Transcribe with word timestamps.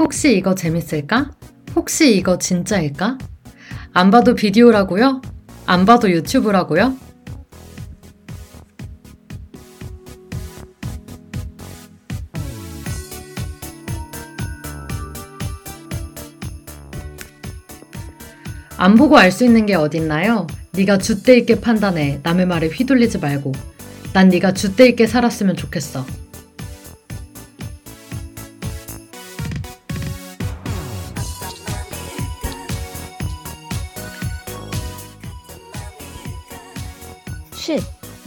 혹시 0.00 0.34
이거 0.34 0.54
재밌을까? 0.54 1.30
혹시 1.76 2.16
이거 2.16 2.38
진짜일까? 2.38 3.18
안 3.92 4.10
봐도 4.10 4.34
비디오라고요? 4.34 5.20
안 5.66 5.84
봐도 5.84 6.10
유튜브라고요? 6.10 6.96
안 18.78 18.94
보고 18.94 19.18
알 19.18 19.30
수 19.30 19.44
있는 19.44 19.66
게 19.66 19.74
어딨나요? 19.74 20.46
네가 20.72 20.96
줏대 20.96 21.36
있게 21.40 21.60
판단해. 21.60 22.20
남의 22.22 22.46
말에 22.46 22.68
휘둘리지 22.68 23.18
말고. 23.18 23.52
난 24.14 24.30
네가 24.30 24.54
줏대 24.54 24.88
있게 24.88 25.06
살았으면 25.06 25.56
좋겠어. 25.56 26.06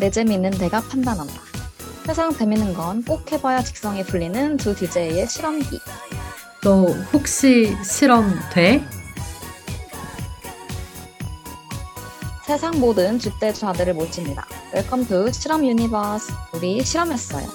내 0.04 0.10
재미있는 0.12 0.52
내가 0.52 0.82
판단한다. 0.82 1.34
세상 2.06 2.34
재밌는 2.38 2.74
건 2.74 3.02
꼭 3.06 3.32
해봐야 3.32 3.64
직성이 3.64 4.04
풀리는 4.04 4.58
두 4.58 4.76
DJ의 4.76 5.30
실험기. 5.30 5.80
너 6.62 6.88
혹시 7.14 7.74
실험 7.86 8.30
돼? 8.52 8.86
세상 12.46 12.82
모든 12.82 13.18
주대자들을 13.18 13.94
모집니다. 13.94 14.46
웰컴 14.74 15.06
투 15.08 15.32
실험 15.32 15.66
유니버스. 15.66 16.34
우리 16.52 16.84
실험했어요. 16.84 17.48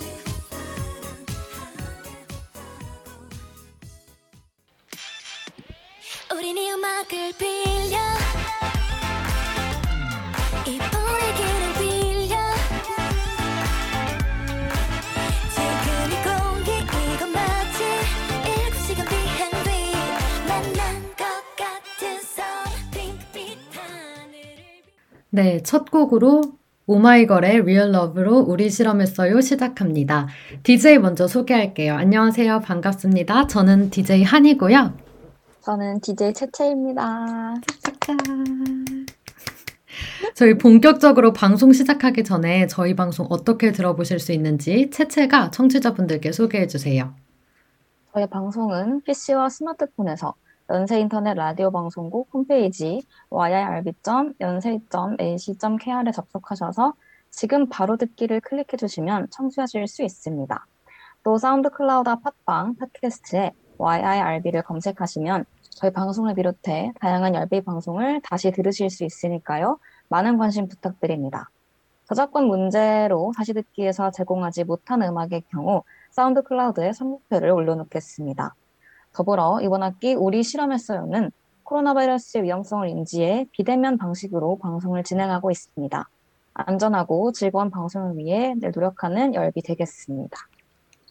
우린 6.34 6.56
이 6.56 6.70
음악을 6.72 7.32
빌 7.38 7.77
네, 25.38 25.62
첫 25.62 25.88
곡으로 25.92 26.42
오마이걸의 26.88 27.60
Real 27.60 27.94
Love로 27.94 28.38
우리 28.38 28.68
실험했어요 28.68 29.40
시작합니다. 29.40 30.26
DJ 30.64 30.98
먼저 30.98 31.28
소개할게요. 31.28 31.94
안녕하세요. 31.94 32.58
반갑습니다. 32.58 33.46
저는 33.46 33.90
DJ 33.90 34.24
한이고요. 34.24 34.94
저는 35.60 36.00
DJ 36.00 36.34
채채입니다. 36.34 37.54
저희 40.34 40.58
본격적으로 40.58 41.32
방송 41.32 41.72
시작하기 41.72 42.24
전에 42.24 42.66
저희 42.66 42.96
방송 42.96 43.28
어떻게 43.30 43.70
들어보실 43.70 44.18
수 44.18 44.32
있는지 44.32 44.90
채채가 44.90 45.52
청취자분들께 45.52 46.32
소개해 46.32 46.66
주세요. 46.66 47.14
저희 48.12 48.26
방송은 48.26 49.02
PC와 49.02 49.50
스마트폰에서 49.50 50.34
연세 50.70 51.00
인터넷 51.00 51.32
라디오 51.32 51.70
방송국 51.70 52.28
홈페이지 52.30 53.00
yirb.연세.ac.kr에 53.30 56.12
접속하셔서 56.12 56.92
지금 57.30 57.70
바로 57.70 57.96
듣기를 57.96 58.42
클릭해 58.42 58.76
주시면 58.78 59.28
청취하실 59.30 59.86
수 59.86 60.02
있습니다. 60.02 60.66
또 61.24 61.38
사운드 61.38 61.70
클라우드와 61.70 62.20
팟빵, 62.44 62.74
팟캐스트에 62.76 63.52
yirb를 63.78 64.60
검색하시면 64.62 65.46
저희 65.70 65.90
방송을 65.90 66.34
비롯해 66.34 66.92
다양한 67.00 67.34
열배 67.34 67.62
방송을 67.62 68.20
다시 68.22 68.50
들으실 68.50 68.90
수 68.90 69.04
있으니까요. 69.04 69.78
많은 70.10 70.36
관심 70.36 70.68
부탁드립니다. 70.68 71.48
저작권 72.04 72.46
문제로 72.46 73.32
다시 73.34 73.54
듣기에서 73.54 74.10
제공하지 74.10 74.64
못한 74.64 75.00
음악의 75.00 75.44
경우 75.50 75.82
사운드 76.10 76.42
클라우드에 76.42 76.92
선곡표를 76.92 77.52
올려놓겠습니다. 77.52 78.54
더불어 79.18 79.58
이번 79.62 79.82
학기 79.82 80.14
우리 80.14 80.44
실험했어요는 80.44 81.32
코로나 81.64 81.92
바이러스의 81.92 82.44
위험성을 82.44 82.88
인지해 82.88 83.46
비대면 83.50 83.98
방식으로 83.98 84.58
방송을 84.58 85.02
진행하고 85.02 85.50
있습니다. 85.50 86.08
안전하고 86.54 87.32
즐거운 87.32 87.68
방송을 87.68 88.16
위해 88.16 88.54
늘 88.60 88.70
노력하는 88.72 89.34
열비 89.34 89.60
되겠습니다. 89.62 90.38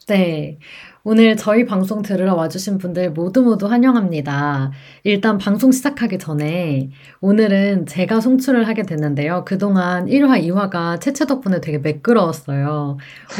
네. 0.08 0.58
오늘 1.04 1.36
저희 1.36 1.66
방송 1.66 2.02
들으러 2.02 2.34
와주신 2.36 2.78
분들 2.78 3.12
모두 3.12 3.42
모두 3.42 3.68
환영합니다. 3.68 4.72
일단 5.04 5.38
방송 5.38 5.74
시작하기 5.74 6.18
전에 6.18 6.90
오늘은 7.20 7.88
제가 7.88 8.22
송출을 8.22 8.70
하게 8.70 8.84
됐는데요. 8.84 9.44
그동안 9.44 10.06
1화, 10.06 10.42
2화가 10.44 11.02
채채 11.02 11.26
덕분에 11.26 11.60
되게 11.60 11.78
매끄러웠어요. 11.80 12.98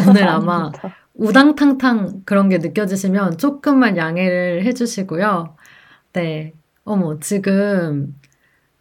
오늘 0.10 0.28
아마 0.28 0.72
우당탕탕 1.18 2.22
그런 2.26 2.50
게 2.50 2.60
느껴지시면 2.60 3.38
조금만 3.38 3.98
양해를 3.98 4.64
해주시고요. 4.66 5.56
네. 6.14 6.54
어머, 6.84 7.20
지금 7.20 8.16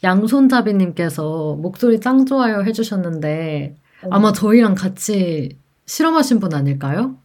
양손잡이님께서 0.04 1.56
목소리 1.56 2.00
짱 2.00 2.26
좋아요 2.26 2.62
해주셨는데 2.62 3.74
아마 4.10 4.32
저희랑 4.32 4.74
같이 4.74 5.58
실험하신 5.86 6.38
분 6.38 6.54
아닐까요? 6.54 7.16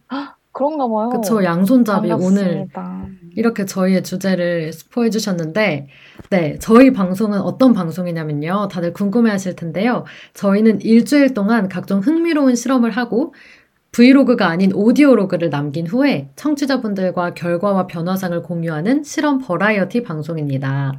그런가 0.52 0.86
봐요. 0.86 1.08
그쵸, 1.08 1.42
양손잡이 1.42 2.12
오늘 2.12 2.68
반갑습니다. 2.72 3.06
이렇게 3.36 3.64
저희의 3.64 4.02
주제를 4.02 4.72
스포해 4.72 5.08
주셨는데, 5.08 5.88
네, 6.28 6.58
저희 6.60 6.92
방송은 6.92 7.40
어떤 7.40 7.72
방송이냐면요. 7.72 8.68
다들 8.70 8.92
궁금해 8.92 9.30
하실 9.30 9.56
텐데요. 9.56 10.04
저희는 10.34 10.82
일주일 10.82 11.32
동안 11.32 11.70
각종 11.70 12.00
흥미로운 12.00 12.54
실험을 12.54 12.90
하고, 12.90 13.34
vlog가 13.92 14.46
아닌 14.46 14.72
audio 14.74 15.06
log를 15.06 15.50
남긴 15.50 15.86
후에 15.86 16.30
청취자분들과 16.34 17.34
결과와 17.34 17.86
변화상을 17.86 18.40
공유하는 18.42 19.04
실험 19.04 19.38
버라이어티 19.38 20.02
방송입니다. 20.02 20.98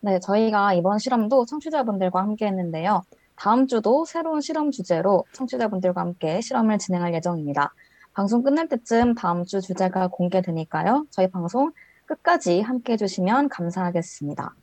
네, 0.00 0.18
저희가 0.18 0.74
이번 0.74 0.98
실험도 0.98 1.46
청취자분들과 1.46 2.20
함께 2.20 2.48
했는데요. 2.48 3.02
다음 3.36 3.68
주도 3.68 4.04
새로운 4.04 4.40
실험 4.40 4.72
주제로 4.72 5.24
청취자분들과 5.32 6.00
함께 6.00 6.40
실험을 6.40 6.78
진행할 6.78 7.14
예정입니다. 7.14 7.72
방송 8.14 8.42
끝날 8.42 8.66
때쯤 8.68 9.14
다음 9.14 9.44
주 9.44 9.60
주제가 9.60 10.08
공개되니까요. 10.08 11.06
저희 11.10 11.30
방송 11.30 11.70
끝까지 12.06 12.62
함께 12.62 12.94
해주시면 12.94 13.48
감사하겠습니다. 13.48 14.56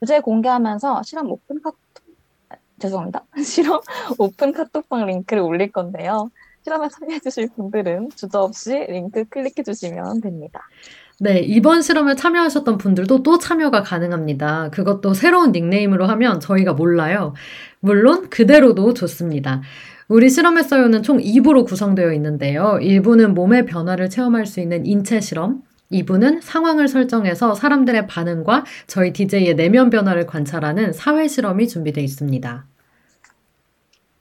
주제 0.00 0.20
공개하면서 0.20 1.02
실험 1.02 1.30
오픈 1.30 1.62
카톡, 1.62 1.78
아, 2.50 2.56
죄송합니다. 2.78 3.24
실험 3.42 3.80
오픈 4.18 4.52
카톡방 4.52 5.06
링크를 5.06 5.42
올릴 5.42 5.72
건데요. 5.72 6.28
실험에 6.68 6.88
참여해주실 6.88 7.48
분들은 7.56 8.10
주저없이 8.14 8.74
링크 8.88 9.24
클릭해주시면 9.24 10.20
됩니다. 10.20 10.60
네, 11.18 11.40
이번 11.40 11.80
실험에 11.82 12.14
참여하셨던 12.14 12.78
분들도 12.78 13.22
또 13.22 13.38
참여가 13.38 13.82
가능합니다. 13.82 14.68
그것도 14.70 15.14
새로운 15.14 15.52
닉네임으로 15.52 16.06
하면 16.06 16.40
저희가 16.40 16.74
몰라요. 16.74 17.34
물론 17.80 18.28
그대로도 18.28 18.94
좋습니다. 18.94 19.62
우리 20.08 20.30
실험했어요는 20.30 21.02
총 21.02 21.18
2부로 21.18 21.66
구성되어 21.66 22.12
있는데요. 22.12 22.78
1부는 22.80 23.32
몸의 23.32 23.66
변화를 23.66 24.10
체험할 24.10 24.46
수 24.46 24.60
있는 24.60 24.86
인체 24.86 25.20
실험, 25.20 25.62
2부는 25.90 26.40
상황을 26.42 26.86
설정해서 26.86 27.54
사람들의 27.54 28.06
반응과 28.06 28.64
저희 28.86 29.12
DJ의 29.12 29.56
내면 29.56 29.90
변화를 29.90 30.26
관찰하는 30.26 30.92
사회 30.92 31.26
실험이 31.28 31.66
준비되어 31.66 32.04
있습니다. 32.04 32.67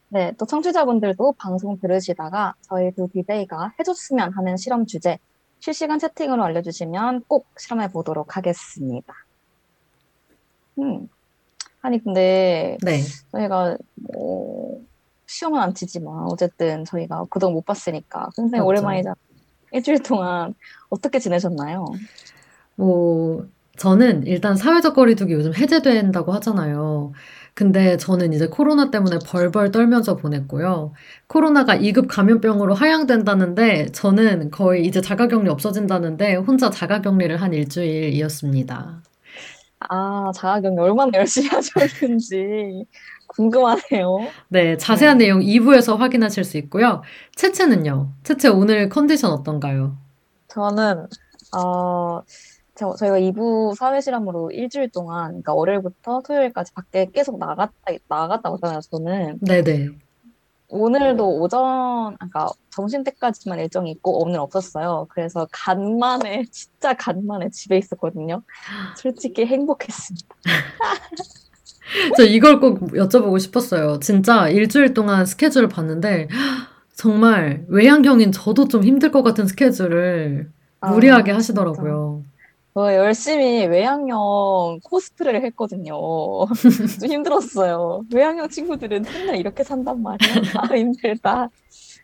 네, 0.10 0.34
또 0.38 0.46
청취자분들도 0.46 1.34
방송 1.34 1.80
들으시다가 1.80 2.56
저희 2.62 2.92
두 2.92 3.10
DJ가 3.12 3.74
해줬으면 3.80 4.34
하는 4.34 4.56
실험 4.56 4.86
주제 4.86 5.18
실시간 5.60 6.00
채팅으로 6.00 6.44
알려주시면 6.44 7.24
꼭 7.28 7.48
실험해 7.58 7.92
보도록 7.92 8.38
하겠습니다. 8.38 9.14
음, 10.80 11.10
아니 11.82 12.02
근데 12.04 12.78
네. 12.84 13.02
저희가 13.32 13.78
뭐 13.96 14.82
시험은 15.26 15.60
안 15.60 15.74
치지만 15.74 16.26
어쨌든 16.32 16.86
저희가 16.86 17.26
그동안 17.30 17.56
못 17.56 17.66
봤으니까 17.66 18.30
굉장히 18.36 18.62
그렇죠. 18.62 18.68
오랜만이잖아요. 18.68 19.16
일주일 19.74 20.02
동안 20.02 20.54
어떻게 20.90 21.20
지내셨나요? 21.20 21.86
뭐, 22.76 23.46
저는 23.78 24.26
일단 24.26 24.56
사회적 24.56 24.96
거리두기 24.96 25.34
요즘 25.34 25.54
해제된다고 25.54 26.32
하잖아요. 26.34 27.12
근데 27.58 27.98
저는 27.98 28.34
이제 28.34 28.46
코로나 28.46 28.92
때문에 28.92 29.18
벌벌 29.26 29.72
떨면서 29.72 30.16
보냈고요. 30.16 30.94
코로나가 31.26 31.76
2급 31.76 32.06
감염병으로 32.08 32.76
하향된다는데 32.76 33.88
저는 33.94 34.52
거의 34.52 34.86
이제 34.86 35.02
자가격리 35.02 35.50
없어진다는데 35.50 36.36
혼자 36.36 36.70
자가격리를 36.70 37.36
한 37.42 37.54
일주일이었습니다. 37.54 39.02
아, 39.90 40.32
자가격리 40.36 40.80
얼마나 40.80 41.10
열심히 41.16 41.48
하셨는지 41.48 42.86
궁금하네요. 43.26 44.20
네, 44.50 44.78
자세한 44.78 45.18
내용 45.18 45.40
2부에서 45.40 45.98
확인하실 45.98 46.44
수 46.44 46.58
있고요. 46.60 47.02
채채는요? 47.36 48.12
채채 48.22 48.50
오늘 48.50 48.88
컨디션 48.88 49.32
어떤가요? 49.32 49.98
저는 50.50 51.08
어, 51.58 52.22
저, 52.78 52.94
저희가 52.94 53.20
2부 53.20 53.76
사회 53.76 54.00
실험으로 54.00 54.52
일주일 54.52 54.90
동안, 54.90 55.30
그러니까 55.30 55.54
월요일부터 55.54 56.22
토요일까지 56.22 56.74
밖에 56.74 57.10
계속 57.12 57.40
나갔다, 57.40 57.74
나갔다 58.08 58.52
오잖아요, 58.52 58.80
저는. 58.82 59.40
네네. 59.42 59.90
오늘도 60.70 61.40
오전, 61.40 62.16
그러니까 62.18 62.50
점심 62.70 63.04
때까지만 63.04 63.60
일정이 63.60 63.90
있고, 63.92 64.22
오늘 64.24 64.40
없었어요. 64.40 65.08
그래서 65.10 65.48
간만에, 65.52 66.44
진짜 66.52 66.94
간만에 66.94 67.50
집에 67.50 67.78
있었거든요. 67.78 68.44
솔직히 68.96 69.46
행복했습니다. 69.46 70.28
저 72.18 72.24
이걸 72.24 72.60
꼭 72.60 72.80
여쭤보고 72.92 73.40
싶었어요. 73.40 74.00
진짜 74.02 74.50
일주일 74.50 74.94
동안 74.94 75.26
스케줄을 75.26 75.68
봤는데, 75.68 76.28
정말 76.94 77.66
외향형인 77.70 78.32
저도 78.32 78.68
좀 78.68 78.84
힘들 78.84 79.12
것 79.12 79.24
같은 79.24 79.48
스케줄을 79.48 80.52
아, 80.82 80.92
무리하게 80.92 81.32
진짜. 81.32 81.38
하시더라고요. 81.38 82.24
저 82.78 82.94
열심히 82.94 83.66
외향형 83.66 84.82
코스프레를 84.84 85.44
했거든요. 85.46 85.96
좀 87.02 87.10
힘들었어요. 87.10 88.04
외향형 88.14 88.50
친구들은 88.50 89.02
맨날 89.02 89.38
이렇게 89.38 89.64
산단 89.64 90.04
말이야. 90.04 90.30
아, 90.58 90.76
힘들다. 90.76 91.50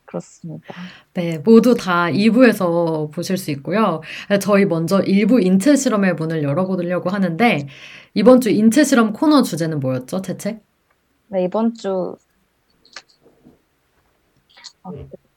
그렇습니다. 0.06 0.74
네, 1.14 1.38
모두 1.38 1.76
다 1.76 2.08
2부에서 2.08 3.12
보실 3.12 3.38
수 3.38 3.52
있고요. 3.52 4.02
저희 4.42 4.66
먼저 4.66 5.00
1부 5.02 5.46
인체 5.46 5.76
실험의 5.76 6.16
문을 6.16 6.42
열어보려고 6.42 7.12
하는데, 7.12 7.68
이번 8.16 8.42
주 8.42 8.50
인체 8.50 8.84
실험 8.84 9.14
코너 9.14 9.44
주제는 9.44 9.80
뭐였죠, 9.80 10.24
대체? 10.24 10.60
네, 11.28 11.44
이번 11.44 11.76
주, 11.76 12.16
아, 14.82 14.92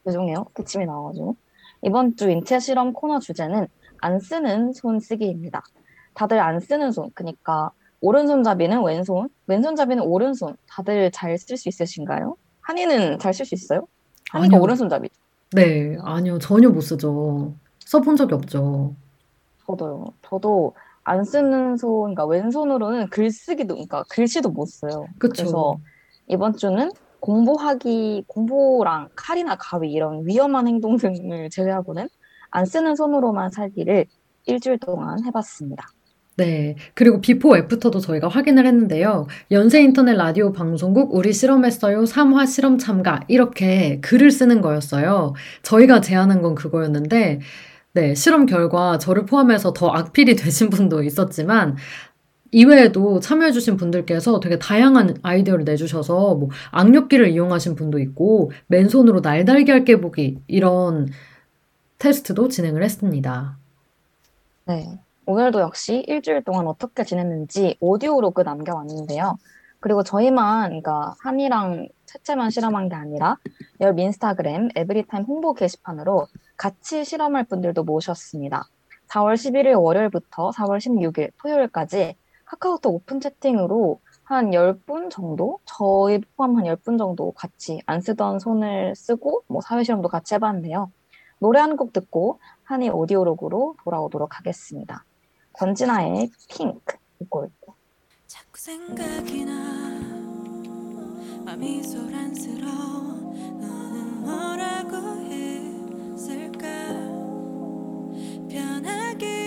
죄송해요. 0.07 0.47
기침이 0.57 0.87
나와가지고. 0.87 1.37
이번 1.83 2.17
주 2.17 2.31
인체 2.31 2.59
실험 2.59 2.95
코너 2.95 3.19
주제는 3.19 3.69
안 4.01 4.19
쓰는 4.21 4.73
손 4.73 5.01
쓰기입니다. 5.01 5.63
다들 6.15 6.41
안 6.41 6.61
쓰는 6.61 6.93
손, 6.93 7.11
그러니까 7.15 7.71
오른손잡이는 8.01 8.83
왼손, 8.83 9.29
왼손잡이는 9.47 10.03
오른손. 10.03 10.57
다들 10.69 11.11
잘 11.11 11.35
쓸 11.39 11.57
수 11.57 11.69
있으신가요? 11.69 12.37
한이는 12.61 13.19
잘 13.19 13.33
쓸 13.33 13.47
수 13.47 13.55
있어요? 13.55 13.87
한이가. 14.31 14.59
오른손잡이. 14.59 15.09
네, 15.53 15.97
아니요. 16.03 16.39
전혀 16.39 16.69
못 16.69 16.81
쓰죠. 16.81 17.55
써본 17.81 18.17
적이 18.17 18.35
없죠. 18.35 18.95
저도요. 19.67 20.07
저도 20.23 20.75
안 21.05 21.25
쓰는 21.25 21.77
손, 21.77 22.15
그러니까 22.15 22.27
왼손으로는 22.27 23.09
글쓰기도, 23.11 23.75
그러니까 23.75 24.03
글씨도 24.09 24.51
못 24.51 24.67
써요. 24.67 25.07
그쵸. 25.19 25.43
그래서 25.43 25.79
이번 26.29 26.57
주는 26.57 26.91
공부하기, 27.21 28.25
공부랑 28.27 29.09
칼이나 29.15 29.57
가위 29.57 29.93
이런 29.93 30.27
위험한 30.27 30.67
행동 30.67 30.97
등을 30.97 31.51
제외하고는 31.51 32.09
안 32.57 32.65
쓰는 32.65 32.97
손으로만 32.97 33.51
살기를 33.51 34.07
일주일 34.47 34.79
동안 34.79 35.23
해봤습니다. 35.27 35.89
네. 36.39 36.77
그리고 36.95 37.21
비포 37.21 37.55
애프터도 37.55 38.01
저희가 38.01 38.29
확인을 38.29 38.65
했는데요. 38.65 39.27
연세 39.51 39.83
인터넷 39.83 40.15
라디오 40.15 40.53
방송국 40.53 41.15
우리 41.15 41.35
실험했어요. 41.35 42.05
3화 42.05 42.47
실험 42.47 42.79
참가. 42.79 43.21
이렇게 43.29 44.01
글을 44.01 44.31
쓰는 44.31 44.63
거였어요. 44.63 45.35
저희가 45.65 46.01
제안한 46.01 46.41
건 46.41 46.55
그거였는데, 46.55 47.41
네. 47.93 48.15
실험 48.15 48.47
결과 48.47 48.97
저를 48.97 49.27
포함해서 49.27 49.75
더 49.75 49.89
악필이 49.89 50.37
되신 50.37 50.71
분도 50.71 51.03
있었지만, 51.03 51.77
이외에도 52.53 53.21
참여해주신 53.21 53.77
분들께서 53.77 54.41
되게 54.41 54.59
다양한 54.59 55.17
아이디어를 55.23 55.65
내주셔서, 55.65 56.37
뭐, 56.37 56.49
악력기를 56.71 57.29
이용하신 57.29 57.75
분도 57.75 57.99
있고, 57.99 58.51
맨손으로 58.69 59.21
날달기 59.21 59.71
할게 59.71 60.01
보기, 60.01 60.39
이런 60.47 61.09
테스트도 61.99 62.49
진행을 62.49 62.83
했습니다. 62.83 63.57
네. 64.67 64.99
오늘도 65.25 65.61
역시 65.61 66.05
일주일 66.07 66.45
동안 66.45 66.67
어떻게 66.67 67.05
지냈는지 67.05 67.77
오디오 67.81 68.21
로그 68.21 68.43
남겨왔는데요. 68.43 69.39
그리고 69.81 70.03
저희만, 70.03 70.69
그러니까 70.69 71.15
한이랑 71.21 71.89
채채만 72.07 72.51
실험한 72.51 72.89
게 72.89 72.97
아니라 72.97 73.37
열 73.81 73.99
인스타그램 73.99 74.69
에브리타임 74.75 75.25
홍보 75.25 75.55
게시판으로 75.55 76.27
같이 76.57 77.05
실험할 77.05 77.45
분들도 77.45 77.85
모셨습니다. 77.85 78.69
4월 79.09 79.35
11일 79.35 79.81
월요일부터 79.81 80.51
4월 80.51 80.79
16일 80.79 81.31
토요일까지 81.41 82.17
카카오톡 82.45 82.95
오픈 82.95 83.21
채팅으로 83.21 84.01
한 84.25 84.51
10분 84.51 85.11
정도? 85.11 85.61
저희 85.65 86.21
포함 86.37 86.57
한 86.57 86.65
10분 86.65 86.99
정도 86.99 87.33
같이 87.33 87.81
안 87.87 88.01
쓰던 88.01 88.41
손을 88.41 88.95
쓰고 88.97 89.43
뭐 89.47 89.61
사회 89.61 89.85
실험도 89.85 90.09
같이 90.09 90.35
해봤는데요. 90.35 90.91
노래 91.39 91.61
한 91.61 91.77
곡 91.77 91.93
듣고 91.93 92.41
한이 92.65 92.89
오디오록으로 92.91 93.77
돌아오도록 93.85 94.39
하겠습니다. 94.39 95.05
권진아의 95.53 96.31
핑크 96.49 96.97
듣고 97.19 97.41
올게요. 97.41 97.75
자꾸 98.27 98.59
생각이 98.59 99.45
나 99.45 99.53
맘이 101.45 101.83
소란스러워 101.83 102.73
너는 103.61 104.23
뭐라고 104.23 104.97
했을까 105.31 106.69
변하기 108.49 109.46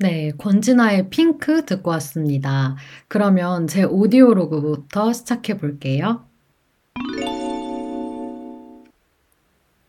네, 0.00 0.30
권진아의 0.38 1.10
핑크 1.10 1.64
듣고 1.64 1.90
왔습니다. 1.90 2.76
그러면 3.08 3.66
제 3.66 3.82
오디오 3.82 4.32
로그부터 4.32 5.12
시작해 5.12 5.58
볼게요. 5.58 6.24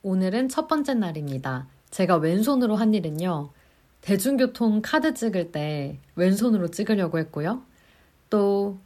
오늘은 0.02 0.50
첫 0.50 0.68
번째 0.68 0.96
날입니다. 0.96 1.68
제가 1.92 2.16
왼손으로 2.16 2.76
한 2.76 2.96
일은요. 2.96 3.52
대중교통 4.02 4.82
카드 4.82 5.14
찍을 5.14 5.52
때 5.52 6.00
왼손으로 6.16 6.70
찍으려고 6.70 7.20
했고요. 7.20 7.62
또 8.32 8.80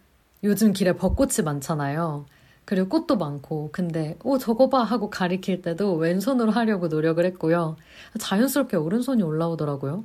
요즘 0.44 0.74
길에 0.74 0.92
벚꽃이 0.92 1.36
많잖아요. 1.46 2.26
그리고 2.66 2.90
꽃도 2.90 3.16
많고, 3.16 3.70
근데, 3.72 4.18
오, 4.26 4.38
저거 4.38 4.68
봐! 4.68 4.84
하고 4.84 5.10
가리킬 5.10 5.62
때도 5.62 5.96
왼손으로 5.96 6.52
하려고 6.52 6.90
노력을 6.90 7.24
했고요. 7.24 7.78
자연스럽게 8.20 8.76
오른손이 8.76 9.24
올라오더라고요. 9.24 10.04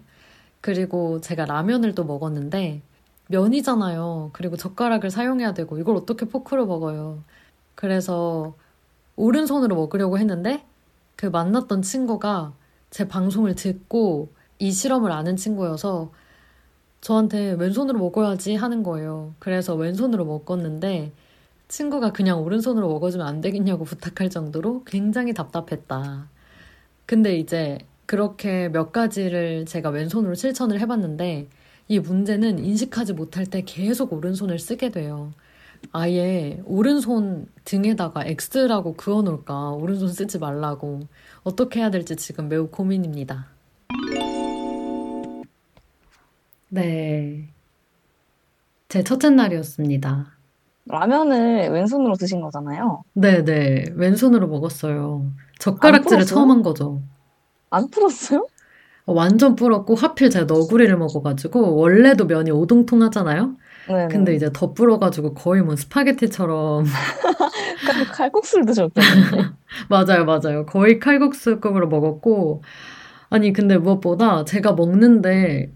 그리고 0.61 1.21
제가 1.21 1.45
라면을 1.47 1.95
또 1.95 2.05
먹었는데 2.05 2.83
면이잖아요. 3.29 4.31
그리고 4.33 4.57
젓가락을 4.57 5.11
사용해야 5.11 5.55
되고 5.55 5.79
이걸 5.79 5.97
어떻게 5.97 6.27
포크로 6.27 6.67
먹어요. 6.67 7.23
그래서 7.75 8.55
오른손으로 9.17 9.77
먹으려고 9.77 10.19
했는데 10.19 10.65
그 11.17 11.27
만났던 11.27 11.83
친구가 11.83 12.53
제 12.91 13.07
방송을 13.07 13.55
듣고 13.55 14.33
이 14.59 14.73
실험을 14.73 15.13
아는 15.13 15.37
친구여서 15.37 16.11
저한테 17.01 17.53
왼손으로 17.53 17.99
먹어야지 17.99 18.55
하는 18.57 18.83
거예요. 18.83 19.35
그래서 19.39 19.75
왼손으로 19.75 20.25
먹었는데 20.25 21.13
친구가 21.69 22.13
그냥 22.13 22.43
오른손으로 22.43 22.89
먹어주면 22.89 23.27
안 23.27 23.41
되겠냐고 23.41 23.85
부탁할 23.85 24.31
정도로 24.31 24.85
굉장히 24.85 25.35
답답했다. 25.35 26.29
근데 27.07 27.37
이제 27.37 27.79
그렇게 28.09 28.71
몇 28.71 28.91
가지를 28.91 29.67
제가 29.67 29.91
왼손으로 29.91 30.35
실천을 30.35 30.81
해봤는데 30.81 31.47
이 31.89 31.99
문제는 31.99 32.59
인식하지 32.59 33.13
못할 33.13 33.45
때 33.45 33.63
계속 33.67 34.15
오른손을 34.15 34.59
쓰게 34.59 34.89
돼요. 34.89 35.35
아예 35.93 36.59
오른손 36.65 37.49
등에다가 37.67 38.25
X라고 38.25 38.95
그어놓을까? 38.95 39.73
오른손 39.73 40.09
쓰지 40.09 40.39
말라고. 40.39 41.01
어떻게 41.43 41.81
해야 41.81 41.91
될지 41.91 42.17
지금 42.17 42.49
매우 42.49 42.69
고민입니다. 42.69 43.49
네. 46.71 47.51
제 48.89 49.05
첫째 49.05 49.29
날이었습니다. 49.29 50.33
라면을 50.87 51.69
왼손으로 51.69 52.15
드신 52.15 52.41
거잖아요. 52.41 53.03
네네. 53.13 53.91
왼손으로 53.97 54.49
먹었어요. 54.49 55.31
젓가락질을? 55.59 56.25
처음 56.25 56.51
한 56.51 56.63
거죠. 56.63 57.03
안 57.71 57.91
풀었어요? 57.91 58.47
어, 59.07 59.13
완전 59.13 59.57
불었고 59.57 59.95
하필 59.95 60.31
제가 60.31 60.45
너구리를 60.45 60.97
먹어가지고 60.97 61.77
원래도 61.77 62.27
면이 62.27 62.51
오동통하잖아요. 62.51 63.57
네. 63.89 64.09
근데 64.11 64.35
이제 64.35 64.51
더 64.53 64.75
불어가지고 64.75 65.33
거의 65.35 65.63
뭐 65.63 65.77
스파게티처럼 65.77 66.85
칼국수를 68.13 68.67
드셨겠는데. 68.67 69.51
맞아요, 69.89 70.27
맞아요. 70.27 70.67
거의 70.67 70.99
칼국수급으로 70.99 71.89
먹었고 71.89 72.63
아니 73.31 73.53
근데 73.53 73.79
무엇보다 73.79 74.45
제가 74.45 74.73
먹는데 74.73 75.73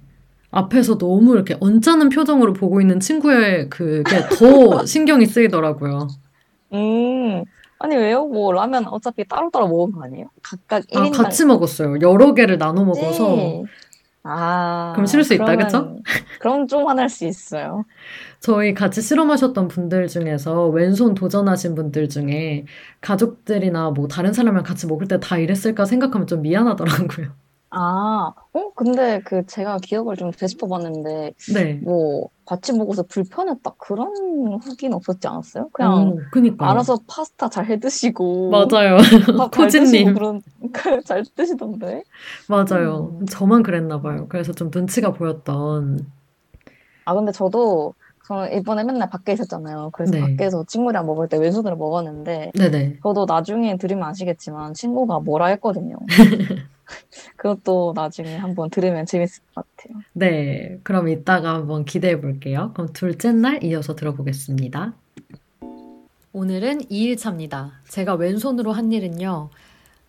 앞에서 0.51 0.99
너무 0.99 1.35
이렇게 1.35 1.57
언짢은 1.61 2.11
표정으로 2.11 2.53
보고 2.53 2.81
있는 2.83 3.01
친구의 3.01 3.71
그게 3.71 4.21
더 4.39 4.85
신경이 4.85 5.25
쓰이더라고요. 5.27 6.09
음. 6.75 7.45
아니, 7.83 7.97
왜요? 7.97 8.27
뭐, 8.27 8.53
라면 8.53 8.87
어차피 8.89 9.25
따로따로 9.27 9.67
먹은 9.69 9.93
거 9.93 10.05
아니에요? 10.05 10.27
각각 10.43 10.83
아, 10.95 11.01
1인당. 11.01 11.17
같이 11.17 11.45
먹었어요. 11.45 11.97
여러 12.01 12.33
개를 12.35 12.59
나눠 12.59 12.85
먹어서 12.85 13.65
아. 14.25 14.93
그럼 14.95 15.07
실을 15.07 15.25
수 15.25 15.35
있다, 15.35 15.47
그러면- 15.47 16.03
그럼 16.39 16.69
좀 16.69 16.87
화날 16.87 17.09
수 17.09 17.27
있어요. 17.27 17.85
저희 18.39 18.73
같이 18.73 19.03
실험하셨던 19.03 19.67
분들 19.67 20.07
중에서 20.07 20.69
왼손 20.69 21.15
도전하신 21.15 21.75
분들 21.75 22.09
중에 22.09 22.65
가족들이나 23.01 23.91
뭐 23.91 24.07
다른 24.07 24.33
사람이랑 24.33 24.63
같이 24.65 24.87
먹을 24.87 25.09
때 25.09 25.19
다 25.19 25.39
이랬을까 25.39 25.85
생각하면 25.87 26.29
좀 26.29 26.43
미안하더라고요. 26.43 27.29
아, 27.75 28.33
어, 28.53 28.73
근데 28.75 29.21
그 29.25 29.47
제가 29.47 29.79
기억을 29.79 30.17
좀 30.17 30.31
되짚어 30.31 30.69
봤는데, 30.69 31.33
네. 31.55 31.75
뭐, 31.83 32.29
같이 32.45 32.75
먹어서 32.77 33.03
불편했다. 33.05 33.75
그런 33.79 34.13
후기는 34.63 34.95
없었지 34.95 35.27
않았어요? 35.27 35.71
그냥 35.73 35.93
어. 35.93 36.17
알아서 36.59 36.99
파스타 37.07 37.49
잘 37.49 37.71
해 37.71 37.79
드시고, 37.81 38.51
맞아요. 38.51 38.99
코지님. 39.55 40.13
그런, 40.13 40.43
잘 41.07 41.25
드시던데? 41.35 42.03
맞아요. 42.47 43.17
음. 43.21 43.27
저만 43.27 43.63
그랬나 43.63 44.03
봐요. 44.03 44.27
그래서 44.29 44.53
좀 44.53 44.71
눈치가 44.75 45.13
보였던. 45.15 46.07
아, 47.07 47.15
근데 47.15 47.33
저도, 47.33 47.95
저는 48.29 48.53
이번에 48.53 48.85
맨날 48.85 49.09
밖에 49.09 49.33
있었잖아요. 49.33 49.91
그래서 49.95 50.13
네. 50.13 50.21
밖에서 50.21 50.63
친구랑 50.69 51.07
먹을 51.07 51.27
때 51.29 51.39
왼손으로 51.39 51.77
먹었는데, 51.77 52.53
네네. 52.55 52.99
저도 53.03 53.25
나중에 53.27 53.79
들으면 53.79 54.05
아시겠지만, 54.09 54.75
친구가 54.75 55.21
뭐라 55.21 55.47
했거든요. 55.47 55.97
그것도 57.37 57.93
나중에 57.95 58.37
한번 58.37 58.71
들으면 58.71 59.07
재밌을 59.07 59.43
것 59.55 59.65
같아요. 59.77 60.03
네. 60.13 60.79
그럼 60.83 61.09
이따가 61.09 61.55
한번 61.55 61.85
기대해 61.85 62.21
볼게요. 62.21 62.71
그럼 62.75 62.93
둘째 62.93 63.33
날 63.33 63.63
이어서 63.65 63.95
들어보겠습니다. 63.95 64.95
오늘은 66.33 66.83
2일차입니다. 66.83 67.73
제가 67.89 68.15
왼손으로 68.15 68.73
한 68.73 68.91
일은요, 68.91 69.51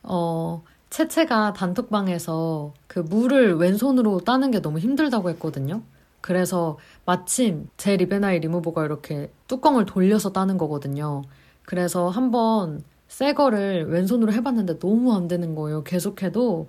어, 0.04 0.64
채채가 0.90 1.54
단톡방에서 1.54 2.74
그 2.88 3.00
물을 3.00 3.56
왼손으로 3.56 4.20
따는 4.20 4.52
게 4.52 4.62
너무 4.62 4.80
힘들다고 4.80 5.30
했거든요. 5.32 5.82
그래서 6.22 6.78
마침 7.06 7.68
제 7.76 7.98
리베나이 7.98 8.40
리무버가 8.40 8.86
이렇게 8.86 9.30
뚜껑을 9.48 9.86
돌려서 9.86 10.32
따는 10.32 10.58
거거든요. 10.58 11.24
그래서 11.66 12.10
한번 12.10 12.82
새 13.14 13.34
거를 13.34 13.86
왼손으로 13.90 14.34
해봤는데 14.34 14.80
너무 14.80 15.14
안 15.14 15.28
되는 15.28 15.54
거예요. 15.54 15.84
계속해도. 15.84 16.68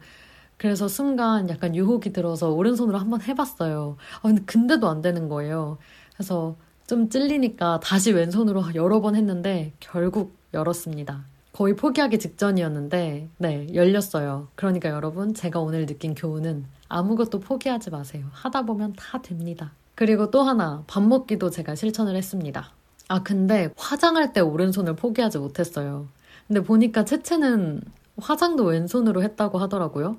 그래서 0.58 0.88
순간 0.88 1.48
약간 1.48 1.74
유혹이 1.74 2.12
들어서 2.12 2.50
오른손으로 2.50 2.98
한번 2.98 3.22
해봤어요. 3.22 3.96
아, 4.18 4.28
근데 4.28 4.42
근데도 4.44 4.86
안 4.86 5.00
되는 5.00 5.30
거예요. 5.30 5.78
그래서 6.12 6.56
좀 6.86 7.08
찔리니까 7.08 7.80
다시 7.82 8.12
왼손으로 8.12 8.62
여러 8.74 9.00
번 9.00 9.16
했는데 9.16 9.72
결국 9.80 10.36
열었습니다. 10.52 11.24
거의 11.54 11.74
포기하기 11.76 12.18
직전이었는데, 12.18 13.28
네, 13.38 13.66
열렸어요. 13.72 14.48
그러니까 14.54 14.90
여러분, 14.90 15.32
제가 15.32 15.60
오늘 15.60 15.86
느낀 15.86 16.14
교훈은 16.14 16.66
아무것도 16.88 17.40
포기하지 17.40 17.88
마세요. 17.88 18.26
하다 18.32 18.66
보면 18.66 18.92
다 18.98 19.22
됩니다. 19.22 19.72
그리고 19.94 20.30
또 20.30 20.42
하나, 20.42 20.84
밥 20.88 21.02
먹기도 21.02 21.48
제가 21.48 21.74
실천을 21.74 22.16
했습니다. 22.16 22.70
아, 23.08 23.22
근데 23.22 23.70
화장할 23.76 24.32
때 24.34 24.40
오른손을 24.40 24.96
포기하지 24.96 25.38
못했어요. 25.38 26.08
근데 26.46 26.62
보니까 26.62 27.04
채채는 27.04 27.82
화장도 28.18 28.64
왼손으로 28.64 29.22
했다고 29.22 29.58
하더라고요. 29.58 30.16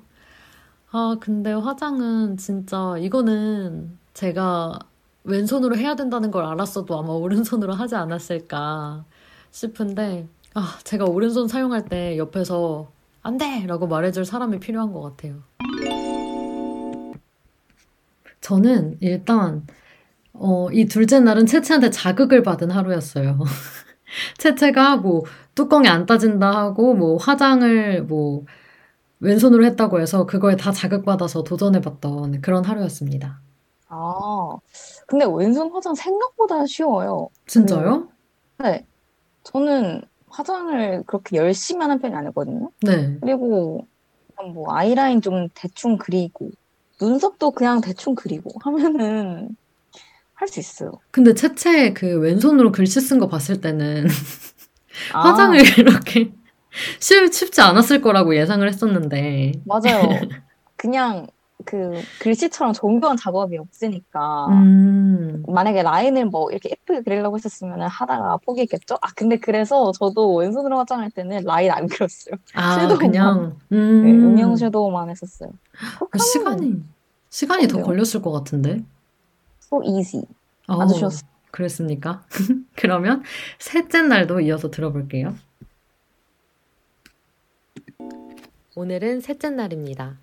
아, 0.90 1.16
근데 1.20 1.52
화장은 1.52 2.36
진짜 2.36 2.96
이거는 2.98 3.98
제가 4.14 4.78
왼손으로 5.24 5.76
해야 5.76 5.94
된다는 5.96 6.30
걸 6.30 6.44
알았어도 6.44 6.98
아마 6.98 7.12
오른손으로 7.12 7.74
하지 7.74 7.96
않았을까 7.96 9.04
싶은데, 9.50 10.28
아, 10.54 10.78
제가 10.84 11.04
오른손 11.04 11.48
사용할 11.48 11.84
때 11.84 12.16
옆에서 12.16 12.90
안 13.22 13.38
돼! 13.38 13.66
라고 13.66 13.86
말해줄 13.88 14.24
사람이 14.24 14.60
필요한 14.60 14.92
것 14.92 15.02
같아요. 15.02 15.42
저는 18.40 18.98
일단, 19.00 19.66
어, 20.32 20.68
이 20.70 20.86
둘째 20.86 21.18
날은 21.18 21.46
채채한테 21.46 21.90
자극을 21.90 22.42
받은 22.44 22.70
하루였어요. 22.70 23.38
채채가 24.38 24.98
뭐 24.98 25.24
뚜껑이 25.56 25.88
안 25.88 26.06
따진다 26.06 26.48
하고 26.52 26.94
뭐 26.94 27.16
화장을 27.16 28.04
뭐 28.04 28.44
왼손으로 29.20 29.64
했다고 29.66 30.00
해서 30.00 30.26
그거에 30.26 30.56
다 30.56 30.70
자극받아서 30.72 31.42
도전해봤던 31.42 32.42
그런 32.42 32.64
하루였습니다. 32.64 33.40
아, 33.88 34.56
근데 35.06 35.24
왼손 35.26 35.72
화장 35.72 35.94
생각보다 35.94 36.66
쉬워요. 36.66 37.30
진짜요? 37.46 38.08
네. 38.58 38.86
저는 39.44 40.02
화장을 40.28 41.02
그렇게 41.06 41.36
열심히 41.38 41.80
하는 41.82 41.98
편이 42.00 42.14
아니거든요. 42.14 42.70
네. 42.82 43.16
그리고 43.20 43.86
뭐 44.52 44.74
아이라인 44.74 45.22
좀 45.22 45.48
대충 45.54 45.96
그리고 45.96 46.50
눈썹도 47.00 47.52
그냥 47.52 47.80
대충 47.80 48.14
그리고 48.14 48.50
하면은 48.62 49.56
할 50.34 50.48
수 50.48 50.60
있어요. 50.60 50.92
근데 51.10 51.32
채채 51.32 51.94
그 51.94 52.18
왼손으로 52.18 52.70
글씨 52.72 53.00
쓴 53.00 53.18
거 53.18 53.26
봤을 53.28 53.62
때는 53.62 54.04
아, 55.12 55.28
화장을 55.28 55.58
그렇게 55.76 56.32
쉽, 57.00 57.32
쉽지 57.32 57.60
않았을 57.60 58.00
거라고 58.00 58.36
예상을 58.36 58.66
했었는데. 58.66 59.52
맞아요. 59.64 60.20
그냥 60.76 61.26
그 61.64 62.02
글씨처럼 62.20 62.74
정교한 62.74 63.16
작업이 63.16 63.56
없으니까 63.56 64.46
음, 64.48 65.42
만약에 65.48 65.82
라인을 65.82 66.26
뭐 66.26 66.50
이렇게 66.50 66.70
예쁘게 66.70 67.02
그리려고 67.02 67.36
했었으면 67.36 67.82
하다가 67.82 68.38
포기했겠죠? 68.44 68.96
아, 69.00 69.08
근데 69.16 69.38
그래서 69.38 69.90
저도 69.92 70.36
왼손으로 70.36 70.78
화장할 70.78 71.10
때는 71.10 71.44
라인 71.44 71.70
안 71.70 71.86
그렸어요. 71.88 72.36
아, 72.54 72.74
섀도우만. 72.74 72.98
그냥, 72.98 73.56
네, 73.68 73.76
음, 73.76 74.24
음영 74.26 74.56
섀도우만 74.56 75.10
했었어요. 75.10 75.50
그 76.10 76.18
시간이, 76.18 76.84
시간이 77.30 77.68
더? 77.68 77.82
걸렸을 77.82 78.22
것 78.22 78.30
같은데. 78.32 78.84
So 79.62 79.82
easy. 79.82 80.24
어, 80.68 80.82
아주 80.82 80.94
쉬웠어요. 80.94 81.35
그랬습니까? 81.56 82.22
그러면 82.76 83.22
셋째 83.58 84.02
날도 84.02 84.40
이어서 84.40 84.70
들어볼게요. 84.70 85.34
오늘은 88.74 89.20
셋째 89.22 89.48
날입니다. 89.48 90.18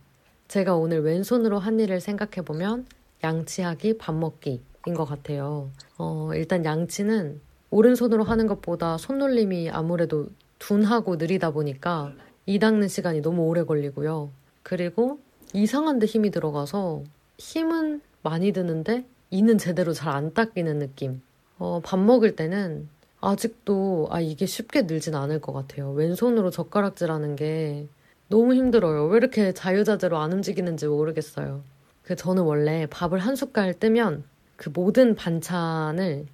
제가 0.47 0.75
오늘 0.75 1.01
왼손으로 1.01 1.57
한 1.57 1.79
일을 1.79 2.01
생각해보면 2.01 2.85
양치하기, 3.23 3.97
밥 3.97 4.13
먹기인 4.13 4.61
것 4.95 5.05
같아요. 5.05 5.71
어, 5.97 6.29
일단 6.35 6.63
양치는 6.63 7.41
오른손으로 7.71 8.23
하는 8.23 8.45
것보다 8.45 8.99
손놀림이 8.99 9.71
아무래도 9.71 10.27
둔하고 10.59 11.15
느리다 11.15 11.49
보니까 11.49 12.13
이 12.45 12.59
닦는 12.59 12.87
시간이 12.89 13.23
너무 13.23 13.41
오래 13.47 13.63
걸리고요. 13.63 14.29
그리고 14.61 15.19
이상한 15.53 15.97
데 15.97 16.05
힘이 16.05 16.29
들어가서 16.29 17.03
힘은 17.39 18.01
많이 18.21 18.51
드는데 18.51 19.05
이는 19.33 19.57
제대로 19.57 19.93
잘 19.93 20.13
안 20.13 20.33
닦이는 20.33 20.77
느낌. 20.79 21.21
어, 21.57 21.81
밥 21.83 21.97
먹을 21.99 22.35
때는 22.35 22.87
아직도 23.19 24.09
아 24.11 24.19
이게 24.21 24.45
쉽게 24.45 24.83
늘진 24.83 25.15
않을 25.15 25.41
것 25.41 25.53
같아요. 25.53 25.91
왼손으로 25.93 26.51
젓가락질하는 26.51 27.35
게 27.35 27.87
너무 28.29 28.53
힘들어요. 28.53 29.05
왜 29.07 29.17
이렇게 29.17 29.53
자유자재로 29.53 30.17
안 30.17 30.33
움직이는지 30.33 30.87
모르겠어요. 30.87 31.63
그 32.03 32.15
저는 32.15 32.43
원래 32.43 32.85
밥을 32.87 33.17
한 33.19 33.35
숟갈 33.35 33.73
뜨면 33.79 34.23
그 34.55 34.69
모든 34.73 35.15
반찬을 35.15 36.27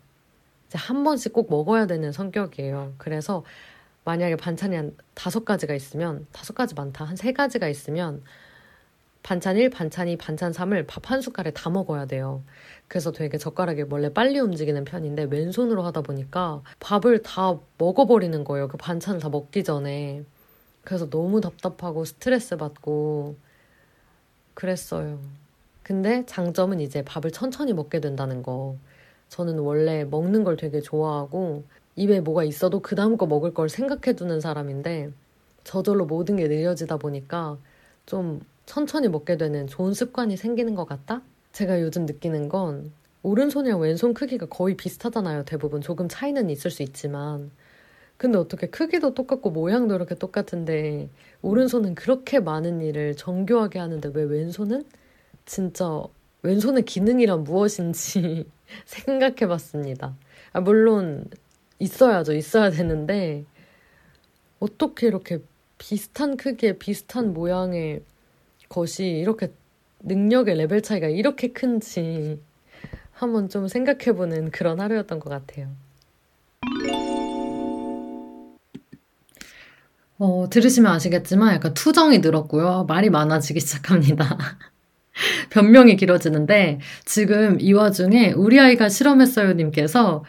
이제 0.67 0.77
한 0.77 1.03
번씩 1.05 1.31
꼭 1.33 1.49
먹어야 1.49 1.87
되는 1.87 2.11
성격이에요. 2.11 2.95
그래서 2.97 3.43
만약에 4.03 4.35
반찬이 4.35 4.75
한 4.75 4.95
다섯 5.13 5.45
가지가 5.45 5.73
있으면 5.75 6.25
다섯 6.33 6.53
가지 6.53 6.75
많다. 6.75 7.05
한 7.05 7.15
세 7.15 7.31
가지가 7.33 7.69
있으면 7.69 8.23
반찬 9.23 9.57
1, 9.57 9.69
반찬 9.69 10.07
2, 10.07 10.17
반찬 10.17 10.51
3을 10.51 10.85
밥 10.87 11.09
한 11.11 11.21
숟갈에 11.21 11.51
다 11.51 11.69
먹어야 11.69 12.05
돼요. 12.05 12.43
그래서 12.87 13.11
되게 13.11 13.37
젓가락이 13.37 13.85
원래 13.89 14.11
빨리 14.13 14.39
움직이는 14.39 14.83
편인데 14.85 15.23
왼손으로 15.25 15.83
하다 15.83 16.01
보니까 16.01 16.61
밥을 16.79 17.21
다 17.23 17.59
먹어버리는 17.77 18.43
거예요. 18.43 18.67
그 18.67 18.77
반찬을 18.77 19.19
다 19.19 19.29
먹기 19.29 19.63
전에. 19.63 20.23
그래서 20.83 21.09
너무 21.09 21.41
답답하고 21.41 22.05
스트레스 22.05 22.57
받고 22.57 23.35
그랬어요. 24.53 25.19
근데 25.83 26.25
장점은 26.25 26.79
이제 26.79 27.03
밥을 27.03 27.31
천천히 27.31 27.73
먹게 27.73 27.99
된다는 27.99 28.43
거. 28.43 28.77
저는 29.29 29.59
원래 29.59 30.05
먹는 30.05 30.43
걸 30.43 30.57
되게 30.57 30.81
좋아하고 30.81 31.63
입에 31.95 32.21
뭐가 32.21 32.43
있어도 32.43 32.79
그 32.81 32.95
다음 32.95 33.17
거 33.17 33.25
먹을 33.27 33.53
걸 33.53 33.69
생각해 33.69 34.15
두는 34.15 34.41
사람인데 34.41 35.11
저절로 35.63 36.05
모든 36.05 36.37
게 36.37 36.47
느려지다 36.47 36.97
보니까 36.97 37.57
좀 38.05 38.41
천천히 38.69 39.07
먹게 39.07 39.35
되는 39.35 39.65
좋은 39.65 39.95
습관이 39.95 40.37
생기는 40.37 40.75
것 40.75 40.85
같다? 40.85 41.23
제가 41.53 41.81
요즘 41.81 42.05
느끼는 42.05 42.49
건 42.49 42.91
오른손이랑 43.23 43.79
왼손 43.79 44.13
크기가 44.13 44.45
거의 44.45 44.77
비슷하잖아요. 44.77 45.43
대부분 45.45 45.81
조금 45.81 46.07
차이는 46.07 46.51
있을 46.51 46.69
수 46.69 46.83
있지만. 46.83 47.49
근데 48.17 48.37
어떻게 48.37 48.67
크기도 48.67 49.15
똑같고 49.15 49.49
모양도 49.49 49.95
이렇게 49.95 50.13
똑같은데 50.13 51.09
오른손은 51.41 51.95
그렇게 51.95 52.39
많은 52.39 52.81
일을 52.81 53.15
정교하게 53.15 53.79
하는데 53.79 54.07
왜 54.13 54.23
왼손은 54.23 54.83
진짜 55.47 56.03
왼손의 56.43 56.85
기능이란 56.85 57.45
무엇인지 57.45 58.45
생각해 58.85 59.47
봤습니다. 59.47 60.15
아, 60.53 60.61
물론 60.61 61.25
있어야죠. 61.79 62.33
있어야 62.33 62.69
되는데 62.69 63.45
어떻게 64.59 65.07
이렇게 65.07 65.39
비슷한 65.79 66.37
크기에 66.37 66.73
비슷한 66.77 67.33
모양의 67.33 68.03
것이 68.69 69.05
이렇게 69.05 69.51
능력의 70.01 70.55
레벨 70.55 70.81
차이가 70.81 71.07
이렇게 71.07 71.49
큰지 71.49 72.39
한번 73.11 73.49
좀 73.49 73.67
생각해보는 73.67 74.51
그런 74.51 74.79
하루였던 74.79 75.19
것 75.19 75.29
같아요. 75.29 75.67
어, 80.17 80.49
들으시면 80.49 80.91
아시겠지만 80.91 81.55
약간 81.55 81.73
투정이 81.73 82.19
늘었고요. 82.19 82.85
말이 82.87 83.09
많아지기 83.09 83.59
시작합니다. 83.59 84.37
변명이 85.49 85.95
길어지는데 85.95 86.79
지금 87.05 87.57
이 87.59 87.73
와중에 87.73 88.33
우리 88.33 88.59
아이가 88.59 88.87
실험했어요 88.89 89.53
님께서 89.53 90.23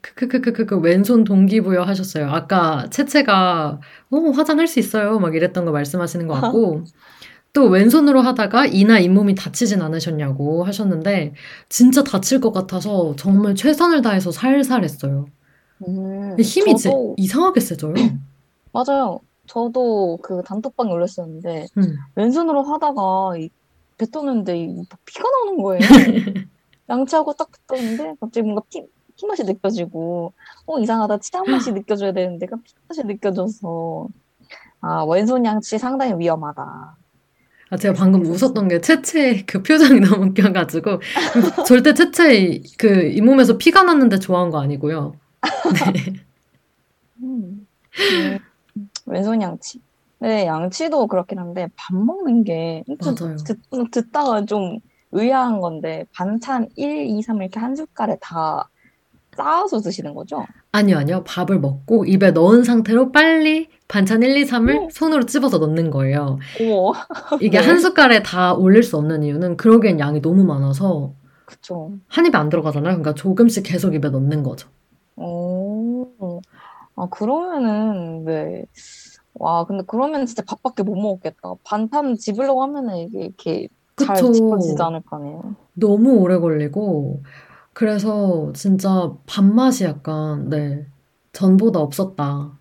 크크크크크 0.00 0.78
왼손 0.78 1.24
동기부여 1.24 1.82
하셨어요. 1.82 2.28
아까 2.28 2.88
채채가 2.90 3.80
어, 4.10 4.16
화장할 4.34 4.66
수 4.66 4.78
있어요 4.78 5.18
막 5.18 5.34
이랬던 5.34 5.64
거 5.64 5.72
말씀하시는 5.72 6.26
것 6.26 6.40
같고 6.40 6.84
또 7.54 7.68
왼손으로 7.68 8.20
하다가 8.20 8.66
이나 8.66 8.98
잇몸이 8.98 9.36
다치진 9.36 9.80
않으셨냐고 9.80 10.64
하셨는데 10.64 11.34
진짜 11.68 12.02
다칠 12.02 12.40
것 12.40 12.52
같아서 12.52 13.14
정말 13.16 13.54
최선을 13.54 14.02
다해서 14.02 14.32
살살 14.32 14.82
했어요. 14.82 15.26
음, 15.86 16.36
힘이 16.40 16.76
지- 16.76 16.84
저도 16.84 17.14
이상하게 17.16 17.60
세져요. 17.60 17.94
맞아요. 18.72 19.20
저도 19.46 20.18
그 20.20 20.42
단톡방에 20.44 20.90
올렸었는데 20.90 21.66
음. 21.78 21.96
왼손으로 22.16 22.64
하다가 22.64 23.36
이 23.38 23.48
뱉었는데 23.98 24.58
이 24.58 24.82
피가 25.04 25.22
나오는 25.30 25.62
거예요. 25.62 25.78
양치하고 26.90 27.34
딱 27.34 27.48
뱉었는데 27.68 28.14
갑자기 28.20 28.42
뭔가 28.42 28.62
피, 28.68 28.82
피 29.16 29.26
맛이 29.26 29.44
느껴지고 29.44 30.32
어 30.66 30.78
이상하다 30.80 31.18
치약 31.18 31.48
맛이 31.48 31.72
느껴져야 31.72 32.12
되는데 32.12 32.46
피 32.46 32.74
맛이 32.88 33.04
느껴져서 33.04 34.08
아 34.80 35.04
왼손 35.04 35.44
양치 35.44 35.78
상당히 35.78 36.14
위험하다. 36.18 36.96
아, 37.74 37.76
제가 37.76 37.94
방금 37.94 38.24
웃었던 38.24 38.68
게 38.68 38.80
채채의 38.80 39.46
그 39.46 39.62
표정이 39.62 39.98
너무 40.00 40.26
웃겨가지고 40.26 41.00
절대 41.66 41.92
채채 41.92 42.62
그 42.78 43.08
잇몸에서 43.08 43.58
피가 43.58 43.82
났는데 43.82 44.18
좋아한 44.20 44.50
거 44.50 44.60
아니고요. 44.60 45.14
네. 45.94 46.12
음. 47.22 47.66
음, 47.98 48.88
왼손 49.06 49.42
양치. 49.42 49.80
네, 50.20 50.46
양치도 50.46 51.08
그렇긴 51.08 51.40
한데 51.40 51.66
밥 51.74 51.96
먹는 51.96 52.44
게좀 52.44 52.96
맞아요. 53.00 53.36
듣, 53.44 53.58
듣다가 53.90 54.44
좀 54.44 54.78
의아한 55.10 55.60
건데 55.60 56.06
반찬 56.14 56.68
1, 56.76 57.06
2, 57.06 57.22
3 57.22 57.42
이렇게 57.42 57.58
한 57.58 57.74
숟갈에 57.74 58.16
다 58.20 58.68
쌓아서 59.36 59.80
드시는 59.80 60.14
거죠? 60.14 60.44
아니요, 60.72 60.98
아니요. 60.98 61.24
밥을 61.24 61.60
먹고 61.60 62.04
입에 62.04 62.30
넣은 62.32 62.64
상태로 62.64 63.12
빨리 63.12 63.68
반찬 63.88 64.22
1, 64.22 64.36
2, 64.36 64.44
3을 64.44 64.86
오. 64.86 64.88
손으로 64.90 65.26
찝어서 65.26 65.58
넣는 65.58 65.90
거예요. 65.90 66.38
어머, 66.60 66.92
이게 67.40 67.58
네. 67.60 67.66
한 67.66 67.78
숟갈에 67.78 68.22
다 68.22 68.54
올릴 68.54 68.82
수 68.82 68.96
없는 68.96 69.22
이유는 69.22 69.56
그러기엔 69.56 70.00
양이 70.00 70.20
너무 70.20 70.44
많아서 70.44 71.12
그쵸. 71.44 71.92
한 72.08 72.26
입에 72.26 72.36
안 72.38 72.48
들어가잖아요. 72.48 72.94
그러니까 72.94 73.14
조금씩 73.14 73.64
계속 73.64 73.94
입에 73.94 74.08
넣는 74.08 74.42
거죠. 74.42 74.68
오, 75.16 76.08
아, 76.96 77.06
그러면은, 77.10 78.24
네. 78.24 78.64
와, 79.34 79.64
근데 79.64 79.84
그러면 79.86 80.26
진짜 80.26 80.42
밥밖에 80.46 80.82
못 80.82 80.94
먹겠다. 80.96 81.54
반찬 81.64 82.16
집으려고 82.16 82.62
하면은 82.62 82.96
이게 82.98 83.20
이렇게 83.24 83.68
잘 83.96 84.14
그쵸. 84.16 84.32
집어지지 84.32 84.80
않을 84.80 85.00
거 85.02 85.16
아니에요. 85.16 85.54
너무 85.74 86.14
오래 86.18 86.38
걸리고 86.38 87.22
그래서 87.74 88.52
진짜 88.54 89.12
밥맛이 89.26 89.84
약간 89.84 90.48
네 90.48 90.86
전보다 91.32 91.80
없었다. 91.80 92.58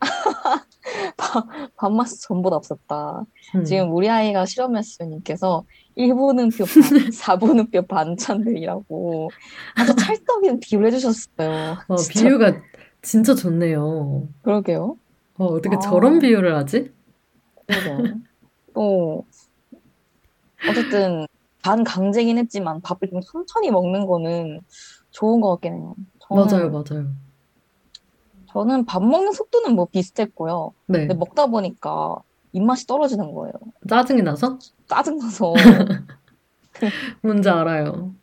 밥맛이 1.76 2.20
전보다 2.22 2.56
없었다. 2.56 3.24
음. 3.54 3.64
지금 3.64 3.92
우리 3.92 4.10
아이가 4.10 4.44
실험했으님께서 4.44 5.64
1분은 5.96 6.56
표 6.56 6.64
반, 6.64 7.10
4분은 7.10 7.72
표 7.72 7.82
반찬들이라고 7.86 9.30
아주 9.76 9.94
찰떡인 9.96 10.60
비유를 10.60 10.88
해주셨어요. 10.88 11.76
어, 11.88 11.96
진짜. 11.96 12.20
비유가 12.20 12.60
진짜 13.02 13.34
좋네요. 13.34 14.28
그러게요. 14.42 14.96
어, 15.38 15.44
어떻게 15.44 15.76
아. 15.76 15.78
저런 15.78 16.18
비유를 16.18 16.56
하지? 16.56 16.92
그러게요. 17.66 18.20
또, 18.74 19.24
어쨌든, 20.68 21.26
반 21.66 21.82
강제긴 21.82 22.38
했지만 22.38 22.80
밥을 22.80 23.08
좀 23.10 23.20
천천히 23.20 23.72
먹는 23.72 24.06
거는 24.06 24.60
좋은 25.10 25.40
것 25.40 25.50
같긴 25.50 25.74
해요. 25.74 25.96
저는, 26.20 26.46
맞아요, 26.46 26.70
맞아요. 26.70 27.08
저는 28.52 28.84
밥 28.86 29.02
먹는 29.02 29.32
속도는 29.32 29.74
뭐 29.74 29.86
비슷했고요. 29.86 30.72
네. 30.86 31.00
근데 31.00 31.14
먹다 31.14 31.46
보니까 31.46 32.18
입맛이 32.52 32.86
떨어지는 32.86 33.34
거예요. 33.34 33.52
짜증이 33.88 34.22
나서? 34.22 34.60
짜증나서. 34.86 35.54
뭔지 37.22 37.48
알아요. 37.48 38.14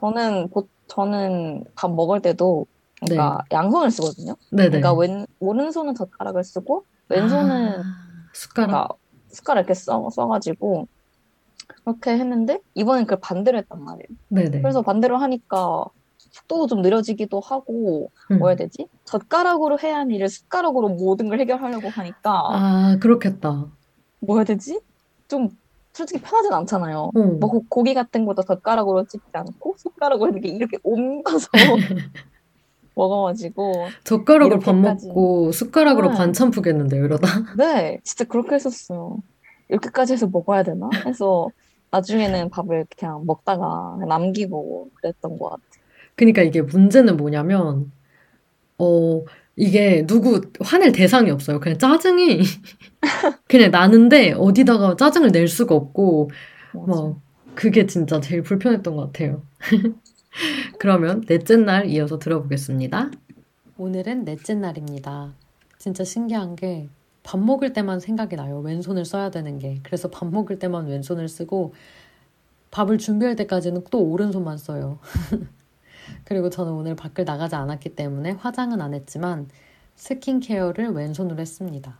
저는 0.00 0.48
곧, 0.48 0.70
저는 0.88 1.64
밥 1.74 1.92
먹을 1.92 2.22
때도, 2.22 2.66
그러니까 3.04 3.44
양손을 3.52 3.90
쓰거든요. 3.90 4.36
네네. 4.52 4.80
그러니까 4.80 4.94
왼, 4.94 5.26
오른손은 5.38 5.94
젓가락을 5.96 6.44
쓰고, 6.44 6.86
왼손은 7.10 7.80
아, 7.80 7.82
숟가락. 8.32 8.68
그러니까 8.68 8.88
숟가락 9.28 9.60
이렇게 9.64 9.74
써, 9.74 10.08
써가지고, 10.08 10.88
그렇게 11.66 12.12
했는데, 12.12 12.60
이번엔 12.74 13.04
그걸 13.04 13.18
반대로 13.20 13.58
했단 13.58 13.82
말이에요. 13.82 14.06
네네. 14.28 14.60
그래서 14.62 14.82
반대로 14.82 15.16
하니까, 15.18 15.84
속도도 16.30 16.66
좀 16.66 16.82
느려지기도 16.82 17.40
하고, 17.40 18.10
음. 18.30 18.38
뭐 18.38 18.48
해야 18.48 18.56
되지? 18.56 18.88
젓가락으로 19.04 19.78
해야 19.82 19.96
하는 19.98 20.14
일을 20.14 20.28
숟가락으로 20.28 20.88
모든 20.90 21.28
걸 21.28 21.40
해결하려고 21.40 21.88
하니까, 21.88 22.42
아, 22.52 22.96
그렇겠다. 23.00 23.66
뭐 24.20 24.36
해야 24.36 24.44
되지? 24.44 24.80
좀, 25.28 25.48
솔직히 25.92 26.20
편하진 26.20 26.52
않잖아요. 26.52 27.10
어. 27.14 27.18
뭐 27.40 27.48
고- 27.50 27.64
고기 27.68 27.94
같은 27.94 28.26
것도 28.26 28.42
젓가락으로 28.42 29.04
찝지 29.06 29.24
않고, 29.32 29.74
숟가락으로 29.78 30.32
이렇게, 30.32 30.48
이렇게 30.48 30.78
옮겨서 30.82 31.48
먹어가지고, 32.94 33.86
젓가락으로 34.04 34.58
밥 34.58 34.72
이렇게까지. 34.72 35.08
먹고 35.08 35.52
숟가락으로 35.52 36.10
네. 36.10 36.16
반찬 36.16 36.50
푸겠는데요, 36.50 37.04
이러다? 37.04 37.26
네, 37.56 38.00
진짜 38.04 38.24
그렇게 38.24 38.54
했었어요. 38.54 39.18
이렇게까지 39.68 40.12
해서 40.12 40.26
먹어야 40.26 40.62
되나? 40.62 40.88
해서 41.04 41.48
나중에는 41.90 42.50
밥을 42.50 42.86
그냥 42.96 43.24
먹다가 43.26 43.98
남기고 44.06 44.90
그랬던 44.94 45.38
것 45.38 45.50
같아요. 45.50 45.84
그러니까 46.14 46.42
이게 46.42 46.62
문제는 46.62 47.16
뭐냐면, 47.16 47.92
어, 48.78 49.24
이게 49.56 50.04
누구 50.06 50.40
화낼 50.60 50.92
대상이 50.92 51.30
없어요. 51.30 51.60
그냥 51.60 51.78
짜증이 51.78 52.40
그냥 53.48 53.70
나는데 53.70 54.32
어디다가 54.32 54.96
짜증을 54.96 55.32
낼 55.32 55.48
수가 55.48 55.74
없고, 55.74 56.30
뭐, 56.72 57.20
그게 57.54 57.86
진짜 57.86 58.20
제일 58.20 58.42
불편했던 58.42 58.96
것 58.96 59.12
같아요. 59.12 59.42
그러면 60.78 61.22
넷째 61.26 61.56
날 61.56 61.86
이어서 61.86 62.18
들어보겠습니다. 62.18 63.10
오늘은 63.78 64.24
넷째 64.24 64.54
날입니다. 64.54 65.34
진짜 65.78 66.04
신기한 66.04 66.56
게 66.56 66.88
밥 67.26 67.40
먹을 67.40 67.72
때만 67.72 67.98
생각이 67.98 68.36
나요. 68.36 68.60
왼손을 68.60 69.04
써야 69.04 69.30
되는 69.30 69.58
게. 69.58 69.80
그래서 69.82 70.08
밥 70.08 70.30
먹을 70.30 70.60
때만 70.60 70.86
왼손을 70.86 71.28
쓰고 71.28 71.74
밥을 72.70 72.98
준비할 72.98 73.34
때까지는 73.34 73.82
또 73.90 74.00
오른손만 74.00 74.58
써요. 74.58 75.00
그리고 76.24 76.50
저는 76.50 76.70
오늘 76.70 76.94
밖을 76.94 77.24
나가지 77.24 77.56
않았기 77.56 77.96
때문에 77.96 78.30
화장은 78.30 78.80
안 78.80 78.94
했지만 78.94 79.48
스킨케어를 79.96 80.90
왼손으로 80.90 81.40
했습니다. 81.40 81.98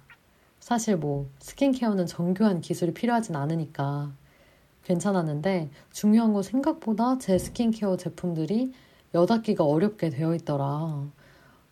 사실 0.60 0.96
뭐 0.96 1.28
스킨케어는 1.40 2.06
정교한 2.06 2.60
기술이 2.60 2.94
필요하진 2.94 3.34
않으니까 3.34 4.12
괜찮았는데 4.84 5.70
중요한 5.90 6.34
건 6.34 6.44
생각보다 6.44 7.18
제 7.18 7.36
스킨케어 7.36 7.96
제품들이 7.96 8.72
여닫기가 9.12 9.64
어렵게 9.64 10.10
되어 10.10 10.36
있더라. 10.36 11.02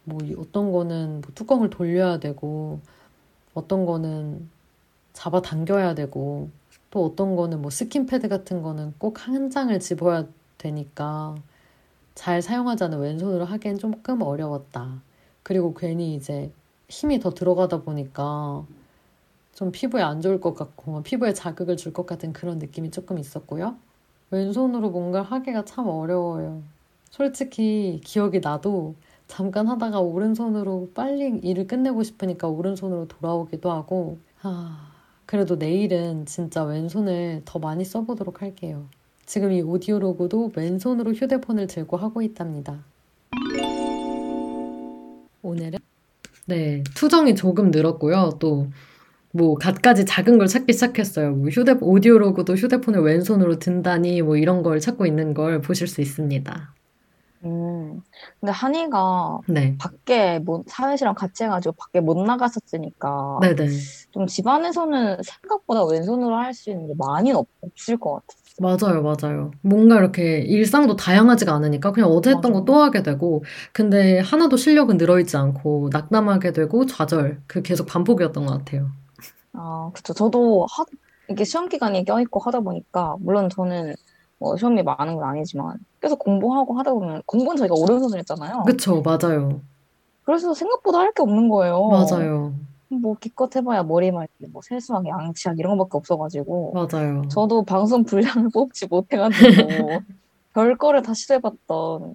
뭐 0.03 0.19
이- 0.25 0.35
어떤 0.37 0.73
거는 0.73 1.21
뭐 1.21 1.31
뚜껑을 1.37 1.71
돌려야 1.71 2.19
되고 2.19 2.81
어떤 3.55 3.87
거는 3.87 4.49
잡아 5.13 5.43
당겨야 5.43 5.95
되고 5.95 6.51
또 6.91 7.05
어떤 7.07 7.37
거는 7.37 7.63
뭐 7.63 7.71
스킨패드 7.71 8.29
같은 8.29 8.63
거는 8.63 8.95
꼭 8.99 9.19
한 9.29 9.51
장을 9.51 9.79
집어야 9.81 10.27
되니까 10.59 11.37
잘 12.15 12.43
사용하지 12.43 12.85
않은 12.85 12.99
왼손으로 13.01 13.45
하기엔 13.45 13.79
조금 13.79 14.23
어려웠다. 14.23 15.03
그리고 15.43 15.75
괜히 15.75 16.15
이제 16.15 16.53
힘이 16.89 17.19
더 17.21 17.31
들어가다 17.35 17.83
보니까 17.83 18.65
좀 19.55 19.71
피부에 19.73 20.03
안 20.03 20.21
좋을 20.21 20.41
것 20.41 20.55
같고 20.55 21.03
피부에 21.03 21.33
자극을 21.33 21.77
줄 21.77 21.93
것 21.93 22.07
같은 22.07 22.33
그런 22.33 22.59
느낌이 22.59 22.91
조금 22.91 23.19
있었고요. 23.19 23.77
왼손으로 24.31 24.91
뭔가를 24.91 25.31
하기가 25.31 25.65
참 25.65 25.87
어려워요. 25.89 26.63
솔직히 27.11 28.01
기억이 28.05 28.41
나도 28.41 28.95
잠깐 29.35 29.67
하다가 29.67 30.01
오른손으로 30.01 30.91
빨리 30.95 31.41
일을 31.43 31.67
끝내고 31.67 32.05
싶으니까 32.05 32.49
오른손으로 32.49 33.09
돌아오기도 33.09 33.73
하고 33.73 34.19
아, 34.43 34.93
그래도 35.27 35.57
내일은 35.57 36.25
진짜 36.27 36.63
왼손을 36.63 37.43
더 37.45 37.59
많이 37.59 37.85
써보도록 37.85 38.43
할게요. 38.43 38.87
지금 39.27 39.51
이 39.51 39.61
오디오로그도 39.61 40.53
왼손으로 40.55 41.13
휴대폰을 41.13 41.67
들고 41.67 41.97
하고 41.97 42.23
있답니다. 42.23 42.85
오늘은 45.43 45.79
네, 46.47 46.85
투정이 46.95 47.35
조금 47.35 47.71
늘었고요. 47.71 48.39
또 48.39 48.69
뭐 49.37 49.57
갖가지 49.57 50.05
작은 50.05 50.39
걸 50.39 50.47
찾기 50.47 50.73
시작했어요. 50.73 51.33
뭐 51.33 51.49
휴대 51.49 51.75
오디오로그도 51.81 52.55
휴대폰을 52.55 53.01
왼손으로 53.01 53.59
든다니 53.59 54.23
뭐 54.23 54.37
이런 54.37 54.63
걸 54.63 54.79
찾고 54.79 55.07
있는 55.07 55.35
걸 55.35 55.61
보실 55.61 55.89
수 55.89 56.01
있습니다. 56.01 56.73
음. 57.45 58.01
근데 58.41 58.53
한이가 58.53 59.41
네. 59.47 59.77
밖에 59.79 60.39
뭐 60.39 60.63
사회시랑 60.67 61.15
같이 61.15 61.45
해가지고 61.45 61.75
밖에 61.79 62.01
못 62.01 62.17
나갔었으니까 62.25 63.41
네네. 63.41 63.67
좀 64.13 64.27
집안에서는 64.27 65.23
생각보다 65.23 65.85
왼손으로 65.87 66.37
할 66.37 66.55
수 66.55 66.71
있는 66.71 66.87
게 66.89 66.95
많이 66.99 67.33
없, 67.33 67.49
없을 67.63 67.97
것 67.99 68.15
같아. 68.15 68.27
맞아요, 68.61 69.03
맞아요. 69.03 69.51
뭔가 69.63 69.97
이렇게 69.99 70.39
일상도 70.39 70.95
다양하지가 70.95 71.53
않으니까 71.55 71.91
그냥 71.93 72.09
어제 72.11 72.31
했던 72.31 72.53
거 72.53 72.61
맞아요. 72.61 72.65
또 72.65 72.77
하게 72.77 73.03
되고, 73.03 73.43
근데 73.73 74.21
하나도 74.21 74.57
실력은 74.57 74.97
늘어있지 74.97 75.37
않고 75.37 75.91
낙담하게 75.93 76.53
되고 76.53 76.87
좌절, 76.87 77.43
그 77.49 77.63
계속 77.63 77.87
반복이었던 77.87 78.47
것 78.47 78.59
같아요. 78.59 78.93
아, 79.53 79.91
그쵸. 79.95 80.13
저도 80.15 80.67
하, 80.71 80.85
이게 81.29 81.45
시험 81.45 81.69
기간에 81.69 82.05
껴있고 82.05 82.41
하다 82.41 82.61
보니까, 82.61 83.17
물론 83.21 83.49
저는 83.49 83.95
뭐 84.45 84.57
시험이 84.59 84.83
많은 84.83 85.17
건 85.17 85.25
아니지만, 85.25 85.79
계속 86.03 86.19
공부하고 86.19 86.79
하다 86.79 86.93
보면, 86.93 87.23
공부는 87.25 87.57
저희가 87.57 87.75
오른손으로 87.75 88.19
했잖아요. 88.19 88.63
그쵸, 88.67 89.01
맞아요. 89.03 89.63
그래서 90.25 90.53
생각보다 90.53 90.99
할 90.99 91.13
게 91.15 91.23
없는 91.23 91.49
거예요. 91.49 91.89
맞아요. 91.89 92.53
뭐 92.89 93.17
기껏 93.19 93.55
해봐야 93.57 93.83
머리 93.83 94.11
말기, 94.13 94.47
뭐 94.53 94.61
세수하기, 94.63 95.09
양치하기 95.09 95.59
이런 95.61 95.79
것밖에 95.79 95.97
없어가지고, 95.97 96.75
맞아요. 96.75 97.23
저도 97.31 97.65
방송 97.65 98.05
분량을 98.05 98.51
뽑지 98.53 98.87
못해가지고, 98.89 99.33
별 100.53 100.77
거를 100.77 101.01
다 101.03 101.15
시도해봤던 101.15 102.15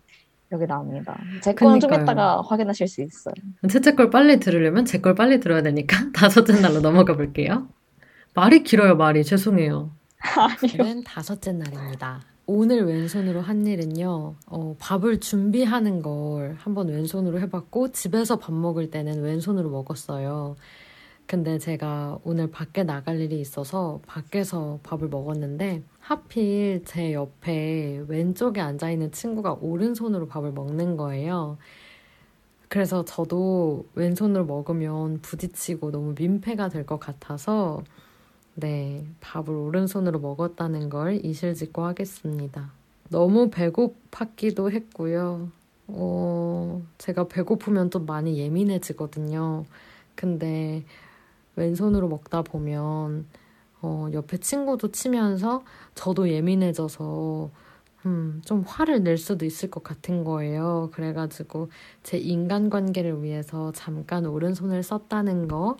기억이 0.50 0.68
납니다. 0.68 1.18
제 1.42 1.54
거는 1.54 1.80
좀. 1.80 1.92
이따가 1.94 2.42
확인하실 2.46 2.88
수 2.88 3.02
있어요. 3.02 3.34
채채 3.70 3.96
걸 3.96 4.10
빨리 4.12 4.40
들으려면 4.40 4.86
제 4.86 5.02
걸 5.02 5.16
빨리 5.16 5.40
들어야 5.40 5.62
되니까 5.64 5.98
다섯째 6.14 6.62
날로 6.62 6.80
넘어가 6.80 7.16
볼게요. 7.16 7.68
말이 8.36 8.62
길어요, 8.64 8.96
말이. 8.96 9.24
죄송해요. 9.24 9.90
오늘은 10.24 11.04
다섯째 11.04 11.52
날입니다. 11.54 12.22
오늘 12.46 12.86
왼손으로 12.86 13.42
한 13.42 13.66
일은요, 13.66 14.36
어, 14.48 14.76
밥을 14.80 15.20
준비하는 15.20 16.02
걸 16.02 16.56
한번 16.60 16.88
왼손으로 16.90 17.40
해봤고, 17.40 17.92
집에서 17.92 18.38
밥 18.38 18.54
먹을 18.54 18.90
때는 18.92 19.22
왼손으로 19.22 19.70
먹었어요. 19.70 20.56
근데 21.26 21.58
제가 21.60 22.20
오늘 22.24 22.50
밖에 22.50 22.84
나갈 22.84 23.20
일이 23.20 23.40
있어서 23.40 24.02
밖에서 24.08 24.80
밥을 24.84 25.10
먹었는데, 25.10 25.84
하필 26.00 26.84
제 26.86 27.14
옆에 27.14 28.04
왼쪽에 28.08 28.62
앉아있는 28.62 29.12
친구가 29.12 29.58
오른손으로 29.62 30.28
밥을 30.28 30.52
먹는 30.52 30.98
거예요. 30.98 31.58
그래서 32.68 33.04
저도 33.06 33.88
왼손으로 33.96 34.46
먹으면 34.46 35.22
부딪히고 35.22 35.92
너무 35.92 36.14
민폐가 36.18 36.70
될 36.70 36.86
것 36.86 37.00
같아서 37.00 37.84
네, 38.60 39.06
밥을 39.22 39.54
오른손으로 39.56 40.20
먹었다는 40.20 40.90
걸 40.90 41.24
이실직고 41.24 41.82
하겠습니다. 41.84 42.72
너무 43.10 43.50
배고팠기도 43.50 44.72
했고요. 44.72 45.50
어, 45.88 46.82
제가 46.98 47.30
배고프면 47.30 47.90
좀 47.90 48.06
많이 48.06 48.38
예민해지거든요. 48.38 49.64
근데 50.16 50.84
왼손으로 51.56 52.10
먹다 52.10 52.42
보면 52.42 53.28
어, 53.82 54.08
옆에 54.12 54.38
친구도 54.38 54.92
치면서 54.92 55.64
저도 55.96 56.30
예민해져서 56.30 57.50
음, 58.06 58.42
좀 58.44 58.64
화를 58.68 59.04
낼 59.04 59.18
수도 59.18 59.46
있을 59.46 59.72
것 59.72 59.84
같은 59.84 60.26
거예요. 60.26 60.90
그래가지고 60.94 61.70
제 62.04 62.18
인간관계를 62.18 63.24
위해서 63.24 63.72
잠깐 63.72 64.26
오른손을 64.26 64.84
썼다는 64.84 65.48
거 65.48 65.78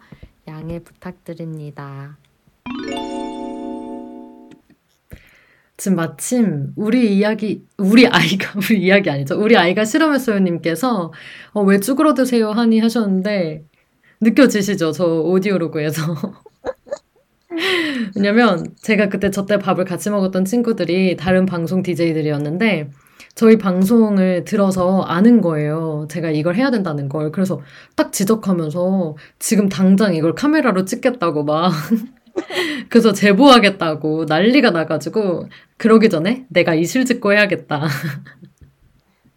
양해 0.48 0.80
부탁드립니다. 0.80 2.18
지금 5.80 5.96
마침 5.96 6.74
우리 6.76 7.16
이야기, 7.18 7.64
우리 7.78 8.06
아이가, 8.06 8.52
우리 8.60 8.82
이야기 8.82 9.10
아니죠. 9.10 9.42
우리 9.42 9.56
아이가 9.56 9.86
실험했어요님께서 9.86 11.14
어, 11.54 11.62
왜 11.64 11.80
쭈그러드세요 11.80 12.52
하니 12.52 12.80
하셨는데 12.80 13.64
느껴지시죠? 14.22 14.92
저 14.92 15.06
오디오로그에서. 15.06 16.04
왜냐면 18.16 18.66
제가 18.82 19.08
그때 19.08 19.32
저때 19.32 19.58
밥을 19.58 19.86
같이 19.86 20.10
먹었던 20.10 20.44
친구들이 20.46 21.16
다른 21.16 21.46
방송 21.46 21.82
DJ들이었는데 21.82 22.90
저희 23.36 23.58
방송을 23.58 24.44
들어서 24.44 25.02
아는 25.04 25.40
거예요. 25.40 26.08
제가 26.10 26.30
이걸 26.30 26.56
해야 26.56 26.72
된다는 26.72 27.08
걸. 27.08 27.32
그래서 27.32 27.62
딱 27.96 28.12
지적하면서 28.12 29.16
지금 29.40 29.70
당장 29.70 30.14
이걸 30.14 30.36
카메라로 30.36 30.84
찍겠다고 30.84 31.46
막 31.46 31.72
그래서 32.90 33.14
제보하겠다고 33.14 34.26
난리가 34.26 34.72
나가지고 34.72 35.48
그러기 35.78 36.10
전에 36.10 36.46
내가 36.50 36.76
이실직고 36.76 37.34
해야겠다. 37.34 37.88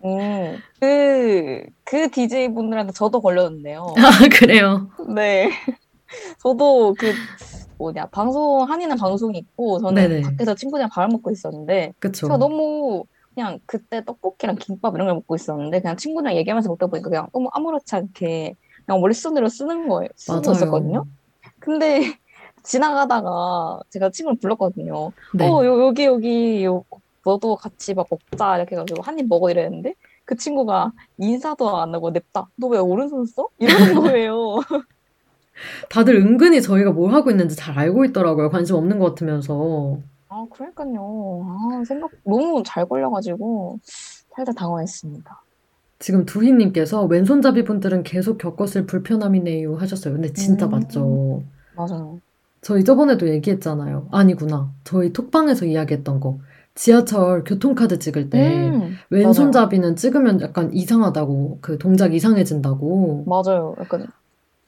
음, 0.04 0.58
그, 0.80 1.62
그 1.84 2.10
DJ분들한테 2.10 2.92
저도 2.92 3.20
걸렸는데요. 3.20 3.94
아, 3.96 4.28
그래요. 4.36 4.90
네. 5.14 5.50
저도 6.42 6.94
그, 6.98 7.12
뭐냐, 7.78 8.06
방송, 8.06 8.64
한이는 8.68 8.96
방송이 8.96 9.38
있고, 9.38 9.80
저는 9.80 10.08
네네. 10.08 10.22
밖에서 10.22 10.54
친구들이랑 10.54 10.90
밥을 10.90 11.08
먹고 11.08 11.30
있었는데, 11.30 11.92
그쵸. 12.00 12.26
제가 12.26 12.36
너무 12.36 13.04
그냥 13.34 13.60
그때 13.64 14.04
떡볶이랑 14.04 14.56
김밥 14.56 14.94
이런 14.94 15.06
걸 15.06 15.14
먹고 15.14 15.36
있었는데, 15.36 15.80
그냥 15.80 15.96
친구들이랑 15.96 16.36
얘기하면서 16.36 16.68
먹다 16.68 16.86
보니까 16.88 17.08
그냥 17.08 17.28
너무 17.32 17.48
아무렇지 17.52 17.94
않게 17.94 18.56
그냥 18.84 19.00
머릿속으로 19.00 19.48
쓰는 19.48 19.88
거예요. 19.88 20.08
쓰고. 20.16 20.52
있었거든요. 20.52 21.06
근데 21.60 22.18
지나가다가 22.62 23.80
제가 23.90 24.10
친구를 24.10 24.38
불렀거든요. 24.40 25.12
네. 25.34 25.48
어, 25.48 25.64
요, 25.64 25.86
여기, 25.86 26.04
여기, 26.04 26.64
요, 26.64 26.84
너도 27.24 27.56
같이 27.56 27.94
막 27.94 28.06
먹자. 28.10 28.56
이렇게 28.56 28.74
해가지고 28.76 29.02
한 29.02 29.18
입 29.18 29.26
먹어 29.28 29.50
이랬는데, 29.50 29.94
그 30.24 30.36
친구가 30.36 30.92
인사도 31.18 31.76
안 31.76 31.94
하고 31.94 32.10
냅다. 32.10 32.48
너 32.56 32.68
왜 32.68 32.78
오른손 32.78 33.26
써? 33.26 33.48
이러는 33.58 33.94
거예요. 34.16 34.60
다들 35.90 36.16
은근히 36.16 36.62
저희가 36.62 36.90
뭘 36.92 37.12
하고 37.12 37.30
있는지 37.30 37.54
잘 37.56 37.78
알고 37.78 38.04
있더라고요. 38.06 38.50
관심 38.50 38.76
없는 38.76 38.98
것 38.98 39.06
같으면서. 39.10 39.98
아, 40.28 40.46
그러니까요. 40.50 41.44
아, 41.46 41.84
생각, 41.86 42.10
너무 42.24 42.62
잘 42.64 42.86
걸려가지고, 42.86 43.78
살짝 44.34 44.54
당황했습니다. 44.56 45.42
지금 45.98 46.24
두희님께서 46.24 47.04
왼손잡이 47.04 47.64
분들은 47.64 48.02
계속 48.02 48.38
겪었을 48.38 48.86
불편함이네요 48.86 49.76
하셨어요. 49.76 50.14
근데 50.14 50.32
진짜 50.32 50.66
음. 50.66 50.70
맞죠. 50.70 51.42
맞아요. 51.76 52.18
저희 52.62 52.84
저번에도 52.84 53.28
얘기했잖아요. 53.28 54.08
아니구나. 54.12 54.72
저희 54.84 55.12
톡방에서 55.12 55.66
이야기했던 55.66 56.20
거. 56.20 56.38
지하철 56.74 57.44
교통카드 57.44 57.98
찍을 57.98 58.30
때 58.30 58.70
음, 58.70 58.96
왼손잡이는 59.10 59.96
찍으면 59.96 60.40
약간 60.40 60.72
이상하다고. 60.72 61.58
그 61.60 61.76
동작 61.78 62.14
이상해진다고. 62.14 63.24
맞아요. 63.26 63.74
약간, 63.80 64.06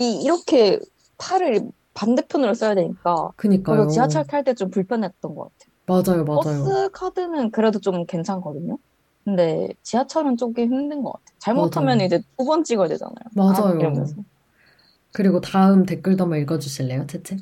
이, 0.00 0.20
이렇게 0.22 0.80
팔을 1.18 1.62
반대편으로 1.94 2.54
써야 2.54 2.74
되니까, 2.74 3.30
그니까요. 3.36 3.76
그래서 3.86 3.92
지하철 3.92 4.26
탈 4.26 4.44
때 4.44 4.54
좀 4.54 4.70
불편했던 4.70 5.34
것 5.34 5.50
같아요. 5.50 5.74
맞아요, 5.86 6.24
맞아요. 6.24 6.64
버스 6.64 6.90
카드는 6.92 7.50
그래도 7.52 7.78
좀 7.78 8.04
괜찮거든요. 8.06 8.76
근데 9.24 9.68
지하철은 9.82 10.36
조금 10.36 10.64
힘든 10.64 11.02
것 11.02 11.12
같아요. 11.12 11.24
잘못하면 11.38 11.98
맞아요. 11.98 12.06
이제 12.06 12.18
두 12.36 12.44
번 12.44 12.64
찍어야 12.64 12.88
되잖아요. 12.88 13.14
맞아요. 13.34 13.74
아, 13.76 13.78
이러면서. 13.78 14.16
그리고 15.14 15.40
다음 15.40 15.86
댓글도 15.86 16.24
한번 16.24 16.40
읽어주실래요, 16.40 17.06
채채? 17.06 17.36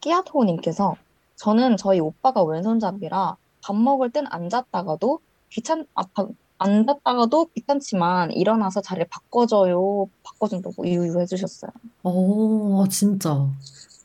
끼아토님께서 0.00 0.94
저는 1.34 1.76
저희 1.76 1.98
오빠가 1.98 2.44
왼손잡이라 2.44 3.36
밥 3.60 3.76
먹을 3.76 4.10
땐 4.10 4.24
앉았다가도 4.30 5.18
귀찮, 5.50 5.84
아, 5.96 6.02
밥- 6.14 6.28
앉았다가도 6.58 7.46
귀찮지만 7.56 8.30
일어나서 8.30 8.80
자리를 8.82 9.08
바꿔줘요. 9.10 10.06
바꿔준다고 10.22 10.86
유유 10.86 11.18
해주셨어요. 11.18 11.72
어, 12.04 12.84
진짜. 12.88 13.48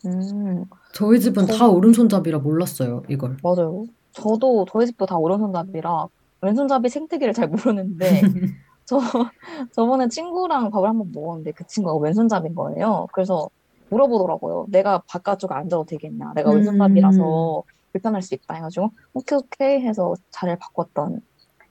음, 0.07 0.65
저희 0.93 1.19
집은 1.19 1.45
저- 1.45 1.53
다 1.55 1.67
오른손잡이라 1.67 2.39
몰랐어요, 2.39 3.03
이걸. 3.09 3.37
맞아요. 3.43 3.85
저도 4.13 4.65
저희 4.71 4.87
집도 4.87 5.05
다 5.05 5.17
오른손잡이라 5.17 6.07
왼손잡이 6.41 6.89
생태계를 6.89 7.35
잘 7.35 7.47
모르는데 7.47 8.21
저 8.87 8.99
저번에 9.73 10.07
친구랑 10.07 10.71
밥을 10.71 10.89
한번 10.89 11.11
먹었는데 11.13 11.51
그 11.51 11.67
친구가 11.67 11.97
왼손잡이인 11.97 12.55
거예요. 12.55 13.07
그래서 13.13 13.49
물어보더라고요. 13.89 14.67
내가 14.69 15.03
바깥쪽에 15.07 15.53
앉아도 15.53 15.85
되겠냐? 15.85 16.33
내가 16.35 16.51
음. 16.51 16.57
왼손잡이라서 16.57 17.63
불편할 17.91 18.21
수 18.21 18.33
있다 18.33 18.55
해가지고 18.55 18.91
오케이 19.13 19.37
오케이 19.37 19.81
해서 19.81 20.13
자리를 20.31 20.57
바꿨던 20.59 21.21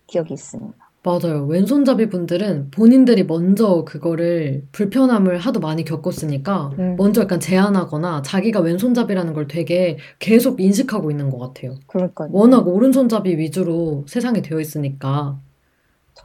기억이 0.06 0.34
있습니다. 0.34 0.76
맞아요. 1.02 1.46
왼손잡이 1.46 2.08
분들은 2.08 2.72
본인들이 2.72 3.24
먼저 3.24 3.84
그거를 3.84 4.64
불편함을 4.72 5.38
하도 5.38 5.60
많이 5.60 5.84
겪었으니까 5.84 6.72
음. 6.80 6.96
먼저 6.98 7.22
약간 7.22 7.38
제안하거나 7.38 8.22
자기가 8.22 8.58
왼손잡이라는 8.60 9.32
걸 9.32 9.46
되게 9.46 9.98
계속 10.18 10.60
인식하고 10.60 11.12
있는 11.12 11.30
것 11.30 11.38
같아요. 11.38 11.76
그러니까요. 11.86 12.30
워낙 12.32 12.66
오른손잡이 12.66 13.38
위주로 13.38 14.04
세상이 14.08 14.42
되어 14.42 14.58
있으니까. 14.58 15.38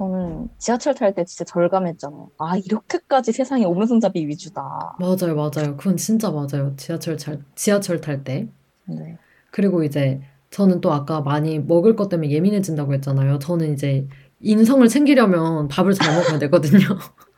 저는 0.02 0.50
지하철 0.58 0.96
탈 0.96 1.14
때 1.14 1.24
진짜 1.26 1.46
절감했잖아요. 1.46 2.32
아, 2.40 2.58
이렇게까지 2.58 3.32
세상이 3.34 3.66
오른손잡이 3.66 4.26
위주다. 4.28 4.96
맞아요, 5.00 5.36
맞아요. 5.36 5.78
그건 5.78 5.96
진짜 5.96 6.32
맞아요. 6.32 6.74
지하철 6.76 7.18
잘, 7.18 7.40
지하철 7.54 8.02
탈 8.02 8.24
때. 8.24 8.48
네. 8.86 9.18
그리고 9.52 9.84
이제 9.84 10.20
저는 10.50 10.82
또 10.82 10.92
아까 10.92 11.22
많이 11.22 11.60
먹을 11.60 11.96
것 11.96 12.10
때문에 12.10 12.32
예민해진다고 12.32 12.96
했잖아요. 12.96 13.38
저는 13.38 13.74
이제 13.74 14.08
인성을 14.40 14.88
챙기려면 14.88 15.68
밥을 15.68 15.94
잘 15.94 16.16
먹어야 16.16 16.40
되거든요. 16.40 16.80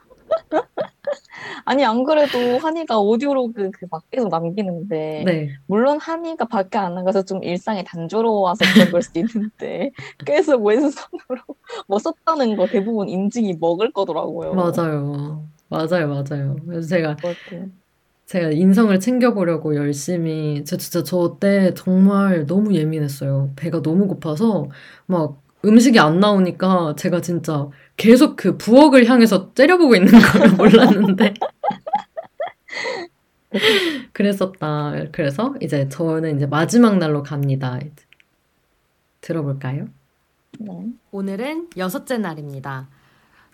아니, 1.65 1.83
안 1.85 2.03
그래도 2.03 2.59
한이가 2.59 2.99
오디오로그 2.99 3.71
그 3.71 3.87
막 3.91 4.03
계속 4.11 4.29
남기는데, 4.29 5.23
네. 5.25 5.49
물론 5.67 5.99
한이가 5.99 6.45
밖에 6.45 6.77
안 6.77 6.95
나가서 6.95 7.23
좀 7.23 7.43
일상이 7.43 7.83
단조로워서 7.83 8.65
그런 8.73 8.91
걸 8.91 9.01
수도 9.01 9.19
있는데, 9.19 9.91
계속 10.25 10.63
왼손으로 10.65 10.95
뭐 11.87 11.99
썼다는 11.99 12.55
거 12.55 12.67
대부분 12.67 13.09
인증이 13.09 13.55
먹을 13.59 13.91
거더라고요. 13.93 14.53
맞아요. 14.53 15.47
맞아요, 15.69 16.07
맞아요. 16.07 16.55
그래서 16.67 16.87
제가, 16.87 17.15
그렇게. 17.17 17.65
제가 18.25 18.51
인성을 18.51 18.97
챙겨보려고 18.99 19.75
열심히, 19.75 20.63
저 20.65 20.77
진짜 20.77 21.03
저 21.03 21.37
때 21.39 21.73
정말 21.75 22.45
너무 22.45 22.73
예민했어요. 22.73 23.53
배가 23.55 23.81
너무 23.81 24.07
고파서 24.07 24.69
막 25.07 25.41
음식이 25.65 25.99
안 25.99 26.19
나오니까 26.19 26.95
제가 26.97 27.21
진짜 27.21 27.67
계속 27.97 28.35
그 28.35 28.57
부엌을 28.57 29.05
향해서 29.09 29.53
째려보고 29.53 29.95
있는 29.95 30.11
걸 30.33 30.51
몰랐는데. 30.57 31.33
그랬었다. 34.13 34.93
그래서 35.11 35.55
이제 35.61 35.87
저는 35.89 36.37
이제 36.37 36.45
마지막 36.45 36.97
날로 36.97 37.23
갑니다. 37.23 37.77
이제. 37.77 38.05
들어볼까요? 39.21 39.87
네. 40.59 40.93
오늘은 41.11 41.69
여섯째 41.77 42.17
날입니다. 42.17 42.89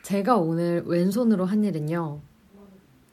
제가 0.03 0.37
오늘 0.37 0.83
왼손으로 0.85 1.45
한 1.45 1.63
일은요. 1.63 2.21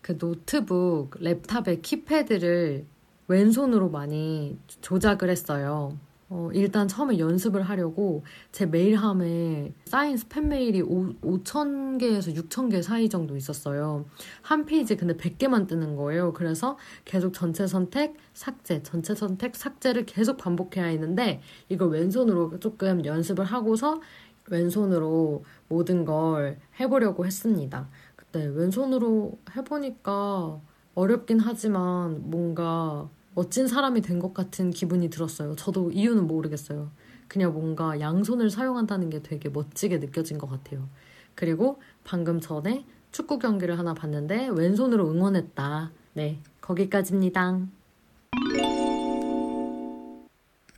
그 0.00 0.18
노트북, 0.18 1.10
laptop의 1.20 1.82
keypad를 1.82 2.86
왼손으로 3.28 3.90
많이 3.90 4.56
조작을 4.80 5.28
했어요. 5.28 5.98
어, 6.28 6.50
일단 6.52 6.88
처음에 6.88 7.18
연습을 7.18 7.62
하려고 7.62 8.24
제 8.50 8.66
메일함에 8.66 9.72
쌓인 9.84 10.16
스팸 10.16 10.46
메일이 10.46 10.82
5, 10.82 11.14
5,000개에서 11.20 12.34
6,000개 12.34 12.82
사이 12.82 13.08
정도 13.08 13.36
있었어요. 13.36 14.06
한 14.42 14.66
페이지 14.66 14.96
근데 14.96 15.16
100개만 15.16 15.68
뜨는 15.68 15.94
거예요. 15.94 16.32
그래서 16.32 16.78
계속 17.04 17.32
전체 17.32 17.68
선택, 17.68 18.16
삭제, 18.34 18.82
전체 18.82 19.14
선택, 19.14 19.54
삭제를 19.54 20.04
계속 20.04 20.36
반복해야 20.36 20.86
했는데 20.86 21.40
이걸 21.68 21.90
왼손으로 21.90 22.58
조금 22.58 23.04
연습을 23.04 23.44
하고서 23.44 24.00
왼손으로 24.48 25.44
모든 25.68 26.04
걸 26.04 26.58
해보려고 26.80 27.24
했습니다. 27.24 27.88
그때 28.16 28.46
왼손으로 28.46 29.38
해보니까 29.56 30.60
어렵긴 30.94 31.38
하지만 31.38 32.30
뭔가 32.30 33.08
멋진 33.36 33.66
사람이 33.68 34.00
된 34.00 34.18
것 34.18 34.32
같은 34.32 34.70
기분이 34.70 35.10
들었어요. 35.10 35.54
저도 35.56 35.90
이유는 35.92 36.26
모르겠어요. 36.26 36.90
그냥 37.28 37.52
뭔가 37.52 38.00
양손을 38.00 38.48
사용한다는 38.48 39.10
게 39.10 39.22
되게 39.22 39.50
멋지게 39.50 39.98
느껴진 40.00 40.38
것 40.38 40.48
같아요. 40.48 40.88
그리고 41.34 41.78
방금 42.02 42.40
전에 42.40 42.86
축구 43.12 43.38
경기를 43.38 43.78
하나 43.78 43.92
봤는데 43.92 44.48
왼손으로 44.48 45.10
응원했다. 45.10 45.92
네, 46.14 46.40
거기까지입니다. 46.62 47.60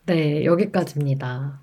네, 0.06 0.44
여기까지입니다. 0.44 1.60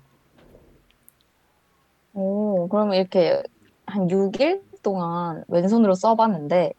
오, 2.14 2.68
그러면 2.68 2.94
이렇게 2.96 3.42
한 3.84 4.08
6일 4.08 4.62
동안 4.82 5.44
왼손으로 5.48 5.94
써봤는데, 5.94 6.72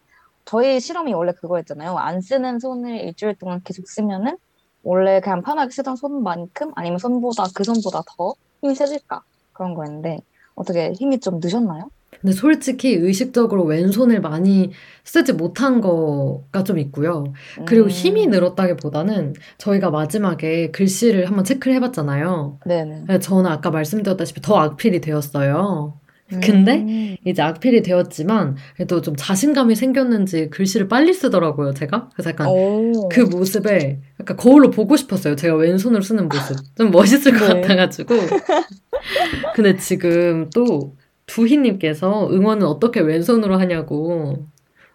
저희 0.47 0.79
실험이 0.79 1.13
원래 1.13 1.33
그거였잖아요. 1.33 1.97
안 1.97 2.21
쓰는 2.21 2.59
손을 2.59 3.01
일주일 3.01 3.35
동안 3.35 3.61
계속 3.63 3.87
쓰면은, 3.87 4.37
원래 4.81 5.19
그냥 5.19 5.41
편하게 5.41 5.71
쓰던 5.71 5.97
손만큼, 5.97 6.71
아니면 6.75 6.97
손보다, 6.97 7.43
그 7.53 7.65
손보다 7.65 8.01
더 8.17 8.33
힘이 8.61 8.73
세질까? 8.73 9.21
그런 9.51 9.73
거였는데, 9.73 10.19
어떻게 10.55 10.93
힘이 10.93 11.19
좀 11.19 11.41
느셨나요? 11.41 11.89
근데 12.21 12.33
솔직히 12.33 12.93
의식적으로 12.93 13.65
왼손을 13.65 14.21
많이 14.21 14.71
쓰지 15.03 15.33
못한 15.33 15.81
거가 15.81 16.63
좀 16.63 16.79
있고요. 16.79 17.33
그리고 17.65 17.85
음, 17.85 17.89
힘이 17.89 18.27
늘었다기보다는 18.27 19.35
저희가 19.57 19.91
마지막에 19.91 20.71
글씨를 20.71 21.27
한번 21.27 21.43
체크를 21.43 21.75
해봤잖아요. 21.75 22.59
네네. 22.65 23.03
그래서 23.05 23.19
저는 23.19 23.51
아까 23.51 23.69
말씀드렸다시피 23.69 24.41
더 24.41 24.55
악필이 24.57 25.01
되었어요. 25.01 25.99
근데 26.29 26.77
음, 26.79 27.15
이제 27.25 27.41
악필이 27.41 27.83
되었지만 27.83 28.57
그래도 28.75 29.01
좀 29.01 29.15
자신감이 29.17 29.75
생겼는지 29.75 30.49
글씨를 30.49 30.89
빨리 30.89 31.13
쓰더라고요, 31.13 31.73
제가. 31.73 32.09
그래서 32.13 32.31
약간 32.31 32.47
오, 32.49 33.07
그 33.09 33.21
모습을 33.21 33.99
약간 34.19 34.35
거울로 34.35 34.69
보고 34.69 34.97
싶었어요. 34.97 35.35
제가 35.37 35.55
왼손으로 35.55 36.01
쓰는 36.01 36.27
모습. 36.27 36.57
좀 36.75 36.91
멋있을 36.91 37.37
것 37.37 37.47
네. 37.53 37.61
같아가지고. 37.61 38.15
근데 39.55 39.77
지금 39.77 40.49
또 40.53 40.95
두희님께서 41.27 42.29
응원은 42.31 42.65
어떻게 42.67 42.99
왼손으로 42.99 43.57
하냐고 43.57 44.45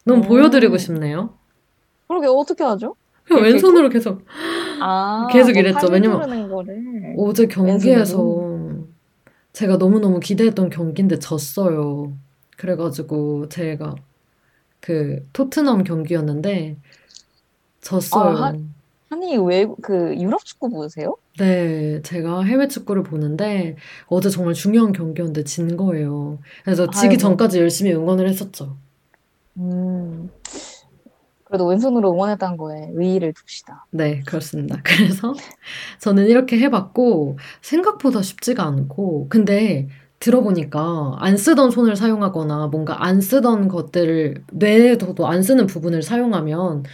너무 0.05 0.21
오. 0.25 0.29
보여드리고 0.29 0.77
싶네요. 0.77 1.35
그러게 2.09 2.27
어떻게 2.27 2.63
하죠? 2.63 2.95
그냥 3.25 3.45
왼손으로 3.45 3.89
계속 3.89 4.23
아, 4.81 5.29
계속 5.33 5.53
뭐 5.53 5.61
이랬죠. 5.61 5.87
팔 5.87 5.93
왜냐면. 5.93 6.51
어제 7.17 7.47
경기에서 7.47 8.19
왼손으로? 8.23 8.52
제가 9.53 9.77
너무너무 9.77 10.21
기대했던 10.21 10.71
경기인데 10.71 11.19
졌어요. 11.19 12.17
그래가지고 12.57 13.49
제가 13.49 13.95
그 14.81 15.29
토트넘 15.33 15.85
경기였는데 15.85 16.79
졌어요. 17.81 18.45
아, 18.45 18.53
아니, 19.11 19.37
왜, 19.37 19.67
그, 19.83 20.15
유럽 20.17 20.45
축구 20.45 20.71
보세요? 20.71 21.17
네, 21.39 22.03
제가 22.03 22.43
해외 22.45 22.69
축구를 22.69 23.03
보는데 23.03 23.77
어제 24.07 24.29
정말 24.31 24.55
중요한 24.55 24.93
경기였는데 24.93 25.45
진 25.45 25.77
거예요. 25.77 26.39
그래서 26.65 26.91
지기 26.91 27.17
아이고. 27.17 27.19
전까지 27.19 27.59
열심히 27.59 27.93
응원을 27.95 28.29
했었죠. 28.29 28.77
음, 29.57 30.31
그래도 31.53 31.67
왼손으로 31.67 32.15
응원했다는 32.15 32.57
거에 32.57 32.89
의의를 32.95 33.35
둡시다. 33.39 33.85
네, 33.91 34.23
그렇습니다. 34.25 34.81
그래서 34.83 35.35
저는 35.99 36.27
이렇게 36.29 36.59
해봤고 36.59 37.37
생각보다 37.61 38.23
쉽지가 38.23 38.65
않고 38.65 39.29
근데 39.29 39.87
들어보니까 40.19 41.17
안 41.19 41.37
쓰던 41.37 41.71
손을 41.71 41.95
사용하거나 41.95 42.69
뭔가 42.69 43.05
안 43.05 43.21
쓰던 43.21 43.69
것들을 43.69 44.45
뇌에서도 44.51 45.27
안 45.27 45.43
쓰는 45.43 45.67
부분을 45.67 46.03
사용하면 46.03 46.85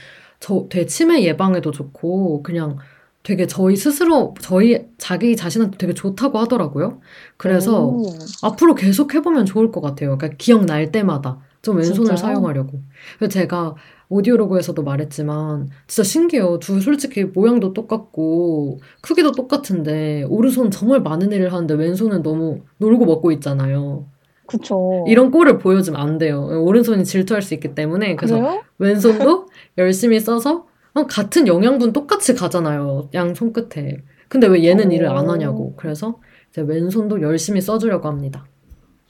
저 0.41 0.67
되게 0.69 0.87
치매 0.87 1.23
예방에도 1.23 1.71
좋고 1.71 2.43
그냥 2.43 2.79
되게 3.23 3.47
저희 3.47 3.77
스스로 3.77 4.35
저희 4.41 4.87
자기 4.99 5.37
자신한테 5.37 5.79
되게 5.79 5.95
좋다고 5.95 6.39
하더라고요. 6.41 7.01
그래서 7.37 7.85
오, 7.87 8.07
앞으로 8.43 8.75
계속 8.75 9.15
해보면 9.15 9.47
좋을 9.47 9.71
것 9.71 9.81
같아요. 9.83 10.19
그러니까 10.19 10.37
기억 10.37 10.65
날 10.65 10.91
때마다 10.91 11.39
좀 11.63 11.77
왼손을 11.77 11.95
진짜요? 11.95 12.17
사용하려고. 12.17 12.81
그래서 13.19 13.31
제가 13.33 13.75
오디오로그에서도 14.09 14.83
말했지만 14.83 15.69
진짜 15.87 16.03
신기해요. 16.03 16.59
둘 16.61 16.81
솔직히 16.81 17.25
모양도 17.25 17.75
똑같고 17.75 18.81
크기도 19.03 19.33
똑같은데 19.33 20.25
오른손 20.29 20.71
정말 20.71 21.01
많은 21.01 21.33
일을 21.33 21.53
하는데 21.53 21.75
왼손은 21.75 22.23
너무 22.23 22.61
놀고 22.79 23.05
먹고 23.05 23.33
있잖아요. 23.33 24.07
그쵸. 24.47 25.05
이런 25.07 25.31
꼴을 25.31 25.59
보여주면 25.59 26.01
안 26.01 26.17
돼요. 26.17 26.43
오른손이 26.63 27.05
질투할 27.05 27.43
수 27.43 27.53
있기 27.55 27.75
때문에 27.75 28.17
그래서 28.17 28.37
그래요? 28.37 28.63
왼손도 28.79 29.49
열심히 29.77 30.21
써서 30.21 30.67
어, 30.95 31.07
같은 31.07 31.47
영양분 31.47 31.93
똑같이 31.93 32.35
가잖아요. 32.35 33.11
양 33.15 33.35
손끝에. 33.35 33.99
근데 34.29 34.47
왜 34.47 34.65
얘는 34.65 34.91
일을 34.91 35.09
안 35.09 35.27
오. 35.27 35.33
하냐고. 35.33 35.75
그래서 35.77 36.19
이제 36.51 36.63
왼손도 36.63 37.21
열심히 37.21 37.61
써주려고 37.61 38.09
합니다. 38.09 38.47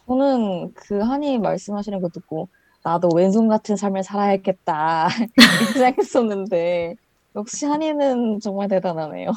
저는 0.09 0.73
그 0.75 0.99
한이 1.01 1.38
말씀하시는 1.38 2.01
거 2.01 2.09
듣고, 2.09 2.49
나도 2.83 3.11
왼손 3.14 3.49
같은 3.49 3.77
삶을 3.77 4.03
살아야겠다. 4.03 5.09
생각했었는데, 5.75 6.97
역시 7.37 7.66
한이는 7.66 8.40
정말 8.40 8.68
대단하네요. 8.68 9.33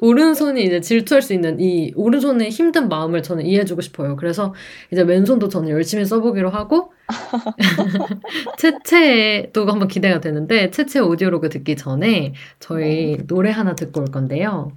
오른손이 0.00 0.62
이제 0.64 0.80
질투할 0.80 1.20
수 1.20 1.34
있는 1.34 1.60
이 1.60 1.92
오른손의 1.94 2.50
힘든 2.50 2.88
마음을 2.88 3.22
저는 3.22 3.44
이해해주고 3.44 3.82
싶어요. 3.82 4.16
그래서 4.16 4.54
이제 4.90 5.02
왼손도 5.02 5.48
저는 5.48 5.68
열심히 5.68 6.06
써보기로 6.06 6.48
하고 6.48 6.92
채채도 8.58 9.66
한번 9.66 9.88
기대가 9.88 10.20
되는데 10.20 10.70
채채 10.70 11.00
오디오로그 11.00 11.50
듣기 11.50 11.76
전에 11.76 12.32
저희 12.58 13.18
노래 13.26 13.50
하나 13.50 13.74
듣고 13.74 14.00
올 14.00 14.06
건데요. 14.06 14.72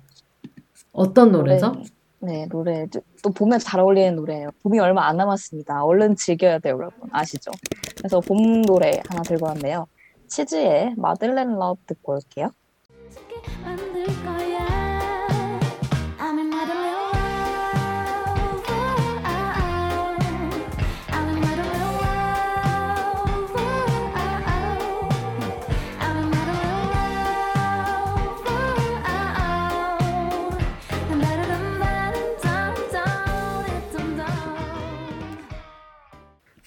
어떤 0.92 1.32
노래죠? 1.32 1.68
노래, 1.68 1.84
네, 2.24 2.46
노래. 2.48 2.86
또- 2.88 3.02
또 3.24 3.32
봄에 3.32 3.58
잘 3.58 3.80
어울리는 3.80 4.16
노래예요. 4.16 4.50
봄이 4.64 4.80
얼마 4.80 5.08
안 5.08 5.18
남았습니다. 5.18 5.84
얼른 5.84 6.16
즐겨야 6.16 6.60
돼요, 6.60 6.76
여러분. 6.76 7.10
아시죠? 7.12 7.52
그래서 7.98 8.20
봄 8.20 8.62
노래 8.62 9.02
하나 9.10 9.22
들고 9.24 9.48
왔는데요. 9.48 9.88
치즈의 10.28 10.94
Madeleine 10.98 11.56
Love 11.58 11.82
듣고 11.88 12.14
올게요. 12.14 12.52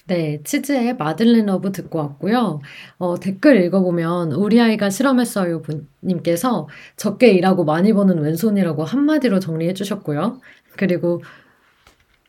네, 0.07 0.41
치즈의 0.43 0.97
Madeleine 0.97 1.47
Love 1.47 1.71
듣고 1.71 1.97
왔고요. 1.99 2.61
어, 2.99 3.15
댓글 3.19 3.61
읽어보면 3.63 4.33
우리 4.33 4.61
아이가 4.61 4.89
실험했어요 4.91 5.63
분님께서 5.63 6.67
적게 6.95 7.31
일하고 7.31 7.65
많이 7.65 7.91
버는 7.91 8.19
왼손이라고 8.19 8.83
한마디로 8.83 9.39
정리해 9.39 9.73
주셨고요. 9.73 10.39
그리고 10.77 11.21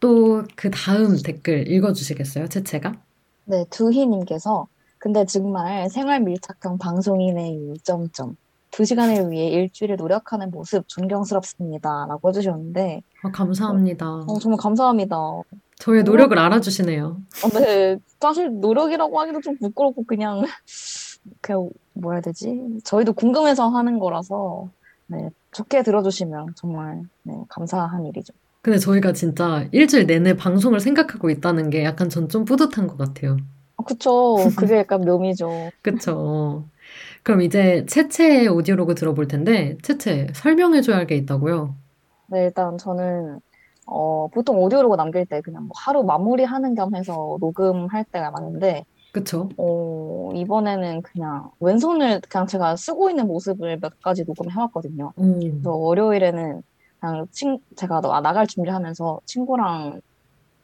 또 0.00 0.44
그 0.56 0.70
다음 0.70 1.16
댓글 1.22 1.68
읽어주시겠어요, 1.70 2.48
채채가? 2.48 2.94
네, 3.44 3.64
두희님께서 3.70 4.66
근데 4.98 5.24
정말 5.26 5.88
생활 5.90 6.20
밀착형 6.20 6.78
방송인의 6.78 7.74
점점 7.82 8.36
두 8.70 8.84
시간을 8.84 9.30
위해 9.30 9.48
일주일에 9.48 9.96
노력하는 9.96 10.50
모습 10.50 10.88
존경스럽습니다라고 10.88 12.28
해주셨는데 12.28 13.02
아, 13.22 13.30
감사합니다. 13.30 14.06
어, 14.06 14.38
정말 14.38 14.58
감사합니다. 14.58 15.16
저의 15.78 16.02
노력을 16.04 16.36
알아주시네요. 16.38 17.22
어, 17.42 17.48
네, 17.50 17.98
사실 18.20 18.50
노력이라고 18.60 19.20
하기도 19.20 19.40
좀 19.40 19.58
부끄럽고 19.58 20.04
그냥 20.04 20.42
그냥 21.42 21.70
뭐 21.94 22.12
해야 22.12 22.20
되지? 22.20 22.80
저희도 22.84 23.14
궁금해서 23.14 23.68
하는 23.68 23.98
거라서 23.98 24.70
네, 25.08 25.30
좋게 25.52 25.82
들어주시면 25.82 26.54
정말 26.56 27.02
네, 27.24 27.34
감사한 27.48 28.06
일이죠. 28.06 28.32
근데 28.62 28.78
저희가 28.78 29.12
진짜 29.12 29.68
일주일 29.72 30.06
내내 30.06 30.34
방송을 30.36 30.80
생각하고 30.80 31.30
있다는 31.30 31.70
게 31.70 31.84
약간 31.84 32.08
전 32.08 32.28
좀 32.28 32.44
뿌듯한 32.44 32.86
것 32.88 32.96
같아요. 32.96 33.36
아, 33.76 33.82
그쵸. 33.84 34.52
그게 34.56 34.76
약간 34.78 35.04
묘미죠. 35.04 35.72
그쵸? 35.82 36.70
그럼 37.22 37.42
이제 37.42 37.86
채채의 37.86 38.48
오디오로그 38.48 38.94
들어볼 38.94 39.28
텐데, 39.28 39.78
채채 39.82 40.28
설명해줘야 40.34 40.96
할 40.98 41.06
게 41.06 41.16
있다고요? 41.16 41.76
네, 42.28 42.44
일단 42.46 42.76
저는 42.78 43.40
어, 43.86 44.28
보통 44.32 44.58
오디오 44.62 44.82
로그 44.82 44.96
남길 44.96 45.24
때 45.26 45.40
그냥 45.40 45.62
뭐 45.64 45.70
하루 45.76 46.02
마무리하는 46.04 46.74
겸 46.74 46.94
해서 46.94 47.36
녹음할 47.40 48.04
때가 48.04 48.30
많은데 48.32 48.84
그쵸? 49.12 49.48
어, 49.56 50.30
이번에는 50.34 51.02
그냥 51.02 51.50
왼손을 51.60 52.20
그냥 52.28 52.46
제가 52.46 52.76
쓰고 52.76 53.08
있는 53.08 53.26
모습을 53.26 53.78
몇 53.80 53.98
가지 54.02 54.24
녹음해 54.24 54.54
왔거든요. 54.58 55.12
오, 55.16 55.38
그래서 55.38 55.70
월요일에는 55.74 56.62
그냥 57.00 57.26
친, 57.30 57.58
제가 57.76 58.00
나- 58.00 58.20
나갈 58.20 58.46
준비하면서 58.46 59.20
친구랑 59.24 60.00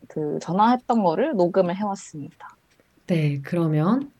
그 0.08 0.38
전화했던 0.42 1.02
거를 1.02 1.34
녹음을 1.34 1.76
해 1.76 1.82
왔습니다. 1.84 2.48
네, 3.06 3.40
그러면 3.42 4.10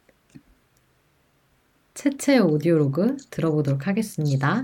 채채의 1.95 2.41
오디오로그 2.41 3.17
들어보도록 3.31 3.87
하겠습니다. 3.87 4.63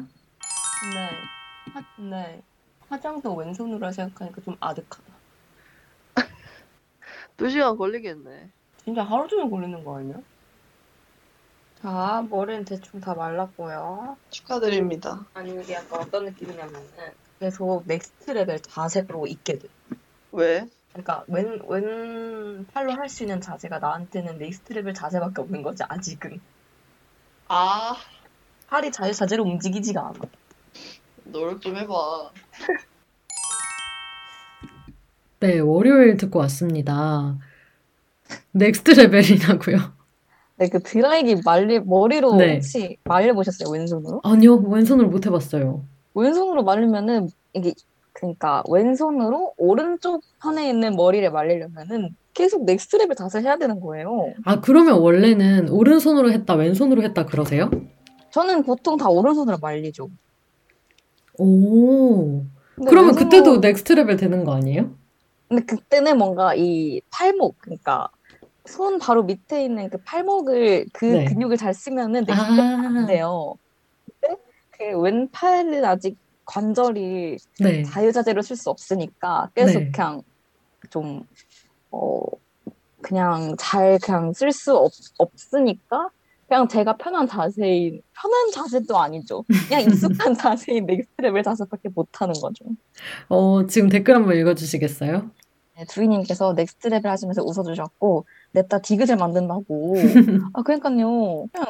네. 0.94 1.11
화, 1.74 1.83
네. 2.09 2.42
화장도 2.88 3.35
왼손으로 3.35 3.90
생각하니까 3.92 4.40
좀 4.42 4.57
아득하다. 4.61 5.05
두 7.37 7.48
시간 7.51 7.77
걸리겠네. 7.77 8.48
진짜 8.85 9.03
하루 9.03 9.29
종일 9.29 9.51
걸리는 9.51 9.85
거 9.85 9.98
아니야? 9.98 10.16
자, 11.83 12.24
머리는 12.29 12.64
대충 12.64 13.01
다 13.01 13.14
말랐고요. 13.14 14.16
축하드립니다. 14.31 15.24
아니, 15.35 15.51
이게 15.61 15.74
약간 15.74 16.01
어떤 16.01 16.24
느낌이냐면은 16.24 16.83
계속 17.38 17.85
Next 17.87 18.33
Level 18.33 18.61
자세로 18.61 19.27
있게 19.29 19.59
돼. 19.59 19.68
왜? 20.33 20.66
그러니까 20.92 21.24
왼, 21.29 21.61
왼 21.68 22.66
팔로 22.72 22.92
할 22.92 23.09
수 23.09 23.22
있는 23.22 23.40
자세가 23.40 23.79
나한테는 23.79 24.38
Next 24.38 24.73
Level 24.73 24.92
자세밖에 24.94 25.40
없는 25.42 25.62
거지, 25.62 25.85
아직은. 25.87 26.40
아, 27.48 27.94
팔이 28.66 28.90
자유자재로 28.90 29.44
움직이지가 29.44 30.01
않아. 30.09 30.18
노력 31.33 31.61
좀 31.61 31.77
해봐. 31.77 32.31
네, 35.41 35.61
월요일 35.61 36.17
듣고 36.17 36.38
왔습니다. 36.41 37.38
Next 38.53 38.92
Level이라고요? 38.92 39.77
네, 40.57 40.69
그 40.69 40.81
드라이기 40.83 41.43
말리, 41.45 41.79
머리로 41.79 42.35
네. 42.35 42.55
혹시 42.55 42.97
말려 43.05 43.33
보셨어요? 43.35 43.71
왼손으로? 43.71 44.21
아니요, 44.25 44.57
왼손을 44.57 45.07
못 45.07 45.27
해봤어요. 45.27 45.85
왼손으로 46.14 46.64
말리면은 46.64 47.29
이게 47.53 47.73
그러니까 48.12 48.64
왼손으로 48.69 49.55
오른쪽 49.57 50.23
편에 50.43 50.69
있는 50.69 50.97
머리를 50.97 51.31
말리려면은 51.31 52.17
계속 52.35 52.64
Next 52.64 52.97
Level 52.97 53.14
자세 53.14 53.41
해야 53.41 53.57
되는 53.57 53.79
거예요. 53.81 54.33
아, 54.45 54.61
그러면 54.61 54.99
원래는 54.99 55.69
오른손으로 55.69 56.33
했다, 56.33 56.55
왼손으로 56.55 57.03
했다 57.03 57.27
그러세요? 57.27 57.71
저는 58.33 58.64
보통 58.64 58.97
다 58.97 59.09
오른손으로 59.09 59.59
말리죠. 59.59 60.09
오, 61.38 62.44
그러면 62.87 63.14
그때도 63.14 63.59
Next 63.59 63.92
Level 63.92 64.16
되는 64.16 64.44
거 64.44 64.55
아니에요? 64.55 64.90
근데 65.48 65.64
그때는 65.64 66.18
뭔가 66.18 66.55
이 66.55 67.01
팔목 67.11 67.57
그러니까 67.59 68.11
손 68.66 68.98
바로 68.98 69.22
밑에 69.22 69.64
있는 69.64 69.88
그 69.88 69.98
팔목을 69.98 70.87
그 70.92 71.05
네. 71.05 71.24
근육을 71.24 71.57
잘 71.57 71.72
쓰면은 71.72 72.24
Next 72.25 72.51
Level 72.51 72.61
안 72.61 72.96
아, 72.98 73.07
돼요. 73.07 73.55
근데 74.20 74.37
그 74.70 75.01
왼팔은 75.01 75.85
아직 75.85 76.18
관절이 76.44 77.37
네. 77.61 77.83
자유자재로 77.83 78.42
쓸 78.42 78.57
수 78.57 78.70
없으니까 78.70 79.51
계속 79.55 79.81
네. 79.81 79.90
그냥 79.90 80.22
좀, 80.90 81.22
어, 81.90 82.20
그냥 83.03 83.55
잘 83.59 83.98
그냥 83.98 84.33
쓸 84.33 84.51
수 84.53 84.88
없으니까 85.18 86.11
그냥 86.49 86.67
제가 86.67 86.97
편한 86.97 87.27
자세인, 87.27 88.01
편한 88.15 88.51
자세도 88.53 88.99
아니죠. 88.99 89.45
그냥 89.69 89.83
익숙한 90.27 90.35
자세인 90.35 90.87
Next 90.87 91.21
Level 91.21 91.42
자세밖에 91.43 91.91
못하는 91.95 92.35
거죠. 92.35 92.65
어, 93.29 93.67
지금 93.67 93.89
댓글 93.91 94.15
한번 94.15 94.37
읽어주시겠어요? 94.37 95.31
네, 95.77 95.85
주인님께서 95.85 96.55
Next 96.55 96.88
Level 96.88 97.11
하시면서 97.11 97.43
웃어주셨고, 97.43 98.25
냅다 98.53 98.79
디귿을 98.79 99.17
만든다고. 99.17 99.95
아, 100.55 100.63
그러니까요. 100.63 101.47
그냥 101.53 101.67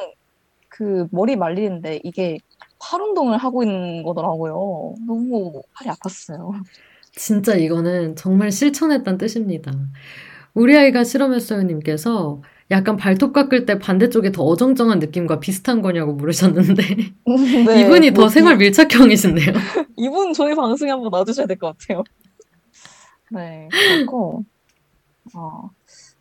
그 0.69 1.07
머리 1.11 1.35
말리는데 1.35 1.99
이게 2.03 2.37
팔 2.79 3.01
운동을 3.01 3.37
하고 3.37 3.63
있는 3.63 4.01
거더라고요. 4.03 4.95
너무 5.05 5.61
팔이 5.73 5.89
아팠어요. 5.89 6.53
진짜 7.11 7.55
이거는 7.55 8.15
정말 8.15 8.51
실천했다는 8.51 9.17
뜻입니다. 9.17 9.73
우리 10.53 10.77
아이가 10.77 11.03
실험했어요 11.03 11.63
님께서 11.63 12.41
약간 12.71 12.97
발톱 12.97 13.33
깎을 13.33 13.65
때 13.65 13.79
반대쪽이 13.79 14.31
더 14.31 14.43
어정쩡한 14.43 14.99
느낌과 14.99 15.39
비슷한 15.39 15.81
거냐고 15.81 16.13
물으셨는데 16.13 16.83
네, 17.67 17.81
이분이 17.81 18.11
더 18.13 18.21
뭐, 18.21 18.29
생활 18.29 18.57
밀착형이신데요. 18.57 19.53
이분 19.97 20.33
저희 20.33 20.53
방송에 20.55 20.91
한번 20.91 21.09
놔주셔야 21.09 21.47
될 21.47 21.57
것 21.57 21.75
같아요. 21.77 22.03
네, 23.31 23.67
그렇고, 23.71 24.43
어, 25.35 25.69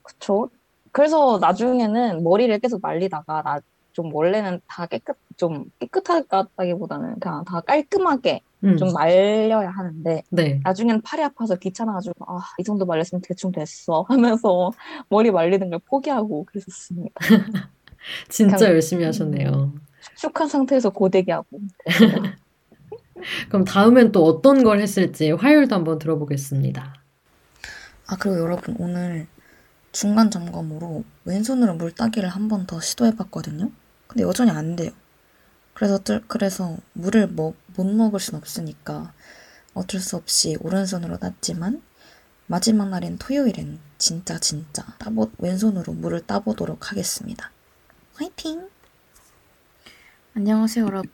그쵸. 0.02 0.50
그래서 0.92 1.38
나중에는 1.40 2.22
머리를 2.24 2.58
계속 2.61 2.80
말리다가, 2.82 3.42
나, 3.42 3.61
좀 3.92 4.14
원래는 4.14 4.61
다 4.66 4.87
깨끗, 4.87 5.16
좀 5.37 5.66
깨끗하다기보다는 5.80 7.20
그냥 7.20 7.44
다 7.44 7.61
깔끔하게 7.62 8.42
음, 8.64 8.77
좀 8.77 8.92
말려야 8.92 9.71
하는데, 9.71 10.23
네. 10.31 10.61
나중엔 10.64 11.03
팔이 11.03 11.23
아파서 11.23 11.55
귀찮아가지고, 11.57 12.14
아, 12.27 12.40
이 12.59 12.64
정도 12.64 12.85
말렸으면 12.87 13.23
대충 13.23 13.53
됐어. 13.53 14.05
하면서 14.09 14.71
머리 15.09 15.31
말리는 15.31 15.71
걸 15.71 15.79
포기하고 15.87 16.44
그랬었습니다. 16.44 17.14
진짜 18.29 18.66
열심히 18.71 19.05
하셨네요. 19.05 19.75
축축한 20.16 20.49
상태에서 20.49 20.90
고데기 20.90 21.31
하고. 21.31 21.61
그럼 23.49 23.64
다음엔 23.64 24.12
또 24.12 24.25
어떤 24.25 24.62
걸 24.64 24.81
했을지 24.81 25.31
화요일도 25.33 25.75
한번 25.75 25.99
들어보겠습니다. 25.99 26.94
아, 28.06 28.17
그리고 28.19 28.40
여러분, 28.40 28.77
오늘 28.79 29.27
중간 29.92 30.31
점검으로 30.31 31.04
왼손으로 31.25 31.75
물 31.75 31.92
따기를 31.92 32.29
한 32.29 32.48
번 32.48 32.67
더 32.67 32.81
시도해봤거든요? 32.81 33.71
근데 34.06 34.23
여전히 34.25 34.50
안 34.50 34.77
돼요. 34.77 34.90
그래서, 35.79 36.00
그래서 36.26 36.76
물을 36.92 37.29
뭐, 37.29 37.54
못 37.76 37.87
먹을 37.87 38.18
순 38.18 38.35
없으니까 38.35 39.12
어쩔 39.74 40.00
수 40.00 40.16
없이 40.16 40.56
오른손으로 40.60 41.18
땄지만 41.18 41.83
마지막 42.48 42.88
날인 42.88 43.18
토요일엔 43.18 43.79
진짜 43.96 44.40
진짜 44.40 44.85
따보, 44.98 45.31
왼손으로 45.38 45.92
물을 45.92 46.20
따보도록 46.26 46.90
하겠습니다. 46.90 47.52
화이팅! 48.16 48.68
안녕하세요, 50.35 50.85
여러분. 50.85 51.10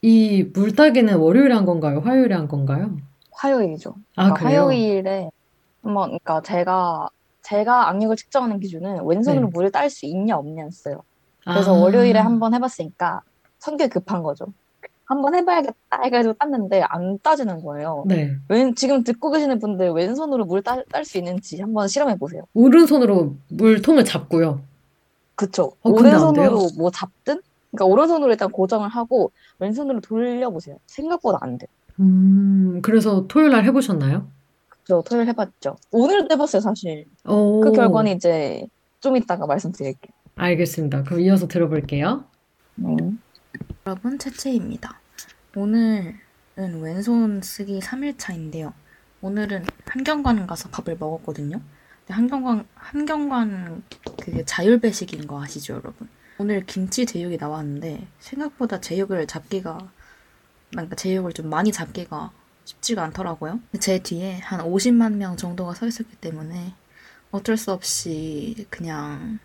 이 0.00 0.44
물따기는 0.54 1.14
월요일에 1.16 1.54
한 1.54 1.66
건가요? 1.66 2.00
화요일에 2.00 2.34
한 2.34 2.48
건가요? 2.48 2.96
화요일이죠. 3.32 3.94
아, 4.16 4.32
그러니까 4.32 4.42
그래요? 4.42 4.60
화요일에 4.62 5.30
한번 5.82 6.08
그러니까 6.08 6.40
제가 6.40 7.10
제가 7.42 7.90
악력을 7.90 8.16
측정하는 8.16 8.58
기준은 8.58 9.04
왼손으로 9.04 9.48
네. 9.48 9.50
물을 9.52 9.70
딸 9.70 9.90
수 9.90 10.06
있냐 10.06 10.38
없냐였어요. 10.38 11.02
그래서 11.52 11.74
아, 11.74 11.78
월요일에 11.80 12.18
한 12.18 12.38
번 12.38 12.54
해봤으니까 12.54 13.22
성격 13.58 13.90
급한 13.90 14.22
거죠. 14.22 14.46
한 15.04 15.22
번 15.22 15.34
해봐야겠다 15.34 16.02
해가지고 16.04 16.34
땄는데 16.34 16.82
안 16.82 17.18
따지는 17.20 17.62
거예요. 17.62 18.04
네. 18.06 18.36
웬 18.50 18.74
지금 18.74 19.02
듣고 19.04 19.30
계시는 19.30 19.58
분들 19.58 19.90
왼손으로 19.92 20.44
물 20.44 20.60
딸 20.62 20.84
수 21.04 21.16
있는지 21.18 21.60
한번 21.60 21.88
실험해 21.88 22.18
보세요. 22.18 22.42
오른손으로 22.52 23.34
물통을 23.48 24.04
잡고요. 24.04 24.60
그쵸? 25.34 25.72
어, 25.82 25.90
오른손으로 25.90 26.68
뭐 26.76 26.90
잡든 26.90 27.40
그러니까 27.70 27.84
오른손으로 27.86 28.32
일단 28.32 28.50
고정을 28.50 28.88
하고 28.90 29.30
왼손으로 29.58 30.00
돌려보세요. 30.00 30.76
생각보다 30.86 31.38
안 31.40 31.56
돼. 31.56 31.66
음, 32.00 32.80
그래서 32.82 33.26
토요일 33.28 33.50
날 33.52 33.64
해보셨나요? 33.64 34.26
저 34.84 35.02
토요일 35.02 35.26
해봤죠. 35.28 35.76
오늘도 35.90 36.34
해봤어요, 36.34 36.60
사실. 36.60 37.06
오, 37.26 37.60
그 37.60 37.72
결과는 37.72 38.12
이제 38.12 38.66
좀 39.00 39.16
이따가 39.16 39.46
말씀드릴게요. 39.46 40.12
알겠습니다. 40.38 41.02
그럼 41.02 41.20
이어서 41.20 41.48
들어볼게요. 41.48 42.24
네. 42.76 42.96
여러분, 43.86 44.18
채채입니다. 44.18 45.00
오늘은 45.56 46.14
왼손 46.80 47.42
쓰기 47.42 47.80
3일차인데요. 47.80 48.72
오늘은 49.20 49.66
한경관 49.86 50.46
가서 50.46 50.68
밥을 50.70 50.96
먹었거든요. 50.98 51.60
한경관, 52.08 52.66
한경관 52.74 53.82
그게 54.22 54.44
자율배식인 54.44 55.26
거 55.26 55.42
아시죠, 55.42 55.74
여러분? 55.74 56.08
오늘 56.38 56.64
김치 56.64 57.04
제육이 57.04 57.36
나왔는데 57.36 58.06
생각보다 58.20 58.80
제육을 58.80 59.26
잡기가, 59.26 59.90
그러니까 60.70 60.94
제육을 60.94 61.32
좀 61.32 61.50
많이 61.50 61.72
잡기가 61.72 62.30
쉽지가 62.64 63.02
않더라고요. 63.04 63.60
제 63.80 63.98
뒤에 63.98 64.38
한 64.38 64.60
50만 64.60 65.14
명 65.14 65.36
정도가 65.36 65.74
서 65.74 65.86
있었기 65.86 66.16
때문에 66.16 66.74
어쩔 67.32 67.56
수 67.56 67.72
없이 67.72 68.66
그냥 68.70 69.40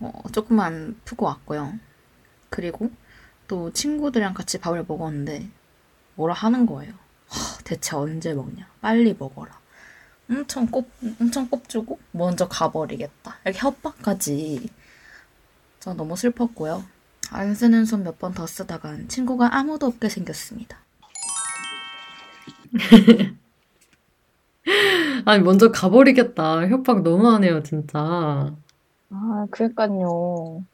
어, 0.00 0.22
조금만 0.32 0.96
푸고 1.04 1.26
왔고요. 1.26 1.74
그리고 2.50 2.90
또 3.48 3.72
친구들이랑 3.72 4.34
같이 4.34 4.58
밥을 4.58 4.84
먹었는데 4.88 5.48
뭐라 6.16 6.34
하는 6.34 6.66
거예요. 6.66 6.92
하, 7.28 7.58
대체 7.64 7.96
언제 7.96 8.34
먹냐? 8.34 8.68
빨리 8.80 9.14
먹어라. 9.18 9.58
엄청 10.30 10.66
꼽, 10.66 10.88
엄청 11.20 11.48
꼽주고 11.48 11.98
먼저 12.12 12.48
가버리겠다. 12.48 13.36
이렇게 13.44 13.58
협박까지. 13.58 14.68
저 15.80 15.94
너무 15.94 16.16
슬펐고요. 16.16 16.84
안 17.30 17.54
쓰는 17.54 17.84
손 17.84 18.02
몇 18.04 18.18
번 18.18 18.32
더 18.34 18.46
쓰다간 18.46 19.08
친구가 19.08 19.56
아무도 19.56 19.86
없게 19.86 20.08
생겼습니다. 20.08 20.78
아니, 25.26 25.42
먼저 25.42 25.70
가버리겠다. 25.70 26.68
협박 26.68 27.02
너무하네요, 27.02 27.62
진짜. 27.62 28.54
아, 29.16 29.46
그러니까요. 29.50 30.64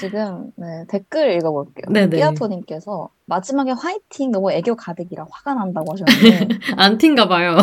지금 0.00 0.52
네, 0.56 0.84
댓글 0.88 1.32
읽어볼게요. 1.36 1.86
네네. 1.92 2.16
삐아토님께서 2.16 3.08
마지막에 3.26 3.70
화이팅 3.70 4.32
너무 4.32 4.50
애교 4.50 4.74
가득이라 4.74 5.26
화가 5.30 5.54
난다고 5.54 5.92
하셨는데 5.92 6.48
안티인가 6.76 7.28
봐요. 7.28 7.56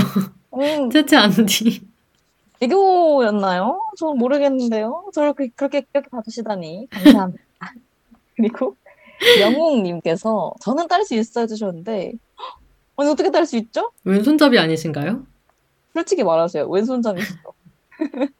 음, 0.53 0.89
채채 0.89 1.17
안티. 1.17 1.85
애교였나요? 2.61 3.81
저는 3.97 4.17
모르겠는데요. 4.17 5.09
저를 5.13 5.33
그- 5.33 5.49
그렇게 5.49 5.81
그렇게 5.81 6.09
봐주시다니 6.09 6.87
감사합니다. 6.89 7.43
그리고 8.37 8.75
영웅님께서 9.41 10.53
저는 10.61 10.87
딸 10.87 11.03
수 11.03 11.13
있어 11.15 11.41
해주셨는데 11.41 12.13
아니 12.95 13.09
어떻게 13.09 13.29
딸 13.31 13.45
수 13.45 13.57
있죠? 13.57 13.91
왼손잡이 14.05 14.57
아니신가요? 14.57 15.25
솔직히 15.93 16.23
말하세요. 16.23 16.67
왼손잡이시죠. 16.69 17.53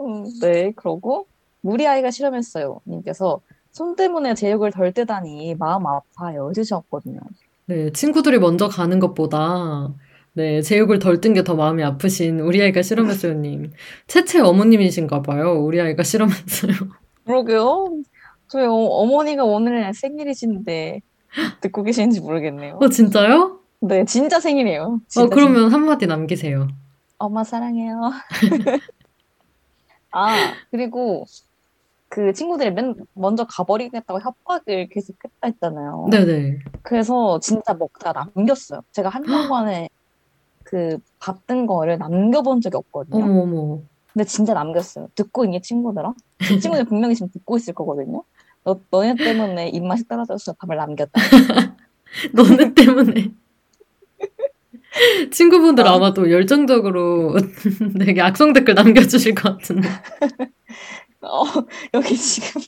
음, 0.00 0.24
네, 0.40 0.72
그러고 0.76 1.26
우리 1.62 1.86
아이가 1.86 2.10
실험했어요. 2.10 2.80
님께서 2.86 3.40
손 3.70 3.94
때문에 3.96 4.34
제육을 4.34 4.72
덜 4.72 4.92
떼다니 4.92 5.54
마음 5.56 5.86
아파요 5.86 6.48
해주셨거든요. 6.50 7.20
네, 7.66 7.90
친구들이 7.92 8.38
먼저 8.38 8.68
가는 8.68 8.98
것보다 8.98 9.92
네, 10.32 10.62
제육을 10.62 10.98
덜 11.00 11.20
뜬 11.20 11.34
게 11.34 11.42
더 11.42 11.54
마음이 11.54 11.82
아프신 11.84 12.40
우리 12.40 12.62
아이가 12.62 12.82
실험했어요 12.82 13.34
님. 13.34 13.72
채채 14.06 14.40
어머님이신가 14.40 15.22
봐요. 15.22 15.52
우리 15.62 15.80
아이가 15.80 16.02
실험했어요. 16.02 16.72
그러게요. 17.26 17.98
저희 18.48 18.64
어, 18.66 18.72
어머니가 18.72 19.44
오늘 19.44 19.92
생일이신데 19.94 21.02
듣고 21.60 21.82
계시는지 21.84 22.20
모르겠네요. 22.20 22.78
어, 22.80 22.88
진짜요? 22.88 23.60
네, 23.82 24.04
진짜 24.04 24.40
생일이에요. 24.40 24.82
어, 24.82 24.98
진짜 25.08 25.28
그러면 25.34 25.72
한마디 25.72 26.06
남기세요. 26.06 26.66
엄마 27.18 27.44
사랑해요. 27.44 28.00
아, 30.12 30.52
그리고 30.70 31.24
그 32.08 32.32
친구들이 32.32 32.72
맨 32.72 32.94
먼저 33.14 33.44
가버리겠다고 33.46 34.20
협박을 34.20 34.88
계속 34.88 35.16
했다 35.24 35.46
했잖아요. 35.46 36.08
네네. 36.10 36.58
그래서 36.82 37.38
진짜 37.40 37.72
먹다가 37.74 38.28
남겼어요. 38.34 38.82
제가 38.92 39.08
한동안에 39.10 39.88
그 40.64 40.98
밥 41.20 41.46
뜬 41.46 41.66
거를 41.66 41.98
남겨본 41.98 42.60
적이 42.60 42.76
없거든요. 42.78 43.24
어머, 43.24 43.42
어머. 43.42 43.78
근데 44.12 44.24
진짜 44.24 44.54
남겼어요. 44.54 45.08
듣고 45.14 45.44
있니 45.44 45.60
친구들아? 45.62 46.14
이 46.52 46.60
친구들 46.60 46.84
분명히 46.84 47.14
지금 47.14 47.30
듣고 47.30 47.56
있을 47.56 47.74
거거든요. 47.74 48.24
너, 48.64 48.78
너네 48.90 49.14
때문에 49.16 49.68
입맛이 49.68 50.06
떨어져서 50.08 50.54
밥을 50.54 50.76
남겼다. 50.76 51.12
너네 52.34 52.74
때문에. 52.74 53.32
친구분들 55.30 55.86
아. 55.86 55.94
아마 55.94 56.12
또 56.12 56.30
열정적으로 56.30 57.36
되게 57.98 58.20
악성 58.20 58.52
댓글 58.52 58.74
남겨주실 58.74 59.34
것 59.34 59.58
같은데. 59.58 59.88
어, 61.22 61.44
여기 61.94 62.16
지금 62.16 62.60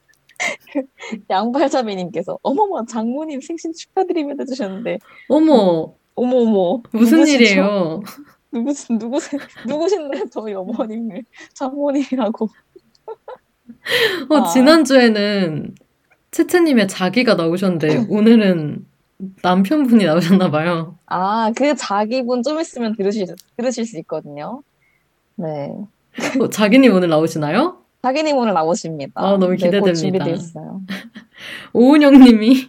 양발잡이님께서 1.30 2.38
어머머 2.42 2.84
장모님 2.84 3.40
생신 3.40 3.72
축하드리며 3.72 4.34
해주셨는데 4.40 4.98
어머, 5.28 5.94
어머 6.14 6.36
어머 6.36 6.82
무슨 6.92 7.18
누구시죠? 7.18 7.42
일이에요? 7.42 8.02
누구 8.52 8.74
누구 8.98 9.18
누구신데 9.66 10.24
저희 10.30 10.52
어머님을 10.52 11.24
장모님이라고 11.54 12.48
어, 14.28 14.36
아. 14.36 14.48
지난 14.52 14.84
주에는 14.84 15.74
채채님의 16.30 16.88
자기가 16.88 17.34
나오셨는데, 17.34 18.06
오늘은 18.08 18.86
남편분이 19.42 20.04
나오셨나 20.04 20.50
봐요. 20.50 20.96
아 21.06 21.50
그 21.56 21.74
자기분 21.76 22.42
좀 22.42 22.60
있으면 22.60 22.96
들으실 22.96 23.26
들으실 23.56 23.86
수 23.86 23.98
있거든요. 24.00 24.62
네 25.36 25.72
어, 26.40 26.48
자기님 26.48 26.92
오늘 26.94 27.08
나오시나요? 27.08 27.78
자기님 28.02 28.36
오늘 28.36 28.52
나오십니다. 28.54 29.12
아, 29.14 29.30
너무 29.38 29.40
네, 29.40 29.46
곧 29.50 29.56
기대됩니다. 29.56 29.94
준비돼 29.94 30.30
있어요. 30.32 30.80
오은영 31.72 32.14
님이 32.20 32.68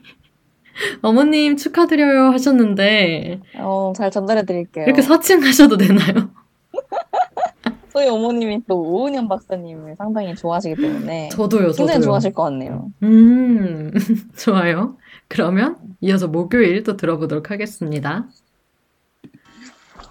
어머님 1.04 1.56
축하드려요 1.56 2.32
하셨는데, 2.32 3.40
어, 3.60 3.94
잘 3.96 4.10
전달해 4.10 4.44
드릴게요. 4.44 4.86
이렇게 4.86 5.02
사칭하셔도 5.04 5.78
되나요? 5.78 6.32
저희 7.94 8.10
어머님이 8.10 8.62
또 8.68 8.82
오은영 8.82 9.28
박사님을 9.28 9.96
상당히 9.98 10.34
좋아하시기 10.36 10.76
때문에 10.82 11.30
저도요, 11.30 11.68
굉장히 11.68 11.88
저도요. 11.94 12.02
좋아하실 12.02 12.34
것 12.34 12.44
같네요. 12.44 12.92
음, 13.04 13.92
좋아요. 14.36 14.98
그러면 15.38 15.98
이어서 16.00 16.28
목요일 16.28 16.84
또 16.84 16.96
들어보도록 16.96 17.50
하겠습니다. 17.50 18.30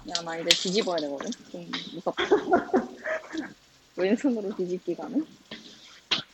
야, 0.09 0.21
나 0.25 0.37
이제 0.37 0.49
뒤집어야 0.49 0.97
되거든. 0.97 1.31
좀 1.49 1.65
무섭다. 1.93 2.23
왼손으로 3.95 4.53
뒤집기가는? 4.53 5.25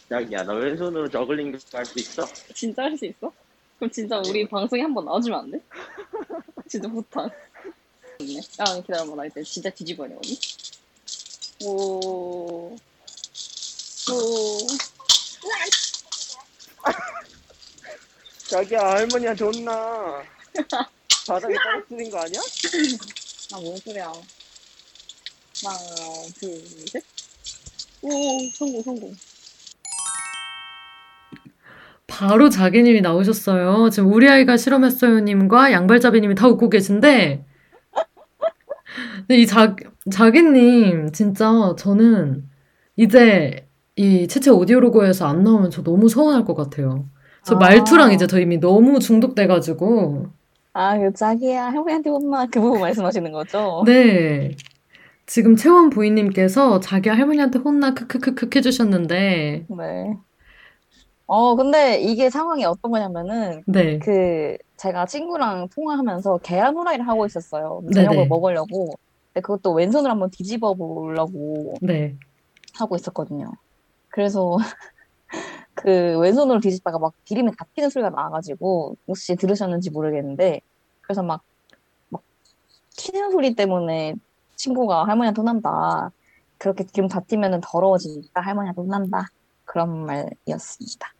자기야, 0.09 0.41
너 0.41 0.53
왼손으로 0.55 1.07
저글링 1.07 1.55
할 1.71 1.85
수 1.85 1.99
있어? 1.99 2.25
진짜 2.55 2.81
할 2.81 2.97
수 2.97 3.05
있어? 3.05 3.31
그럼 3.77 3.91
진짜 3.91 4.17
우리 4.27 4.47
방송에 4.47 4.81
한번 4.81 5.05
나와주면 5.05 5.39
안 5.39 5.51
돼? 5.51 5.61
진짜 6.67 6.89
부탁. 6.89 7.25
야, 7.27 8.81
기다려봐. 8.81 9.15
나 9.15 9.25
이제 9.27 9.43
진짜 9.43 9.69
뒤집어야 9.69 10.09
되거든. 10.09 10.31
오. 11.63 12.75
오. 12.75 12.77
자기야, 18.49 18.79
할머니야, 18.79 19.35
존나. 19.35 19.71
바닥에 21.27 21.53
떨어뜨린 21.63 22.09
거 22.09 22.19
아니야? 22.19 22.39
아, 23.53 23.59
뭔 23.61 23.77
소리야. 23.77 24.05
하나, 24.05 25.77
둘, 26.39 26.59
셋. 26.87 27.03
오, 28.01 28.09
성공, 28.55 28.81
성공. 28.81 29.13
바로 32.07 32.49
자기님이 32.49 33.01
나오셨어요. 33.01 33.89
지금 33.91 34.11
우리 34.11 34.27
아이가 34.27 34.57
실험했어요님과 34.57 35.71
양발잡이님이 35.71 36.33
다 36.33 36.47
웃고 36.47 36.69
계신데, 36.69 37.45
근데 39.27 39.37
이 39.37 39.45
자, 39.45 39.75
자기님, 40.11 41.11
진짜 41.11 41.75
저는 41.77 42.49
이제 42.95 43.69
이 43.95 44.27
채채 44.27 44.49
오디오로그에서 44.49 45.27
안 45.27 45.43
나오면 45.43 45.69
저 45.69 45.83
너무 45.83 46.09
서운할 46.09 46.45
것 46.45 46.55
같아요. 46.55 47.07
저 47.49 47.55
아. 47.55 47.57
말투랑 47.57 48.11
이제 48.11 48.27
저 48.27 48.39
이미 48.39 48.59
너무 48.59 48.99
중독돼가지고, 48.99 50.27
아, 50.73 50.97
그 50.99 51.11
자기야 51.13 51.65
할머니한테 51.65 52.09
혼나 52.11 52.45
그 52.45 52.61
부분 52.61 52.79
말씀하시는 52.79 53.31
거죠? 53.31 53.83
네. 53.85 54.55
지금 55.25 55.55
채원 55.55 55.89
부인님께서 55.89 56.79
자기 56.79 57.09
할머니한테 57.09 57.59
혼나 57.59 57.93
크크크크 57.95 58.49
해주셨는데, 58.55 59.65
네. 59.67 60.17
어, 61.25 61.55
근데 61.55 61.99
이게 61.99 62.29
상황이 62.29 62.65
어떤 62.65 62.91
거냐면은 62.91 63.63
네. 63.67 63.99
그 63.99 64.57
제가 64.77 65.05
친구랑 65.05 65.69
통화하면서 65.69 66.39
계란 66.39 66.75
후라이를 66.75 67.07
하고 67.07 67.25
있었어요. 67.25 67.81
저녁을 67.93 68.27
먹으려고. 68.27 68.93
근데 69.33 69.41
그것도 69.41 69.73
왼손으로 69.73 70.11
한번 70.11 70.29
뒤집어 70.31 70.73
보려고 70.73 71.75
네. 71.81 72.15
하고 72.73 72.95
있었거든요. 72.95 73.51
그래서 74.07 74.57
그 75.81 76.17
왼손으로 76.19 76.59
뒤집다가 76.59 76.99
막다 76.99 77.17
튀는 77.23 77.89
소리가 77.89 78.09
나가지고 78.09 78.97
혹시 79.07 79.35
들으셨는지 79.37 79.89
모르겠는데 79.91 80.59
그래서 80.99 81.23
막, 81.23 81.41
막 82.09 82.21
튀는 82.97 83.31
소리 83.31 83.55
때문에 83.55 84.15
친구가 84.57 85.05
할머니한테 85.05 85.39
혼난다. 85.39 86.11
그렇게 86.57 86.83
기름 86.83 87.07
다 87.07 87.21
튀면은 87.21 87.61
더러워지니까 87.63 88.41
할머니한테 88.41 88.81
혼난다. 88.81 89.27
그런 89.63 90.05
말이었습니다. 90.05 91.13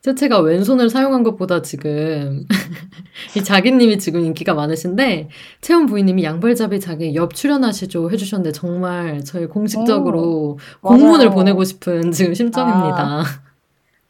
채채가 0.00 0.40
왼손을 0.40 0.88
사용한 0.88 1.22
것보다 1.24 1.60
지금 1.60 2.46
이 3.36 3.44
자기님이 3.44 3.98
지금 3.98 4.24
인기가 4.24 4.54
많으신데 4.54 5.28
채원 5.60 5.86
부인님이 5.86 6.22
양발잡이 6.24 6.80
자기 6.80 7.14
옆 7.16 7.34
출연하시죠 7.34 8.10
해주셨는데 8.10 8.52
정말 8.52 9.22
저희 9.24 9.46
공식적으로 9.46 10.58
공문을 10.80 11.26
맞아요. 11.26 11.30
보내고 11.30 11.64
싶은 11.64 12.12
지금 12.12 12.32
심정입니다. 12.32 13.47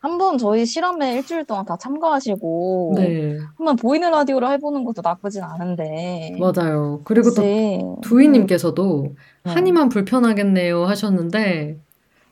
한 0.09 0.17
번 0.19 0.39
저희 0.39 0.65
실험에 0.65 1.17
일주일 1.17 1.45
동안 1.45 1.67
다 1.67 1.77
참가하시고 1.77 2.95
네, 2.97 3.39
한번 3.57 3.77
보이는 3.77 4.11
라디오로 4.11 4.51
해보는 4.53 4.85
것도 4.85 5.03
나쁘진 5.05 5.43
않은데 5.43 6.35
맞아요. 6.41 7.03
그리고 7.05 7.29
또 7.31 7.37
글쎄, 7.43 7.81
두희님께서도 8.03 9.03
음. 9.05 9.17
한이만 9.45 9.91
불편하겠네요 9.91 10.85
하셨는데 10.87 11.79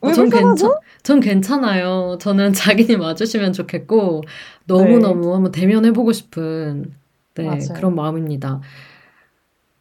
어, 0.01 0.07
왜 0.07 0.13
전? 0.13 0.29
괜찮, 0.29 0.71
전 1.03 1.19
괜찮아요. 1.19 2.17
저는 2.19 2.53
자기님 2.53 2.99
와주시면 3.01 3.53
좋겠고 3.53 4.21
너무너무 4.65 5.33
한번 5.35 5.51
대면해보고 5.51 6.11
싶은 6.13 6.93
네, 7.35 7.43
맞아요. 7.45 7.59
그런 7.75 7.95
마음입니다. 7.95 8.61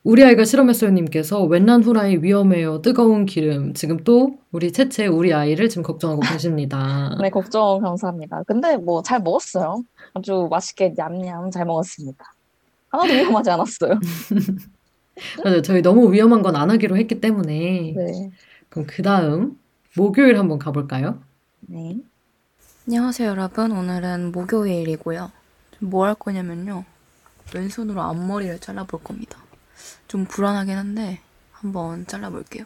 우리 0.07 0.23
아이가 0.25 0.45
실험했어요 0.45 0.91
님께서 0.93 1.43
웬란 1.43 1.83
후라이 1.83 2.19
위험해요. 2.23 2.81
뜨거운 2.81 3.27
기름. 3.27 3.75
지금 3.75 3.97
또 4.05 4.39
우리 4.53 4.71
채채 4.73 5.09
우리 5.09 5.35
아이를 5.35 5.69
지금 5.69 5.83
걱정하고 5.83 6.21
계십니다. 6.39 7.17
네, 7.21 7.29
걱정 7.29 7.81
감사합니다. 7.81 8.45
근데 8.47 8.77
뭐 8.77 9.03
잘 9.03 9.21
먹었어요. 9.21 9.83
아주 10.15 10.47
맛있게 10.49 10.95
냠냠 10.97 11.51
잘 11.51 11.67
먹었습니다. 11.67 12.25
하나도 12.91 13.13
위험하지 13.15 13.51
않았어요. 13.51 13.99
맞아요. 15.43 15.63
저희 15.63 15.83
너무 15.83 16.13
위험한 16.13 16.43
건 16.43 16.55
안 16.55 16.71
하기로 16.71 16.97
했기 16.97 17.21
때문에 17.21 17.95
네. 17.97 18.31
그럼 18.69 18.87
그 18.89 19.03
다음 19.03 19.59
목요일 19.97 20.39
한번 20.39 20.61
가볼까요? 20.61 21.19
네. 21.63 21.97
안녕하세요, 22.87 23.29
여러분. 23.31 23.73
오늘은 23.73 24.31
목요일이고요. 24.31 25.33
뭐 25.81 26.07
할 26.07 26.15
거냐면요. 26.15 26.85
왼손으로 27.55 28.01
앞머리를 28.03 28.61
잘라볼 28.61 29.03
겁니다. 29.03 29.39
좀 30.09 30.24
불안하긴 30.24 30.77
한데 30.77 31.20
한번 31.53 32.07
잘라볼게요. 32.07 32.64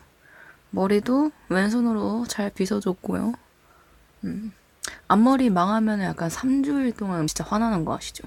머리도 0.70 1.32
왼손으로 1.48 2.26
잘 2.28 2.50
빗어줬고요. 2.50 3.32
음, 4.24 4.52
앞머리 5.08 5.50
망하면 5.50 6.00
약간 6.02 6.28
3주일 6.28 6.96
동안 6.96 7.26
진짜 7.26 7.44
화나는 7.44 7.84
거 7.84 7.96
아시죠? 7.96 8.24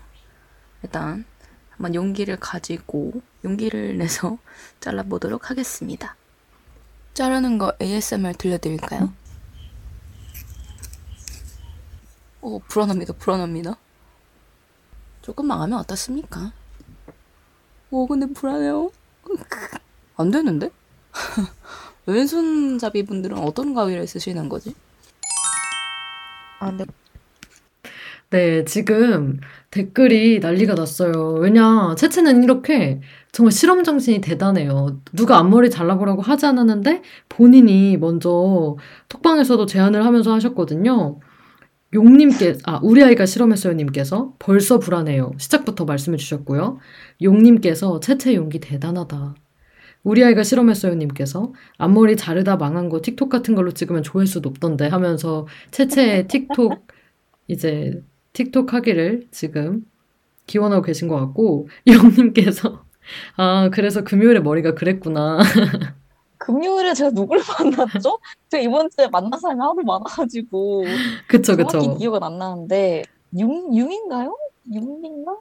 일단 0.81 1.25
한번 1.69 1.95
용기를 1.95 2.37
가지고 2.37 3.21
용기를 3.43 3.97
내서 3.97 4.37
잘라보도록 4.79 5.49
하겠습니다. 5.49 6.15
자르는 7.13 7.57
거 7.57 7.73
ASMR 7.81 8.33
들려드릴까요? 8.37 9.13
오, 12.41 12.59
불안합니다. 12.59 13.13
불안합니다. 13.13 13.77
조금만 15.21 15.61
하면 15.61 15.79
어떻습니까? 15.79 16.51
오, 17.93 18.07
근데 18.07 18.25
불안해요. 18.25 18.89
안 20.17 20.31
되는데? 20.31 20.71
왼손잡이 22.07 23.03
분들은 23.05 23.37
어떤 23.37 23.75
가위를 23.75 24.07
쓰시는 24.07 24.49
거지? 24.49 24.73
아, 26.59 26.71
근데 26.71 26.85
네, 28.31 28.65
지금 28.65 29.39
댓글이 29.69 30.39
난리가 30.39 30.73
났어요. 30.73 31.33
왜냐, 31.33 31.93
채채는 31.95 32.43
이렇게 32.43 32.99
정말 33.31 33.51
실험 33.51 33.83
정신이 33.83 34.21
대단해요. 34.21 34.99
누가 35.13 35.37
앞머리 35.37 35.69
잘라보라고 35.69 36.23
하지 36.23 36.47
않았는데 36.47 37.03
본인이 37.29 37.97
먼저 37.97 38.75
톡방에서도 39.09 39.67
제안을 39.67 40.03
하면서 40.03 40.33
하셨거든요. 40.33 41.19
용님께, 41.93 42.57
아, 42.65 42.79
우리 42.81 43.03
아이가 43.03 43.25
실험했어요 43.25 43.73
님께서 43.73 44.33
벌써 44.39 44.79
불안해요. 44.79 45.31
시작부터 45.37 45.85
말씀해 45.85 46.17
주셨고요. 46.17 46.79
용님께서 47.21 47.99
채채 47.99 48.35
용기 48.35 48.59
대단하다. 48.59 49.35
우리 50.03 50.23
아이가 50.23 50.43
실험했어요 50.43 50.95
님께서 50.95 51.53
앞머리 51.77 52.17
자르다 52.17 52.57
망한 52.57 52.89
거 52.89 53.01
틱톡 53.01 53.29
같은 53.29 53.55
걸로 53.55 53.71
찍으면 53.71 54.03
조회수 54.03 54.41
높던데 54.41 54.87
하면서 54.87 55.47
채채의 55.71 56.27
틱톡 56.27 56.87
이제 57.47 58.03
틱톡 58.33 58.73
하기를 58.73 59.27
지금 59.31 59.85
기원하고 60.47 60.81
계신 60.81 61.07
것 61.07 61.15
같고, 61.17 61.69
영님께서, 61.87 62.85
아, 63.37 63.69
그래서 63.71 64.03
금요일에 64.03 64.39
머리가 64.39 64.73
그랬구나. 64.75 65.39
금요일에 66.43 66.93
제가 66.93 67.11
누굴 67.11 67.39
만났죠? 67.59 68.19
제가 68.49 68.61
이번 68.63 68.89
주에 68.89 69.07
만난 69.07 69.39
사람이 69.39 69.59
하도 69.61 69.75
많아가지고 69.83 70.83
그쵸, 71.27 71.55
그쵸. 71.55 71.97
기억은 71.97 72.21
안 72.21 72.37
나는데 72.37 73.03
융, 73.39 73.49
융인가요? 73.75 74.35
융인가? 74.71 75.37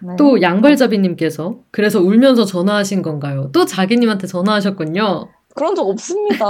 네. 0.00 0.14
또 0.16 0.40
양발잡이님께서, 0.40 1.58
그래서 1.70 2.00
울면서 2.00 2.44
전화하신 2.44 3.02
건가요? 3.02 3.50
또 3.52 3.64
자기님한테 3.64 4.26
전화하셨군요. 4.28 5.28
그런 5.54 5.74
적 5.74 5.88
없습니다. 5.88 6.46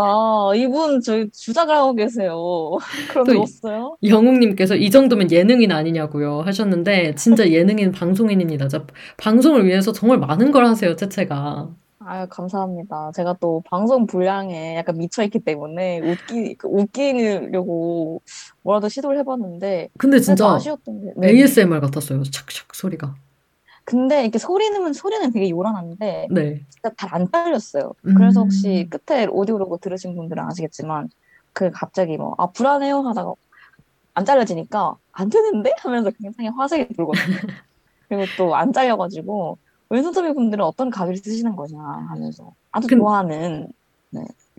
이분 0.54 1.00
저희 1.00 1.30
주작을 1.30 1.74
하고 1.74 1.94
계세요. 1.94 2.76
그런 3.10 3.24
또적 3.24 3.34
이- 3.36 3.38
없어요? 3.38 3.96
영웅님께서 4.04 4.76
이 4.76 4.90
정도면 4.90 5.30
예능인 5.32 5.72
아니냐고요 5.72 6.42
하셨는데, 6.42 7.14
진짜 7.14 7.48
예능인 7.50 7.90
방송인입니다. 7.92 8.68
자, 8.68 8.84
방송을 9.16 9.64
위해서 9.66 9.92
정말 9.92 10.18
많은 10.18 10.52
걸 10.52 10.66
하세요, 10.66 10.94
채채가. 10.94 11.70
아유, 12.08 12.26
감사합니다. 12.30 13.12
제가 13.14 13.36
또 13.38 13.62
방송 13.68 14.06
분량에 14.06 14.76
약간 14.76 14.96
미쳐있기 14.96 15.40
때문에 15.40 16.00
웃기, 16.00 16.54
그 16.54 16.66
웃기려고 16.66 18.22
뭐라도 18.62 18.88
시도를 18.88 19.18
해봤는데, 19.18 19.90
근데 19.98 20.18
진짜 20.18 20.48
아쉬웠던 20.54 21.02
게, 21.02 21.12
네. 21.18 21.28
ASMR 21.28 21.80
같았어요. 21.80 22.22
착착 22.22 22.74
소리가. 22.74 23.14
근데 23.84 24.22
이렇게 24.22 24.38
소리는, 24.38 24.90
소리는 24.94 25.30
되게 25.32 25.50
요란한데, 25.50 26.28
네. 26.30 26.64
진짜 26.70 26.90
잘안 26.96 27.30
잘렸어요. 27.30 27.92
그래서 28.02 28.40
음. 28.40 28.44
혹시 28.44 28.88
끝에 28.88 29.26
오디오로그 29.26 29.78
들으신 29.78 30.16
분들은 30.16 30.42
아시겠지만, 30.44 31.10
그 31.52 31.70
갑자기 31.70 32.16
뭐, 32.16 32.34
아, 32.38 32.46
불안해요 32.46 33.00
하다가 33.00 33.34
안 34.14 34.24
잘려지니까, 34.24 34.96
안 35.12 35.28
되는데? 35.28 35.72
하면서 35.78 36.10
굉장히 36.22 36.48
화색이 36.48 36.94
돌거든요. 36.94 37.36
그리고 38.08 38.24
또 38.38 38.54
안 38.54 38.72
잘려가지고, 38.72 39.58
왼손잡이 39.90 40.34
분들은 40.34 40.64
어떤 40.64 40.90
가위를 40.90 41.16
쓰시는 41.16 41.56
거냐 41.56 41.78
하면서 41.78 42.52
아주 42.72 42.86
근- 42.88 42.98
좋아하는, 42.98 43.68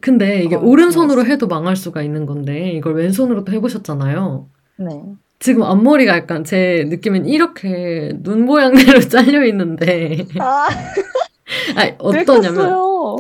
근데 0.01 0.43
이게 0.43 0.55
어, 0.55 0.59
오른손으로 0.61 1.25
해도 1.25 1.47
망할 1.47 1.75
수가 1.75 2.01
있는 2.01 2.25
건데, 2.25 2.71
이걸 2.71 2.95
왼손으로도 2.95 3.51
해보셨잖아요. 3.51 4.47
네. 4.77 5.03
지금 5.39 5.63
앞머리가 5.63 6.15
약간 6.17 6.43
제 6.43 6.85
느낌엔 6.87 7.25
이렇게 7.25 8.13
눈 8.23 8.45
모양대로 8.45 8.99
잘려 9.09 9.45
있는데, 9.45 10.25
아, 10.39 10.67
아니, 11.75 11.93
어떠냐면, 11.99 12.25
긁혔어요. 12.55 13.15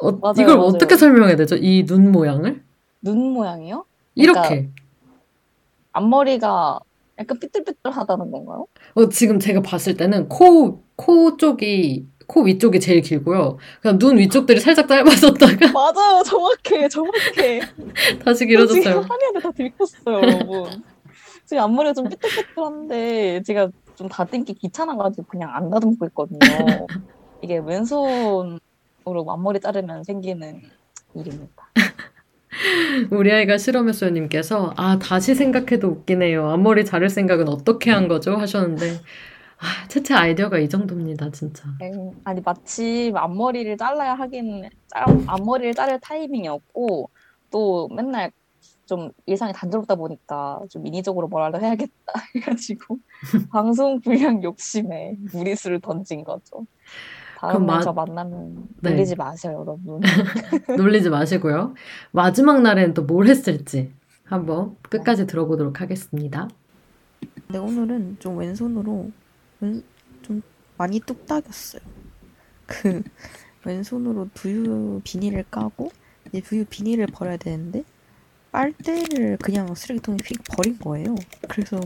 어, 0.00 0.12
맞아요, 0.12 0.34
이걸 0.38 0.56
맞아요. 0.56 0.60
어떻게 0.68 0.96
설명해야 0.96 1.36
되죠? 1.36 1.56
이 1.56 1.84
눈 1.86 2.10
모양을? 2.10 2.62
눈 3.02 3.32
모양이요? 3.32 3.84
이렇게. 4.14 4.70
앞머리가 5.92 6.80
약간 7.18 7.38
삐뚤삐뚤하다는 7.38 8.30
건가요? 8.30 8.66
어, 8.94 9.08
지금 9.10 9.38
제가 9.38 9.60
봤을 9.60 9.96
때는 9.96 10.28
코, 10.28 10.82
코 11.02 11.36
쪽이, 11.36 12.06
코 12.28 12.42
위쪽이 12.42 12.78
제일 12.78 13.02
길고요. 13.02 13.58
그냥 13.80 13.98
눈 13.98 14.18
위쪽들이 14.18 14.60
살짝 14.60 14.86
짧아졌다가 14.86 15.72
맞아요, 15.74 16.22
정확해, 16.24 16.88
정확해. 16.88 17.60
다시 18.24 18.38
지금 18.38 18.48
길어졌어요. 18.50 19.00
한이한테 19.00 19.40
다 19.40 19.50
들켰어요, 19.50 20.16
여러분. 20.16 20.84
지금 21.44 21.64
앞머리가 21.64 21.92
좀 21.92 22.08
삐뚤삐뚤한데 22.08 23.42
제가 23.42 23.68
좀 23.96 24.08
다듬기 24.08 24.54
귀찮아가지고 24.54 25.26
그냥 25.26 25.50
안 25.52 25.70
다듬고 25.70 26.06
있거든요. 26.06 26.38
이게 27.42 27.58
왼손으로 27.58 28.60
앞머리 29.28 29.58
자르면 29.58 30.04
생기는 30.04 30.62
일입니다. 31.14 31.68
우리 33.10 33.32
아이가 33.32 33.58
실험했어요 33.58 34.10
님께서, 34.10 34.72
아, 34.76 34.98
다시 35.00 35.34
생각해도 35.34 35.88
웃기네요. 35.88 36.48
앞머리 36.50 36.84
자를 36.84 37.08
생각은 37.10 37.48
어떻게 37.48 37.90
한 37.90 38.06
거죠? 38.06 38.36
하셨는데, 38.36 39.00
아, 39.62 39.86
채채 39.88 40.14
아이디어가 40.14 40.58
이 40.58 40.68
정도입니다, 40.68 41.30
진짜. 41.30 41.68
아니 42.24 42.40
마침 42.40 43.16
앞머리를 43.16 43.76
잘라야 43.76 44.14
하긴 44.14 44.68
짤, 44.88 45.04
앞머리를 45.26 45.74
자를 45.74 46.00
타이밍이었고 46.00 47.08
또 47.50 47.88
맨날 47.94 48.32
좀 48.86 49.10
일상이 49.26 49.52
단조롭다 49.52 49.94
보니까 49.94 50.60
좀 50.68 50.84
인위적으로 50.86 51.28
뭐라도 51.28 51.60
해야겠다 51.60 51.92
해가지고 52.34 52.98
방송 53.52 54.00
분량 54.00 54.42
욕심에 54.42 55.16
무리수를 55.32 55.80
던진 55.80 56.24
거죠. 56.24 56.66
그럼 57.40 57.66
마- 57.66 57.80
저 57.80 57.92
만나면 57.92 58.68
네. 58.80 58.90
놀리지 58.90 59.14
마세요, 59.16 59.58
여러분. 59.60 60.00
놀리지 60.76 61.08
마시고요. 61.10 61.74
마지막 62.10 62.62
날엔 62.62 62.94
또뭘 62.94 63.26
했을지 63.28 63.92
한번 64.24 64.76
끝까지 64.82 65.26
들어보도록 65.26 65.80
하겠습니다. 65.80 66.48
근데 67.46 67.58
오늘은 67.58 68.16
좀 68.20 68.36
왼손으로 68.38 69.10
왼- 69.62 69.82
좀 70.22 70.42
많이 70.76 71.00
뚝딱였어요. 71.00 71.80
그 72.66 73.02
왼손으로 73.64 74.28
두유 74.34 75.00
비닐을 75.04 75.44
까고 75.50 75.90
이제 76.28 76.40
두유 76.40 76.64
비닐을 76.64 77.06
버려야 77.06 77.36
되는데 77.36 77.84
빨대를 78.50 79.38
그냥 79.38 79.72
쓰레기통에 79.74 80.18
휙 80.24 80.42
버린 80.44 80.78
거예요. 80.78 81.14
그래서 81.48 81.80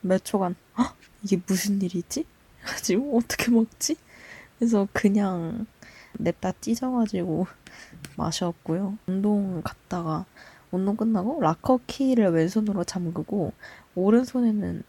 몇 0.00 0.24
초간 0.24 0.54
헉! 0.78 0.96
이게 1.22 1.40
무슨 1.46 1.82
일이지? 1.82 2.24
가지고 2.64 3.18
어떻게 3.18 3.50
먹지? 3.50 3.96
그래서 4.58 4.86
그냥 4.92 5.66
냅다 6.14 6.52
찢어가지고 6.60 7.46
마셨고요. 8.16 8.96
운동 9.06 9.60
갔다가 9.62 10.24
운동 10.70 10.96
끝나고 10.96 11.40
락커 11.40 11.80
키를 11.86 12.30
왼손으로 12.30 12.84
잠그고 12.84 13.52
오른손에는 13.94 14.82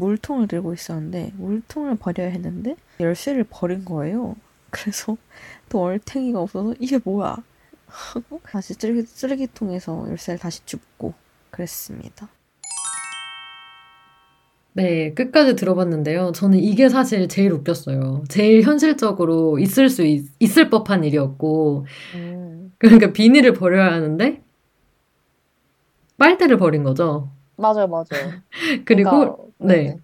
물통을 0.00 0.48
들고 0.48 0.72
있었는데 0.72 1.32
물통을 1.36 1.96
버려야 1.96 2.28
했는데 2.30 2.74
열쇠를 2.98 3.44
버린 3.48 3.84
거예요. 3.84 4.34
그래서 4.70 5.16
또 5.68 5.82
얼탱이가 5.82 6.40
없어서 6.40 6.74
이게 6.80 6.98
뭐야 7.02 7.36
하고 7.86 8.40
다시 8.44 8.74
쓰레기, 8.74 9.02
쓰레기통에서 9.02 10.06
열쇠를 10.08 10.38
다시 10.38 10.64
줍고 10.64 11.12
그랬습니다. 11.50 12.28
네, 14.72 15.12
끝까지 15.14 15.56
들어봤는데요. 15.56 16.30
저는 16.32 16.58
이게 16.58 16.88
사실 16.88 17.28
제일 17.28 17.52
웃겼어요. 17.52 18.22
제일 18.28 18.62
현실적으로 18.62 19.58
있을 19.58 19.88
수 19.88 20.04
있, 20.04 20.26
있을 20.38 20.70
법한 20.70 21.02
일이었고, 21.02 21.86
음, 22.14 22.72
그러니까 22.78 23.12
비닐을 23.12 23.52
버려야 23.52 23.92
하는데 23.92 24.40
빨대를 26.18 26.56
버린 26.56 26.84
거죠. 26.84 27.32
맞아요, 27.60 27.86
맞아요. 27.88 28.04
그리고 28.84 29.10
그러니까, 29.10 29.36
네. 29.58 29.76
네네. 29.76 29.96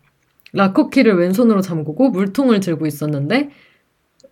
락커키를 0.52 1.18
왼손으로 1.18 1.60
잠그고 1.60 2.10
물통을 2.10 2.60
들고 2.60 2.86
있었는데 2.86 3.50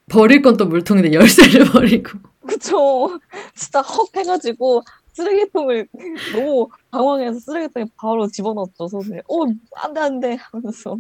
버릴 0.09 0.43
건 0.43 0.57
또 0.57 0.67
물통인데 0.67 1.13
열쇠를 1.13 1.67
버리고 1.73 2.19
그쵸. 2.47 3.19
진짜 3.55 3.81
헉 3.81 4.09
해가지고 4.17 4.83
쓰레기통을 5.13 5.89
너무 6.35 6.69
당황해서 6.91 7.39
쓰레기통에 7.41 7.87
바로 7.97 8.27
집어넣었죠, 8.27 8.89
손을. 8.89 9.23
어, 9.29 9.45
안 9.77 9.95
돼, 9.95 10.01
안 10.01 10.21
돼. 10.21 10.37
하면서 10.53 10.97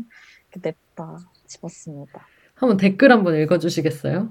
냅다 0.62 1.18
집었습니다. 1.47 2.27
한번 2.55 2.77
댓글 2.77 3.11
한번 3.12 3.35
읽어주시겠어요? 3.37 4.31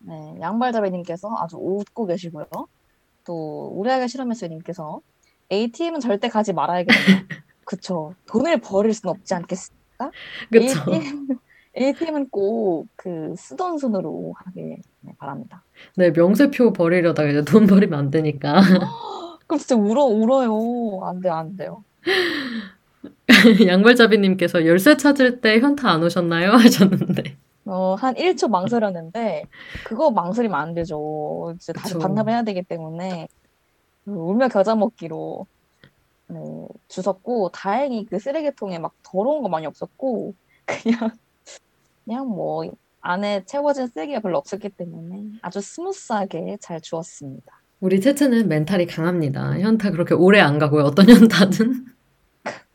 네, 0.00 0.36
양발잡이님께서 0.40 1.34
아주 1.38 1.56
웃고 1.58 2.06
계시고요. 2.06 2.46
또 3.24 3.68
우리 3.74 3.90
아이가 3.90 4.06
실험했어요님께서 4.08 5.00
ATM은 5.52 6.00
절대 6.00 6.28
가지 6.28 6.52
말아야겠네요. 6.52 7.22
그쵸. 7.64 8.14
돈을 8.26 8.60
버릴 8.60 8.92
순 8.94 9.10
없지 9.10 9.34
않겠습니까? 9.34 10.10
그쵸? 10.50 10.80
ATM, 10.92 11.28
ATM은 11.76 12.28
꼭 12.30 12.86
그 12.96 13.34
쓰던 13.36 13.78
손으로 13.78 14.34
하길 14.36 14.76
네, 15.00 15.12
바랍니다. 15.18 15.62
네, 15.96 16.10
명세표 16.10 16.72
버리려다가 16.72 17.28
이제 17.30 17.42
돈 17.44 17.66
버리면 17.66 17.98
안 17.98 18.10
되니까. 18.10 18.60
그럼 19.46 19.58
진짜 19.58 19.74
울어, 19.76 20.04
울어요. 20.04 21.00
안 21.04 21.20
돼요, 21.20 21.32
안 21.34 21.56
돼요. 21.56 21.84
양발잡이님께서 23.66 24.66
열쇠 24.66 24.96
찾을 24.96 25.40
때 25.40 25.58
현타 25.60 25.90
안 25.90 26.02
오셨나요? 26.02 26.52
하셨는데. 26.52 27.36
어, 27.64 27.94
한 27.94 28.14
1초 28.14 28.48
망설였는데, 28.48 29.44
그거 29.84 30.10
망설이면 30.10 30.58
안 30.58 30.74
되죠. 30.74 31.52
이제 31.56 31.72
다시. 31.72 31.96
반납해야 31.98 32.42
되기 32.42 32.62
때문에, 32.62 33.28
그 34.10 34.16
울며 34.16 34.48
겨자 34.48 34.74
먹기로, 34.74 35.46
네, 36.28 36.38
주웠고, 36.88 37.50
다행히 37.52 38.04
그 38.06 38.18
쓰레기통에 38.18 38.78
막 38.78 38.92
더러운 39.02 39.42
거 39.42 39.48
많이 39.48 39.66
없었고, 39.66 40.34
그냥, 40.66 41.10
그냥 42.04 42.28
뭐, 42.28 42.70
안에 43.00 43.44
채워진 43.46 43.86
쓰레기가 43.86 44.20
별로 44.20 44.38
없었기 44.38 44.70
때문에 44.70 45.38
아주 45.42 45.60
smooth하게 45.60 46.58
잘 46.60 46.80
주웠습니다. 46.80 47.62
우리 47.80 48.00
채채는 48.00 48.48
멘탈이 48.48 48.86
강합니다. 48.86 49.58
현타 49.58 49.92
그렇게 49.92 50.14
오래 50.14 50.38
안 50.40 50.58
가고요. 50.58 50.84
어떤 50.84 51.06
현타든. 51.08 51.86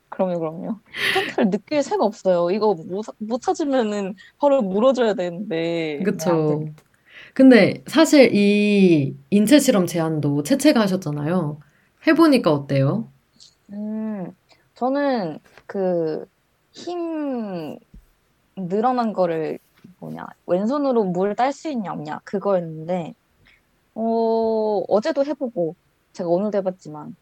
그럼요, 0.10 0.40
그럼요. 0.40 0.80
현타를 1.14 1.52
느낄 1.52 1.84
새가 1.84 2.04
없어요. 2.04 2.50
이거 2.50 2.74
못, 2.74 3.06
못 3.20 3.42
찾으면은 3.42 4.16
바로 4.40 4.64
물어줘야 4.64 5.14
되는데. 5.14 5.56
네, 5.56 5.98
안 6.00 6.04
그쵸. 6.04 6.66
근데 7.36 7.84
사실 7.88 8.34
이 8.34 9.16
인체 9.30 9.60
실험 9.60 9.86
제안도 9.88 10.44
채채가 10.44 10.80
하셨잖아요. 10.82 11.60
해보니까 12.08 12.52
어때요? 12.52 13.10
음, 13.72 14.32
저는 14.76 15.40
그 15.68 16.26
힘 16.76 17.78
늘어난 18.58 19.14
거를 19.14 19.60
뭐냐, 20.00 20.26
왼손으로 20.46 21.06
물 21.06 21.36
딸 21.36 21.54
수 21.54 21.70
있냐 21.70 21.94
없냐 21.94 22.20
그거였는데, 22.26 23.14
어, 23.96 24.84
어제도 24.90 25.24
해보고, 25.26 25.76
제가 26.14 26.30
오늘도 26.30 26.58
해봤지만, 26.58 27.16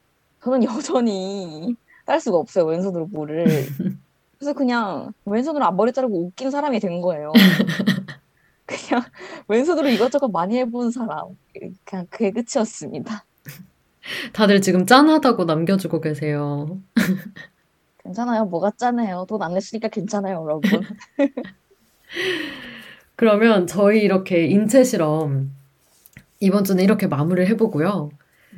저는 0.44 0.64
여전히 0.66 1.76
딸 2.06 2.20
수가 2.20 2.38
없어요, 2.40 2.66
왼손으로 2.66 3.06
물을. 3.12 3.46
그래서 4.40 4.54
그냥 4.54 5.14
왼손으로 5.26 5.64
앞머리 5.66 5.94
자르고 5.94 6.26
웃긴 6.28 6.50
사람이 6.52 6.80
된 6.80 7.02
거예요. 7.02 7.32
그냥 8.74 9.04
왼손으로 9.48 9.90
이것저것 9.90 10.30
많이 10.30 10.58
해본 10.58 10.92
사람. 10.92 11.38
그냥 11.86 12.08
그게 12.10 12.32
끝이었습니다. 12.32 13.26
다들 14.34 14.62
지금 14.62 14.86
짠하다고 14.86 15.46
남겨주고 15.46 16.02
계세요. 16.02 16.80
괜찮아요. 18.04 18.46
뭐가 18.46 18.72
짠해요. 18.76 19.26
돈 19.30 19.42
안 19.42 19.54
냈으니까 19.54 19.88
괜찮아요, 19.88 20.44
여러분. 20.44 20.82
그러면 23.16 23.68
저희 23.68 24.02
이렇게 24.02 24.46
인체 24.46 24.84
실험 24.84 25.52
이번 26.40 26.64
주는 26.66 26.84
이렇게 26.84 27.08
마무리를 27.08 27.48
해보고요. 27.52 28.10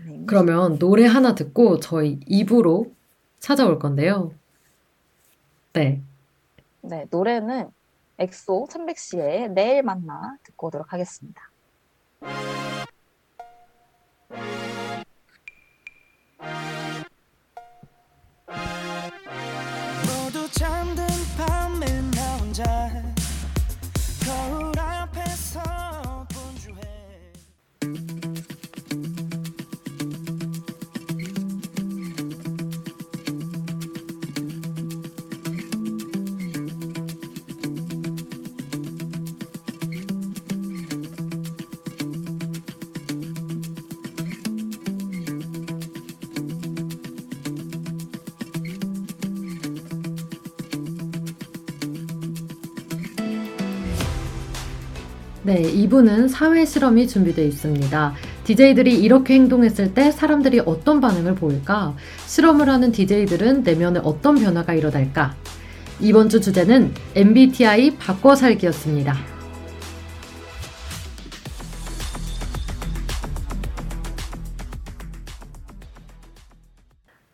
네. 0.07 0.23
그러면 0.25 0.79
노래 0.79 1.05
하나 1.05 1.35
듣고 1.35 1.79
저희 1.79 2.19
2부로 2.21 2.91
찾아올 3.39 3.77
건데요. 3.77 4.31
네. 5.73 6.01
네, 6.81 7.05
노래는 7.11 7.67
엑소 8.17 8.67
300시의 8.69 9.51
내일 9.51 9.83
만나 9.83 10.37
듣고 10.43 10.67
오도록 10.67 10.93
하겠습니다. 10.93 11.41
네, 55.45 55.61
2부는 55.61 56.27
사회 56.27 56.65
실험이 56.65 57.07
준비되어 57.07 57.45
있습니다. 57.45 58.13
DJ들이 58.45 58.99
이렇게 58.99 59.35
행동했을 59.35 59.93
때 59.93 60.09
사람들이 60.09 60.61
어떤 60.65 60.99
반응을 60.99 61.35
보일까? 61.35 61.95
실험을 62.25 62.67
하는 62.67 62.91
DJ들은 62.91 63.61
내면에 63.61 63.99
어떤 64.03 64.39
변화가 64.39 64.73
일어날까? 64.73 65.35
이번 65.99 66.29
주 66.29 66.41
주제는 66.41 66.91
MBTI 67.13 67.97
바꿔 67.97 68.35
살기였습니다. 68.35 69.15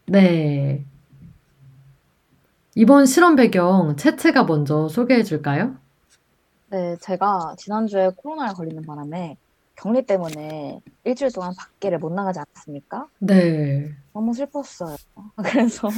네. 0.08 0.84
이번 2.76 3.06
실험 3.06 3.38
배경 3.38 3.96
채채가 3.96 4.44
먼저 4.44 4.90
소개해 4.90 5.24
줄까요? 5.24 5.78
네, 6.72 6.96
제가 7.02 7.56
지난주에 7.58 8.12
코로나에 8.16 8.54
걸리는 8.54 8.82
바람에 8.84 9.36
격리 9.76 10.06
때문에 10.06 10.80
일주일 11.04 11.30
동안 11.34 11.54
밖에를 11.58 11.98
못 11.98 12.14
나가지 12.14 12.40
않았습니까? 12.40 13.10
네. 13.20 13.94
너무 14.14 14.34
슬펐어요. 14.34 14.96
그래서 15.44 15.90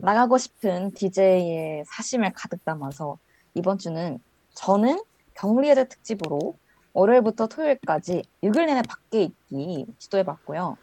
나가고 0.00 0.38
싶은 0.38 0.92
DJ의 0.92 1.84
사심을 1.86 2.32
가득 2.32 2.64
담아서 2.64 3.18
이번 3.52 3.76
주는 3.76 4.18
저는 4.54 4.98
격리해제 5.34 5.88
특집으로 5.88 6.56
월요일부터 6.94 7.48
토요일까지 7.48 8.22
6일 8.42 8.64
내내 8.64 8.80
밖에 8.88 9.24
있기 9.24 9.84
시도해봤고요. 9.98 10.78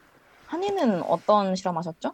한이는 0.46 1.02
어떤 1.02 1.56
실험하셨죠? 1.56 2.14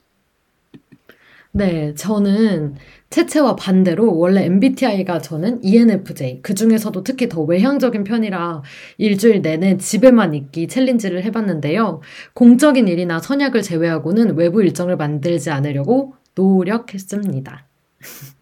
네, 1.57 1.93
저는 1.93 2.75
채채와 3.09 3.55
반대로 3.55 4.17
원래 4.17 4.43
MBTI가 4.43 5.21
저는 5.21 5.63
ENFJ. 5.63 6.41
그 6.41 6.53
중에서도 6.53 7.01
특히 7.03 7.29
더 7.29 7.43
외향적인 7.43 8.03
편이라 8.03 8.61
일주일 8.97 9.41
내내 9.41 9.77
집에만 9.77 10.33
있기 10.33 10.67
챌린지를 10.67 11.23
해봤는데요. 11.23 12.01
공적인 12.33 12.89
일이나 12.89 13.19
선약을 13.19 13.61
제외하고는 13.61 14.35
외부 14.35 14.61
일정을 14.61 14.97
만들지 14.97 15.49
않으려고 15.49 16.15
노력했습니다. 16.35 17.65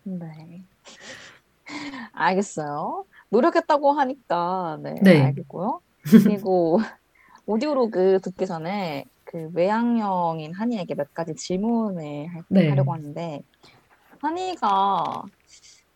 네. 0.06 0.66
알겠어요. 2.14 3.06
노력했다고 3.30 3.92
하니까, 3.92 4.80
네, 4.82 4.96
네. 5.04 5.22
알겠고요. 5.22 5.82
그리고 6.24 6.80
오디오로그 7.46 8.22
듣기 8.24 8.48
전에 8.48 9.06
그 9.34 9.50
외향형인 9.54 10.54
한이에게 10.54 10.94
몇 10.94 11.12
가지 11.14 11.34
질문을 11.34 12.28
할- 12.28 12.44
네. 12.50 12.70
하려고 12.70 12.94
하는데, 12.94 13.42
한이가 14.22 15.24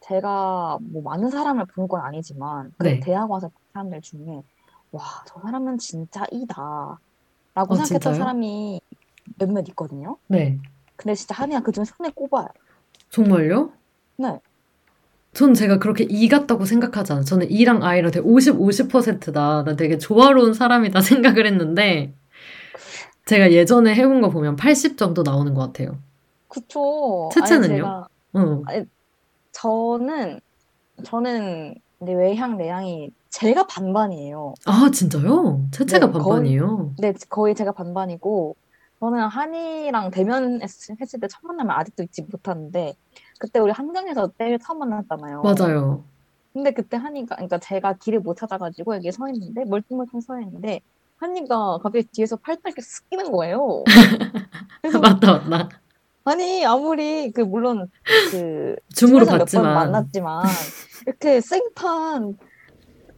제가 0.01 0.79
뭐 0.81 1.03
많은 1.03 1.29
사람을 1.29 1.65
본 1.75 1.87
건 1.87 2.01
아니지만, 2.01 2.71
그 2.79 2.83
네. 2.87 2.99
대학 2.99 3.29
와서 3.29 3.47
본 3.49 3.55
사람들 3.73 4.01
중에, 4.01 4.41
와, 4.91 5.03
저 5.27 5.39
사람은 5.39 5.77
진짜 5.77 6.25
이다. 6.31 6.99
라고 7.53 7.73
어, 7.73 7.75
생각했던 7.77 8.13
진짜요? 8.13 8.15
사람이 8.15 8.81
몇몇 9.37 9.67
있거든요. 9.69 10.17
네. 10.27 10.57
근데 10.95 11.13
진짜 11.13 11.35
한이가 11.35 11.59
그중에 11.61 11.85
손에 11.85 12.09
꼽아요. 12.15 12.47
정말요? 13.11 13.71
네. 14.17 14.39
전 15.33 15.53
제가 15.53 15.77
그렇게 15.77 16.05
E 16.09 16.27
같다고 16.27 16.65
생각하지 16.65 17.11
않아요. 17.13 17.23
저는 17.25 17.51
E랑 17.51 17.83
I랑 17.83 18.11
되게 18.11 18.25
50, 18.27 18.55
50%다. 18.59 19.63
나 19.63 19.75
되게 19.75 19.99
조화로운 19.99 20.53
사람이다 20.55 20.99
생각을 21.35 21.45
했는데, 21.45 22.15
제가 23.27 23.51
예전에 23.51 23.93
해본 23.93 24.21
거 24.21 24.29
보면 24.29 24.55
80 24.55 24.97
정도 24.97 25.21
나오는 25.23 25.53
것 25.53 25.61
같아요. 25.61 25.97
그쵸. 26.47 27.29
채채는요? 27.33 28.05
응. 28.37 28.63
저는 29.51 30.39
저는 31.03 31.75
근데 31.99 32.13
외향 32.13 32.57
내향이 32.57 33.11
제가 33.29 33.67
반반이에요. 33.67 34.53
아, 34.65 34.89
진짜요? 34.91 35.67
채채가 35.71 36.07
네, 36.07 36.11
거의- 36.13 36.23
반반이에요. 36.23 36.93
네, 36.99 37.13
거의 37.29 37.53
제가 37.53 37.71
반반이고 37.73 38.55
저는 38.99 39.19
한이랑 39.27 40.09
대면 40.11 40.61
했을 40.61 40.95
했을 40.99 41.19
때첫 41.19 41.41
만나면 41.43 41.75
아직도 41.77 42.03
잊지 42.03 42.23
못하는데 42.31 42.93
그때 43.39 43.59
우리 43.59 43.71
한강에서 43.71 44.31
때를 44.37 44.57
처음 44.59 44.79
만났잖아요. 44.79 45.41
맞아요. 45.43 46.03
근데 46.53 46.71
그때 46.71 46.97
한이가 46.97 47.35
그러니까 47.35 47.59
제가 47.59 47.93
길을 47.93 48.21
못 48.21 48.37
찾아가지고 48.37 48.95
여기 48.95 49.11
서 49.11 49.27
있는데 49.29 49.65
멀뚱멀뚱 49.65 50.21
서 50.21 50.39
있는데 50.41 50.79
한이가 51.17 51.79
갑자기 51.81 52.07
뒤에서 52.11 52.35
팔딱 52.37 52.61
이렇게 52.67 52.81
쓱 52.81 53.09
끼는 53.09 53.31
거예요. 53.31 53.83
그래서 54.81 54.99
맞다, 54.99 55.39
맞다. 55.47 55.69
아니 56.25 56.65
아무리 56.65 57.31
그 57.31 57.41
물론 57.41 57.89
그 58.31 58.75
줌으로 58.93 59.25
봤지만. 59.25 59.73
만났지만 59.73 60.45
이렇게 61.05 61.39
생판 61.41 62.37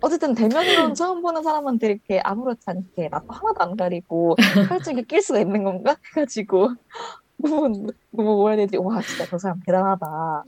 어쨌든 0.02 0.34
대면으로는 0.36 0.93
처음 0.93 1.22
보는 1.22 1.41
사람한테 1.43 1.88
이렇게 1.88 2.20
아무렇지 2.24 2.62
않게 2.68 3.10
나도 3.10 3.26
하나도 3.30 3.64
안 3.64 3.76
가리고 3.76 4.36
팔찌게 4.70 5.02
낄 5.04 5.22
수가 5.22 5.39
있는 5.39 5.64
건가 5.64 5.95
해가지고 6.16 6.70
너무 7.38 7.88
너무 8.12 8.36
뭐라 8.36 8.56
해야 8.56 8.66
되지 8.68 8.78
와 8.78 9.02
진짜 9.02 9.26
저 9.30 9.38
사람 9.39 9.60
대단하다 9.66 10.43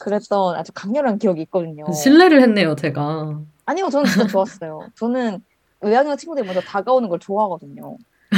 그랬던 0.00 0.56
아주 0.56 0.72
강렬한 0.72 1.18
기억이 1.18 1.42
있거든요. 1.42 1.84
신뢰를 1.92 2.40
했네요, 2.42 2.74
제가. 2.74 3.42
아니요 3.66 3.90
저는 3.90 4.06
진짜 4.10 4.26
좋았어요. 4.26 4.80
저는 4.96 5.44
외향형 5.82 6.16
친구들이 6.16 6.46
먼저 6.46 6.60
다가오는 6.60 7.08
걸 7.08 7.18
좋아하거든요. 7.18 7.96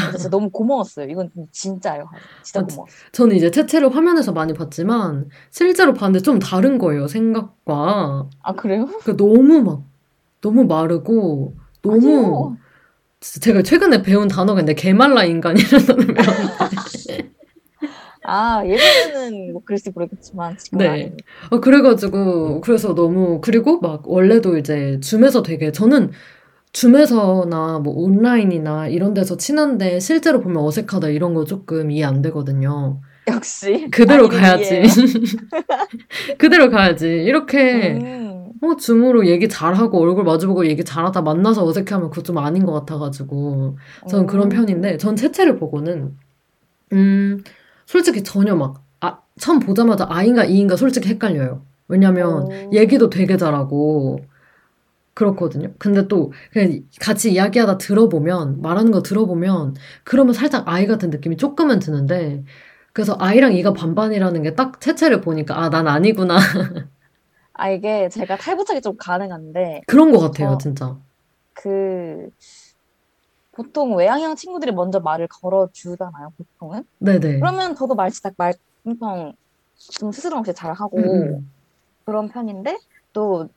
그래서 0.09 0.31
너무 0.31 0.49
고마웠어요. 0.51 1.07
이건 1.11 1.31
진짜예요. 1.53 2.09
진짜 2.43 2.61
아, 2.61 2.65
고마웠어요. 2.65 2.97
저는 3.13 3.37
이제 3.37 3.51
채채를 3.51 3.95
화면에서 3.95 4.33
많이 4.33 4.55
봤지만, 4.55 5.29
실제로 5.51 5.93
봤는데 5.93 6.23
좀 6.23 6.39
다른 6.39 6.79
거예요, 6.79 7.09
생각과. 7.09 8.29
아 8.43 8.53
그래요? 8.55 8.87
그 9.05 9.17
너무 9.17 9.61
막, 9.63 9.83
너무 10.41 10.65
마르고, 10.65 11.57
너무, 11.83 11.97
아니요. 11.97 12.57
진짜 13.21 13.45
제가 13.45 13.63
최근에 13.63 14.03
배운 14.03 14.29
단어가 14.29 14.61
있는데, 14.61 14.81
개말라 14.81 15.25
인간이라는 15.25 15.87
단어를 15.87 16.15
배웠는데. 16.15 17.33
아, 18.25 18.63
예전에는 18.65 19.53
뭐 19.53 19.63
그랬을지 19.65 19.91
모르겠지만 19.95 20.57
지금은 20.57 20.87
네. 20.87 21.17
어, 21.51 21.61
그래가지고, 21.61 22.61
그래서 22.63 22.95
너무, 22.95 23.41
그리고 23.43 23.81
막, 23.81 24.09
원래도 24.09 24.57
이제, 24.57 24.99
줌에서 25.01 25.43
되게, 25.43 25.71
저는 25.73 26.13
줌에서나 26.73 27.81
뭐 27.81 27.95
온라인이나 27.95 28.89
이런 28.89 29.15
데서 29.15 29.37
친한데, 29.37 30.01
실제로 30.01 30.41
보면 30.41 30.63
어색하다 30.65 31.09
이런 31.09 31.35
거 31.35 31.45
조금 31.45 31.91
이해 31.91 32.05
안 32.05 32.23
되거든요. 32.23 33.01
역시 33.29 33.89
그대로 33.91 34.29
가야지. 34.29 34.83
그대로 36.39 36.71
가야지. 36.71 37.07
이렇게, 37.09 37.93
음, 37.93 38.51
어, 38.63 38.77
줌으로 38.77 39.27
얘기 39.27 39.49
잘하고, 39.49 40.01
얼굴 40.01 40.25
마주보고 40.25 40.67
얘기 40.67 40.83
잘하다 40.83 41.21
만나서 41.23 41.65
어색해하면 41.65 42.11
그거 42.11 42.23
좀 42.23 42.39
아닌 42.39 42.65
것 42.65 42.73
같아가지고, 42.73 43.77
저는 44.09 44.27
그런 44.27 44.47
음. 44.47 44.49
편인데, 44.49 44.97
전 44.97 45.15
채채를 45.15 45.59
보고는, 45.59 46.17
음, 46.95 47.45
솔직히 47.85 48.23
전혀 48.23 48.57
막, 48.57 48.83
아, 49.01 49.19
처음 49.39 49.59
보자마자 49.59 50.07
아인가 50.09 50.45
이인가 50.45 50.77
솔직히 50.77 51.11
헷갈려요. 51.11 51.63
왜냐면, 51.89 52.45
오. 52.45 52.71
얘기도 52.73 53.11
되게 53.11 53.37
잘하고, 53.37 54.21
그렇거든요. 55.15 55.75
근데 55.79 56.09
또, 56.09 56.33
그냥 56.53 56.81
같이 57.01 57.33
이야기하다 57.33 57.79
들어보면, 57.79 58.63
말하는 58.63 58.91
거 58.93 59.03
들어보면, 59.03 59.75
그러면 60.05 60.33
살짝 60.35 60.67
아이 60.69 60.87
같은 60.87 61.11
느낌이 61.11 61.37
조금은 61.37 61.79
드는데, 61.81 62.45
그래서 62.93 63.17
아이랑 63.19 63.53
이가 63.55 63.73
반반이라는 63.73 64.43
게딱 64.43 64.81
채채를 64.81 65.21
보니까, 65.21 65.59
아, 65.63 65.71
난 65.71 65.87
아니구나. 65.89 66.37
아 67.55 67.69
이게 67.71 68.09
제가 68.09 68.37
탈부착이 68.39 68.81
좀 68.81 68.97
가능한데 68.97 69.83
그런 69.87 70.11
것 70.11 70.19
같아요, 70.21 70.53
저- 70.53 70.59
진짜. 70.59 70.97
그 71.53 72.31
보통 73.53 73.95
외향형 73.95 74.37
친구들이 74.37 74.73
먼저 74.73 75.01
말을 75.01 75.29
걸어주잖아요, 75.29 76.33
보통은. 76.39 76.85
네네. 76.99 77.39
그러면 77.41 77.75
저도 77.77 77.95
말 77.95 78.11
진짜 78.11 78.31
말 78.39 78.55
엄청 78.87 79.35
좀 79.77 80.11
스스럼 80.13 80.39
없이 80.39 80.55
잘하고 80.55 80.97
음, 80.99 81.05
음. 81.05 81.53
그런 82.07 82.29
편인데 82.29 82.79
또 83.13 83.49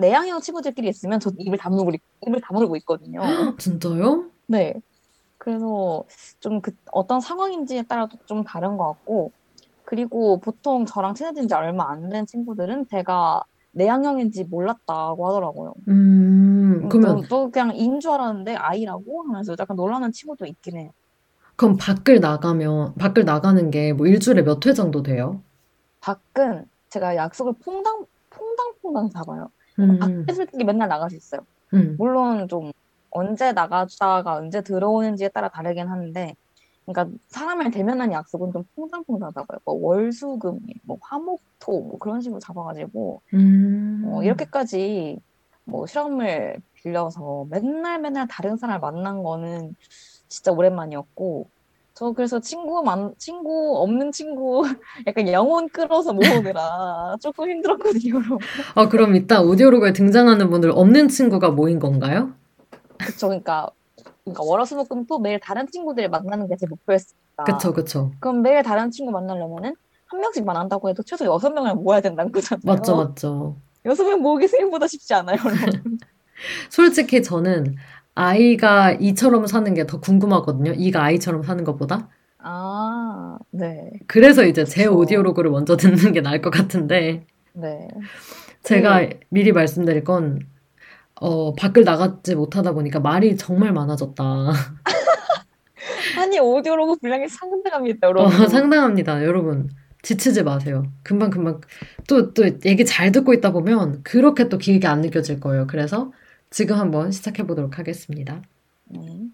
내향형 0.00 0.40
친구들끼리 0.40 0.88
있으면 0.88 1.20
저도 1.20 1.36
입을 1.40 1.58
다물고 1.58 1.92
있- 1.92 2.02
입을 2.26 2.40
다물고 2.40 2.76
있거든요. 2.78 3.20
진짜요? 3.58 4.30
네. 4.48 4.74
그래서 5.38 6.04
좀 6.40 6.60
그 6.62 6.72
어떤 6.92 7.20
상황인지에 7.20 7.84
따라도 7.84 8.18
좀 8.26 8.44
다른 8.44 8.76
것 8.76 8.86
같고, 8.88 9.32
그리고 9.84 10.40
보통 10.40 10.86
저랑 10.86 11.14
친해진 11.14 11.48
지 11.48 11.54
얼마 11.54 11.90
안 11.92 12.10
된 12.10 12.26
친구들은 12.26 12.86
제가 12.90 13.42
내향형인지 13.72 14.44
몰랐다고 14.44 15.28
하더라고요. 15.28 15.74
음, 15.88 16.88
그러면, 16.88 17.26
또, 17.28 17.46
또 17.46 17.50
그냥 17.50 17.74
인 17.76 18.00
줄 18.00 18.10
알았는데 18.12 18.56
아이라고 18.56 19.24
하면서 19.24 19.54
약간 19.58 19.76
놀라는 19.76 20.12
친구도 20.12 20.46
있긴 20.46 20.78
해요. 20.78 20.90
그럼 21.56 21.76
밖을 21.76 22.20
나가면, 22.20 22.94
밖을 22.96 23.24
나가는 23.24 23.70
게 23.70 23.92
뭐 23.92 24.06
일주일에 24.06 24.42
몇 24.42 24.66
회 24.66 24.72
정도 24.72 25.02
돼요? 25.02 25.42
밖은 26.00 26.66
제가 26.90 27.16
약속을 27.16 27.54
퐁당, 27.64 28.06
퐁당퐁당 28.30 29.10
잡아요. 29.10 29.50
음, 29.84 30.26
솔직히 30.32 30.64
맨날 30.64 30.88
나갈 30.88 31.10
수 31.10 31.16
있어요. 31.16 31.40
음, 31.74 31.96
물론 31.98 32.48
좀 32.48 32.72
언제 33.10 33.52
나갔다가 33.52 34.34
언제 34.34 34.62
들어오는지에 34.62 35.28
따라 35.28 35.48
다르긴 35.48 35.88
한데, 35.88 36.34
그러니까 36.86 37.16
사람을 37.28 37.70
대면한 37.70 38.12
약속은 38.12 38.52
좀 38.52 38.64
퐁당퐁당 38.74 39.32
잡아요. 39.32 39.58
뭐 39.64 39.74
월수금, 39.74 40.60
뭐 40.84 40.98
화목토 41.00 41.82
뭐 41.82 41.98
그런 41.98 42.20
식으로 42.20 42.40
잡아가지고 42.40 43.22
음. 43.34 44.02
어, 44.06 44.22
이렇게까지 44.22 45.20
뭐 45.64 45.86
실험을 45.86 46.60
빌려서 46.74 47.46
맨날 47.48 48.00
맨날 48.00 48.26
다른 48.26 48.56
사람을 48.56 48.80
만난 48.80 49.22
거는 49.22 49.76
진짜 50.28 50.52
오랜만이었고, 50.52 51.48
저 52.00 52.12
그래서 52.12 52.40
친구 52.40 52.82
만 52.82 53.12
친구 53.18 53.76
없는 53.76 54.10
친구 54.10 54.62
약간 55.06 55.28
영혼 55.28 55.68
끌어서 55.68 56.14
모으느라 56.14 57.14
조금 57.20 57.50
힘들었거든요. 57.50 58.14
아, 58.74 58.88
그럼 58.88 59.14
이따 59.16 59.42
오디오로그에 59.42 59.92
등장하는 59.92 60.48
분들 60.48 60.70
없는 60.70 61.08
친구가 61.08 61.50
모인 61.50 61.78
건가요? 61.78 62.32
그쵸, 62.96 63.28
그러니까 63.28 63.68
그러니까 64.24 64.42
월화수목금토 64.44 65.18
매일 65.18 65.38
다른 65.40 65.66
친구들을 65.70 66.08
만나는 66.08 66.48
게 66.48 66.56
제 66.58 66.66
목표였습니다. 66.66 67.44
그쵸, 67.44 67.74
그쵸. 67.74 68.12
그럼 68.18 68.40
매일 68.40 68.62
다른 68.62 68.90
친구 68.90 69.12
만나려면은 69.12 69.74
한 70.06 70.20
명씩 70.20 70.46
만난다고 70.46 70.88
해도 70.88 71.02
최소 71.02 71.26
여섯 71.26 71.50
명을 71.50 71.74
모아야 71.74 72.00
된다는 72.00 72.32
거잖아요. 72.32 72.62
맞죠, 72.64 72.96
맞죠. 72.96 73.56
여섯 73.84 74.04
명 74.04 74.22
모으기 74.22 74.48
생각보다 74.48 74.86
쉽지 74.86 75.12
않아요. 75.12 75.36
솔직히 76.70 77.22
저는 77.22 77.76
아이가 78.24 78.92
이처럼 78.92 79.46
사는 79.46 79.72
게 79.74 79.86
더 79.86 80.00
궁금하거든요. 80.00 80.72
이가 80.76 81.02
아이처럼 81.04 81.42
사는 81.42 81.64
것보다. 81.64 82.08
아, 82.38 83.38
네, 83.50 83.90
그래서 84.06 84.44
이제 84.44 84.64
제 84.64 84.84
그쵸. 84.84 84.96
오디오로그를 84.98 85.50
먼저 85.50 85.76
듣는 85.76 86.12
게 86.12 86.20
나을 86.22 86.40
것 86.42 86.50
같은데, 86.50 87.26
네. 87.54 87.88
제가 88.62 89.08
미리 89.30 89.52
말씀드릴 89.52 90.04
건, 90.04 90.40
어, 91.16 91.54
밖을 91.54 91.84
나가지 91.84 92.34
못하다 92.34 92.72
보니까 92.72 93.00
말이 93.00 93.36
정말 93.36 93.72
많아졌다. 93.72 94.24
아니 96.18 96.38
오디오로그 96.38 96.96
분량이 97.00 97.28
상당합니다, 97.28 98.08
어, 98.08 98.10
여러분. 98.10 98.48
상당합니다. 98.48 99.24
여러분. 99.24 99.68
지치지 100.02 100.44
마세요. 100.44 100.84
금방 101.02 101.28
금방 101.30 101.60
또, 102.08 102.32
또 102.32 102.44
얘기 102.64 102.86
잘 102.86 103.12
듣고 103.12 103.34
있다 103.34 103.52
보면 103.52 104.02
그렇게 104.02 104.48
또 104.48 104.56
길게 104.56 104.86
안 104.88 105.02
느껴질 105.02 105.40
거예요. 105.40 105.66
그래서 105.66 106.10
지금 106.50 106.76
한번 106.76 107.12
시작해 107.12 107.46
보도록 107.46 107.78
하겠습니다. 107.78 108.42
네. 108.86 109.28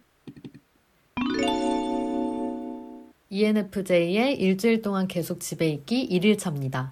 E 3.30 3.40
ENFJ의 3.40 4.38
일주일 4.38 4.82
동안 4.82 5.08
계속 5.08 5.40
집에 5.40 5.68
있기 5.70 6.08
1일차입니다. 6.10 6.90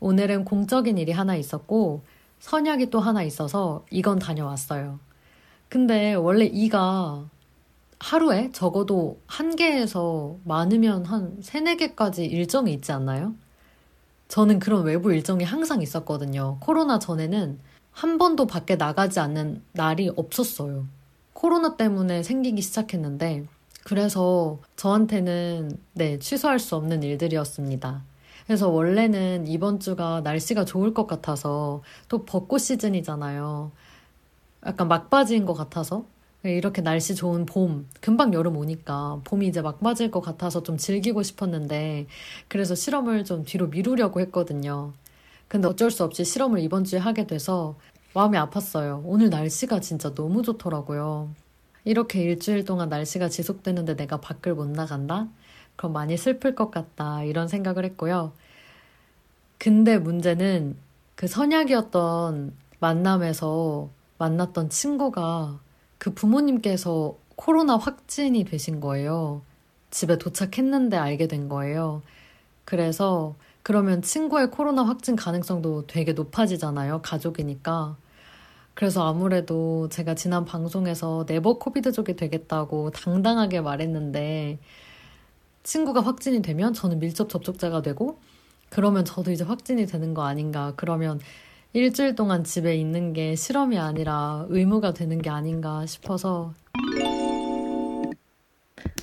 오늘은 0.00 0.44
공적인 0.44 0.98
일이 0.98 1.12
하나 1.12 1.36
있었고, 1.36 2.02
선약이 2.40 2.90
또 2.90 2.98
하나 2.98 3.22
있어서 3.22 3.86
이건 3.90 4.18
다녀왔어요. 4.18 4.98
근데 5.68 6.14
원래 6.14 6.46
이가 6.46 7.28
하루에 8.00 8.50
적어도 8.52 9.20
한 9.26 9.54
개에서 9.54 10.36
많으면 10.44 11.04
한 11.04 11.36
세네 11.42 11.76
개까지 11.76 12.24
일정이 12.24 12.72
있지 12.72 12.90
않나요? 12.90 13.34
저는 14.26 14.58
그런 14.58 14.84
외부 14.84 15.12
일정이 15.12 15.44
항상 15.44 15.80
있었거든요. 15.80 16.58
코로나 16.60 16.98
전에는 16.98 17.58
한 17.92 18.18
번도 18.18 18.46
밖에 18.46 18.76
나가지 18.76 19.20
않는 19.20 19.62
날이 19.72 20.10
없었어요. 20.14 20.86
코로나 21.32 21.76
때문에 21.76 22.22
생기기 22.22 22.62
시작했는데, 22.62 23.46
그래서 23.84 24.58
저한테는 24.76 25.78
네, 25.94 26.18
취소할 26.18 26.58
수 26.58 26.76
없는 26.76 27.02
일들이었습니다. 27.02 28.02
그래서 28.46 28.68
원래는 28.68 29.46
이번 29.46 29.80
주가 29.80 30.20
날씨가 30.22 30.64
좋을 30.64 30.92
것 30.92 31.06
같아서 31.06 31.82
또 32.08 32.24
벚꽃 32.24 32.60
시즌이잖아요. 32.60 33.70
약간 34.66 34.88
막바지인 34.88 35.46
것 35.46 35.54
같아서 35.54 36.04
이렇게 36.42 36.82
날씨 36.82 37.14
좋은 37.14 37.46
봄, 37.46 37.86
금방 38.00 38.32
여름 38.34 38.56
오니까 38.56 39.20
봄이 39.24 39.46
이제 39.46 39.62
막바지일 39.62 40.10
것 40.10 40.20
같아서 40.20 40.62
좀 40.62 40.76
즐기고 40.76 41.22
싶었는데 41.22 42.06
그래서 42.48 42.74
실험을 42.74 43.24
좀 43.24 43.44
뒤로 43.44 43.68
미루려고 43.68 44.20
했거든요. 44.20 44.92
근데 45.50 45.66
어쩔 45.66 45.90
수 45.90 46.04
없이 46.04 46.24
실험을 46.24 46.60
이번 46.60 46.84
주에 46.84 47.00
하게 47.00 47.26
돼서 47.26 47.76
마음이 48.14 48.38
아팠어요. 48.38 49.02
오늘 49.04 49.30
날씨가 49.30 49.80
진짜 49.80 50.14
너무 50.14 50.44
좋더라고요. 50.44 51.34
이렇게 51.84 52.22
일주일 52.22 52.64
동안 52.64 52.88
날씨가 52.88 53.28
지속되는데 53.28 53.96
내가 53.96 54.20
밖을 54.20 54.54
못 54.54 54.68
나간다? 54.68 55.26
그럼 55.74 55.92
많이 55.92 56.16
슬플 56.16 56.54
것 56.54 56.70
같다. 56.70 57.24
이런 57.24 57.48
생각을 57.48 57.84
했고요. 57.84 58.32
근데 59.58 59.98
문제는 59.98 60.76
그 61.16 61.26
선약이었던 61.26 62.54
만남에서 62.78 63.90
만났던 64.18 64.70
친구가 64.70 65.58
그 65.98 66.14
부모님께서 66.14 67.16
코로나 67.34 67.76
확진이 67.76 68.44
되신 68.44 68.78
거예요. 68.78 69.42
집에 69.90 70.16
도착했는데 70.16 70.96
알게 70.96 71.26
된 71.26 71.48
거예요. 71.48 72.02
그래서 72.64 73.34
그러면 73.62 74.02
친구의 74.02 74.50
코로나 74.50 74.82
확진 74.82 75.16
가능성도 75.16 75.86
되게 75.86 76.12
높아지잖아요. 76.12 77.02
가족이니까. 77.02 77.96
그래서 78.74 79.06
아무래도 79.06 79.88
제가 79.90 80.14
지난 80.14 80.44
방송에서 80.44 81.26
네버 81.26 81.58
코비드족이 81.58 82.16
되겠다고 82.16 82.90
당당하게 82.92 83.60
말했는데 83.60 84.58
친구가 85.62 86.00
확진이 86.00 86.40
되면 86.40 86.72
저는 86.72 86.98
밀접 86.98 87.28
접촉자가 87.28 87.82
되고 87.82 88.18
그러면 88.70 89.04
저도 89.04 89.32
이제 89.32 89.44
확진이 89.44 89.84
되는 89.86 90.14
거 90.14 90.22
아닌가. 90.22 90.72
그러면 90.76 91.20
일주일 91.72 92.14
동안 92.14 92.42
집에 92.42 92.74
있는 92.76 93.12
게 93.12 93.36
실험이 93.36 93.78
아니라 93.78 94.46
의무가 94.48 94.92
되는 94.92 95.20
게 95.20 95.28
아닌가 95.28 95.84
싶어서 95.86 96.54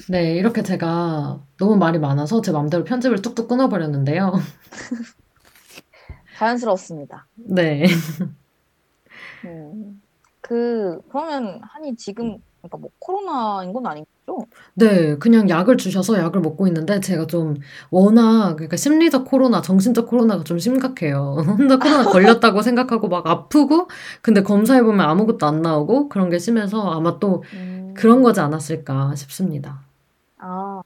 네, 0.09 0.35
이렇게 0.35 0.63
제가 0.63 1.41
너무 1.57 1.75
말이 1.75 1.99
많아서 1.99 2.41
제 2.41 2.51
마음대로 2.51 2.83
편집을 2.83 3.21
뚝뚝 3.21 3.47
끊어버렸는데요. 3.47 4.33
자연스러웠습니다. 6.37 7.27
네. 7.35 7.85
음. 9.45 10.01
그, 10.41 11.01
그러면 11.09 11.59
한이 11.63 11.95
지금, 11.97 12.37
그러니까 12.61 12.77
뭐 12.77 12.89
코로나인 12.99 13.73
건 13.73 13.85
아니 13.87 14.05
겠죠? 14.27 14.45
네, 14.75 15.15
그냥 15.17 15.49
약을 15.49 15.77
주셔서 15.77 16.17
약을 16.19 16.41
먹고 16.41 16.67
있는데 16.67 16.99
제가 16.99 17.25
좀 17.27 17.55
워낙 17.89 18.55
그러니까 18.55 18.77
심리적 18.77 19.25
코로나, 19.25 19.61
정신적 19.61 20.07
코로나가 20.07 20.43
좀 20.43 20.59
심각해요. 20.59 21.37
혼자 21.47 21.79
코로나 21.79 22.03
걸렸다고 22.03 22.61
생각하고 22.61 23.07
막 23.07 23.25
아프고 23.25 23.87
근데 24.21 24.43
검사해 24.43 24.83
보면 24.83 25.07
아무것도 25.07 25.45
안 25.45 25.61
나오고 25.61 26.09
그런 26.09 26.29
게 26.29 26.37
심해서 26.37 26.91
아마 26.91 27.19
또 27.19 27.43
음. 27.53 27.93
그런 27.95 28.21
거지 28.21 28.39
않았을까 28.41 29.15
싶습니다. 29.15 29.81
아, 30.39 30.81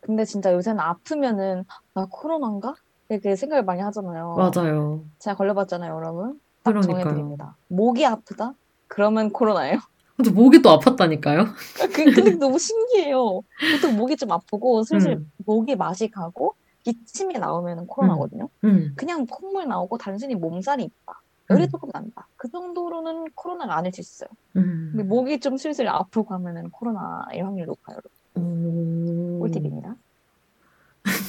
근데 0.00 0.24
진짜 0.24 0.52
요새는 0.52 0.80
아프면은, 0.80 1.64
나 1.94 2.06
코로나인가? 2.10 2.74
이렇게 3.08 3.36
생각을 3.36 3.64
많이 3.64 3.80
하잖아요. 3.80 4.34
맞아요. 4.34 5.04
제가 5.20 5.36
걸려봤잖아요, 5.36 5.94
여러분. 5.94 6.40
딱 6.64 6.72
그러니까요. 6.72 7.04
정해드립니다. 7.04 7.56
목이 7.68 8.04
아프다? 8.04 8.54
그러면 8.88 9.30
코로나예요. 9.30 9.78
근데 10.18 10.32
목이 10.32 10.60
또 10.62 10.76
아팠다니까요. 10.76 11.54
그, 11.76 12.04
근데 12.04 12.30
너무 12.38 12.58
신기해요. 12.58 13.40
보통 13.72 13.96
목이 13.96 14.16
좀 14.16 14.32
아프고 14.32 14.82
슬슬 14.82 15.12
음. 15.12 15.30
목이 15.46 15.76
맛이 15.76 16.10
가고 16.10 16.56
기침이 16.82 17.34
나오면 17.34 17.86
코로나거든요. 17.86 18.48
음, 18.64 18.94
그냥 18.96 19.26
콧물 19.26 19.68
나오고 19.68 19.96
단순히 19.98 20.34
몸살이 20.34 20.82
있다. 20.82 21.22
열이 21.50 21.64
음. 21.64 21.68
조금 21.70 21.88
난다. 21.92 22.26
그 22.36 22.50
정도로는 22.50 23.26
코로나가 23.36 23.76
아닐 23.76 23.92
수 23.92 24.00
있어요. 24.00 24.28
음. 24.56 24.88
근데 24.90 25.04
목이 25.04 25.38
좀 25.38 25.56
슬슬 25.56 25.86
아프고 25.86 26.34
하면은 26.34 26.68
코로나일 26.70 27.44
확률이 27.44 27.66
높아요. 27.66 27.98
꿀팁입니다. 28.34 29.94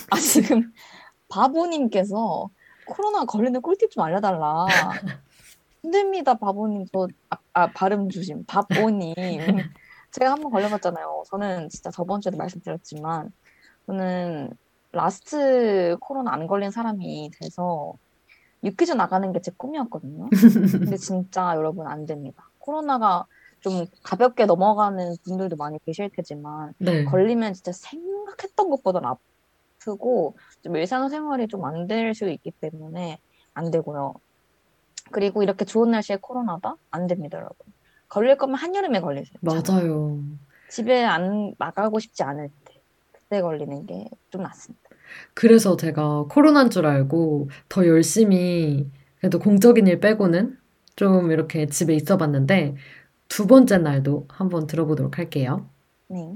아, 0.10 0.16
지금 0.18 0.74
바보님께서 1.30 2.50
코로나 2.88 3.26
걸리는 3.26 3.62
꿀팁 3.62 3.92
좀 3.92 4.04
알려달라. 4.04 4.66
힘듭니다, 5.84 6.34
바보님. 6.36 6.86
저, 6.94 7.08
아, 7.30 7.38
아, 7.54 7.68
발음 7.72 8.10
조심. 8.10 8.46
바보님. 8.46 9.14
제가 10.12 10.32
한번 10.32 10.52
걸려봤잖아요. 10.52 11.24
저는 11.30 11.70
진짜 11.70 11.92
저번 11.92 12.22
주에도 12.22 12.38
말씀드렸지만, 12.38 13.32
저는 13.88 14.52
last 14.92 15.98
코로나 16.02 16.34
안 16.34 16.48
걸린 16.48 16.72
사람이 16.72 17.32
돼서 17.40 17.94
유퀴즈 18.64 18.94
나가는 18.94 19.32
게 19.32 19.40
제 19.42 19.52
꿈이었거든요. 19.58 20.30
근데 20.32 20.98
진짜 20.98 21.54
여러분 21.56 21.88
안 21.88 22.06
됩니다. 22.06 22.50
코로나가 22.60 23.26
좀 23.62 23.86
가볍게 24.04 24.46
넘어가는 24.46 25.16
분들도 25.24 25.56
많이 25.58 25.78
계실 25.86 26.10
테지만, 26.16 26.74
네. 26.80 27.04
걸리면 27.06 27.54
진짜 27.54 27.72
생각했던 27.74 28.70
것보다 28.70 29.02
아프고 29.80 30.38
좀 30.64 30.76
일상생활이 30.76 31.48
좀 31.48 31.64
안 31.66 31.88
될 31.88 32.14
수 32.16 32.28
있기 32.30 32.52
때문에 32.52 33.20
안 33.54 33.72
되고요. 33.72 34.16
그리고 35.12 35.44
이렇게 35.44 35.66
좋은 35.66 35.92
날씨에 35.92 36.18
코로나다? 36.22 36.76
안 36.92 37.08
됩니다, 37.08 37.38
여러분. 37.38 37.56
걸릴 38.08 38.38
거면 38.38 38.56
한여름에 38.56 39.02
걸리세요. 39.02 39.38
맞아요. 39.42 40.20
집에 40.70 41.04
안 41.04 41.54
나가고 41.58 42.00
싶지 42.00 42.24
않을 42.24 42.50
때 42.66 42.74
그때 43.12 43.42
걸리는 43.42 43.86
게 43.86 44.06
좀 44.32 44.44
낫습니다. 44.44 44.90
그래서 45.34 45.76
제가 45.76 46.26
코로나인 46.30 46.70
줄 46.70 46.86
알고 46.86 47.50
더 47.68 47.86
열심히 47.88 48.88
그래도 49.20 49.40
공적인 49.40 49.88
일 49.88 50.00
빼고는 50.00 50.58
좀 50.96 51.32
이렇게 51.32 51.66
집에 51.66 51.96
있어 51.96 52.18
봤는데 52.18 52.76
두 53.28 53.48
번째 53.48 53.80
날도 53.80 54.28
한번 54.30 54.68
들어보도록 54.68 55.18
할게요. 55.18 55.68
네. 56.08 56.34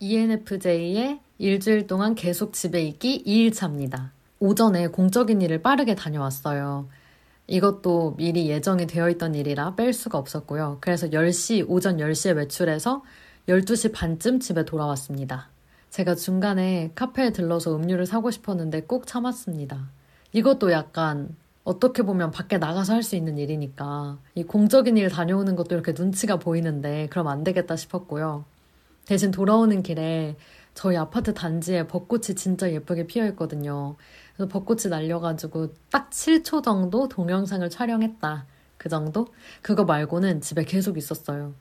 ENFJ의 0.00 1.20
일주일 1.38 1.86
동안 1.86 2.14
계속 2.14 2.52
집에 2.52 2.82
있기 2.82 3.24
2일차입니다. 3.26 4.10
오전에 4.44 4.88
공적인 4.88 5.40
일을 5.40 5.62
빠르게 5.62 5.94
다녀왔어요. 5.94 6.86
이것도 7.46 8.16
미리 8.18 8.50
예정이 8.50 8.86
되어 8.86 9.08
있던 9.08 9.34
일이라 9.34 9.74
뺄 9.74 9.94
수가 9.94 10.18
없었고요. 10.18 10.76
그래서 10.82 11.06
10시, 11.06 11.64
오전 11.66 11.96
10시에 11.96 12.36
외출해서 12.36 13.02
12시 13.48 13.94
반쯤 13.94 14.40
집에 14.40 14.66
돌아왔습니다. 14.66 15.48
제가 15.88 16.14
중간에 16.14 16.90
카페에 16.94 17.32
들러서 17.32 17.74
음료를 17.74 18.04
사고 18.04 18.30
싶었는데 18.30 18.82
꼭 18.82 19.06
참았습니다. 19.06 19.88
이것도 20.32 20.72
약간 20.72 21.34
어떻게 21.64 22.02
보면 22.02 22.30
밖에 22.30 22.58
나가서 22.58 22.92
할 22.92 23.02
수 23.02 23.16
있는 23.16 23.38
일이니까 23.38 24.18
이 24.34 24.42
공적인 24.44 24.98
일 24.98 25.08
다녀오는 25.08 25.56
것도 25.56 25.74
이렇게 25.74 25.94
눈치가 25.96 26.36
보이는데 26.38 27.06
그럼 27.10 27.28
안 27.28 27.44
되겠다 27.44 27.76
싶었고요. 27.76 28.44
대신 29.06 29.30
돌아오는 29.30 29.82
길에 29.82 30.36
저희 30.74 30.96
아파트 30.96 31.32
단지에 31.32 31.86
벚꽃이 31.86 32.34
진짜 32.36 32.70
예쁘게 32.70 33.06
피어 33.06 33.26
있거든요. 33.28 33.96
그래서 34.36 34.48
벚꽃이 34.48 34.90
날려가지고 34.90 35.72
딱 35.90 36.10
7초 36.10 36.62
정도 36.62 37.08
동영상을 37.08 37.68
촬영했다. 37.70 38.46
그 38.76 38.88
정도? 38.88 39.28
그거 39.62 39.84
말고는 39.84 40.40
집에 40.40 40.64
계속 40.64 40.98
있었어요. 40.98 41.54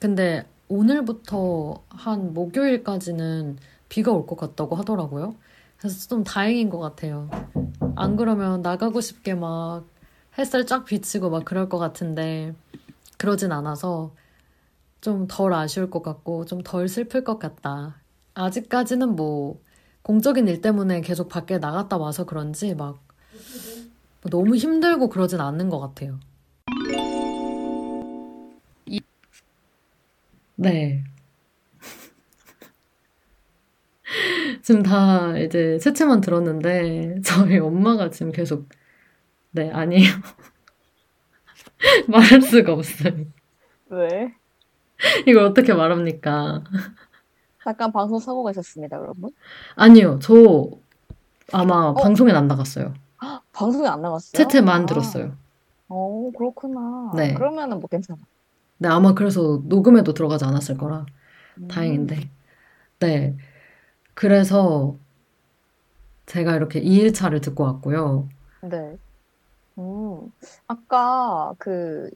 근데 0.00 0.46
오늘부터 0.68 1.82
한 1.88 2.34
목요일까지는 2.34 3.58
비가 3.88 4.12
올 4.12 4.26
것 4.26 4.36
같다고 4.36 4.76
하더라고요. 4.76 5.34
그래서 5.78 6.08
좀 6.08 6.24
다행인 6.24 6.70
것 6.70 6.78
같아요. 6.78 7.30
안 7.96 8.16
그러면 8.16 8.62
나가고 8.62 9.00
싶게 9.00 9.34
막 9.34 9.84
햇살 10.38 10.66
쫙 10.66 10.84
비치고 10.84 11.30
막 11.30 11.44
그럴 11.44 11.68
것 11.68 11.78
같은데 11.78 12.54
그러진 13.18 13.52
않아서 13.52 14.12
좀 15.00 15.26
덜 15.28 15.52
아쉬울 15.54 15.90
것 15.90 16.02
같고 16.02 16.44
좀 16.46 16.62
덜 16.64 16.88
슬플 16.88 17.24
것 17.24 17.38
같다. 17.38 17.96
아직까지는 18.34 19.16
뭐 19.16 19.60
공적인 20.08 20.48
일 20.48 20.62
때문에 20.62 21.02
계속 21.02 21.28
밖에 21.28 21.58
나갔다 21.58 21.98
와서 21.98 22.24
그런지 22.24 22.74
막 22.74 22.98
너무 24.30 24.56
힘들고 24.56 25.10
그러진 25.10 25.38
않는 25.38 25.68
것 25.68 25.78
같아요. 25.80 26.18
이- 28.86 29.02
네. 30.56 31.04
지금 34.62 34.82
다 34.82 35.36
이제 35.36 35.78
채채만 35.78 36.22
들었는데 36.22 37.16
저희 37.22 37.58
엄마가 37.58 38.08
지금 38.08 38.32
계속 38.32 38.66
네, 39.50 39.70
아니에요. 39.70 40.08
말할 42.08 42.40
수가 42.40 42.72
없어요. 42.72 43.26
왜? 43.90 44.32
이걸 45.26 45.44
어떻게 45.44 45.74
말합니까? 45.74 46.64
잠깐 47.68 47.92
방송 47.92 48.18
사고가 48.18 48.50
있었습니다, 48.52 48.96
여러분. 48.96 49.30
아니요, 49.76 50.18
저 50.22 50.70
아마 51.52 51.88
어? 51.88 51.94
방송에 51.94 52.32
안 52.32 52.48
나갔어요. 52.48 52.94
방송에 53.52 53.86
안 53.86 54.00
나갔어요? 54.00 54.42
채채만 54.42 54.84
아. 54.84 54.86
들었어요. 54.86 55.32
어, 55.88 56.30
그렇구나. 56.34 57.12
네. 57.14 57.34
그러면은 57.34 57.80
뭐 57.80 57.88
괜찮아. 57.90 58.18
네, 58.78 58.88
아마 58.88 59.12
그래서 59.12 59.60
녹음에도 59.64 60.14
들어가지 60.14 60.46
않았을 60.46 60.78
거라 60.78 61.04
음. 61.58 61.68
다행인데. 61.68 62.30
네. 63.00 63.36
그래서 64.14 64.96
제가 66.24 66.56
이렇게 66.56 66.80
2일차를 66.80 67.42
듣고 67.42 67.64
왔고요. 67.64 68.30
네. 68.62 68.96
음, 69.76 70.32
아까 70.66 71.52
그 71.58 72.10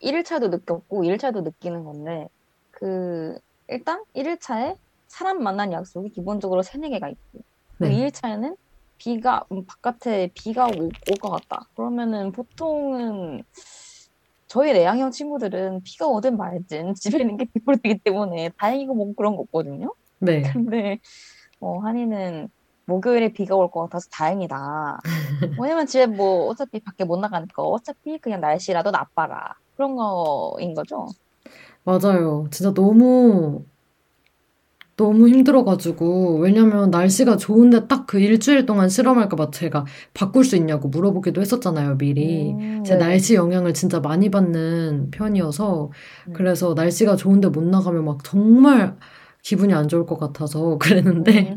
1일차도 0.00 0.48
느꼈고 0.48 1.02
2일차도 1.02 1.42
느끼는 1.42 1.84
건데 1.84 2.30
그 2.70 3.38
일단 3.70 4.02
1일차에 4.14 4.76
사람 5.08 5.42
만난 5.42 5.72
약속이 5.72 6.10
기본적으로 6.10 6.62
세네 6.62 6.88
개가 6.90 7.08
있고 7.08 7.40
네. 7.78 7.90
2일차에는 7.90 8.56
비가 8.98 9.44
음, 9.52 9.64
바깥에 9.66 10.30
비가 10.34 10.66
올 10.66 10.90
것 11.20 11.30
같다. 11.30 11.68
그러면은 11.74 12.32
보통은 12.32 13.42
저희 14.46 14.72
내향형 14.72 15.10
친구들은 15.12 15.82
비가 15.84 16.06
오든 16.06 16.36
말든 16.36 16.94
집에 17.00 17.18
있는 17.20 17.36
게 17.36 17.46
기본이기 17.46 18.00
때문에 18.04 18.50
다행이고 18.58 18.94
뭐 18.94 19.12
그런 19.16 19.36
거 19.36 19.42
없거든요. 19.42 19.94
네. 20.18 20.42
근데 20.52 20.98
어, 21.60 21.78
한이는 21.80 22.48
목요일에 22.86 23.32
비가 23.32 23.54
올 23.56 23.70
것 23.70 23.82
같아서 23.84 24.08
다행이다. 24.12 24.98
왜냐면 25.62 25.86
집에 25.86 26.06
뭐 26.06 26.46
어차피 26.48 26.80
밖에 26.80 27.04
못 27.04 27.18
나가니까 27.20 27.62
어차피 27.62 28.18
그냥 28.18 28.40
날씨라도 28.40 28.90
나빠라. 28.90 29.54
그런 29.76 29.94
거인 29.96 30.74
거죠. 30.74 31.06
맞아요. 31.84 32.46
진짜 32.50 32.72
너무, 32.74 33.66
너무 34.96 35.28
힘들어가지고. 35.28 36.40
왜냐면 36.40 36.90
날씨가 36.90 37.36
좋은데 37.38 37.86
딱 37.88 38.06
그 38.06 38.18
일주일 38.20 38.66
동안 38.66 38.88
실험할까 38.88 39.36
봐 39.36 39.50
제가 39.50 39.84
바꿀 40.14 40.44
수 40.44 40.56
있냐고 40.56 40.88
물어보기도 40.88 41.40
했었잖아요, 41.40 41.96
미리. 41.96 42.52
음, 42.52 42.82
제 42.84 42.94
네. 42.94 42.98
날씨 42.98 43.34
영향을 43.34 43.72
진짜 43.72 44.00
많이 44.00 44.30
받는 44.30 45.10
편이어서 45.12 45.90
음. 46.28 46.32
그래서 46.34 46.74
날씨가 46.74 47.16
좋은데 47.16 47.48
못 47.48 47.62
나가면 47.64 48.04
막 48.04 48.24
정말 48.24 48.96
기분이 49.42 49.72
안 49.74 49.88
좋을 49.88 50.06
것 50.06 50.18
같아서 50.18 50.76
그랬는데 50.78 51.52
음, 51.52 51.56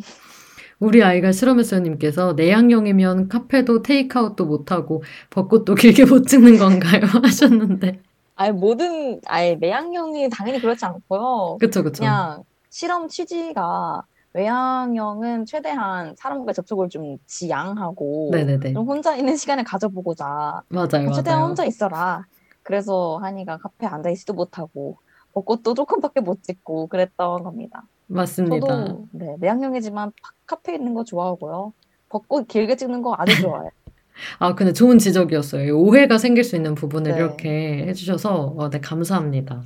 우리 0.80 1.04
아이가 1.04 1.32
실험했어요님께서 1.32 2.34
내향형이면 2.34 3.30
카페도 3.30 3.84
테이크아웃도 3.84 4.46
못하고 4.46 5.04
벚꽃도 5.32 5.76
길게 5.76 6.06
못 6.06 6.28
찍는 6.28 6.58
건가요? 6.60 7.02
하셨는데 7.24 8.02
아예 8.36 8.52
모든 8.52 9.20
아예 9.28 9.56
내향형이 9.56 10.30
당연히 10.30 10.60
그렇지 10.60 10.86
않고요. 10.86 11.58
그쵸 11.60 11.84
그쵸 11.84 12.00
그냥 12.04 12.44
실험 12.70 13.08
취지가 13.08 14.04
외향형은 14.34 15.46
최대한 15.46 16.16
사람과의 16.18 16.56
접촉을 16.56 16.90
좀 16.90 17.18
지양하고 17.28 18.30
네네네 18.32 18.74
좀 18.74 18.88
혼자 18.88 19.16
있는 19.16 19.36
시간을 19.38 19.64
가져보고자 19.64 20.64
맞아요 20.70 21.12
최대한 21.14 21.40
맞아요 21.42 21.46
혼자 21.50 21.66
있어라. 21.66 22.24
그래서 22.64 23.20
한이가 23.22 23.58
카페에 23.58 23.88
앉아 23.90 24.10
있지도 24.12 24.34
못하고 24.34 24.98
벚꽃도 25.34 25.74
조금밖에 25.76 26.22
못 26.22 26.42
찍고 26.44 26.88
그랬던 26.88 27.44
겁니다. 27.44 27.84
맞습니다 28.08 28.56
저도 28.56 29.08
네, 29.12 29.36
내향형이지만 29.40 30.12
파- 30.22 30.32
카페에 30.46 30.76
있는 30.76 30.94
거 30.94 31.04
좋아하고요. 31.04 31.74
벚꽃 32.10 32.48
길게 32.48 32.76
찍는 32.76 33.02
거 33.02 33.16
아주 33.18 33.36
좋아해요. 33.40 33.70
아 34.40 34.56
근데 34.56 34.74
좋은 34.74 35.00
지적이었어요 35.00 35.78
오해가 35.78 36.18
생길 36.18 36.44
수 36.44 36.56
있는 36.56 36.76
부분을 36.76 37.12
네. 37.12 37.18
이렇게 37.18 37.86
해주셔서 37.88 38.56
어, 38.58 38.70
네 38.70 38.80
감사합니다 38.80 39.64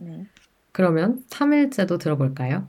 음. 0.00 0.28
그러면 0.72 1.24
3일째도 1.30 1.98
들어볼까요? 1.98 2.68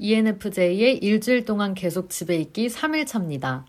ENFJ의 0.00 0.98
일주일 0.98 1.44
동안 1.44 1.74
계속 1.74 2.10
집에 2.10 2.36
있기 2.36 2.68
3일 2.68 3.06
차입니다. 3.06 3.64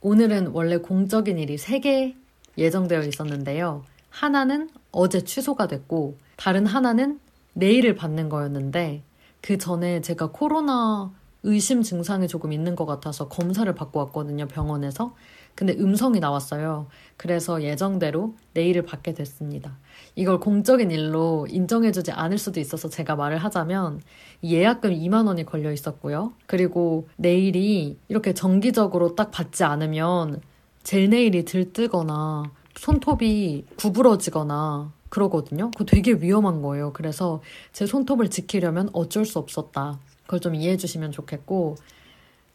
오늘은 0.00 0.48
원래 0.48 0.76
공적인 0.78 1.38
일이 1.38 1.56
3개 1.56 2.14
예정되어 2.56 3.02
있었는데요. 3.02 3.84
하나는 4.10 4.68
어제 4.90 5.22
취소가 5.22 5.68
됐고, 5.68 6.18
다른 6.36 6.66
하나는 6.66 7.20
내일을 7.54 7.94
받는 7.94 8.28
거였는데, 8.28 9.02
그 9.40 9.58
전에 9.58 10.00
제가 10.00 10.30
코로나 10.32 11.12
의심 11.48 11.82
증상이 11.82 12.28
조금 12.28 12.52
있는 12.52 12.76
것 12.76 12.84
같아서 12.84 13.28
검사를 13.28 13.72
받고 13.74 13.98
왔거든요, 14.00 14.46
병원에서. 14.48 15.14
근데 15.54 15.72
음성이 15.72 16.20
나왔어요. 16.20 16.86
그래서 17.16 17.62
예정대로 17.62 18.34
내일을 18.52 18.82
받게 18.82 19.14
됐습니다. 19.14 19.78
이걸 20.14 20.38
공적인 20.38 20.90
일로 20.90 21.48
인정해주지 21.50 22.12
않을 22.12 22.38
수도 22.38 22.60
있어서 22.60 22.88
제가 22.88 23.16
말을 23.16 23.38
하자면 23.38 24.00
이 24.42 24.54
예약금 24.54 24.92
2만 24.92 25.26
원이 25.26 25.46
걸려 25.46 25.72
있었고요. 25.72 26.32
그리고 26.46 27.08
내일이 27.16 27.98
이렇게 28.08 28.34
정기적으로 28.34 29.16
딱 29.16 29.30
받지 29.30 29.64
않으면 29.64 30.40
젤 30.84 31.08
네일이 31.08 31.44
들뜨거나 31.44 32.52
손톱이 32.76 33.64
구부러지거나 33.76 34.92
그러거든요. 35.08 35.70
그거 35.72 35.84
되게 35.84 36.12
위험한 36.12 36.62
거예요. 36.62 36.92
그래서 36.92 37.40
제 37.72 37.86
손톱을 37.86 38.30
지키려면 38.30 38.90
어쩔 38.92 39.24
수 39.24 39.38
없었다. 39.38 39.98
그걸 40.28 40.40
좀 40.40 40.54
이해해 40.54 40.76
주시면 40.76 41.10
좋겠고 41.10 41.76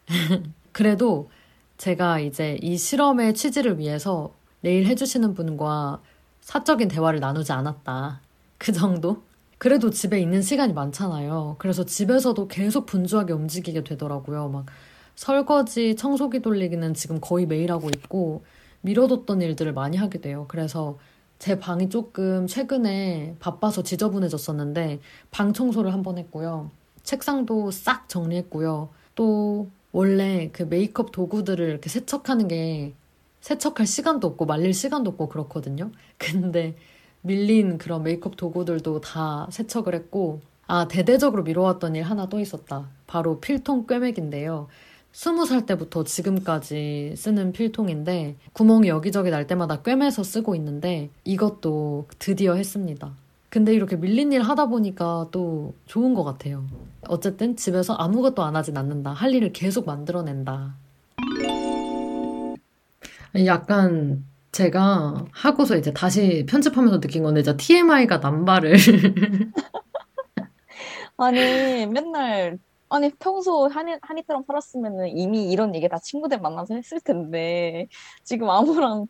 그래도 0.70 1.28
제가 1.76 2.20
이제 2.20 2.56
이 2.62 2.78
실험의 2.78 3.34
취지를 3.34 3.80
위해서 3.80 4.32
내일 4.60 4.86
해주시는 4.86 5.34
분과 5.34 6.00
사적인 6.40 6.86
대화를 6.86 7.18
나누지 7.18 7.50
않았다. 7.50 8.20
그 8.58 8.70
정도? 8.70 9.22
그래도 9.58 9.90
집에 9.90 10.20
있는 10.20 10.40
시간이 10.40 10.72
많잖아요. 10.72 11.56
그래서 11.58 11.84
집에서도 11.84 12.46
계속 12.46 12.86
분주하게 12.86 13.32
움직이게 13.32 13.82
되더라고요. 13.82 14.48
막 14.50 14.66
설거지, 15.16 15.96
청소기 15.96 16.42
돌리기는 16.42 16.94
지금 16.94 17.20
거의 17.20 17.44
매일 17.44 17.72
하고 17.72 17.88
있고 17.88 18.44
미뤄뒀던 18.82 19.42
일들을 19.42 19.72
많이 19.72 19.96
하게 19.96 20.20
돼요. 20.20 20.44
그래서 20.48 20.98
제 21.40 21.58
방이 21.58 21.88
조금 21.88 22.46
최근에 22.46 23.36
바빠서 23.40 23.82
지저분해졌었는데 23.82 25.00
방 25.32 25.52
청소를 25.52 25.92
한번 25.92 26.18
했고요. 26.18 26.70
책상도 27.04 27.70
싹 27.70 28.08
정리했고요. 28.08 28.88
또 29.14 29.68
원래 29.92 30.50
그 30.52 30.64
메이크업 30.64 31.12
도구들을 31.12 31.68
이렇게 31.68 31.88
세척하는 31.88 32.48
게 32.48 32.94
세척할 33.40 33.86
시간도 33.86 34.26
없고 34.26 34.46
말릴 34.46 34.74
시간도 34.74 35.10
없고 35.10 35.28
그렇거든요. 35.28 35.92
근데 36.18 36.74
밀린 37.20 37.78
그런 37.78 38.02
메이크업 38.02 38.36
도구들도 38.36 39.00
다 39.00 39.46
세척을 39.50 39.94
했고 39.94 40.40
아 40.66 40.88
대대적으로 40.88 41.42
미뤄왔던 41.42 41.94
일 41.94 42.02
하나 42.02 42.26
또 42.26 42.40
있었다. 42.40 42.88
바로 43.06 43.38
필통 43.38 43.86
꿰매기인데요. 43.86 44.66
스무 45.12 45.46
살 45.46 45.64
때부터 45.64 46.02
지금까지 46.02 47.14
쓰는 47.16 47.52
필통인데 47.52 48.36
구멍이 48.52 48.88
여기저기 48.88 49.30
날 49.30 49.46
때마다 49.46 49.80
꿰매서 49.82 50.24
쓰고 50.24 50.56
있는데 50.56 51.10
이것도 51.22 52.08
드디어 52.18 52.54
했습니다. 52.54 53.14
근데 53.54 53.72
이렇게 53.72 53.94
밀린 53.94 54.32
일 54.32 54.42
하다 54.42 54.66
보니까 54.66 55.28
또 55.30 55.74
좋은 55.86 56.12
것 56.12 56.24
같아요. 56.24 56.66
어쨌든 57.06 57.54
집에서 57.54 57.94
아무것도 57.94 58.42
안 58.42 58.56
하진 58.56 58.76
않는다. 58.76 59.12
할 59.12 59.32
일을 59.32 59.52
계속 59.52 59.86
만들어낸다. 59.86 60.74
약간 63.46 64.24
제가 64.50 65.26
하고서 65.30 65.76
이제 65.76 65.92
다시 65.92 66.44
편집하면서 66.48 66.98
느낀 66.98 67.22
건데 67.22 67.44
진짜 67.44 67.56
TMI가 67.56 68.18
남발을 68.18 68.74
아니 71.16 71.86
맨날 71.86 72.58
아니 72.88 73.12
평소 73.20 73.68
한이 73.68 73.98
한이처럼 74.02 74.42
살았으면은 74.48 75.16
이미 75.16 75.52
이런 75.52 75.76
얘기 75.76 75.88
다 75.88 76.00
친구들 76.00 76.40
만나서 76.40 76.74
했을 76.74 77.00
텐데 77.00 77.86
지금 78.24 78.50
아무랑 78.50 79.06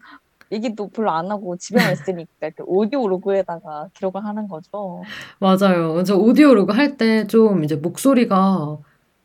얘기도 0.52 0.88
별로 0.88 1.10
안 1.10 1.30
하고 1.30 1.56
집에만 1.56 1.92
있으니까 1.92 2.30
이렇게 2.42 2.62
오디오 2.66 3.08
로그에다가 3.08 3.88
기록을 3.94 4.24
하는 4.24 4.48
거죠. 4.48 5.08
맞아요. 5.40 6.02
저 6.04 6.16
오디오 6.16 6.54
로그 6.54 6.72
할 6.72 6.96
때 6.96 7.26
좀 7.26 7.64
이제 7.64 7.76
목소리가 7.76 8.78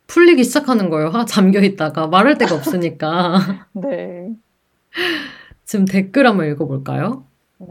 풀리기 0.07 0.43
시작하는 0.43 0.89
거예요. 0.89 1.09
하, 1.09 1.25
잠겨 1.25 1.59
있다가 1.61 2.07
말할 2.07 2.37
데가 2.37 2.55
없으니까. 2.55 3.67
네. 3.73 4.29
지금 5.65 5.85
댓글 5.85 6.25
한번 6.27 6.47
읽어볼까요? 6.51 7.25
네. 7.59 7.67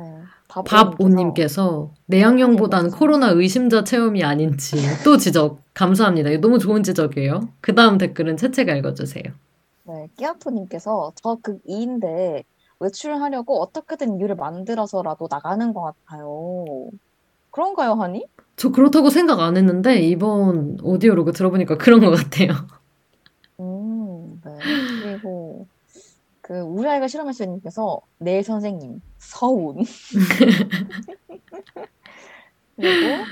밥오님께서 0.49 1.93
내양형보단 2.07 2.91
코로나 2.91 3.29
의심자 3.31 3.85
체험이 3.85 4.25
아닌지 4.25 4.77
또 5.05 5.17
지적 5.17 5.63
감사합니다. 5.75 6.31
너무 6.41 6.59
좋은 6.59 6.83
지적이에요. 6.83 7.49
그 7.61 7.75
다음 7.75 7.99
댓글은 7.99 8.37
채채가 8.37 8.75
읽어주세요. 8.77 9.25
네, 9.85 10.09
끼아토님께서 10.17 11.13
저 11.23 11.37
극 11.43 11.61
2인데 11.67 12.45
외출하려고 12.81 13.61
어떻게든 13.61 14.19
이유를 14.19 14.37
만들어서라도 14.37 15.29
나가는 15.31 15.73
것 15.73 15.83
같아요. 15.83 16.65
그런가요, 17.51 17.95
하니? 17.95 18.27
저 18.57 18.71
그렇다고 18.71 19.11
생각 19.11 19.41
안 19.41 19.57
했는데 19.57 20.01
이번 20.01 20.79
오디오로그 20.83 21.33
들어보니까 21.33 21.77
그런 21.79 22.01
것 22.01 22.11
같아요. 22.11 22.53
음, 23.61 24.41
네. 24.45 24.51
그리고 25.03 25.67
그 26.41 26.61
우리 26.61 26.89
아이가 26.89 27.09
실험했어님께서 27.09 28.01
내일 28.19 28.43
선생님 28.43 29.01
서운. 29.19 29.79
그리고 32.77 33.25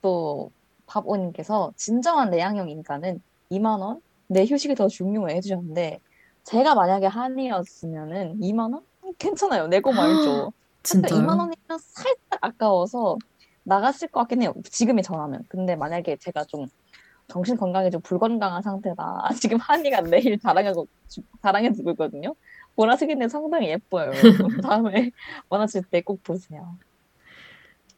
또 0.00 0.50
밥오님께서 0.86 1.72
진정한 1.76 2.30
내향형 2.30 2.70
인간은 2.70 3.20
2만 3.50 3.80
원? 3.80 4.00
내 4.28 4.44
휴식이 4.46 4.74
더 4.74 4.88
중요해 4.88 5.36
해주셨는데 5.36 6.00
제가 6.44 6.74
만약에 6.74 7.06
한이었으면은 7.06 8.40
2만 8.40 8.72
원? 8.72 8.82
음, 9.12 9.14
괜찮아요. 9.18 9.66
내고 9.68 9.92
말죠. 9.92 10.52
진짜요? 10.82 11.20
2만 11.20 11.38
원이면 11.38 11.56
살짝 11.78 12.38
아까워서 12.40 13.16
나갔을 13.64 14.08
것 14.08 14.20
같긴 14.20 14.42
해요. 14.42 14.54
지금이 14.70 15.02
저라면. 15.02 15.42
근데 15.48 15.76
만약에 15.76 16.16
제가 16.20 16.44
좀 16.44 16.66
정신 17.28 17.56
건강이 17.56 17.90
좀 17.90 18.00
불건강한 18.02 18.62
상태다. 18.62 19.28
지금 19.42 19.58
한이가 19.58 20.02
내일 20.02 20.38
자랑하고 20.38 20.86
자랑해 21.42 21.72
주고 21.72 21.90
있거든요. 21.92 22.34
보라색인데 22.76 23.28
상당히 23.28 23.68
예뻐요. 23.68 24.10
다음에 24.66 25.10
원하실 25.48 25.84
때꼭 25.90 26.22
보세요. 26.22 26.76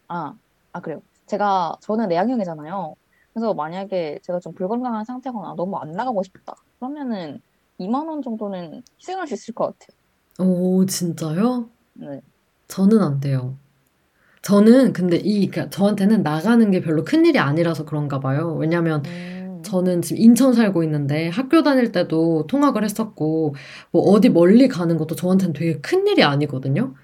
아, 0.08 0.34
아 0.72 0.80
그래요. 0.80 1.00
제가 1.26 1.78
저는 1.80 2.08
내향형이잖아요. 2.08 2.94
그래서 3.32 3.54
만약에 3.54 4.20
제가 4.22 4.38
좀 4.40 4.54
불건강한 4.54 5.04
상태거나 5.04 5.54
너무 5.56 5.76
안 5.78 5.92
나가고 5.92 6.22
싶다. 6.22 6.54
그러면은 6.78 7.40
2만 7.78 8.06
원 8.06 8.22
정도는 8.22 8.82
희생할 9.00 9.26
수 9.26 9.34
있을 9.34 9.54
것 9.54 9.66
같아요. 9.66 10.03
오, 10.39 10.85
진짜요? 10.87 11.70
네. 11.95 12.20
저는 12.68 13.01
안 13.01 13.20
돼요. 13.20 13.57
저는 14.43 14.93
근데 14.93 15.16
이, 15.16 15.49
그러니까 15.49 15.70
저한테는 15.70 16.22
나가는 16.22 16.70
게 16.70 16.80
별로 16.80 17.05
큰 17.05 17.24
일이 17.24 17.39
아니라서 17.39 17.85
그런가 17.85 18.20
봐요. 18.20 18.55
왜냐면 18.55 19.03
음, 19.07 19.62
저는 19.62 20.03
지금 20.03 20.22
인천 20.22 20.53
살고 20.53 20.82
있는데 20.85 21.28
학교 21.28 21.62
다닐 21.62 21.93
때도 21.93 22.47
통학을 22.47 22.85
했었고, 22.85 23.55
뭐 23.91 24.03
어디 24.03 24.28
멀리 24.28 24.68
가는 24.68 24.97
것도 24.99 25.14
저한테는 25.14 25.55
되게 25.55 25.80
큰 25.80 26.07
일이 26.07 26.22
아니거든요. 26.24 26.95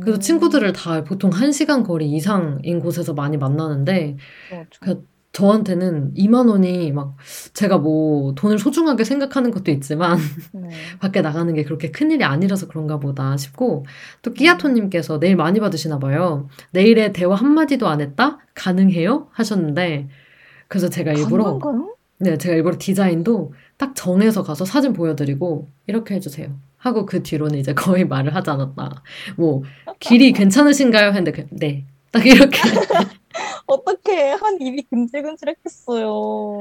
그래서 0.00 0.18
음, 0.18 0.20
친구들을 0.20 0.72
다 0.72 1.04
보통 1.04 1.30
1시간 1.30 1.84
거리 1.84 2.10
이상인 2.12 2.80
곳에서 2.80 3.12
많이 3.14 3.36
만나는데, 3.36 4.16
그렇죠. 4.48 5.04
그 5.36 5.42
저한테는 5.42 6.14
2만 6.14 6.48
원이 6.48 6.92
막 6.92 7.16
제가 7.52 7.76
뭐 7.78 8.34
돈을 8.34 8.58
소중하게 8.58 9.04
생각하는 9.04 9.50
것도 9.50 9.70
있지만 9.70 10.18
네. 10.52 10.70
밖에 10.98 11.20
나가는 11.20 11.52
게 11.54 11.62
그렇게 11.62 11.90
큰 11.90 12.10
일이 12.10 12.24
아니라서 12.24 12.68
그런가 12.68 12.98
보다 12.98 13.36
싶고 13.36 13.84
또 14.22 14.32
끼아토님께서 14.32 15.20
내일 15.20 15.36
많이 15.36 15.60
받으시나 15.60 15.98
봐요. 15.98 16.48
내일에 16.72 17.12
대화 17.12 17.34
한 17.34 17.52
마디도 17.52 17.86
안 17.86 18.00
했다? 18.00 18.38
가능해요? 18.54 19.28
하셨는데 19.32 20.08
그래서 20.68 20.88
제가 20.88 21.12
일부러 21.12 21.44
가능한가요? 21.58 21.94
네, 22.18 22.38
제가 22.38 22.54
일부러 22.54 22.76
디자인도 22.78 23.52
딱 23.76 23.94
정해서 23.94 24.42
가서 24.42 24.64
사진 24.64 24.94
보여드리고 24.94 25.68
이렇게 25.86 26.14
해주세요. 26.14 26.48
하고 26.78 27.04
그 27.04 27.22
뒤로는 27.22 27.58
이제 27.58 27.74
거의 27.74 28.06
말을 28.06 28.34
하지 28.34 28.48
않았다. 28.48 29.02
뭐 29.36 29.62
길이 30.00 30.32
괜찮으신가요? 30.32 31.08
했는데 31.08 31.32
그- 31.32 31.46
네. 31.50 31.84
딱 32.10 32.24
이렇게 32.24 32.58
어떻게 33.66 34.30
한 34.30 34.60
입이 34.60 34.82
근질근질했겠어요. 34.90 36.58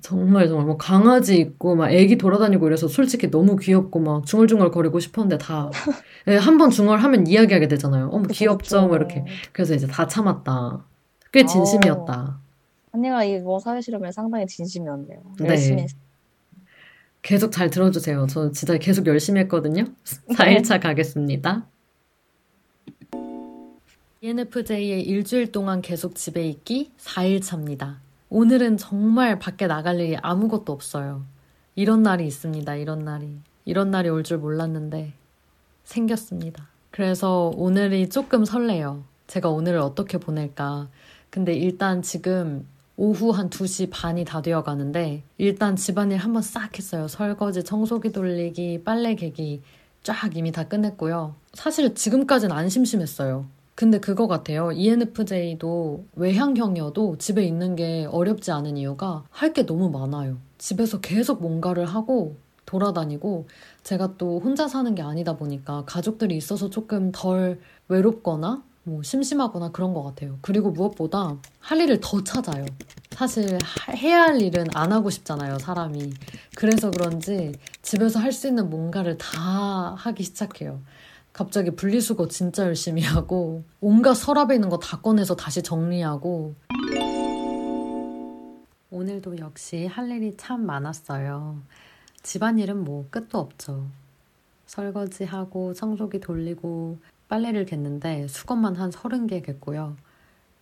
정말 0.00 0.48
정말 0.48 0.66
뭐 0.66 0.76
강아지 0.76 1.36
있고 1.38 1.74
막 1.76 1.90
애기 1.92 2.16
돌아다니고 2.18 2.66
이래서 2.66 2.88
솔직히 2.88 3.30
너무 3.30 3.56
귀엽고 3.56 3.98
막 4.00 4.26
중얼중얼 4.26 4.70
거리고 4.70 5.00
싶었는데 5.00 5.38
다 5.38 5.70
한 6.26 6.58
번 6.58 6.70
중얼하면 6.70 7.26
이야기하게 7.28 7.68
되잖아요. 7.68 8.08
어머 8.12 8.26
귀엽죠? 8.28 8.88
뭐 8.88 8.96
이렇게 8.96 9.24
그래서 9.52 9.74
이제 9.74 9.86
다 9.86 10.06
참았다. 10.08 10.84
꽤 11.32 11.44
진심이었다. 11.44 12.40
언니가 12.92 13.22
이거 13.24 13.58
사회 13.58 13.80
실험에 13.80 14.10
상당히 14.10 14.46
진심이었네요. 14.46 15.20
네. 15.40 15.48
열심히 15.48 15.82
했 15.82 15.90
계속 17.22 17.50
잘 17.52 17.70
들어주세요. 17.70 18.26
저 18.28 18.50
진짜 18.52 18.76
계속 18.78 19.06
열심히 19.06 19.40
했거든요. 19.42 19.84
4일차 20.36 20.80
가겠습니다. 20.80 21.66
ENFJ의 24.22 25.02
일주일 25.02 25.52
동안 25.52 25.82
계속 25.82 26.14
집에 26.14 26.48
있기 26.48 26.90
4일 26.98 27.42
차입니다. 27.42 28.00
오늘은 28.30 28.78
정말 28.78 29.38
밖에 29.38 29.66
나갈 29.66 30.00
일이 30.00 30.16
아무것도 30.16 30.72
없어요. 30.72 31.24
이런 31.74 32.02
날이 32.02 32.26
있습니다. 32.26 32.76
이런 32.76 33.00
날이. 33.04 33.28
이런 33.66 33.90
날이 33.90 34.08
올 34.08 34.22
줄 34.22 34.38
몰랐는데 34.38 35.12
생겼습니다. 35.84 36.66
그래서 36.90 37.52
오늘이 37.56 38.08
조금 38.08 38.44
설레요. 38.46 39.04
제가 39.26 39.50
오늘을 39.50 39.78
어떻게 39.80 40.16
보낼까. 40.18 40.88
근데 41.28 41.52
일단 41.52 42.00
지금 42.00 42.66
오후 42.96 43.30
한 43.32 43.50
2시 43.50 43.90
반이 43.90 44.24
다 44.24 44.40
되어 44.40 44.62
가는데 44.62 45.22
일단 45.36 45.76
집안일 45.76 46.16
한번 46.16 46.40
싹 46.40 46.78
했어요. 46.78 47.06
설거지, 47.06 47.64
청소기 47.64 48.12
돌리기, 48.12 48.82
빨래 48.82 49.14
개기 49.14 49.60
쫙 50.02 50.34
이미 50.34 50.52
다 50.52 50.64
끝냈고요. 50.66 51.34
사실 51.52 51.94
지금까지는 51.94 52.56
안 52.56 52.70
심심했어요. 52.70 53.44
근데 53.76 54.00
그거 54.00 54.26
같아요. 54.26 54.72
ENFJ도 54.72 56.06
외향형이어도 56.16 57.18
집에 57.18 57.44
있는 57.44 57.76
게 57.76 58.06
어렵지 58.10 58.50
않은 58.50 58.76
이유가 58.78 59.24
할 59.30 59.52
게 59.52 59.64
너무 59.66 59.90
많아요. 59.90 60.38
집에서 60.58 61.00
계속 61.00 61.40
뭔가를 61.42 61.84
하고 61.86 62.36
돌아다니고 62.64 63.46
제가 63.84 64.14
또 64.18 64.40
혼자 64.40 64.66
사는 64.66 64.94
게 64.94 65.02
아니다 65.02 65.36
보니까 65.36 65.84
가족들이 65.86 66.36
있어서 66.36 66.68
조금 66.70 67.12
덜 67.12 67.60
외롭거나 67.88 68.62
뭐 68.84 69.02
심심하거나 69.02 69.70
그런 69.72 69.92
것 69.94 70.02
같아요. 70.04 70.38
그리고 70.42 70.70
무엇보다 70.70 71.36
할 71.60 71.80
일을 71.80 71.98
더 72.00 72.22
찾아요. 72.24 72.64
사실 73.12 73.58
하- 73.62 73.92
해야 73.92 74.22
할 74.24 74.40
일은 74.40 74.66
안 74.74 74.92
하고 74.92 75.10
싶잖아요, 75.10 75.58
사람이. 75.58 76.12
그래서 76.56 76.90
그런지 76.90 77.52
집에서 77.82 78.20
할 78.20 78.32
수 78.32 78.48
있는 78.48 78.68
뭔가를 78.70 79.18
다 79.18 79.94
하기 79.98 80.22
시작해요. 80.22 80.80
갑자기 81.36 81.70
분리수거 81.70 82.28
진짜 82.28 82.64
열심히 82.64 83.02
하고 83.02 83.62
온갖 83.82 84.14
서랍에 84.14 84.54
있는 84.54 84.70
거 84.70 84.78
다 84.78 85.02
꺼내서 85.02 85.36
다시 85.36 85.62
정리하고 85.62 86.54
오늘도 88.90 89.36
역시 89.36 89.84
할 89.84 90.10
일이 90.10 90.34
참 90.38 90.64
많았어요. 90.64 91.60
집안일은 92.22 92.82
뭐 92.82 93.06
끝도 93.10 93.38
없죠. 93.38 93.86
설거지하고 94.64 95.74
청소기 95.74 96.20
돌리고 96.20 96.96
빨래를 97.28 97.66
갰는데 97.66 98.28
수건만 98.28 98.74
한 98.76 98.88
30개 98.88 99.44
갰고요. 99.44 99.94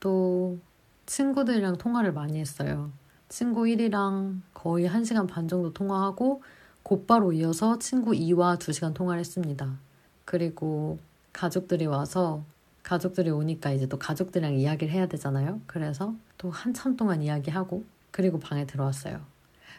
또 0.00 0.58
친구들이랑 1.06 1.78
통화를 1.78 2.12
많이 2.12 2.40
했어요. 2.40 2.90
친구 3.28 3.62
1이랑 3.62 4.40
거의 4.52 4.88
1시간 4.88 5.28
반 5.28 5.46
정도 5.46 5.72
통화하고 5.72 6.42
곧바로 6.82 7.32
이어서 7.32 7.78
친구 7.78 8.10
2와 8.10 8.58
2시간 8.58 8.92
통화를 8.92 9.20
했습니다. 9.20 9.83
그리고 10.24 10.98
가족들이 11.32 11.86
와서 11.86 12.44
가족들이 12.82 13.30
오니까 13.30 13.70
이제 13.72 13.86
또 13.86 13.98
가족들이랑 13.98 14.54
이야기를 14.54 14.92
해야 14.92 15.06
되잖아요. 15.06 15.60
그래서 15.66 16.14
또 16.38 16.50
한참 16.50 16.96
동안 16.96 17.22
이야기하고 17.22 17.84
그리고 18.10 18.38
방에 18.38 18.66
들어왔어요. 18.66 19.20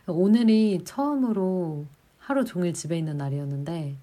오늘이 0.08 0.84
처음으로 0.84 1.86
하루 2.20 2.44
종일 2.46 2.74
집에 2.74 2.98
있는 2.98 3.18
날이었는데 3.18 3.96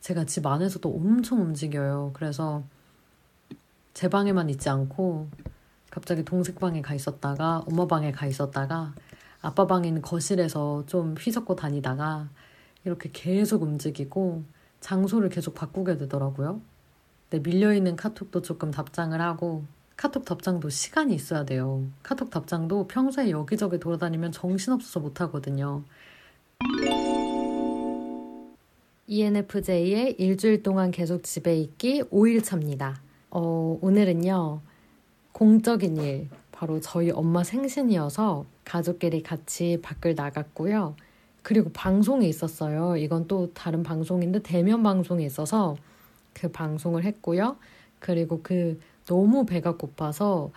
제가 0.00 0.24
집 0.24 0.46
안에서도 0.46 0.88
엄청 0.88 1.42
움직여요. 1.42 2.10
그래서 2.14 2.62
제 3.92 4.08
방에만 4.08 4.50
있지 4.50 4.68
않고 4.68 5.28
갑자기 5.90 6.24
동생 6.24 6.54
방에 6.54 6.82
가 6.82 6.94
있었다가 6.94 7.64
엄마 7.66 7.86
방에 7.86 8.12
가 8.12 8.26
있었다가 8.26 8.94
아빠 9.40 9.66
방에 9.66 9.88
있는 9.88 10.02
거실에서 10.02 10.84
좀 10.86 11.14
휘젓고 11.14 11.56
다니다가 11.56 12.28
이렇게 12.84 13.10
계속 13.12 13.62
움직이고 13.62 14.44
장소를 14.86 15.30
계속 15.30 15.54
바꾸게 15.54 15.98
되더라고요. 15.98 16.60
근데 17.28 17.50
밀려있는 17.50 17.96
카톡도 17.96 18.42
조금 18.42 18.70
답장을 18.70 19.20
하고 19.20 19.64
카톡 19.96 20.24
답장도 20.24 20.68
시간이 20.70 21.12
있어야 21.12 21.44
돼요. 21.44 21.82
카톡 22.04 22.30
답장도 22.30 22.86
평소에 22.86 23.30
여기저기 23.30 23.80
돌아다니면 23.80 24.30
정신없어서 24.30 25.00
못하거든요. 25.00 25.82
ENFJ의 29.08 30.16
일주일 30.18 30.62
동안 30.62 30.92
계속 30.92 31.24
집에 31.24 31.56
있기 31.56 32.04
5일 32.04 32.44
차입니다. 32.44 33.00
어, 33.30 33.78
오늘은요, 33.80 34.60
공적인 35.32 35.96
일, 35.96 36.28
바로 36.52 36.80
저희 36.80 37.10
엄마 37.10 37.42
생신이어서 37.42 38.46
가족끼리 38.64 39.24
같이 39.24 39.80
밖을 39.82 40.14
나갔고요. 40.14 40.94
그리고 41.46 41.70
방송이 41.72 42.28
있었어요. 42.28 42.96
이건 42.96 43.28
또 43.28 43.52
다른 43.54 43.84
방송인데 43.84 44.40
대면 44.42 44.82
방송이 44.82 45.24
있어서 45.26 45.76
그 46.32 46.50
방송을 46.50 47.04
했고요. 47.04 47.56
그리고 48.00 48.40
그 48.42 48.80
너무 49.04 49.46
배가 49.46 49.76
고파서 49.76 50.50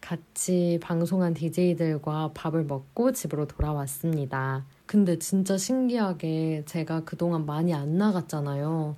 같이 0.00 0.80
방송한 0.82 1.34
DJ들과 1.34 2.32
밥을 2.34 2.64
먹고 2.64 3.12
집으로 3.12 3.46
돌아왔습니다. 3.46 4.64
근데 4.86 5.20
진짜 5.20 5.56
신기하게 5.56 6.64
제가 6.66 7.04
그동안 7.04 7.46
많이 7.46 7.72
안 7.72 7.96
나갔잖아요. 7.96 8.96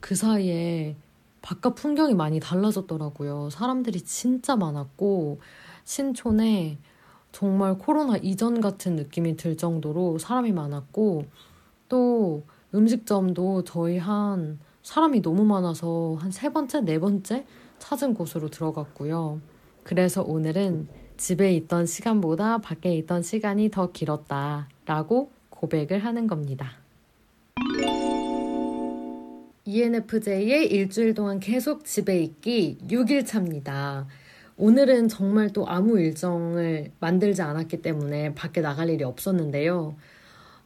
그 0.00 0.14
사이에 0.14 0.96
바깥 1.42 1.74
풍경이 1.74 2.14
많이 2.14 2.40
달라졌더라고요. 2.40 3.50
사람들이 3.50 4.00
진짜 4.00 4.56
많았고, 4.56 5.38
신촌에 5.84 6.78
정말 7.32 7.78
코로나 7.78 8.16
이전 8.18 8.60
같은 8.60 8.96
느낌이 8.96 9.36
들 9.36 9.56
정도로 9.56 10.18
사람이 10.18 10.52
많았고, 10.52 11.24
또 11.88 12.44
음식점도 12.74 13.64
저희 13.64 13.98
한 13.98 14.58
사람이 14.82 15.22
너무 15.22 15.44
많아서 15.44 16.16
한 16.18 16.30
세 16.32 16.50
번째, 16.50 16.80
네 16.82 16.98
번째 16.98 17.44
찾은 17.78 18.14
곳으로 18.14 18.48
들어갔고요. 18.48 19.40
그래서 19.82 20.22
오늘은 20.22 20.88
집에 21.16 21.54
있던 21.54 21.86
시간보다 21.86 22.58
밖에 22.58 22.94
있던 22.96 23.22
시간이 23.22 23.70
더 23.70 23.92
길었다 23.92 24.68
라고 24.86 25.30
고백을 25.50 26.04
하는 26.04 26.26
겁니다. 26.26 26.72
ENFJ의 29.64 30.66
일주일 30.72 31.14
동안 31.14 31.38
계속 31.38 31.84
집에 31.84 32.18
있기 32.20 32.78
6일 32.88 33.24
차입니다. 33.26 34.06
오늘은 34.62 35.08
정말 35.08 35.52
또 35.52 35.66
아무 35.66 35.98
일정을 35.98 36.92
만들지 37.00 37.42
않았기 37.42 37.82
때문에 37.82 38.32
밖에 38.36 38.60
나갈 38.60 38.90
일이 38.90 39.02
없었는데요. 39.02 39.96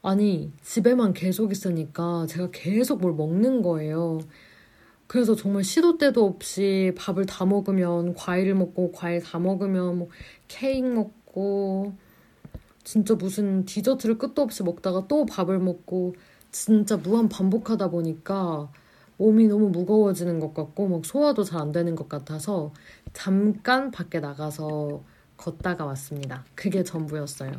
아니, 0.02 0.52
집에만 0.60 1.14
계속 1.14 1.50
있으니까 1.50 2.26
제가 2.28 2.50
계속 2.52 3.00
뭘 3.00 3.14
먹는 3.14 3.62
거예요. 3.62 4.20
그래서 5.06 5.34
정말 5.34 5.64
시도 5.64 5.96
때도 5.96 6.26
없이 6.26 6.92
밥을 6.98 7.24
다 7.24 7.46
먹으면 7.46 8.12
과일을 8.12 8.54
먹고 8.54 8.92
과일 8.92 9.22
다 9.22 9.38
먹으면 9.38 9.96
뭐 10.00 10.08
케이크 10.46 10.86
먹고 10.86 11.94
진짜 12.84 13.14
무슨 13.14 13.64
디저트를 13.64 14.18
끝도 14.18 14.42
없이 14.42 14.62
먹다가 14.62 15.06
또 15.08 15.24
밥을 15.24 15.58
먹고 15.58 16.16
진짜 16.52 16.98
무한 16.98 17.30
반복하다 17.30 17.88
보니까 17.88 18.70
몸이 19.18 19.46
너무 19.48 19.70
무거워지는 19.70 20.40
것 20.40 20.52
같고 20.54 20.88
막 20.88 21.04
소화도 21.04 21.44
잘 21.44 21.60
안 21.60 21.72
되는 21.72 21.94
것 21.94 22.08
같아서 22.08 22.72
잠깐 23.12 23.90
밖에 23.90 24.20
나가서 24.20 25.02
걷다가 25.36 25.84
왔습니다. 25.86 26.44
그게 26.54 26.82
전부였어요. 26.82 27.52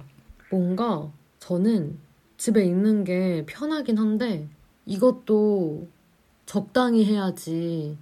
뭔가 0.51 1.11
저는 1.39 1.97
집에 2.37 2.63
있는 2.65 3.03
게 3.03 3.45
편하긴 3.47 3.97
한데 3.97 4.47
이것도 4.85 5.87
적당히 6.45 7.05
해야지 7.05 7.97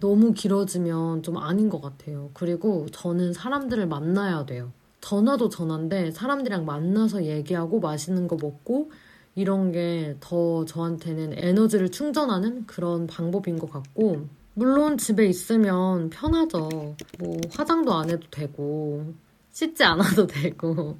너무 0.00 0.32
길어지면 0.32 1.22
좀 1.22 1.38
아닌 1.38 1.68
것 1.68 1.80
같아요. 1.80 2.30
그리고 2.34 2.86
저는 2.92 3.32
사람들을 3.32 3.86
만나야 3.86 4.46
돼요. 4.46 4.72
전화도 5.00 5.48
전화인데 5.48 6.12
사람들이랑 6.12 6.64
만나서 6.64 7.24
얘기하고 7.24 7.80
맛있는 7.80 8.28
거 8.28 8.36
먹고 8.40 8.90
이런 9.34 9.72
게 9.72 10.16
더 10.20 10.64
저한테는 10.64 11.32
에너지를 11.36 11.90
충전하는 11.90 12.66
그런 12.66 13.06
방법인 13.06 13.58
것 13.58 13.70
같고 13.70 14.26
물론 14.54 14.98
집에 14.98 15.26
있으면 15.26 16.10
편하죠. 16.10 16.96
뭐 17.18 17.40
화장도 17.54 17.92
안 17.94 18.10
해도 18.10 18.26
되고 18.30 19.14
씻지 19.52 19.84
않아도 19.84 20.26
되고 20.28 20.98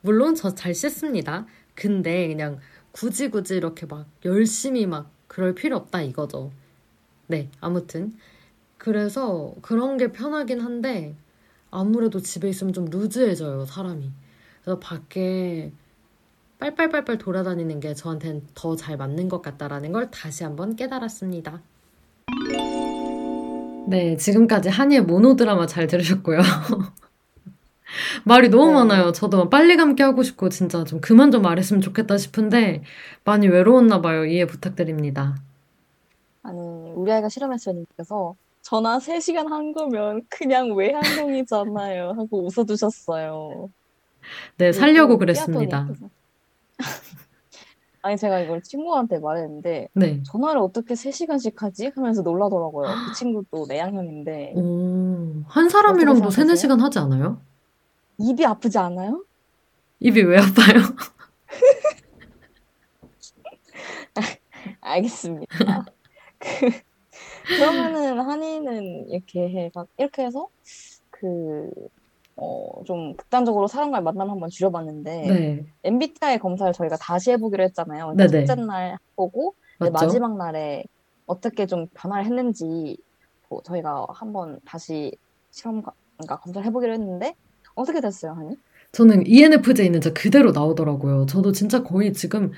물론 0.00 0.34
저 0.34 0.54
잘 0.54 0.74
씻습니다. 0.74 1.46
근데 1.74 2.28
그냥 2.28 2.58
굳이 2.92 3.28
굳이 3.30 3.56
이렇게 3.56 3.86
막 3.86 4.06
열심히 4.24 4.86
막 4.86 5.10
그럴 5.26 5.54
필요 5.54 5.76
없다 5.76 6.02
이거죠. 6.02 6.52
네, 7.26 7.50
아무튼 7.60 8.16
그래서 8.78 9.54
그런 9.62 9.96
게 9.96 10.12
편하긴 10.12 10.60
한데 10.60 11.16
아무래도 11.70 12.20
집에 12.20 12.48
있으면 12.48 12.72
좀 12.72 12.84
루즈해져요, 12.86 13.66
사람이. 13.66 14.10
그래서 14.62 14.78
밖에 14.78 15.72
빨빨빨빨 16.58 17.18
돌아다니는 17.18 17.80
게 17.80 17.94
저한테는 17.94 18.46
더 18.54 18.76
잘 18.76 18.96
맞는 18.96 19.28
것 19.28 19.42
같다라는 19.42 19.92
걸 19.92 20.10
다시 20.10 20.44
한번 20.44 20.76
깨달았습니다. 20.76 21.60
네, 23.88 24.16
지금까지 24.16 24.68
한이의 24.68 25.02
모노드라마 25.02 25.66
잘 25.66 25.86
들으셨고요. 25.86 26.40
말이 28.24 28.48
너무 28.48 28.66
네. 28.66 28.72
많아요. 28.74 29.12
저도 29.12 29.38
막 29.38 29.50
빨리 29.50 29.76
감기 29.76 30.02
하고 30.02 30.22
싶고 30.22 30.48
진짜 30.48 30.84
좀 30.84 31.00
그만 31.00 31.30
좀 31.30 31.42
말했으면 31.42 31.80
좋겠다 31.80 32.18
싶은데 32.18 32.82
많이 33.24 33.48
외로웠나 33.48 34.00
봐요. 34.00 34.24
이해 34.24 34.46
부탁드립니다. 34.46 35.36
아니, 36.42 36.58
우리 36.94 37.12
아이가 37.12 37.28
실험했으님께서 37.28 38.34
전화 38.62 38.98
3시간 38.98 39.48
한 39.48 39.72
거면 39.72 40.22
그냥 40.28 40.74
외향형이잖아요. 40.74 42.14
하고 42.16 42.44
웃어주셨어요. 42.46 43.70
네, 44.58 44.72
살려고 44.72 45.18
그랬습니다. 45.18 45.88
아니, 48.06 48.16
제가 48.16 48.38
이걸 48.38 48.62
친구한테 48.62 49.18
말했는데, 49.18 49.88
네. 49.94 50.22
전화를 50.22 50.60
어떻게 50.60 50.94
3시간씩 50.94 51.58
하지? 51.58 51.90
하면서 51.96 52.22
놀라더라고요. 52.22 52.86
그 53.08 53.14
친구도 53.14 53.66
내향형인데. 53.66 54.52
오, 54.54 55.42
한 55.48 55.68
사람이랑도 55.68 56.26
어떻게 56.26 56.36
세네 56.36 56.54
생각하세요? 56.54 56.54
시간 56.54 56.80
하지 56.80 57.00
않아요? 57.00 57.40
입이 58.18 58.46
아프지 58.46 58.78
않아요? 58.78 59.24
입이 59.98 60.22
왜 60.22 60.38
아파요? 60.38 60.82
알겠습니다. 64.82 65.84
그, 66.38 66.70
그러면은 67.58 68.20
한이는 68.20 69.08
이렇게 69.08 69.48
해, 69.48 69.72
이렇게 69.98 70.26
해서 70.26 70.46
그, 71.10 71.68
어, 72.36 72.82
좀 72.84 73.14
극단적으로 73.16 73.66
사람과의 73.66 74.02
만남 74.04 74.30
한번 74.30 74.50
줄여봤는데, 74.50 75.10
네, 75.26 75.66
MBTI 75.84 76.38
검사를 76.38 76.72
저희가 76.72 76.96
다시 76.96 77.30
해보기로 77.32 77.62
했잖아요. 77.64 78.12
그러니까 78.12 78.26
네네. 78.26 78.44
첫째 78.44 78.62
날 78.62 78.98
보고? 79.16 79.54
마지막 79.92 80.36
날에 80.36 80.84
어떻게 81.26 81.66
좀 81.66 81.86
변화를 81.94 82.24
했는지 82.24 82.96
뭐 83.48 83.60
저희가 83.62 84.06
한번 84.10 84.58
다시 84.64 85.12
실험, 85.50 85.82
그러니까 86.16 86.38
검사를 86.40 86.66
해보기로 86.66 86.92
했는데, 86.92 87.34
어떻게 87.74 88.00
됐어요, 88.00 88.32
한이? 88.32 88.56
저는 88.92 89.26
ENFJ는 89.26 90.00
진짜 90.00 90.12
그대로 90.20 90.52
나오더라고요. 90.52 91.26
저도 91.26 91.52
진짜 91.52 91.82
거의 91.82 92.12
지금 92.14 92.52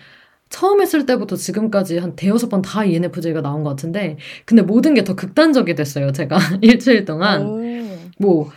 처음 0.48 0.80
했을 0.80 1.06
때부터 1.06 1.36
지금까지 1.36 1.98
한 1.98 2.14
대여섯 2.16 2.48
번 2.50 2.62
다 2.62 2.84
ENFJ가 2.84 3.42
나온 3.42 3.62
것 3.64 3.70
같은데, 3.70 4.16
근데 4.44 4.62
모든 4.62 4.94
게 4.94 5.02
더 5.04 5.14
극단적이 5.14 5.74
됐어요. 5.74 6.10
제가 6.12 6.36
일주일 6.62 7.04
동안. 7.04 7.42
음, 7.42 8.10
뭐, 8.18 8.50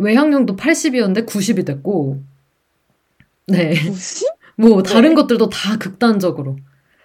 외향형도 0.00 0.56
80이었는데 0.56 1.26
90이 1.26 1.66
됐고, 1.66 2.22
네. 3.46 3.74
90? 3.74 4.28
뭐, 4.56 4.82
다른 4.82 5.10
네. 5.10 5.14
것들도 5.14 5.48
다 5.48 5.76
극단적으로 5.78 6.56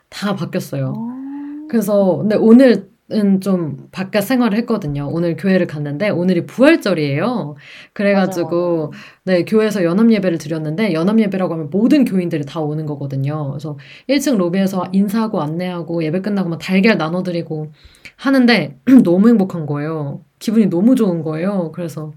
다 0.09 0.35
바뀌었어요. 0.35 0.93
아, 0.95 1.67
그래서, 1.69 2.17
근데 2.17 2.35
오늘은 2.35 3.41
좀 3.41 3.87
바깥 3.91 4.23
생활을 4.23 4.57
했거든요. 4.59 5.07
오늘 5.11 5.35
교회를 5.35 5.67
갔는데, 5.67 6.09
오늘이 6.09 6.45
부활절이에요. 6.45 7.55
그래가지고, 7.93 8.77
맞아요. 8.77 8.91
네, 9.23 9.45
교회에서 9.45 9.83
연합 9.83 10.11
예배를 10.11 10.37
드렸는데, 10.37 10.93
연합 10.93 11.19
예배라고 11.19 11.53
하면 11.53 11.69
모든 11.69 12.05
교인들이 12.05 12.45
다 12.45 12.59
오는 12.61 12.85
거거든요. 12.85 13.51
그래서 13.51 13.77
1층 14.09 14.37
로비에서 14.37 14.89
인사하고 14.91 15.41
안내하고 15.41 16.03
예배 16.03 16.21
끝나고 16.21 16.49
막 16.49 16.59
달걀 16.59 16.97
나눠드리고 16.97 17.71
하는데, 18.17 18.77
너무 19.03 19.29
행복한 19.29 19.65
거예요. 19.65 20.21
기분이 20.39 20.67
너무 20.67 20.95
좋은 20.95 21.23
거예요. 21.23 21.71
그래서 21.73 22.13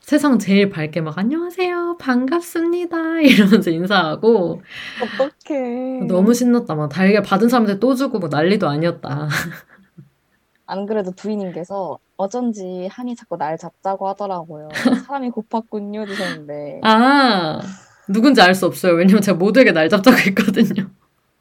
세상 0.00 0.38
제일 0.38 0.70
밝게 0.70 1.00
막, 1.02 1.16
안녕하세요. 1.18 1.96
반갑습니다. 1.98 3.20
이러면서 3.22 3.70
인사하고, 3.70 4.60
어떡해. 5.02 6.06
너무 6.08 6.34
신났다. 6.34 6.74
막 6.74 6.88
달걀 6.88 7.22
받은 7.22 7.48
사람한테 7.48 7.78
또 7.78 7.94
주고 7.94 8.18
뭐 8.18 8.28
난리도 8.28 8.68
아니었다. 8.68 9.28
안 10.66 10.86
그래도 10.86 11.12
부인님께서 11.12 11.98
어쩐지 12.16 12.88
한이 12.90 13.14
자꾸 13.16 13.36
날 13.36 13.56
잡자고 13.58 14.08
하더라고요. 14.08 14.68
사람이 15.06 15.30
고팠군요, 15.30 16.06
주셨는데. 16.06 16.80
아, 16.82 17.60
누군지 18.08 18.40
알 18.40 18.54
수 18.54 18.66
없어요. 18.66 18.94
왜냐면 18.94 19.20
제가 19.22 19.36
모두에게 19.38 19.72
날 19.72 19.88
잡자고 19.88 20.16
했거든요. 20.16 20.88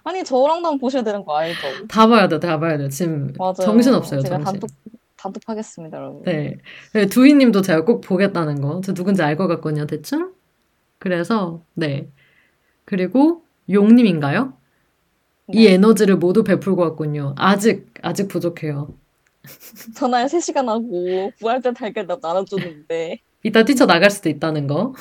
아니, 0.04 0.24
저랑도 0.24 0.54
한번 0.68 0.80
보셔야 0.80 1.04
되는 1.04 1.24
거 1.24 1.36
알죠? 1.38 1.88
다 1.88 2.08
봐야 2.08 2.28
돼, 2.28 2.40
다 2.40 2.60
봐야 2.60 2.78
돼. 2.78 2.90
지금 2.90 3.32
맞아요. 3.38 3.54
정신 3.54 3.94
없어요, 3.94 4.22
제가 4.22 4.38
정신. 4.38 4.60
단톡, 4.60 4.70
단톡하겠습니다, 5.20 5.98
여러분. 5.98 6.24
네. 6.24 6.58
네, 6.94 7.06
두희님도 7.08 7.62
제가 7.62 7.84
꼭 7.86 8.02
보겠다는 8.02 8.62
거. 8.62 8.82
저 8.84 8.94
누군지 8.94 9.22
알 9.22 9.36
것 9.38 9.48
같거든요, 9.48 9.86
대충. 9.86 10.34
그래서, 10.98 11.62
네. 11.74 12.10
그리고 12.86 13.44
용님인가요? 13.70 14.54
이 15.54 15.66
네. 15.66 15.74
에너지를 15.74 16.18
모두 16.18 16.44
베풀고 16.44 16.82
왔군요. 16.82 17.36
아직, 17.38 17.92
아직 18.02 18.28
부족해요. 18.28 18.94
전화를 19.96 20.28
3시간 20.28 20.68
하고 20.68 21.32
부활절 21.40 21.74
달걀 21.74 22.08
나 22.08 22.18
나눠주는데. 22.22 23.20
이따 23.44 23.64
뛰쳐나갈 23.64 24.10
수도 24.12 24.30
있다는 24.30 24.68
거. 24.68 24.94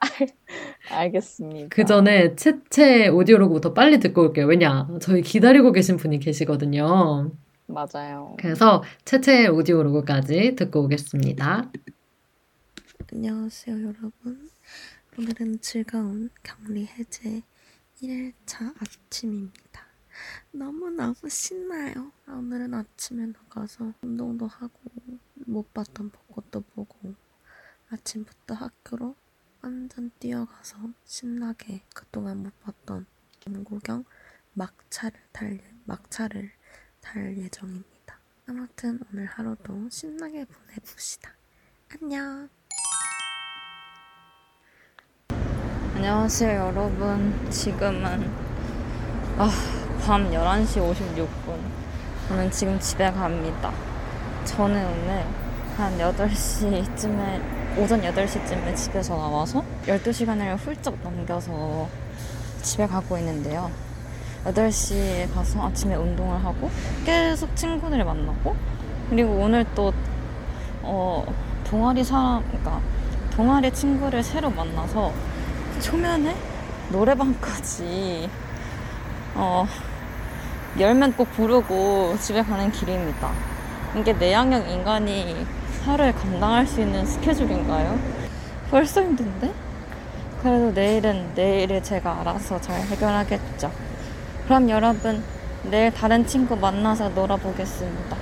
알겠습니다. 0.90 1.68
그 1.70 1.84
전에 1.84 2.36
채채 2.36 3.08
오디오로그부터 3.08 3.72
빨리 3.72 3.98
듣고 4.00 4.22
올게요. 4.22 4.46
왜냐, 4.46 4.86
저희 5.00 5.22
기다리고 5.22 5.72
계신 5.72 5.96
분이 5.96 6.18
계시거든요. 6.20 7.30
맞아요. 7.66 8.36
그래서 8.38 8.82
채채의 9.04 9.48
오디오 9.48 9.82
로그까지 9.82 10.54
듣고 10.56 10.84
오겠습니다. 10.84 11.70
안녕하세요, 13.12 13.76
여러분. 13.80 14.50
오늘은 15.18 15.60
즐거운 15.60 16.30
격리 16.42 16.86
해제 16.86 17.42
1일차 18.02 18.74
아침입니다. 18.80 19.86
너무너무 20.52 21.14
신나요. 21.28 22.12
아, 22.26 22.32
오늘은 22.32 22.74
아침에 22.74 23.26
나가서 23.26 23.94
운동도 24.02 24.46
하고, 24.46 24.78
못 25.34 25.72
봤던 25.72 26.10
벚꽃도 26.10 26.60
보고, 26.74 27.14
아침부터 27.90 28.54
학교로 28.54 29.14
완전 29.62 30.10
뛰어가서 30.18 30.76
신나게 31.04 31.82
그동안 31.94 32.42
못 32.42 32.52
봤던 32.60 33.06
김구경 33.40 34.04
막차를 34.52 35.20
탈, 35.32 35.60
막차를 35.84 36.50
탈 37.04 37.36
예정입니다. 37.36 38.18
아무튼 38.48 38.98
오늘 39.12 39.26
하루도 39.26 39.88
신나게 39.90 40.46
보내봅시다. 40.46 41.30
안녕. 41.92 42.48
안녕하세요, 45.94 46.60
여러분. 46.60 47.50
지금은 47.50 48.30
아, 49.36 49.50
밤 50.04 50.30
11시 50.30 50.80
56분. 50.80 51.60
저는 52.28 52.50
지금 52.50 52.80
집에 52.80 53.10
갑니다. 53.12 53.72
저는 54.46 54.86
오늘 54.86 55.24
한 55.76 55.98
8시쯤에, 55.98 57.78
오전 57.78 58.00
8시쯤에 58.00 58.74
집에서 58.74 59.14
나와서 59.16 59.62
12시간을 59.86 60.56
훌쩍 60.56 60.98
넘겨서 61.02 61.88
집에 62.62 62.86
가고 62.86 63.18
있는데요. 63.18 63.70
8시에 64.44 65.32
가서 65.34 65.66
아침에 65.66 65.94
운동을 65.94 66.44
하고 66.44 66.70
계속 67.04 67.54
친구들을 67.56 68.04
만나고 68.04 68.54
그리고 69.10 69.32
오늘 69.32 69.64
또 69.74 69.92
어, 70.82 71.24
동아리 71.64 72.04
사람, 72.04 72.42
그러니까 72.48 72.80
동아리 73.34 73.72
친구를 73.72 74.22
새로 74.22 74.50
만나서 74.50 75.12
초면에 75.80 76.36
노래방까지 76.90 78.28
어, 79.34 79.66
열면 80.78 81.14
꼭 81.14 81.30
부르고 81.32 82.16
집에 82.20 82.42
가는 82.42 82.70
길입니다. 82.70 83.30
이게 83.98 84.12
내향형 84.12 84.68
인간이 84.68 85.46
하루에 85.84 86.12
감당할 86.12 86.66
수 86.66 86.80
있는 86.80 87.06
스케줄인가요? 87.06 87.98
벌써 88.70 89.02
힘든데? 89.02 89.52
그래도 90.42 90.72
내일은 90.72 91.32
내일을 91.34 91.82
제가 91.82 92.20
알아서 92.20 92.60
잘 92.60 92.80
해결하겠죠. 92.80 93.70
그럼 94.44 94.68
여러분, 94.68 95.22
내일 95.70 95.90
다른 95.90 96.26
친구 96.26 96.54
만나서 96.54 97.08
놀아보겠습니다. 97.08 98.14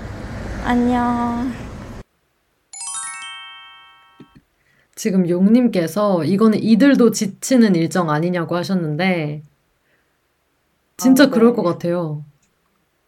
안녕. 0.64 1.52
지금 4.94 5.28
용님께서 5.28 6.22
이거는 6.22 6.62
이들도 6.62 7.10
지치는 7.10 7.74
일정 7.74 8.08
아니냐고 8.08 8.54
하셨는데, 8.54 9.42
진짜 10.96 11.24
아, 11.24 11.26
그럴 11.26 11.50
네. 11.50 11.56
것 11.56 11.64
같아요. 11.64 12.24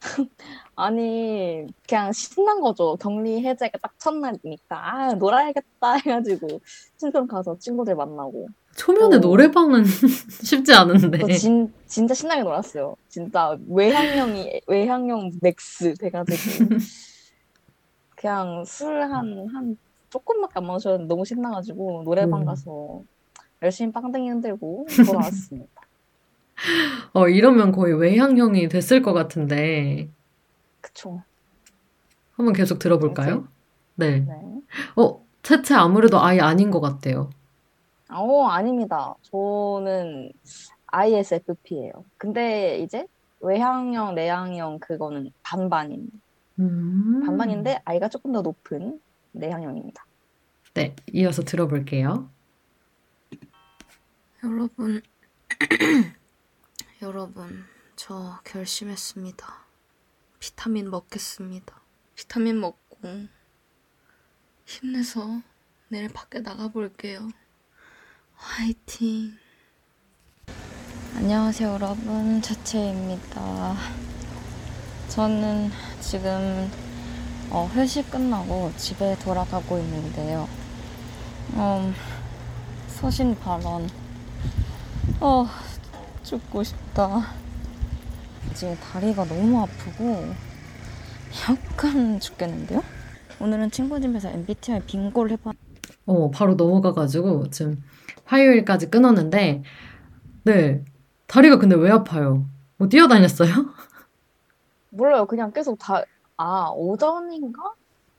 아니, 0.75 1.69
그냥 1.89 2.11
신난 2.11 2.61
거죠. 2.61 2.97
격리 2.97 3.47
해제가 3.47 3.79
딱 3.79 3.97
첫날이니까. 4.01 4.71
아, 4.71 5.15
놀아야겠다 5.15 5.93
해가지고, 6.05 6.61
친구랑 6.97 7.29
가서 7.29 7.57
친구들 7.61 7.95
만나고. 7.95 8.49
초면에 8.77 9.17
어. 9.17 9.19
노래방은 9.19 9.85
쉽지 10.43 10.75
않은데. 10.75 11.19
저 11.19 11.29
진, 11.29 11.73
진짜 11.87 12.15
신나게 12.15 12.43
놀았어요. 12.43 12.97
진짜 13.09 13.57
외향형이, 13.69 14.63
외향형 14.67 15.33
max 15.41 15.95
돼가지고. 15.95 16.69
그냥 18.17 18.65
술 18.65 19.03
한, 19.03 19.49
한, 19.53 19.77
조금밖에 20.11 20.55
안 20.57 20.67
마셨는데 20.67 21.07
너무 21.07 21.25
신나가지고, 21.25 22.03
노래방 22.05 22.43
음. 22.43 22.47
가서 22.47 23.03
열심히 23.63 23.93
빵댕이 23.93 24.29
흔들고 24.29 24.87
돌아왔습니다. 25.07 25.83
어, 27.13 27.29
이러면 27.29 27.73
거의 27.73 27.95
외향형이 27.95 28.69
됐을 28.69 29.03
것 29.03 29.13
같은데, 29.13 30.09
그쵸. 30.81 31.23
한번 32.33 32.55
계속 32.55 32.79
들어볼까요? 32.79 33.47
네. 33.95 34.21
네. 34.21 34.35
어, 34.97 35.25
채채 35.43 35.75
아무래도 35.75 36.21
아예 36.21 36.41
아닌 36.41 36.71
것 36.71 36.81
같아요. 36.81 37.31
어, 38.15 38.47
아닙니다. 38.47 39.15
저는 39.23 40.33
ISFP예요. 40.87 41.93
근데 42.17 42.79
이제 42.79 43.07
외향형, 43.41 44.15
내향형 44.15 44.79
그거는 44.79 45.33
반반입니다. 45.43 46.17
음. 46.61 47.23
반반인데 47.27 47.83
I가 47.85 48.09
조금 48.09 48.33
더 48.33 48.43
높은 48.43 49.01
내향형입니다. 49.33 50.07
네, 50.75 50.95
이어서 51.13 51.43
들어볼게요. 51.43 52.31
여러분, 54.45 55.03
여러분, 57.03 57.65
저 57.97 58.39
결심했습니다. 58.45 59.65
비타민 60.39 60.91
먹겠습니다. 60.91 61.81
비타민 62.15 62.61
먹고 62.61 62.99
힘내서 64.67 65.41
내일 65.89 66.09
밖에 66.13 66.41
나가볼게요. 66.41 67.29
화이팅. 68.47 69.33
안녕하세요, 71.17 71.73
여러분. 71.73 72.43
차채입니다. 72.43 73.75
저는 75.09 75.71
지금 76.01 76.71
어, 77.51 77.69
회식 77.75 78.11
끝나고 78.11 78.71
집에 78.77 79.17
돌아가고 79.19 79.79
있는데요. 79.79 80.47
음, 81.55 81.95
소신 82.89 83.35
발언. 83.41 83.89
어, 85.21 85.47
죽고 86.23 86.63
싶다. 86.63 87.27
지금 88.55 88.77
다리가 88.77 89.25
너무 89.25 89.63
아프고 89.63 90.35
약간 91.49 92.21
죽겠는데요? 92.21 92.83
오늘은 93.41 93.71
친구 93.71 93.99
집에서 94.01 94.29
MBTI 94.29 94.83
빙고를 94.83 95.33
해봤. 95.33 95.57
어, 96.07 96.31
바로 96.31 96.55
넘어가가지고 96.55 97.51
지금 97.51 97.83
화요일까지 98.25 98.91
끊었는데, 98.91 99.63
네. 100.45 100.85
다리가 101.27 101.59
근데 101.59 101.75
왜 101.77 101.91
아파요? 101.91 102.47
뭐 102.77 102.89
뛰어다녔어요? 102.89 103.51
몰라요. 104.91 105.27
그냥 105.27 105.53
계속 105.53 105.79
다, 105.79 106.03
아, 106.37 106.71
오전인가? 106.75 107.75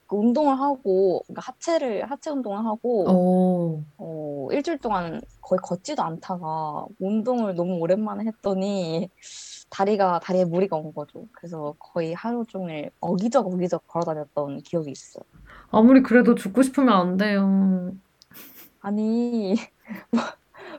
그 0.07 0.15
운동을 0.15 0.59
하고, 0.59 1.23
그러니까 1.25 1.41
하체를, 1.51 2.09
하체 2.09 2.29
운동을 2.29 2.59
하고, 2.65 3.05
어, 3.09 3.83
어, 3.97 4.47
일주일 4.51 4.77
동안 4.77 5.21
거의 5.41 5.59
걷지도 5.61 6.03
않다가 6.03 6.85
운동을 6.99 7.55
너무 7.55 7.75
오랜만에 7.77 8.25
했더니 8.25 9.09
다리가, 9.69 10.19
다리에 10.19 10.45
무리가 10.45 10.77
온 10.77 10.93
거죠. 10.93 11.25
그래서 11.31 11.75
거의 11.79 12.13
하루 12.13 12.45
종일 12.47 12.91
어기적 12.99 13.47
어기적 13.47 13.87
걸어 13.87 14.05
다녔던 14.05 14.61
기억이 14.61 14.91
있어요. 14.91 15.23
아무리 15.71 16.01
그래도 16.03 16.35
죽고 16.35 16.61
싶으면 16.61 16.93
안 16.93 17.17
돼요. 17.17 17.91
아니, 18.81 19.55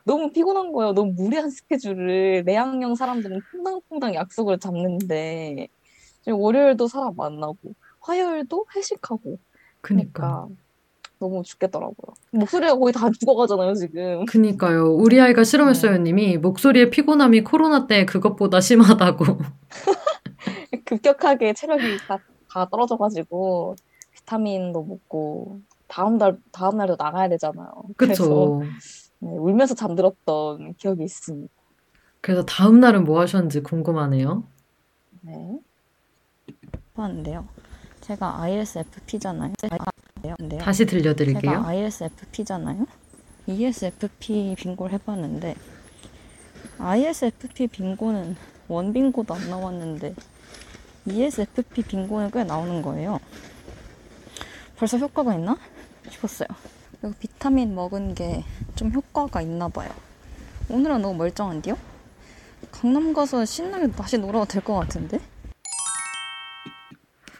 너무 0.03 0.31
피곤한 0.31 0.71
거예요. 0.71 0.93
너무 0.93 1.11
무리한 1.13 1.49
스케줄을 1.49 2.43
내향형 2.45 2.95
사람들은 2.95 3.41
퐁당퐁당 3.51 4.13
약속을 4.13 4.59
잡는데 4.59 5.67
월요일도 6.27 6.87
사람 6.87 7.15
만나고 7.15 7.57
화요일도 7.99 8.65
회식하고 8.75 9.37
그니까. 9.81 10.11
그러니까 10.11 10.47
너무 11.19 11.43
죽겠더라고요. 11.43 12.13
목소리가 12.31 12.77
거의 12.77 12.93
다 12.93 13.09
죽어가잖아요, 13.09 13.73
지금. 13.73 14.25
그니까요. 14.25 14.93
우리 14.93 15.19
아이가 15.19 15.43
실험했어요, 15.43 15.97
님이. 15.97 16.37
목소리의 16.37 16.89
피곤함이 16.91 17.43
코로나 17.43 17.87
때 17.87 18.05
그것보다 18.05 18.61
심하다고. 18.61 19.25
급격하게 20.85 21.53
체력이 21.53 21.97
다, 22.07 22.19
다 22.49 22.67
떨어져가지고 22.69 23.75
비타민도 24.13 24.83
먹고 24.83 25.59
다음 25.87 26.17
날 26.17 26.37
다음 26.51 26.77
날도 26.77 26.95
나가야 26.97 27.29
되잖아요. 27.29 27.71
그쵸. 27.95 28.61
네, 29.19 29.29
울면서 29.31 29.73
잠들었던 29.73 30.75
기억이 30.75 31.03
있습니다. 31.03 31.53
그래서 32.21 32.45
다음 32.45 32.79
날은 32.79 33.03
뭐 33.03 33.19
하셨는지 33.21 33.61
궁금하네요. 33.61 34.43
네. 35.21 35.59
해봤는데요. 36.91 37.47
제가 38.01 38.41
ISFP잖아요. 38.41 39.53
네. 40.39 40.57
다시 40.57 40.85
들려드릴게요. 40.85 41.51
제가 41.51 41.67
ISFP잖아요. 41.67 42.85
ESFP 43.47 44.55
빙고를 44.57 44.93
해봤는데 44.93 45.55
ISFP 46.79 47.67
빙고는 47.67 48.35
원 48.67 48.93
빙고도 48.93 49.33
안 49.33 49.49
나왔는데 49.49 50.15
ESFP 51.05 51.83
빙고는 51.83 52.31
꽤 52.31 52.43
나오는 52.43 52.81
거예요. 52.81 53.19
벌써 54.75 54.97
효과가 54.97 55.35
있나 55.35 55.57
싶었어요. 56.11 56.47
그리고 57.01 57.15
비타민 57.19 57.75
먹은 57.75 58.15
게 58.15 58.43
좀 58.75 58.91
효과가 58.91 59.41
있나 59.41 59.67
봐요. 59.69 59.89
오늘은 60.69 61.01
너무 61.01 61.15
멀쩡한데요? 61.17 61.75
강남 62.71 63.11
가서 63.13 63.43
신나게 63.45 63.89
다시 63.91 64.17
놀아도 64.19 64.45
될 64.45 64.61
것 64.63 64.75
같은데? 64.75 65.19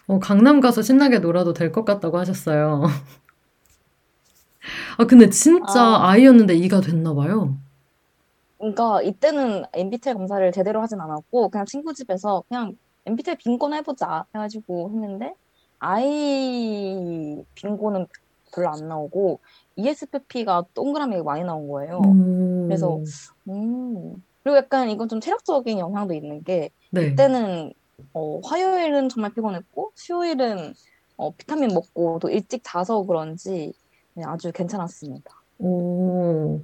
어, 0.07 0.17
강남 0.19 0.59
가서 0.61 0.81
신나게 0.81 1.19
놀아도 1.19 1.53
될 1.53 1.71
것 1.71 1.85
같다고 1.85 2.17
하셨어요. 2.17 2.85
아, 4.97 5.05
근데 5.05 5.29
진짜 5.29 5.79
아. 5.81 6.09
아이였는데 6.09 6.55
이가 6.55 6.81
됐나 6.81 7.13
봐요. 7.13 7.55
그러니까 8.57 9.01
이때는 9.03 9.65
MBTI 9.73 10.15
검사를 10.15 10.51
제대로 10.51 10.81
하진 10.81 10.99
않았고 10.99 11.49
그냥 11.49 11.65
친구 11.67 11.93
집에서 11.93 12.43
그냥 12.49 12.75
MBTI 13.05 13.35
빙고나 13.37 13.75
해보자 13.77 14.25
해가지고 14.33 14.89
했는데 14.91 15.35
I 15.79 17.43
빙고는 17.53 18.07
별로 18.57 18.69
안 18.69 18.87
나오고 18.87 19.39
ESFP가 19.75 20.65
동그라미 20.73 21.21
많이 21.21 21.43
나온 21.43 21.67
거예요. 21.67 22.01
오. 22.03 22.65
그래서 22.67 22.99
음 23.47 24.15
그리고 24.43 24.57
약간 24.57 24.89
이건 24.89 25.07
좀 25.07 25.19
체력적인 25.19 25.77
영향도 25.77 26.13
있는 26.13 26.43
게 26.43 26.71
네. 26.91 27.07
이때는 27.07 27.71
어, 28.13 28.39
화요일은 28.43 29.09
정말 29.09 29.33
피곤했고 29.33 29.91
수요일은 29.95 30.73
어, 31.17 31.31
비타민 31.31 31.69
먹고 31.69 32.19
또 32.19 32.29
일찍 32.29 32.61
자서 32.63 33.03
그런지 33.03 33.73
그냥 34.13 34.31
아주 34.31 34.51
괜찮았습니다. 34.51 35.31
오. 35.59 36.61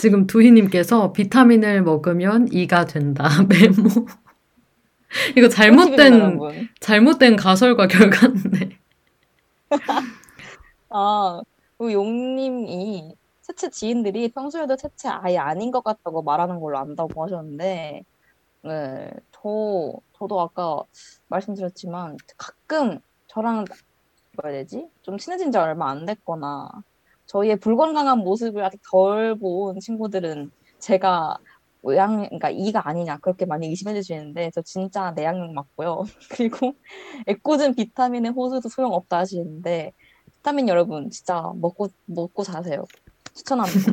지금 0.00 0.26
두희님께서 0.26 1.12
비타민을 1.12 1.82
먹으면 1.82 2.48
이가 2.52 2.86
된다. 2.86 3.28
메모. 3.48 4.06
이거 5.36 5.48
잘못된. 5.48 6.38
잘못된 6.80 7.36
가설과 7.36 7.88
결과인데. 7.88 8.78
아, 10.98 11.42
그 11.78 11.92
용님이 11.92 13.14
채채 13.42 13.68
지인들이 13.70 14.30
평소에도 14.32 14.76
채채 14.76 15.08
아예 15.08 15.36
아닌 15.36 15.70
것 15.70 15.84
같다고 15.84 16.22
말하는 16.22 16.58
걸로 16.58 16.78
안다고 16.78 17.22
하셨는데, 17.22 18.02
네, 18.64 19.10
저, 19.32 19.94
저도 20.18 20.40
아까 20.40 20.82
말씀드렸지만 21.28 22.16
가끔 22.38 23.00
저랑 23.28 23.66
뭐라 24.36 24.50
해야 24.52 24.62
되지? 24.62 24.88
좀 25.02 25.18
친해진 25.18 25.52
지 25.52 25.58
얼마 25.58 25.90
안 25.90 26.06
됐거나 26.06 26.68
저희의 27.26 27.58
불건강한 27.60 28.18
모습을 28.20 28.64
아직 28.64 28.80
덜 28.90 29.36
본 29.38 29.80
친구들은 29.80 30.50
제가 30.80 31.38
외양, 31.82 32.24
그러니까 32.24 32.50
이가 32.50 32.88
아니냐 32.88 33.18
그렇게 33.18 33.46
많이 33.46 33.68
의심해 33.68 33.94
주시는데 33.94 34.50
저 34.54 34.62
진짜 34.62 35.12
내향형 35.12 35.54
맞고요. 35.54 36.04
그리고 36.38 36.74
애꿎은 37.28 37.74
비타민의 37.76 38.32
호소도 38.32 38.68
소용없다 38.68 39.18
하시는데 39.18 39.92
비타민 40.46 40.68
여러분 40.68 41.10
진짜 41.10 41.52
먹고 41.56 41.88
먹고 42.04 42.44
자세요. 42.44 42.84
추천합니다. 43.34 43.92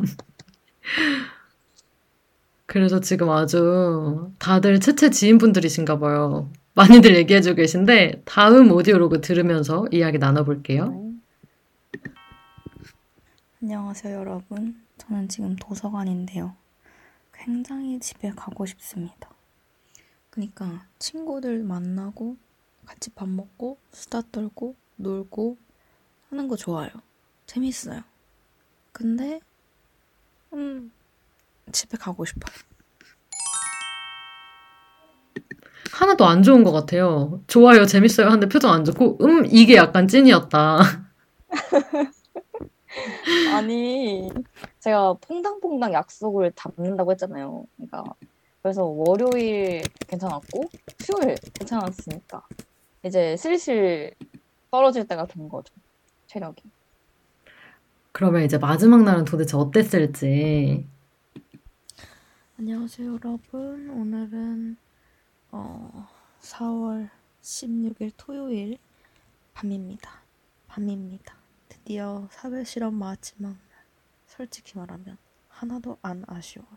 그래서 2.66 3.00
지금 3.00 3.28
아주 3.30 4.30
다들 4.38 4.78
채채 4.78 5.10
지인분들이신가 5.10 5.98
봐요. 5.98 6.48
많이들 6.74 7.16
얘기해주고 7.16 7.56
계신데, 7.56 8.22
다음 8.24 8.70
오디오로그 8.70 9.20
들으면서 9.20 9.88
이야기 9.90 10.18
나눠볼게요. 10.18 11.12
안녕하세요, 13.60 14.16
여러분. 14.16 14.80
저는 14.98 15.28
지금 15.28 15.56
도서관인데요. 15.56 16.54
굉장히 17.32 17.98
집에 17.98 18.30
가고 18.30 18.64
싶습니다. 18.64 19.28
그러니까 20.30 20.86
친구들 21.00 21.64
만나고 21.64 22.36
같이 22.86 23.10
밥 23.10 23.28
먹고 23.28 23.76
수다 23.90 24.22
떨고 24.30 24.76
놀고 24.94 25.63
하는 26.34 26.48
거 26.48 26.56
좋아요. 26.56 26.90
재밌어요. 27.46 28.02
근데 28.90 29.38
음 30.52 30.90
집에 31.70 31.96
가고 31.96 32.24
싶어요. 32.24 32.52
하나도 35.92 36.26
안 36.26 36.42
좋은 36.42 36.64
것 36.64 36.72
같아요. 36.72 37.40
좋아요, 37.46 37.86
재밌어요 37.86 38.26
하는데 38.26 38.48
표정 38.48 38.72
안 38.72 38.84
좋고, 38.84 39.18
음, 39.24 39.46
이게 39.46 39.76
약간 39.76 40.08
찐이었다. 40.08 40.80
아니, 43.54 44.28
제가 44.80 45.14
퐁당퐁당 45.20 45.92
약속을 45.92 46.52
잡는다고 46.56 47.12
했잖아요. 47.12 47.64
그러니까 47.76 48.02
그래서 48.60 48.82
월요일 48.84 49.82
괜찮았고 50.08 50.64
수요일 50.98 51.36
괜찮았으니까 51.54 52.42
이제 53.04 53.36
슬슬 53.36 54.12
떨어질 54.72 55.06
때가 55.06 55.26
된 55.26 55.48
거죠. 55.48 55.72
체력이. 56.34 56.68
그러면 58.10 58.42
이제 58.42 58.58
마지막 58.58 59.02
날은 59.04 59.24
도대체 59.24 59.56
어땠을지. 59.56 60.86
안녕하세요, 62.58 63.14
여러분. 63.14 63.90
오늘은 63.90 64.76
어 65.52 66.08
4월 66.40 67.10
16일 67.40 68.12
토요일 68.16 68.78
밤입니다. 69.52 70.22
밤입니다. 70.66 71.36
드디어 71.68 72.28
사회 72.32 72.64
실험 72.64 72.94
마지막 72.94 73.50
날. 73.50 73.58
솔직히 74.26 74.76
말하면 74.76 75.16
하나도 75.48 75.98
안 76.02 76.24
아쉬워요. 76.26 76.68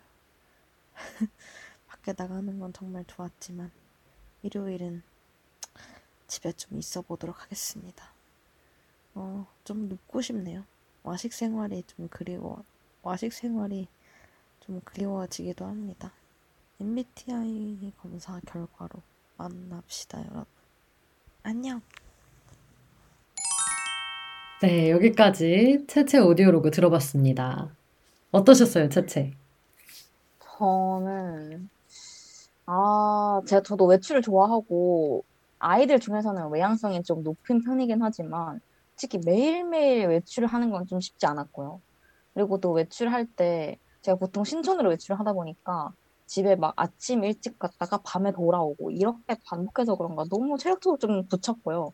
밖에 1.88 2.14
나가는 2.16 2.60
건 2.60 2.74
정말 2.74 3.06
좋았지만 3.06 3.72
일요일은 4.44 5.02
집에 6.28 6.52
좀 6.52 6.78
있어 6.78 7.02
보도록 7.02 7.42
하겠습니다. 7.42 8.17
어, 9.20 9.48
좀 9.64 9.90
눕고 9.90 10.22
싶네요. 10.22 10.64
와식 11.02 11.34
생활이 11.34 11.84
좀 11.88 12.08
그리워, 12.08 12.64
와식 13.02 13.34
생활이 13.34 13.88
좀 14.60 14.80
그리워지기도 14.84 15.66
합니다. 15.66 16.12
MBTI 16.80 17.94
검사 17.98 18.40
결과로 18.42 19.02
만납시다, 19.38 20.20
여러분. 20.20 20.46
안녕! 21.42 21.82
네, 24.62 24.92
여기까지 24.92 25.86
채채 25.88 26.20
오디오로그 26.20 26.70
들어봤습니다. 26.70 27.72
어떠셨어요, 28.32 28.90
채채? 28.90 29.32
저는 30.60 31.70
아, 32.68 33.42
제가 33.48 33.64
저도 33.64 33.86
외출을 33.88 34.22
좋아하고 34.22 35.24
아이들 35.58 36.00
중에서는 36.00 36.50
외향성이 36.52 37.02
좀 37.02 37.24
높은 37.24 37.64
편이긴 37.64 38.04
하지만 38.04 38.62
솔직히 38.98 39.20
매일매일 39.20 40.08
외출을 40.10 40.48
하는 40.48 40.72
건 40.72 40.88
좀 40.88 41.00
쉽지 41.00 41.26
않았고요. 41.28 41.82
그리고 42.34 42.60
또 42.60 42.72
외출할 42.72 43.28
때 43.36 43.78
제가 44.02 44.18
보통 44.18 44.44
신촌으로 44.44 44.90
외출을 44.90 45.20
하다 45.20 45.34
보니까 45.34 45.92
집에 46.28 46.56
막 46.56 46.74
아침 46.78 47.24
일찍 47.24 47.60
갔다가 47.60 48.00
밤에 48.04 48.32
돌아오고 48.34 48.92
이렇게 48.92 49.38
반복해서 49.48 49.96
그런가 49.98 50.26
너무 50.30 50.58
체력적으로 50.58 50.98
좀 51.00 51.28
붙였고요. 51.28 51.94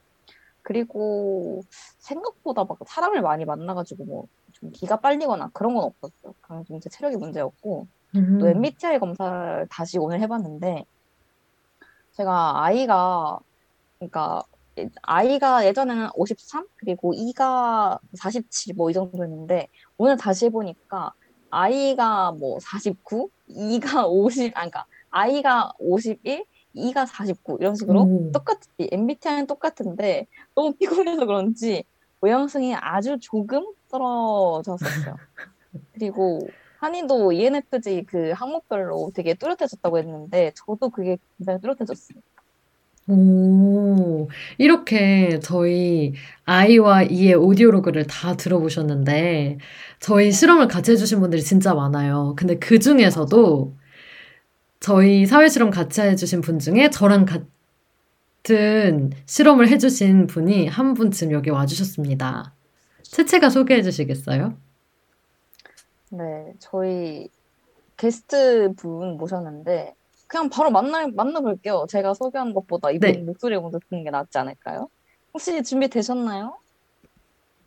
그리고 0.63 1.61
생각보다 1.99 2.63
막 2.65 2.79
사람을 2.87 3.21
많이 3.21 3.45
만나가지고 3.45 4.05
뭐 4.05 4.27
좀 4.53 4.71
기가 4.71 4.99
빨리거나 5.01 5.49
그런 5.53 5.73
건 5.75 5.85
없었어요. 5.85 6.33
그냥 6.41 6.63
좀 6.65 6.79
제 6.79 6.89
체력이 6.89 7.17
문제였고 7.17 7.87
음. 8.15 8.37
또 8.39 8.47
MBTI 8.49 8.99
검사를 8.99 9.67
다시 9.71 9.97
오늘 9.99 10.21
해봤는데 10.21 10.85
제가 12.13 12.63
아이가 12.63 13.39
그러니까 13.99 14.43
아이가 15.03 15.65
예전에는 15.65 16.09
53 16.15 16.65
그리고 16.75 17.13
E가 17.13 17.99
47 18.15 18.75
뭐 18.75 18.89
이 18.89 18.93
정도였는데 18.93 19.67
오늘 19.97 20.17
다시 20.17 20.45
해보니까 20.45 21.13
아이가 21.49 22.31
뭐 22.31 22.59
49, 22.59 23.29
E가 23.47 24.07
50, 24.07 24.51
아 24.55 24.61
그러니까 24.61 24.85
아이가 25.11 25.71
51, 25.79 26.45
E가 26.73 27.05
49 27.05 27.57
이런 27.59 27.75
식으로 27.75 28.01
오. 28.01 28.31
똑같이 28.31 28.67
MBTI는 28.79 29.45
똑같은데 29.45 30.25
너무 30.55 30.73
피곤해서 30.73 31.25
그런지 31.25 31.83
모양성이 32.19 32.73
아주 32.73 33.19
조금 33.21 33.65
떨어졌었어요. 33.91 35.15
그리고 35.93 36.39
한이도 36.79 37.31
ENFJ 37.31 38.05
그 38.05 38.31
항목별로 38.31 39.11
되게 39.13 39.35
뚜렷해졌다고 39.35 39.99
했는데 39.99 40.51
저도 40.55 40.89
그게 40.89 41.17
굉장히 41.37 41.61
뚜렷해졌어요. 41.61 42.19
오, 43.07 44.29
이렇게 44.57 45.39
저희 45.41 46.13
아이와 46.45 47.03
이의 47.03 47.35
오디오로그를 47.35 48.07
다 48.07 48.35
들어보셨는데, 48.37 49.57
저희 49.99 50.31
실험을 50.31 50.67
같이 50.69 50.91
해주신 50.91 51.19
분들이 51.19 51.41
진짜 51.43 51.73
많아요. 51.73 52.33
근데 52.37 52.57
그 52.59 52.79
중에서도 52.79 53.75
저희 54.79 55.25
사회 55.25 55.47
실험 55.49 55.69
같이 55.71 56.01
해주신 56.01 56.41
분 56.41 56.59
중에 56.59 56.89
저랑 56.89 57.25
같은 58.43 59.11
실험을 59.25 59.69
해주신 59.69 60.27
분이 60.27 60.67
한분 60.67 61.11
지금 61.11 61.33
여기 61.33 61.49
와주셨습니다. 61.49 62.53
채채가 63.03 63.49
소개해 63.49 63.81
주시겠어요? 63.83 64.57
네, 66.09 66.53
저희 66.59 67.29
게스트 67.97 68.73
분 68.75 69.17
모셨는데 69.17 69.95
그냥 70.33 70.49
바로 70.49 70.71
만나 70.71 71.07
만나볼게요. 71.13 71.85
제가 71.87 72.15
소개한 72.15 72.55
것보다 72.55 72.89
이분 72.89 73.11
네. 73.11 73.19
목소리 73.19 73.55
먼저 73.55 73.77
듣는 73.87 74.03
게 74.03 74.09
낫지 74.09 74.35
않을까요? 74.39 74.89
혹시 75.31 75.61
준비 75.61 75.87
되셨나요? 75.87 76.57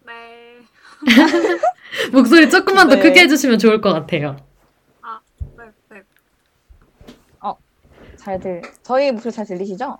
네. 0.04 0.12
목소리 2.12 2.50
조금만 2.50 2.88
더 2.88 2.96
네. 2.96 3.02
크게 3.02 3.20
해주시면 3.20 3.60
좋을 3.60 3.80
것 3.80 3.92
같아요. 3.92 4.36
네, 5.56 5.64
네. 5.90 6.02
잘 8.16 8.40
들, 8.40 8.60
저희 8.82 9.12
목소리 9.12 9.32
잘 9.32 9.46
들리시죠? 9.46 9.98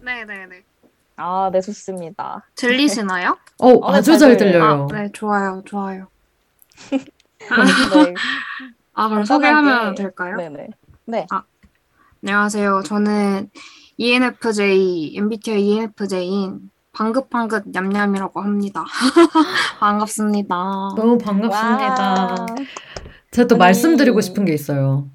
네, 0.00 0.24
네, 0.24 0.46
네. 0.46 0.62
아, 1.16 1.50
네, 1.52 1.60
좋습니다. 1.60 2.48
들리시나요? 2.54 3.36
어, 3.58 3.68
어, 3.70 3.90
네, 3.90 3.98
아주 3.98 4.12
잘잘 4.12 4.36
들려요. 4.36 4.86
아, 4.88 4.94
네, 4.94 5.10
좋아요, 5.12 5.62
좋아요. 5.64 6.06
네, 6.90 8.14
아, 8.92 9.08
그럼 9.08 9.24
소개하면 9.24 9.96
될까요? 9.96 10.36
네네. 10.36 10.68
네. 11.06 11.26
안녕하세요. 12.26 12.84
저는 12.86 13.50
ENFJ, 13.98 15.14
MBTI 15.14 15.62
ENFJ인 15.62 16.70
방긋방긋 16.92 17.64
냠냠이라고 17.66 18.40
합니다. 18.40 18.82
반갑습니다. 19.78 20.54
너무 20.96 21.18
반갑습니다. 21.18 22.02
와. 22.02 22.46
제가 23.30 23.46
또 23.46 23.56
아니. 23.56 23.58
말씀드리고 23.58 24.22
싶은 24.22 24.46
게 24.46 24.54
있어요. 24.54 25.06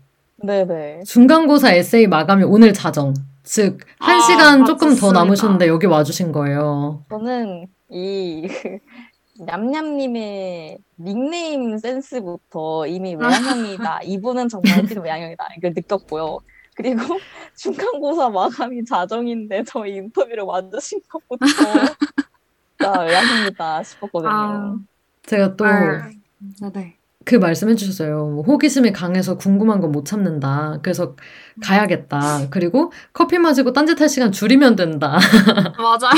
네네. 0.44 1.02
중간고사 1.08 1.74
에세이 1.74 2.06
마감이 2.06 2.44
오늘 2.44 2.74
자정. 2.74 3.16
즉, 3.42 3.80
한 3.98 4.18
아, 4.18 4.22
시간 4.22 4.66
조금 4.66 4.90
더 4.90 4.94
맞습니다. 4.94 5.20
남으셨는데 5.20 5.68
여기 5.68 5.88
와주신 5.88 6.32
거예요. 6.32 7.06
저는 7.10 7.66
이 7.90 8.48
냠냠님의 9.40 10.78
닉네임 11.00 11.76
센스부터 11.80 12.86
이미 12.86 13.16
외향형이다. 13.18 14.02
이분은 14.04 14.48
정말 14.50 14.86
찐 14.86 15.02
외향형이다. 15.02 15.48
이걸 15.58 15.74
느꼈고요. 15.76 16.38
그리고 16.80 17.20
중간고사 17.58 18.30
마감이 18.30 18.86
자정인데 18.86 19.64
저희 19.66 19.96
인터뷰를 19.96 20.44
와주신 20.44 21.00
것부터 21.10 21.46
진짜 22.80 23.00
외향형이다 23.02 23.84
싶었거든요. 23.84 24.32
아, 24.32 24.76
제가 25.26 25.56
또 25.58 25.66
아, 25.66 26.10
네네. 26.62 26.96
그 27.26 27.36
말씀 27.36 27.70
해 27.70 27.76
주셨어요. 27.76 28.26
뭐 28.28 28.44
호기심이 28.44 28.94
강해서 28.94 29.38
궁금한 29.38 29.82
건 29.82 29.92
못 29.92 30.06
참는다. 30.06 30.80
그래서 30.82 31.16
가야겠다. 31.62 32.48
그리고 32.50 32.92
커피 33.12 33.38
마시고 33.38 33.74
딴짓할 33.74 34.08
시간 34.08 34.32
줄이면 34.32 34.76
된다. 34.78 35.20
맞아요. 35.78 36.14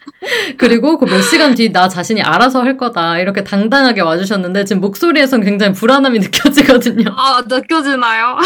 그리고 0.58 0.96
그 0.98 1.04
몇 1.06 1.20
시간 1.22 1.54
뒤 1.54 1.70
나 1.72 1.88
자신이 1.88 2.22
알아서 2.22 2.62
할 2.62 2.76
거다. 2.78 3.18
이렇게 3.18 3.44
당당하게 3.44 4.00
와주셨는데 4.00 4.64
지금 4.64 4.80
목소리에선 4.80 5.42
굉장히 5.42 5.72
불안함이 5.74 6.18
느껴지거든요. 6.20 7.10
아, 7.16 7.42
느껴지나요? 7.46 8.38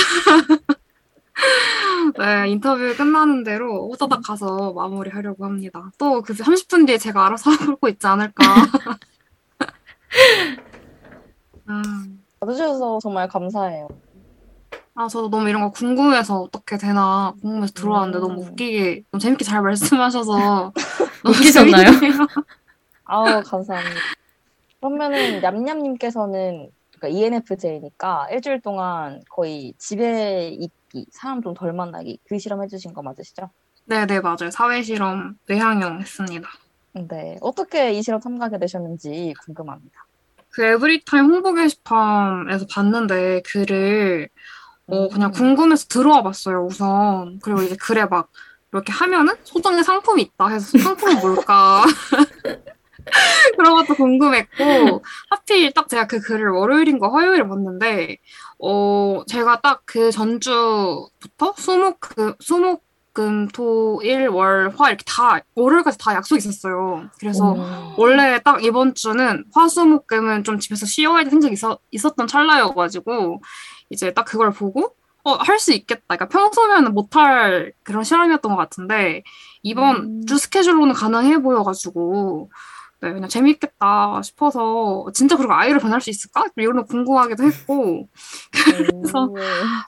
네, 2.19 2.49
인터뷰 2.51 2.95
끝나는 2.97 3.45
대로 3.45 3.89
호다닥 3.91 4.23
가서 4.25 4.73
마무리하려고 4.73 5.45
합니다. 5.45 5.91
또 5.99 6.23
그 6.23 6.33
30분 6.33 6.87
뒤에 6.87 6.99
제가 6.99 7.27
알아서 7.27 7.51
하고 7.75 7.89
있지 7.89 8.07
않을까. 8.07 8.45
아, 11.67 11.83
와주셔서 12.41 12.99
정말 13.03 13.29
감사해요. 13.29 13.89
아, 14.97 15.09
저도 15.09 15.29
너무 15.29 15.49
이런 15.49 15.63
거 15.63 15.71
궁금해서 15.71 16.41
어떻게 16.41 16.77
되나 16.77 17.35
궁금해서 17.43 17.73
들어왔는데 17.73 18.21
너무 18.21 18.43
음. 18.43 18.49
웃기게, 18.53 19.03
너무 19.11 19.21
재밌게 19.21 19.45
잘 19.45 19.61
말씀하셔서 19.63 20.73
너무 21.25 21.37
웃기셨나요? 21.37 21.91
재밌네요. 21.99 22.27
아우, 23.07 23.43
감사합니다. 23.43 24.01
그러면은 24.81 25.41
냠냠님께서는 25.41 26.71
그러니까 27.01 27.09
ENFJ니까 27.09 28.29
일주일 28.31 28.61
동안 28.61 29.21
거의 29.31 29.75
집에 29.79 30.51
있 30.61 30.71
기, 30.95 31.07
사람 31.11 31.43
좀 31.43 31.55
덜 31.55 31.73
만나기 31.73 32.19
그 32.29 32.39
실험 32.39 32.63
해주신 32.63 32.95
거 32.95 33.03
맞으시죠? 33.03 33.51
네네, 33.87 34.21
맞아요. 34.21 34.51
사회실험 34.51 35.37
뇌향형 35.49 36.01
했습니다. 36.01 36.49
네. 36.93 37.37
어떻게 37.41 37.93
이 37.93 38.03
실험 38.03 38.21
참가하게 38.21 38.59
되셨는지 38.59 39.35
궁금합니다. 39.45 40.07
그 40.51 40.63
에브리타임 40.65 41.25
홍보 41.25 41.53
게시판에서 41.53 42.67
봤는데 42.71 43.43
글을 43.45 44.29
어 44.87 45.09
그냥 45.09 45.33
궁금해서 45.33 45.87
들어와 45.89 46.23
봤어요 46.23 46.67
우선 46.67 47.41
그리고 47.43 47.63
이제 47.63 47.75
글에 47.75 48.05
막 48.05 48.29
이렇게 48.73 48.93
하면은 48.93 49.35
소정의 49.43 49.83
상품이 49.83 50.23
있다 50.23 50.49
해서 50.49 50.79
상품은 50.79 51.21
뭘까 51.21 51.83
그런 53.57 53.75
것도 53.75 53.95
궁금했고 53.95 55.03
하필 55.31 55.73
딱 55.73 55.89
제가 55.89 56.07
그 56.07 56.21
글을 56.21 56.51
월요일인가 56.51 57.13
화요일에 57.13 57.47
봤는데 57.49 58.19
어 58.67 59.23
제가 59.27 59.61
딱 59.61 59.83
그 59.85 60.11
전주부터 60.11 61.55
수목 61.57 62.01
그 62.01 62.35
수목 62.41 62.83
금 63.13 63.47
토 63.49 64.01
일 64.03 64.29
월 64.29 64.71
화 64.77 64.89
이렇게 64.89 65.05
다 65.07 65.39
월요일까지 65.55 65.99
다 65.99 66.15
약속이 66.15 66.39
있었어요 66.39 67.09
그래서 67.21 67.53
오. 67.53 67.95
원래 67.97 68.41
딱 68.43 68.65
이번 68.65 68.95
주는 68.95 69.45
화수목금은 69.53 70.43
좀 70.45 70.59
집에서 70.59 70.85
쉬어야 70.87 71.23
될 71.23 71.31
생각이 71.31 71.53
있어, 71.55 71.79
있었던 71.93 72.27
찰나여가지고 72.27 73.41
이제 73.91 74.13
딱 74.15 74.25
그걸 74.25 74.51
보고 74.51 74.97
어, 75.27 75.33
할 75.35 75.59
수 75.59 75.73
있겠다. 75.73 76.03
그러니까 76.09 76.29
평소면은 76.29 76.93
못할 76.93 77.73
그런 77.83 78.03
실험이었던 78.05 78.51
것 78.53 78.57
같은데 78.59 79.23
이번 79.63 79.97
음. 79.97 80.27
주 80.27 80.37
스케줄로는 80.37 80.93
가능해 80.93 81.39
보여가지고 81.41 82.51
네, 83.05 83.13
그냥 83.13 83.29
재밌겠다 83.29 84.23
싶어서 84.23 85.05
진짜 85.13 85.37
그리고 85.37 85.53
아이를 85.53 85.79
보낼 85.79 86.01
수 86.01 86.09
있을까? 86.09 86.45
이런 86.57 86.77
거 86.77 86.85
궁금하기도 86.85 87.45
했고 87.45 88.09
그래서 88.51 89.27
오. 89.27 89.37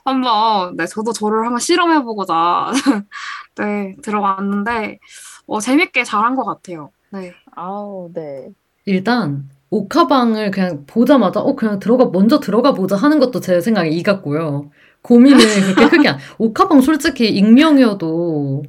한번 0.04 0.76
네 0.76 0.84
저도 0.86 1.14
저를 1.14 1.44
한번 1.44 1.58
실험해보고자 1.58 2.72
네 3.56 3.96
들어왔는데 4.02 4.98
어, 5.46 5.60
재밌게 5.60 6.04
잘한 6.04 6.36
것 6.36 6.44
같아요. 6.44 6.90
네. 7.10 7.32
아우, 7.54 8.10
네. 8.12 8.50
일단 8.84 9.48
옥하방을 9.70 10.50
그냥 10.50 10.84
보자마자 10.86 11.40
어 11.40 11.56
그냥 11.56 11.78
들어가 11.78 12.06
먼저 12.06 12.38
들어가 12.38 12.72
보자 12.72 12.96
하는 12.96 13.18
것도 13.18 13.40
제 13.40 13.62
생각에 13.62 13.88
이 13.88 14.02
같고요. 14.02 14.70
고민을 15.00 15.38
그렇게 15.74 15.88
크게 15.96 16.08
안. 16.10 16.18
옥하방 16.36 16.82
솔직히 16.82 17.28
익명이어도 17.30 18.64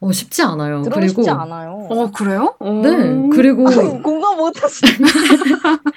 어 0.00 0.12
쉽지 0.12 0.42
않아요. 0.42 0.82
그리고 0.82 1.08
싶지 1.22 1.30
않아요. 1.30 1.86
어 1.90 2.10
그래요? 2.10 2.54
네 2.60 3.28
그리고 3.32 3.68
아유, 3.68 4.00
공감 4.02 4.36
못 4.36 4.52
하시네. 4.62 4.90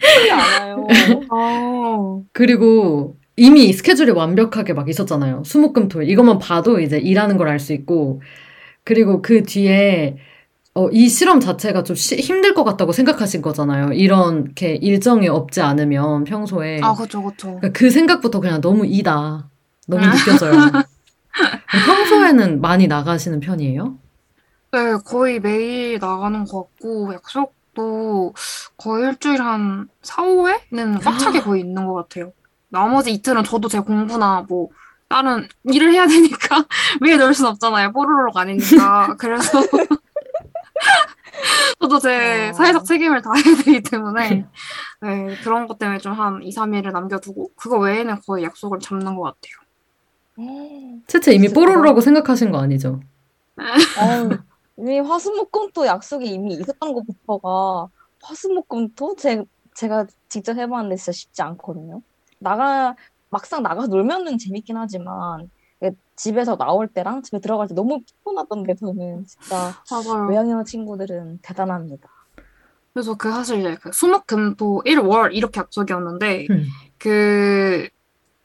쉽지 0.00 0.30
않아요. 0.30 0.86
어. 1.30 2.22
그리고 2.32 3.16
이미 3.36 3.72
스케줄이 3.72 4.10
완벽하게 4.10 4.72
막 4.72 4.88
있었잖아요. 4.88 5.42
수목금 5.44 5.88
토일 5.88 6.08
이것만 6.10 6.38
봐도 6.38 6.80
이제 6.80 6.98
일하는 6.98 7.36
걸 7.36 7.48
알 7.48 7.58
수 7.60 7.72
있고 7.72 8.22
그리고 8.84 9.22
그 9.22 9.42
뒤에 9.42 10.16
어, 10.74 10.88
이 10.88 11.08
실험 11.08 11.38
자체가 11.38 11.82
좀 11.84 11.94
시- 11.94 12.16
힘들 12.16 12.54
것 12.54 12.64
같다고 12.64 12.92
생각하신 12.92 13.42
거잖아요. 13.42 13.92
이렇게 13.92 14.74
일정이 14.76 15.28
없지 15.28 15.60
않으면 15.60 16.24
평소에 16.24 16.80
아, 16.82 16.94
그쵸, 16.94 17.22
그쵸. 17.22 17.48
그러니까 17.60 17.68
그 17.78 17.90
생각부터 17.90 18.40
그냥 18.40 18.60
너무 18.62 18.86
이다. 18.86 19.50
너무 19.86 20.02
느껴져요. 20.06 20.52
평소에는 21.86 22.60
많이 22.60 22.86
나가시는 22.86 23.40
편이에요? 23.40 23.98
네, 24.72 24.96
거의 25.04 25.40
매일 25.40 25.98
나가는 25.98 26.44
것 26.44 26.64
같고, 26.64 27.12
약속도 27.14 28.34
거의 28.76 29.08
일주일에 29.08 29.38
한 29.38 29.88
4, 30.02 30.22
5회는 30.22 31.02
꽉 31.02 31.18
차게 31.18 31.40
거의 31.40 31.60
있는 31.62 31.86
것 31.86 31.94
같아요. 31.94 32.32
나머지 32.68 33.12
이틀은 33.12 33.44
저도 33.44 33.68
제 33.68 33.80
공부나 33.80 34.44
뭐, 34.48 34.68
다른 35.08 35.46
일을 35.64 35.92
해야 35.92 36.06
되니까 36.06 36.64
매일 37.02 37.18
놀순 37.18 37.44
없잖아요. 37.46 37.92
뽀로로가 37.92 38.40
아니니까. 38.40 39.14
그래서 39.18 39.60
저도 41.80 41.98
제 41.98 42.48
어. 42.48 42.52
사회적 42.54 42.84
책임을 42.86 43.20
다해야 43.20 43.56
되기 43.62 43.82
때문에 43.82 44.46
네, 45.02 45.36
그런 45.42 45.66
것 45.66 45.78
때문에 45.78 45.98
좀 45.98 46.12
한 46.14 46.42
2, 46.42 46.50
3일을 46.54 46.92
남겨두고 46.92 47.50
그거 47.56 47.78
외에는 47.78 48.20
거의 48.26 48.44
약속을 48.44 48.78
잡는 48.80 49.14
것 49.16 49.22
같아요. 49.22 49.52
채채 51.06 51.34
이미 51.34 51.48
뽀로로라고 51.48 52.00
생각하신 52.00 52.50
거 52.50 52.58
아니죠? 52.58 53.00
아유, 53.56 54.30
이미 54.76 55.00
화수목금토 55.00 55.86
약속이 55.86 56.26
이미 56.26 56.54
있었던 56.54 56.94
것부터가 56.94 57.88
화수목금토 58.22 59.16
제, 59.16 59.44
제가 59.74 60.06
직접 60.28 60.56
해봤는데 60.56 60.96
진짜 60.96 61.12
쉽지 61.12 61.42
않거든요. 61.42 62.02
나가 62.38 62.96
막상 63.30 63.62
나가 63.62 63.86
놀면은 63.86 64.38
재밌긴 64.38 64.76
하지만 64.76 65.50
집에서 66.16 66.56
나올 66.56 66.86
때랑 66.88 67.22
집에 67.22 67.40
들어갈 67.40 67.66
때 67.66 67.74
너무 67.74 68.00
피곤하던 68.00 68.62
게 68.64 68.74
저는 68.74 69.26
진짜 69.26 69.74
맞아요. 69.90 70.28
외향형 70.28 70.64
친구들은 70.64 71.40
대단합니다. 71.42 72.08
그래서 72.92 73.14
그 73.14 73.30
사실 73.30 73.60
이제 73.60 73.76
그 73.80 73.90
수목금토 73.92 74.82
1월 74.84 75.34
이렇게 75.34 75.60
약속이었는데 75.60 76.46
음. 76.50 76.66
그, 76.98 77.88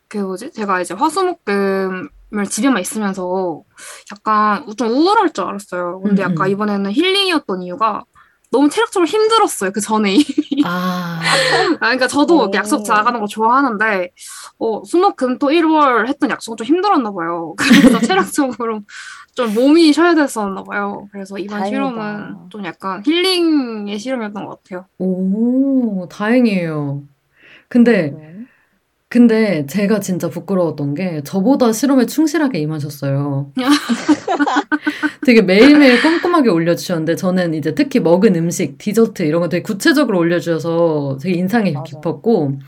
그 0.07 0.17
뭐지? 0.17 0.51
제가 0.51 0.81
이제 0.81 0.93
화수목금을 0.93 2.09
집에만 2.49 2.81
있으면서 2.81 3.63
약간 4.11 4.65
좀 4.77 4.89
우울할 4.89 5.31
줄 5.33 5.45
알았어요. 5.45 6.01
근데 6.01 6.23
음, 6.23 6.31
약간 6.31 6.47
음. 6.47 6.51
이번에는 6.51 6.91
힐링이었던 6.91 7.61
이유가 7.61 8.03
너무 8.49 8.69
체력적으로 8.69 9.05
힘들었어요. 9.05 9.71
그 9.71 9.81
전에 9.81 10.13
이미. 10.13 10.23
아, 10.65 11.19
아, 11.19 11.77
그러니까 11.79 12.07
저도 12.07 12.47
오. 12.47 12.51
약속 12.53 12.87
나가는 12.87 13.19
거 13.19 13.27
좋아하는데 13.27 14.11
어, 14.59 14.83
수목금 14.85 15.37
토 15.37 15.47
1월 15.47 16.07
했던 16.07 16.29
약속은 16.29 16.57
좀 16.57 16.65
힘들었나 16.65 17.11
봐요. 17.11 17.53
그래서 17.59 17.99
체력적으로 17.99 18.81
좀 19.35 19.53
몸이 19.53 19.91
쉬어야 19.91 20.15
됐었나 20.15 20.63
봐요. 20.63 21.07
그래서 21.11 21.37
이번 21.37 21.59
다행이다. 21.59 21.69
실험은 21.69 22.35
좀 22.49 22.65
약간 22.65 23.03
힐링의 23.05 23.99
실험이었던 23.99 24.45
것 24.45 24.63
같아요. 24.63 24.85
오, 24.97 26.07
다행이에요. 26.09 27.03
근데 27.67 28.11
네. 28.11 28.36
근데 29.09 29.65
제가 29.67 30.01
진짜 30.01 30.29
부끄러웠던 30.29 30.93
게 30.93 31.21
저보다 31.23 31.71
실험에 31.71 32.05
충실하게 32.05 32.59
임하셨어요. 32.59 33.53
되게 35.25 35.41
매일매일 35.41 36.01
꼼꼼하게 36.01 36.49
올려주셨는데 36.49 37.15
저는 37.15 37.53
이제 37.53 37.73
특히 37.73 37.99
먹은 37.99 38.35
음식, 38.35 38.77
디저트 38.77 39.23
이런 39.23 39.41
거 39.41 39.49
되게 39.49 39.63
구체적으로 39.63 40.17
올려주셔서 40.19 41.19
되게 41.21 41.37
인상이 41.37 41.71
맞아요. 41.71 41.83
깊었고 41.83 42.59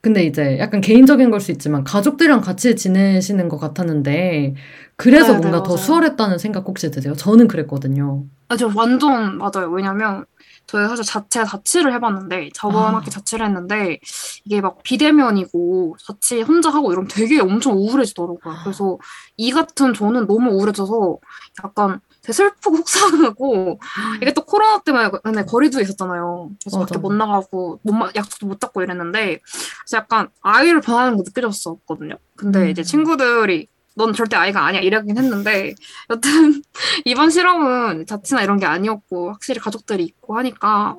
근데 0.00 0.24
이제 0.24 0.58
약간 0.58 0.80
개인적인 0.80 1.30
걸 1.30 1.40
수 1.40 1.52
있지만 1.52 1.84
가족들이랑 1.84 2.40
같이 2.40 2.74
지내시는 2.76 3.48
것 3.48 3.58
같았는데 3.58 4.54
그래서 4.96 5.32
네, 5.32 5.32
네, 5.34 5.38
뭔가 5.38 5.62
더 5.62 5.74
맞아요. 5.74 5.76
수월했다는 5.76 6.38
생각 6.38 6.66
혹시 6.68 6.90
드세요? 6.90 7.14
저는 7.14 7.48
그랬거든요. 7.48 8.24
아, 8.48 8.56
저 8.56 8.70
완전 8.74 9.38
맞아요. 9.38 9.70
왜냐면 9.70 10.24
저희 10.66 10.88
사실 10.88 11.04
자체 11.04 11.44
자취를 11.44 11.92
해봤는데 11.94 12.50
저번 12.54 12.94
아. 12.94 12.96
학기 12.98 13.10
자취를 13.10 13.44
했는데 13.46 13.98
이게 14.44 14.60
막 14.60 14.82
비대면이고 14.82 15.96
자취 16.06 16.42
혼자 16.42 16.70
하고 16.70 16.92
이러면 16.92 17.08
되게 17.08 17.40
엄청 17.40 17.74
우울해지더라고요. 17.74 18.40
그래서 18.64 18.98
이 19.36 19.50
같은 19.50 19.92
저는 19.94 20.26
너무 20.26 20.50
우울해져서 20.52 21.18
약간 21.64 22.00
되게 22.22 22.32
슬프고 22.32 22.76
속상하고 22.78 23.80
이게 24.20 24.32
또 24.32 24.44
코로나 24.44 24.78
때문에 24.78 25.44
거리두기 25.44 25.82
있었잖아요. 25.82 26.50
그래서 26.62 26.78
맞아. 26.78 26.86
밖에 26.94 26.98
못 27.00 27.12
나가고 27.12 27.80
못 27.82 27.92
마- 27.92 28.10
약속도 28.14 28.46
못 28.46 28.60
잡고 28.60 28.82
이랬는데 28.82 29.40
그래서 29.40 29.96
약간 29.96 30.28
아이를 30.40 30.80
변하는 30.80 31.16
게 31.16 31.22
느껴졌었거든요. 31.26 32.14
근데 32.36 32.60
음. 32.60 32.68
이제 32.68 32.82
친구들이 32.82 33.68
넌 33.96 34.12
절대 34.12 34.36
아이가 34.36 34.64
아니야 34.64 34.80
이러긴 34.80 35.18
했는데 35.18 35.74
여튼 36.10 36.62
이번 37.04 37.30
실험은 37.30 38.06
자취나 38.06 38.42
이런 38.42 38.58
게 38.58 38.66
아니었고 38.66 39.30
확실히 39.32 39.60
가족들이 39.60 40.04
있고 40.04 40.36
하니까 40.38 40.96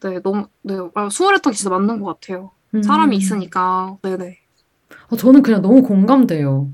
네 0.00 0.20
너무 0.22 0.46
네 0.62 0.74
아, 0.94 1.08
수월했던 1.08 1.52
게 1.52 1.56
진짜 1.56 1.70
맞는 1.70 2.00
것 2.00 2.20
같아요. 2.20 2.52
사람이 2.82 3.16
음. 3.16 3.18
있으니까 3.18 3.96
네네. 4.02 4.38
어, 5.10 5.16
저는 5.16 5.42
그냥 5.42 5.62
너무 5.62 5.82
공감돼요. 5.82 6.70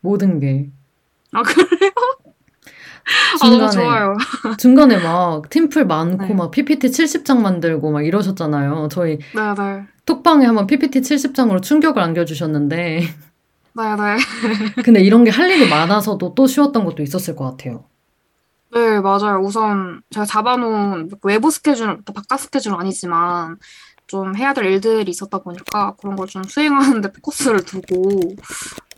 모든 0.00 0.40
게. 0.40 0.70
아 1.32 1.42
그래요? 1.42 1.90
아 3.42 3.48
너무 3.48 3.70
좋아요. 3.70 4.16
중간에 4.58 4.98
막 5.02 5.48
팀플 5.50 5.86
많고 5.86 6.26
네. 6.26 6.34
막 6.34 6.50
PPT 6.50 6.88
70장 6.88 7.38
만들고 7.40 7.90
막 7.90 8.04
이러셨잖아요. 8.04 8.88
저희 8.90 9.18
네 9.34 9.54
네 9.54 9.86
톡방에 10.04 10.46
한번 10.46 10.66
PPT 10.66 11.00
70장으로 11.02 11.62
충격을 11.62 12.02
안겨주셨는데 12.02 13.02
네 13.74 13.96
네. 13.96 14.16
근데 14.84 15.00
이런 15.00 15.24
게 15.24 15.30
할 15.30 15.50
일이 15.50 15.68
많아서도 15.68 16.34
또 16.34 16.46
쉬웠던 16.46 16.84
것도 16.84 17.02
있었을 17.02 17.36
것 17.36 17.44
같아요. 17.44 17.84
네, 18.72 19.00
맞아요. 19.00 19.40
우선 19.42 20.02
제가 20.10 20.26
잡아놓은 20.26 21.08
외부 21.22 21.50
스케줄, 21.50 22.02
또 22.04 22.12
바깥 22.12 22.40
스케줄은 22.40 22.78
아니지만 22.78 23.56
좀 24.06 24.36
해야 24.36 24.52
될 24.54 24.66
일들이 24.66 25.10
있었다 25.10 25.38
보니까 25.38 25.94
그런 26.00 26.16
걸 26.16 26.26
좀 26.28 26.44
수행하는데 26.44 27.12
포커스를 27.12 27.64
두고, 27.64 28.36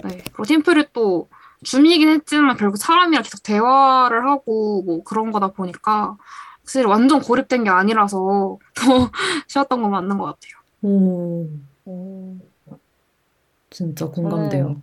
네. 0.05 0.19
그리고 0.33 0.45
팀플이 0.45 0.87
또 0.93 1.29
줌이긴 1.65 2.09
했지만 2.09 2.57
결국 2.57 2.79
사람이랑 2.79 3.23
계속 3.23 3.43
대화를 3.43 4.29
하고 4.29 4.83
뭐 4.85 5.03
그런 5.05 5.31
거다 5.31 5.49
보니까 5.49 6.17
확실히 6.63 6.87
완전 6.87 7.21
고립된 7.21 7.65
게 7.65 7.71
아니라서 7.71 8.59
더 8.75 9.11
쉬웠던 9.49 9.83
건 9.83 9.91
맞는 9.93 10.19
것 10.19 10.25
같아요. 10.25 10.53
오, 10.83 11.47
음, 11.87 12.41
진짜 13.71 14.07
공감돼요. 14.07 14.81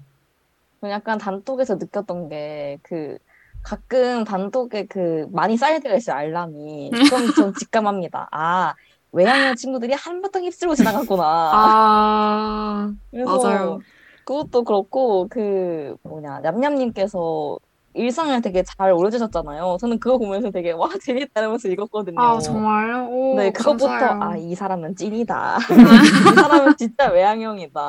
약간 0.84 1.18
단톡에서 1.18 1.76
느꼈던 1.76 2.30
게 2.30 2.80
그 2.84 3.18
가끔 3.64 4.24
단톡에 4.24 4.86
그 4.88 5.28
많이 5.32 5.58
쌓일 5.58 5.82
때가 5.82 5.96
있어요 5.96 6.16
알람이 6.16 7.00
그럼 7.04 7.34
전 7.34 7.54
직감합니다 7.56 8.30
아 8.32 8.76
외향형 9.12 9.56
친구들이 9.56 9.94
한바탕 9.94 10.44
휩쓸고 10.46 10.76
지나갔구나 10.76 11.24
아, 11.24 12.94
그래서 13.12 13.42
맞아요. 13.44 13.82
그것도 14.26 14.64
그렇고 14.64 15.28
그 15.30 15.96
뭐냐 16.04 16.40
냠냠님께서 16.42 17.58
일상을 17.98 18.42
되게 18.42 18.64
잘 18.64 18.92
올려주셨잖아요 18.94 19.78
저는 19.80 20.00
그거 20.00 20.18
보면서 20.18 20.50
되게 20.52 20.72
와 20.72 20.88
재밌다 21.02 21.42
이러면서 21.42 21.68
읽었거든요 21.68 22.20
아, 22.22 22.40
정말요? 22.40 23.08
오, 23.10 23.36
네, 23.38 23.52
그것부터. 23.52 23.90
아, 23.90 24.36
이 24.38 24.56
사람은 24.56 24.96
찐이다. 24.96 25.58
이 26.32 26.36
사람은 26.36 26.78
진짜 26.78 27.10
외향형이다. 27.12 27.80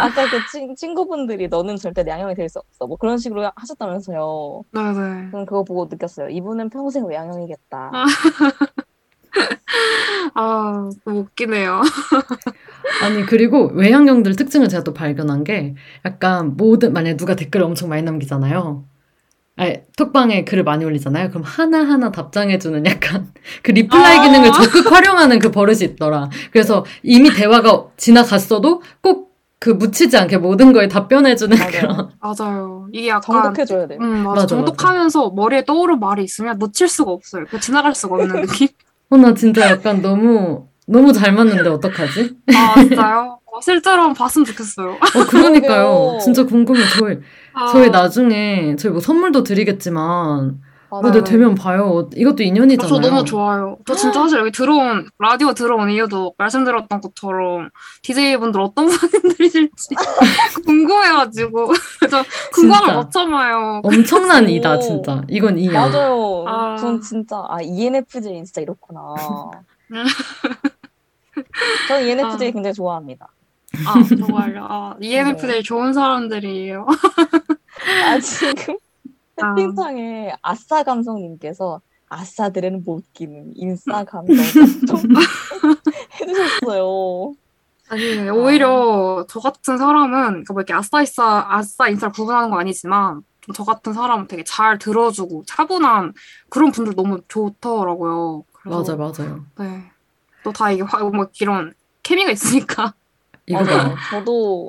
아까 0.00 0.30
그 0.30 0.38
친, 0.50 0.74
친구분들이 0.76 1.48
너는 1.48 1.76
절대 1.76 2.02
내향형이 2.02 2.34
될 2.34 2.48
수 2.48 2.58
없어. 2.58 2.86
뭐 2.86 2.96
그런 2.96 3.18
식으로 3.18 3.50
하셨다면서요. 3.54 4.64
네네. 4.72 4.92
저는 5.30 5.46
그거 5.46 5.62
보고 5.64 5.86
느꼈어요. 5.90 6.28
이분은 6.30 6.70
평생 6.70 7.06
외향형이겠다. 7.06 7.90
아. 7.92 8.06
아, 10.34 10.90
너무 11.04 11.20
웃기네요. 11.20 11.82
아니, 13.02 13.24
그리고 13.26 13.70
외향형들 13.74 14.36
특징을 14.36 14.68
제가 14.68 14.82
또 14.84 14.92
발견한 14.94 15.44
게 15.44 15.74
약간 16.04 16.56
모든, 16.56 16.92
만약에 16.92 17.16
누가 17.16 17.34
댓글을 17.36 17.64
엄청 17.66 17.88
많이 17.88 18.02
남기잖아요. 18.02 18.84
아니, 19.60 19.80
톡방에 19.96 20.44
글을 20.44 20.64
많이 20.64 20.84
올리잖아요. 20.84 21.28
그럼 21.30 21.42
하나하나 21.44 22.10
답장해주는 22.10 22.86
약간 22.86 23.32
그 23.62 23.72
reply 23.72 24.18
아. 24.18 24.22
기능을 24.22 24.52
적극 24.52 24.90
활용하는 24.90 25.38
그 25.38 25.50
버릇이 25.50 25.80
있더라. 25.82 26.30
그래서 26.50 26.84
이미 27.02 27.30
대화가 27.32 27.86
지나갔어도 27.96 28.82
꼭 29.00 29.30
그 29.60 29.68
묻히지 29.68 30.16
않게 30.16 30.38
모든 30.38 30.72
거에 30.72 30.88
답변해주는 30.88 31.56
맞아요. 31.56 31.70
그런. 31.70 32.10
맞아요. 32.18 32.88
이게 32.92 33.08
약간 33.08 33.42
정독해줘야 33.42 33.86
돼요. 33.86 33.98
음, 34.00 34.24
맞아. 34.24 34.28
맞아, 34.28 34.46
정독하면서 34.46 35.32
머리에 35.36 35.66
떠오른 35.66 36.00
말이 36.00 36.24
있으면 36.24 36.58
놓칠 36.58 36.88
수가 36.88 37.12
없어요. 37.12 37.44
그 37.48 37.60
지나갈 37.60 37.94
수가 37.94 38.16
없는 38.16 38.40
느낌. 38.40 38.68
어, 39.10 39.18
나 39.18 39.34
진짜 39.34 39.70
약간 39.70 40.00
너무, 40.00 40.66
너무 40.86 41.12
잘 41.12 41.32
맞는데 41.32 41.68
어떡하지? 41.68 42.36
아, 42.56 42.74
진짜요? 42.80 43.39
어, 43.60 43.62
실제로 43.62 43.96
한번 44.02 44.14
봤으면 44.14 44.46
좋겠어요. 44.46 44.92
어, 44.92 45.24
그러니까요. 45.28 46.18
진짜 46.22 46.44
궁금해. 46.44 46.80
저희, 46.98 47.18
아, 47.52 47.66
저희 47.70 47.90
나중에, 47.90 48.74
저희 48.76 48.90
뭐 48.92 49.00
선물도 49.00 49.42
드리겠지만, 49.42 50.60
맞아요. 50.90 51.02
근데 51.02 51.22
되면 51.22 51.54
봐요. 51.54 52.08
이것도 52.16 52.42
아, 52.42 52.46
인연이잖아요. 52.46 52.88
저 52.88 52.98
너무 53.08 53.24
좋아요. 53.24 53.78
저 53.86 53.94
진짜 53.94 54.20
사실 54.22 54.40
여기 54.40 54.50
들어온, 54.50 55.08
라디오 55.20 55.52
들어온 55.54 55.88
이유도 55.88 56.34
말씀드렸던 56.36 57.00
것처럼 57.00 57.70
DJ분들 58.02 58.60
어떤 58.60 58.86
분들이실지 58.90 59.94
궁금해가지고. 60.66 61.72
저 62.10 62.24
궁금함을 62.54 62.86
진짜. 62.86 62.96
못 62.96 63.10
참아요. 63.12 63.80
엄청난 63.84 64.46
오. 64.46 64.48
이다, 64.48 64.80
진짜. 64.80 65.22
이건 65.28 65.58
이야. 65.58 65.72
맞아요. 65.86 66.44
아. 66.48 66.76
전 66.76 67.00
진짜 67.00 67.36
아 67.48 67.58
ENFJ 67.62 68.22
진짜 68.44 68.60
이렇구나. 68.60 69.14
저는 71.86 72.04
ENFJ 72.08 72.48
아. 72.48 72.50
굉장히 72.50 72.74
좋아합니다. 72.74 73.28
아, 73.86 74.02
정말요. 74.02 74.66
아, 74.68 74.96
ENFJ 75.00 75.62
좋은 75.62 75.92
사람들이에요. 75.92 76.86
아 78.06 78.18
지금 78.20 78.76
아. 79.42 79.54
채팅창에 79.54 80.32
아싸 80.42 80.82
감성님께서 80.82 81.80
아싸들은 82.08 82.82
못 82.84 83.04
끼는 83.12 83.52
인싸 83.54 84.04
감성 84.04 84.34
좀 84.86 84.98
해주셨어요. 86.20 87.34
아니, 87.88 88.30
오히려 88.30 89.24
저 89.28 89.40
같은 89.40 89.76
사람은, 89.76 90.10
그러니까 90.44 90.52
뭐 90.54 90.60
이렇게 90.60 90.72
아싸 90.74 91.00
인싸, 91.00 91.44
아싸 91.48 91.88
인싸를 91.88 92.12
구분하는 92.12 92.50
건 92.50 92.60
아니지만, 92.60 93.22
좀 93.40 93.54
저 93.54 93.64
같은 93.64 93.92
사람은 93.92 94.28
되게 94.28 94.44
잘 94.44 94.78
들어주고 94.78 95.44
차분한 95.46 96.12
그런 96.50 96.70
분들 96.70 96.94
너무 96.94 97.20
좋더라고요. 97.26 98.44
맞아, 98.64 98.94
맞아요. 98.94 99.44
네. 99.58 99.82
또 100.44 100.52
다 100.52 100.70
이게 100.70 100.82
화- 100.82 100.98
뭐 101.02 101.26
이런 101.40 101.74
케미가 102.02 102.30
있으니까. 102.30 102.94
이거 103.50 103.64
맞아요. 103.64 103.94
봐. 103.94 103.96
저도 104.10 104.68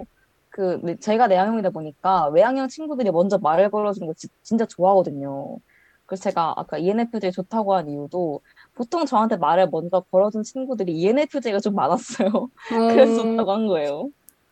그 0.50 0.80
네, 0.84 0.96
제가 1.00 1.28
내향형이다 1.28 1.70
보니까 1.70 2.28
외향형 2.30 2.68
친구들이 2.68 3.10
먼저 3.12 3.38
말을 3.38 3.70
걸어주는 3.72 4.06
거 4.08 4.14
지- 4.14 4.28
진짜 4.44 4.66
좋아하거든요. 4.66 5.58
그래서 6.06 6.24
제가 6.24 6.54
아까 6.58 6.78
ENFJ 6.78 7.32
좋다고 7.32 7.74
한 7.74 7.90
이유도 7.90 8.42
보통 8.76 9.06
저한테 9.06 9.38
말을 9.38 9.70
먼저 9.72 10.02
걸어준 10.12 10.44
친구들이 10.44 10.92
ENFJ가 10.94 11.60
좀 11.60 11.74
많았어요. 11.76 12.50
그래서 12.68 13.16
좋다고 13.24 13.52
한 13.54 13.68
거예요. 13.68 14.10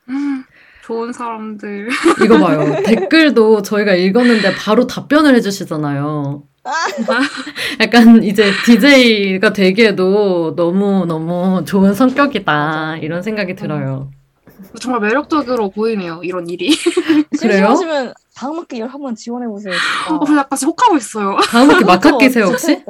음, 0.07 0.43
좋은 0.84 1.11
사람들. 1.11 1.89
이거 2.23 2.39
봐요. 2.39 2.81
댓글도 2.85 3.61
저희가 3.64 3.93
읽었는데 3.93 4.56
바로 4.56 4.88
답변을 4.88 5.35
해주시잖아요. 5.35 6.43
약간 7.81 8.23
이제 8.23 8.51
DJ가 8.65 9.53
되기에도 9.53 10.53
너무너무 10.56 11.64
좋은 11.65 11.93
성격이다. 11.93 12.97
이런 12.97 13.22
생각이 13.22 13.56
들어요. 13.56 14.11
정말 14.80 15.02
매력적으로 15.02 15.69
보이네요, 15.69 16.22
이런 16.23 16.49
일이. 16.49 16.69
그래요? 17.40 17.68
심심하시면 17.76 18.14
다음 18.36 18.57
학기 18.60 18.80
열 18.80 18.88
한번 18.90 19.15
지원해 19.15 19.48
보세요. 19.48 19.73
진짜. 19.73 20.15
어, 20.15 20.19
그래서 20.19 20.40
약간 20.40 20.60
혹하고 20.65 20.98
있어요. 20.98 21.38
다음 21.49 21.69
학기 21.69 21.84
막학기세요, 21.86 22.56
진짜 22.57 22.73
혹시? 22.73 22.84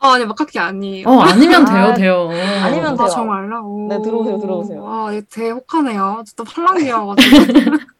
아, 0.00 0.12
아니, 0.14 0.26
막학기 0.26 0.58
아니에요. 0.58 1.08
어, 1.08 1.20
아니면 1.20 1.64
돼요, 1.64 1.76
아, 1.78 1.94
돼요. 1.94 2.28
아니면 2.62 2.92
아, 2.92 2.96
돼요. 2.96 3.08
정말요? 3.08 3.62
오. 3.64 3.88
네, 3.88 4.02
들어오세요, 4.02 4.38
들어오세요. 4.38 4.84
아, 4.86 5.10
되게 5.30 5.50
혹하네요. 5.50 6.22
진짜 6.26 6.44
팔랑귀여가지고. 6.44 7.36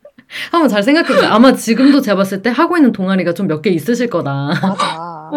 한번 0.51 0.69
잘 0.69 0.83
생각해보세요. 0.83 1.31
아마 1.31 1.53
지금도 1.55 2.01
제가 2.01 2.17
봤을 2.17 2.43
때 2.43 2.51
하고 2.51 2.77
있는 2.77 2.93
동아리가 2.93 3.33
좀 3.35 3.47
몇 3.47 3.63
개 3.63 3.71
있으실 3.71 4.11
거다. 4.11 4.31
맞아. 4.61 5.31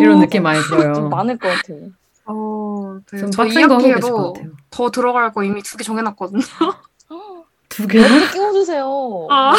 이런 0.00 0.20
느낌 0.20 0.42
많이 0.42 0.60
들어요. 0.60 0.92
좀 0.94 1.08
많을 1.08 1.38
것 1.38 1.48
같아요. 1.48 1.86
어, 2.26 2.98
네. 3.10 3.18
좀저 3.18 3.44
2학기에도 3.44 4.32
같아요. 4.34 4.52
더 4.70 4.90
들어갈 4.90 5.32
거 5.32 5.42
이미 5.44 5.62
두 5.62 5.76
개 5.76 5.84
정해놨거든요. 5.84 6.40
두? 7.68 7.86
저도 7.88 8.32
끼워주세요. 8.32 9.26
아. 9.30 9.54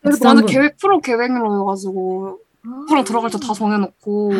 그래서 0.00 0.28
완전 0.28 0.46
계획 0.46 0.76
프로 0.78 1.00
계획로여가지고 1.00 2.38
프로 2.88 3.04
들어갈 3.04 3.30
때 3.30 3.38
다 3.38 3.52
정해놓고 3.52 4.32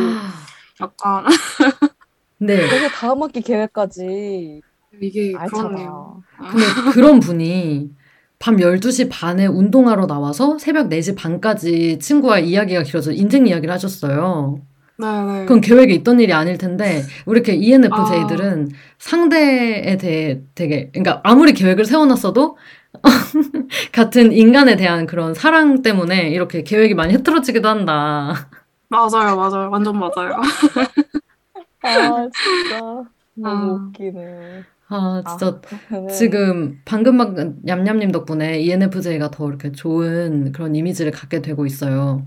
약간 0.81 1.25
네. 2.39 2.57
그래서 2.69 2.89
다음 2.89 3.23
학기 3.23 3.41
계획까지 3.41 4.61
이게. 5.01 5.33
그렇네요. 5.33 6.23
근데 6.39 6.65
그런 6.93 7.21
분이 7.21 7.91
밤 8.39 8.57
12시 8.57 9.09
반에 9.11 9.47
운동하러 9.47 10.07
나와서 10.07 10.59
새벽 10.59 10.89
4시 10.89 11.17
반까지 11.17 11.99
친구와 12.01 12.41
이야기가 12.41 12.83
길어져 12.83 13.13
인생 13.13 13.47
이야기를 13.47 13.73
하셨어요. 13.73 14.61
네네. 15.03 15.41
그건 15.47 15.61
계획에 15.61 15.93
있던 15.95 16.21
일이 16.21 16.33
아닐 16.33 16.57
텐데, 16.59 17.03
우리 17.27 17.39
이렇게 17.39 17.55
ENFJ들은 17.55 18.71
상대에 18.99 19.97
대해 19.97 20.41
되게, 20.55 20.91
그러니까 20.91 21.21
아무리 21.25 21.53
계획을 21.53 21.85
세워놨어도, 21.85 22.57
같은 23.93 24.33
인간에 24.33 24.77
대한 24.77 25.07
그런 25.07 25.35
사랑 25.35 25.83
때문에 25.83 26.31
이렇게 26.31 26.63
계획이 26.63 26.95
많이 26.95 27.15
흐트러지기도 27.15 27.69
한다. 27.69 28.49
맞아요, 28.89 29.37
맞아요. 29.37 29.71
완전 29.71 29.99
맞아요. 29.99 30.37
아 31.83 32.29
진짜 32.31 32.81
너무 33.35 33.49
아. 33.49 33.89
웃기네. 33.89 34.63
아, 34.89 35.23
진짜 35.27 35.59
그러면은 35.89 36.15
지금 36.15 36.81
방금 36.85 37.17
방금 37.17 37.59
냠냠님 37.63 38.13
덕분에 38.13 38.61
ENFJ가 38.61 39.31
더 39.31 39.49
이렇게 39.49 39.73
좋은 39.73 40.53
그런 40.53 40.77
이미지를 40.77 41.11
갖게 41.13 41.41
되고 41.41 41.65
있어요. 41.65 42.27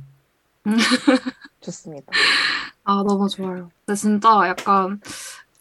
좋습니다. 1.65 2.11
아, 2.83 3.03
너무 3.05 3.27
좋아요. 3.27 3.69
근데 3.85 3.97
진짜 3.99 4.29
약간, 4.47 5.01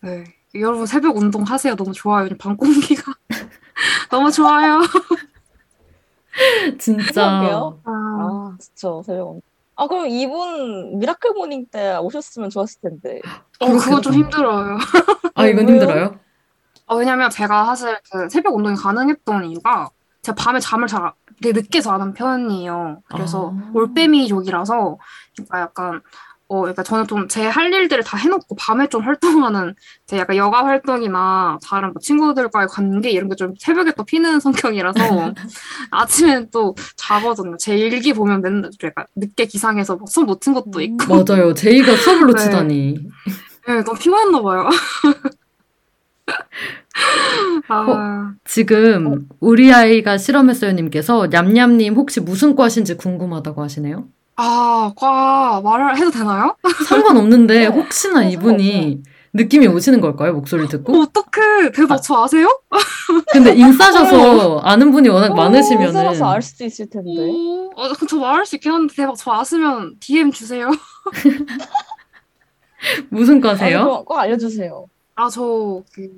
네. 0.02 0.24
여러분 0.54 0.86
새벽 0.86 1.16
운동 1.16 1.42
하세요. 1.42 1.74
너무 1.74 1.92
좋아요. 1.92 2.28
밤 2.38 2.56
공기가 2.56 3.12
너무 4.10 4.30
좋아요. 4.30 4.82
진짜. 6.78 7.24
아, 7.26 7.74
아 7.84 8.56
진짜 8.60 8.88
새벽. 9.04 9.28
운동. 9.30 9.42
아 9.76 9.88
그럼 9.88 10.06
이분 10.06 11.00
miracle 11.00 11.32
morning 11.32 11.66
때 11.66 11.96
오셨으면 11.96 12.50
좋았을 12.50 12.80
텐데. 12.82 13.20
어, 13.58 13.66
그거 13.66 14.00
좀 14.00 14.12
힘들어요. 14.14 14.78
아, 15.34 15.46
이건? 15.46 15.68
힘들어요? 15.68 16.20
어, 16.86 16.96
왜냐면 16.96 17.30
제가 17.30 17.64
사실 17.64 17.98
그 18.12 18.28
새벽 18.28 18.54
운동이 18.54 18.76
가능했던 18.76 19.46
이유가 19.46 19.90
제가 20.22 20.36
밤에 20.36 20.60
잠을 20.60 20.86
잘 20.86 21.10
되게 21.42 21.52
늦게 21.60 21.80
자는 21.80 22.12
편이에요. 22.14 23.00
그래서 23.12 23.52
아. 23.54 23.70
올빼미족이라서 23.74 24.98
그러니까 25.36 25.60
약간 25.60 26.00
어, 26.46 26.60
그러니까 26.60 26.82
저는 26.82 27.06
좀 27.06 27.26
제 27.26 27.48
할 27.48 27.72
일들을 27.72 28.04
다 28.04 28.18
해놓고 28.18 28.54
밤에 28.56 28.86
좀 28.88 29.02
활동하는 29.02 29.74
제 30.06 30.18
약간 30.18 30.36
여가 30.36 30.64
활동이나 30.66 31.58
다른 31.66 31.88
뭐 31.92 32.00
친구들과의 32.00 32.68
관계 32.68 33.10
이런 33.10 33.28
게 33.30 33.34
좀 33.34 33.54
새벽에 33.58 33.92
또 33.96 34.04
피는 34.04 34.40
성격이라서 34.40 34.98
아침엔 35.90 36.48
또 36.52 36.74
자거든요. 36.96 37.56
제 37.56 37.76
일기 37.76 38.12
보면 38.12 38.42
맨날 38.42 38.70
약간 38.84 39.06
늦게 39.16 39.46
기상해서 39.46 39.96
뭐 39.96 40.06
수업 40.06 40.26
놓친 40.26 40.52
것도 40.52 40.80
있고 40.82 41.24
맞아요. 41.24 41.54
제이가 41.54 41.96
수업을 41.96 42.26
네. 42.26 42.32
놓치다니. 42.32 42.98
네, 43.66 43.82
너무 43.82 43.98
피곤했나 43.98 44.42
봐요. 44.42 44.68
아, 47.68 48.34
지금 48.44 49.28
우리 49.40 49.72
아이가 49.72 50.18
실험했어요님께서 50.18 51.28
냠냠님 51.28 51.94
혹시 51.94 52.20
무슨 52.20 52.54
과신지 52.54 52.96
궁금하다고 52.96 53.62
하시네요. 53.62 54.06
아, 54.36 54.92
과 54.96 55.60
말을 55.62 55.96
해도 55.96 56.10
되나요? 56.10 56.56
상관없는데 56.86 57.58
네, 57.60 57.66
혹시나 57.66 58.20
네, 58.20 58.32
이분이 58.32 59.02
느낌이 59.32 59.66
오시는 59.66 60.00
걸까요? 60.00 60.32
목소리를 60.34 60.68
듣고? 60.68 61.00
어떡해. 61.02 61.72
대박, 61.72 62.00
저 62.00 62.22
아세요? 62.22 62.48
근데 63.32 63.52
인싸셔서 63.54 64.60
아는 64.60 64.92
분이 64.92 65.08
워낙 65.08 65.32
어, 65.32 65.34
많으시면은 65.34 65.92
살아서 65.92 66.30
알 66.30 66.40
수도 66.40 66.64
있을 66.64 66.88
텐데. 66.88 67.10
어, 67.74 67.92
그럼 67.94 68.08
저 68.08 68.16
말할 68.16 68.46
수 68.46 68.54
있긴 68.56 68.72
한데, 68.72 68.94
대박, 68.94 69.16
저 69.16 69.32
아시면 69.32 69.94
DM 70.00 70.30
주세요. 70.30 70.70
무슨 73.10 73.40
과세요? 73.40 73.84
그럼 73.84 74.04
꼭 74.04 74.18
알려주세요. 74.18 74.86
아, 75.16 75.28
저, 75.28 75.82
그, 75.92 76.08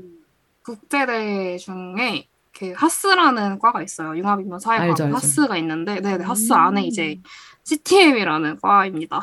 국제대 0.66 1.56
중에, 1.58 2.26
그, 2.58 2.72
하스라는 2.74 3.60
과가 3.60 3.82
있어요. 3.82 4.16
융합인문 4.16 4.58
사회과. 4.58 4.84
알죠, 4.84 5.04
알죠. 5.04 5.16
하스가 5.16 5.56
있는데, 5.58 6.00
네 6.00 6.16
네, 6.18 6.24
하스 6.24 6.52
음. 6.52 6.58
안에 6.58 6.82
이제, 6.82 7.20
CTM이라는 7.62 8.58
과입니다. 8.60 9.20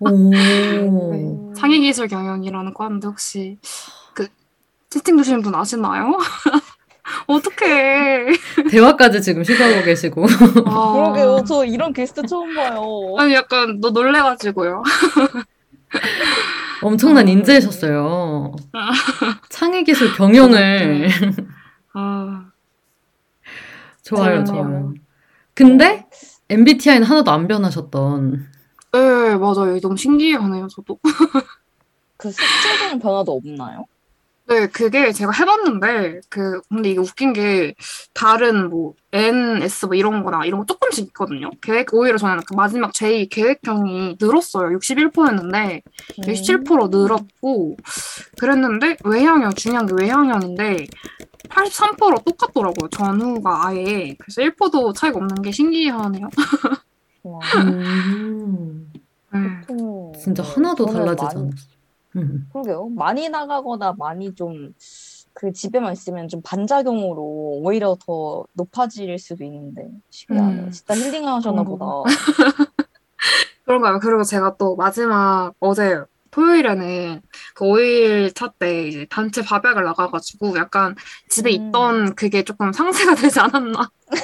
오. 0.00 0.30
네, 0.30 1.54
창의기술 1.60 2.06
경영이라는 2.06 2.74
과인데, 2.74 3.08
혹시, 3.08 3.58
그, 4.12 4.28
채팅 4.88 5.16
주신 5.16 5.42
분 5.42 5.54
아시나요? 5.56 6.16
어떡해. 7.26 8.26
대화까지 8.70 9.20
지금 9.20 9.42
시도하고 9.42 9.84
계시고. 9.84 10.24
아, 10.66 10.92
그러게요. 10.92 11.44
저 11.46 11.64
이런 11.64 11.92
게스트 11.92 12.24
처음 12.26 12.54
봐요. 12.54 13.16
아니, 13.18 13.34
약간, 13.34 13.80
너 13.80 13.90
놀래가지고요. 13.90 14.82
엄청난 16.82 17.26
아. 17.26 17.30
인재셨어요. 17.30 18.52
창의기술 19.48 20.14
경영을. 20.14 21.08
아, 21.94 22.50
좋아요. 24.02 24.44
좋아요. 24.44 24.94
근데 25.54 26.06
MBTI는 26.48 27.04
하나도 27.04 27.30
안 27.30 27.46
변하셨던. 27.48 28.46
네, 28.92 29.36
맞아요. 29.36 29.80
너무 29.80 29.96
신기해하네요, 29.96 30.68
저도. 30.68 30.98
그 32.16 32.30
색채상 32.30 32.98
변화도 33.00 33.32
없나요? 33.32 33.86
네, 34.46 34.66
그게 34.66 35.10
제가 35.10 35.32
해봤는데, 35.32 36.20
그, 36.28 36.60
근데 36.68 36.90
이게 36.90 37.00
웃긴 37.00 37.32
게, 37.32 37.74
다른 38.12 38.68
뭐, 38.68 38.92
NS 39.10 39.86
뭐 39.86 39.94
이런 39.94 40.22
거나 40.22 40.44
이런 40.44 40.60
거 40.60 40.66
조금씩 40.66 41.06
있거든요. 41.08 41.50
계획, 41.62 41.94
오히려 41.94 42.18
저는 42.18 42.42
그 42.46 42.52
마지막 42.54 42.92
J 42.92 43.26
계획형이 43.28 44.18
늘었어요. 44.20 44.76
61%였는데, 44.78 45.82
음. 46.18 46.22
17% 46.22 46.90
늘었고, 46.90 47.76
그랬는데, 48.38 48.98
외향형, 49.02 49.54
중요한 49.54 49.86
게 49.86 49.94
외향형인데, 49.98 50.86
83% 51.48 52.24
똑같더라고요. 52.24 52.88
전후가 52.90 53.68
아예. 53.68 54.14
그래서 54.18 54.42
1%도 54.42 54.92
차이가 54.92 55.18
없는 55.18 55.40
게 55.42 55.52
신기하네요. 55.52 56.28
와, 57.22 57.38
음, 57.64 58.92
네. 59.32 59.38
음, 59.38 60.12
진짜 60.22 60.42
하나도 60.42 60.84
저는 60.86 61.00
달라지지 61.00 61.36
않았어. 61.38 61.73
음. 62.16 62.48
그러게요. 62.52 62.88
많이 62.90 63.28
나가거나 63.28 63.94
많이 63.98 64.34
좀 64.34 64.72
그 65.36 65.52
집에만 65.52 65.94
있으면 65.94 66.28
좀 66.28 66.40
반작용으로 66.42 67.20
오히려 67.64 67.96
더 68.06 68.44
높아질 68.52 69.18
수도 69.18 69.42
있는데 69.42 69.88
신기하네요. 70.10 70.66
음. 70.66 70.70
진짜 70.70 70.94
힐링하셨나 70.94 71.64
보다. 71.64 71.86
그런가요? 73.64 73.98
그리고 73.98 74.22
제가 74.22 74.56
또 74.56 74.76
마지막 74.76 75.52
어제 75.58 76.00
토요일에는 76.30 77.20
그 77.54 77.64
5일 77.64 78.32
차 78.34 78.52
때 78.58 78.86
이제 78.86 79.06
단체 79.10 79.42
밥약을 79.42 79.82
나가가지고 79.84 80.56
약간 80.56 80.94
집에 81.28 81.50
음. 81.56 81.68
있던 81.68 82.14
그게 82.14 82.44
조금 82.44 82.72
상쇄가 82.72 83.14
되지 83.16 83.40
않았나. 83.40 83.88
네. 84.10 84.20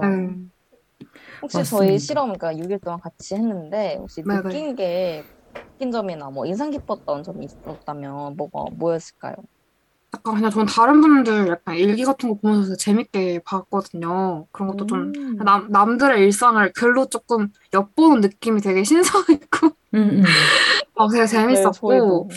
네. 0.00 0.34
혹시 1.42 1.58
맞습니다. 1.58 1.62
저희 1.64 1.98
실험 1.98 2.32
그러니까 2.32 2.54
6일 2.64 2.80
동안 2.82 2.98
같이 3.00 3.34
했는데 3.36 3.96
혹시 4.00 4.22
네네. 4.24 4.42
느낀 4.42 4.74
게 4.74 5.22
느낀 5.54 5.90
점이나 5.90 6.30
뭐 6.30 6.46
인상 6.46 6.70
깊었던 6.70 7.22
점이 7.22 7.46
있었다면 7.46 8.36
뭐가 8.36 8.66
뭐였을까요? 8.76 9.34
약간 10.12 10.34
그냥 10.34 10.50
전 10.50 10.66
다른 10.66 11.00
분들 11.00 11.48
약간 11.48 11.76
일기 11.76 12.04
같은 12.04 12.28
거 12.28 12.34
보면서 12.36 12.76
재밌게 12.76 13.40
봤거든요. 13.44 14.46
그런 14.50 14.68
것도 14.68 14.86
좀 14.86 15.12
음. 15.16 15.36
남, 15.38 15.70
남들의 15.70 16.20
일상을 16.20 16.72
글로 16.72 17.06
조금 17.06 17.48
엿보는 17.72 18.20
느낌이 18.20 18.60
되게 18.60 18.82
신선했고 18.82 19.70
음, 19.94 19.98
음. 19.98 20.22
어, 20.94 21.08
되게 21.08 21.22
네, 21.22 21.26
재밌었고 21.26 21.72
저희도. 21.72 22.28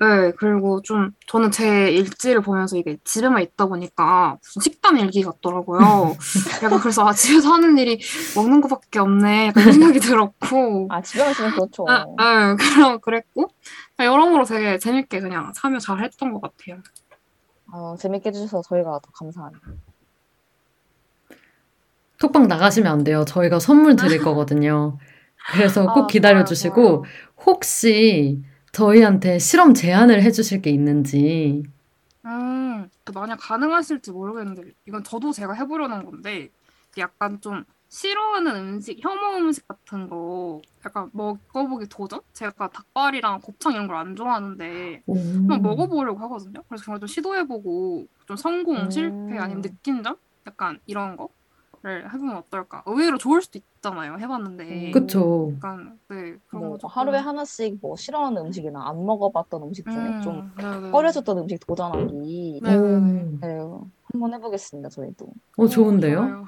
네, 0.00 0.32
그리고 0.36 0.82
좀 0.82 1.10
저는 1.26 1.50
제 1.50 1.90
일지를 1.90 2.42
보면서 2.42 2.76
이게 2.76 2.98
집에만 3.02 3.40
있다 3.42 3.64
보니까 3.66 4.36
무슨 4.42 4.60
식단 4.60 4.98
일기 4.98 5.22
같더라고요. 5.22 5.80
약간 6.62 6.80
그래서 6.80 7.08
아, 7.08 7.14
집에서 7.14 7.50
하는 7.54 7.78
일이 7.78 7.98
먹는 8.36 8.60
것밖에 8.60 8.98
없네. 8.98 9.46
약간 9.48 9.72
생각이 9.72 10.00
들었고. 10.00 10.88
아 10.90 11.00
집에만 11.00 11.30
있으면 11.30 11.50
그렇죠. 11.52 11.86
아, 11.88 12.04
아, 12.18 12.56
그럼 12.56 13.00
그랬고 13.00 13.48
여러모로 13.98 14.44
되게 14.44 14.76
재밌게 14.78 15.20
그냥 15.20 15.52
참여 15.54 15.78
잘 15.78 16.04
했던 16.04 16.34
것 16.34 16.42
같아요. 16.42 16.82
아, 17.72 17.96
재밌게 17.98 18.28
해주셔서 18.28 18.60
저희가 18.68 19.00
더 19.02 19.10
감사하네요. 19.14 19.60
톡방 22.20 22.48
나가시면 22.48 22.92
안 22.92 23.02
돼요. 23.02 23.24
저희가 23.24 23.60
선물 23.60 23.96
드릴 23.96 24.20
거거든요. 24.22 24.98
그래서 25.46 25.90
꼭 25.92 26.06
아, 26.06 26.08
기다려 26.08 26.44
좋아요, 26.44 26.44
주시고, 26.44 27.04
좋아요. 27.04 27.10
혹시 27.46 28.42
저희한테 28.72 29.38
실험 29.38 29.74
제안을 29.74 30.22
해 30.22 30.30
주실 30.30 30.62
게 30.62 30.70
있는지. 30.70 31.62
음, 32.26 32.88
그 33.04 33.12
만약 33.12 33.36
가능하실지 33.36 34.12
모르겠는데 34.12 34.72
이건 34.86 35.02
저도 35.04 35.32
제가 35.32 35.54
해보려는 35.54 36.04
건데 36.04 36.50
약간 36.98 37.40
좀 37.40 37.64
싫어하는 37.88 38.54
음식, 38.56 38.98
혐오 39.02 39.38
음식 39.38 39.66
같은 39.66 40.08
거 40.08 40.60
약간 40.84 41.10
먹어보기 41.12 41.86
도전? 41.88 42.20
제가 42.32 42.68
닭발이랑 42.70 43.40
곱창 43.40 43.72
이런 43.72 43.88
걸 43.88 43.96
안 43.96 44.14
좋아하는데 44.16 45.02
오. 45.06 45.16
한번 45.48 45.62
먹어보려고 45.62 46.18
하거든요. 46.20 46.62
그래서 46.68 46.84
정말 46.84 47.00
좀 47.00 47.06
시도해보고 47.08 48.06
좀 48.26 48.36
성공, 48.36 48.88
음. 48.88 48.90
실패 48.90 49.38
아니면 49.38 49.62
느낀 49.62 50.02
점? 50.02 50.16
약간 50.46 50.78
이런 50.86 51.16
거 51.16 51.28
를 51.82 52.04
해보면 52.12 52.36
어떨까? 52.36 52.82
의외로 52.84 53.16
좋을 53.16 53.40
수도 53.40 53.58
있잖아요. 53.58 54.18
해봤는데. 54.18 54.90
그쵸. 54.90 55.50
약간 55.56 55.98
네 56.08 56.36
그런 56.48 56.60
뭐 56.62 56.70
거 56.72 56.78
조금- 56.78 56.88
하루에 56.94 57.16
하나씩 57.18 57.78
뭐 57.80 57.96
싫어하는 57.96 58.42
음식이나 58.46 58.86
안 58.86 59.06
먹어봤던 59.06 59.62
음식 59.62 59.86
중에 59.90 59.94
음, 59.96 60.20
좀 60.20 60.52
네네. 60.58 60.90
꺼려졌던 60.90 61.38
음식 61.38 61.66
도전하기. 61.66 62.60
네. 62.62 62.76
오. 62.76 63.00
네, 63.40 63.58
한번 64.12 64.34
해보겠습니다, 64.34 64.90
저희도. 64.90 65.26
어, 65.56 65.66
좋은데요? 65.66 66.20
음. 66.20 66.44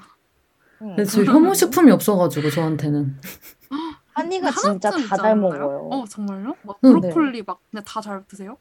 근데 0.77 1.03
지금 1.05 1.25
혐오식품이 1.25 1.89
없어가지고 1.91 2.51
저한테는. 2.51 3.19
한이가 4.13 4.51
진짜 4.51 4.91
다 4.91 5.17
잘? 5.17 5.35
먹어요. 5.35 5.87
어 5.91 6.05
정말요? 6.05 6.53
막 6.61 6.77
응. 6.83 7.01
브로콜리 7.01 7.41
막 7.47 7.59
그냥 7.71 7.83
다잘 7.83 8.23
드세요? 8.27 8.57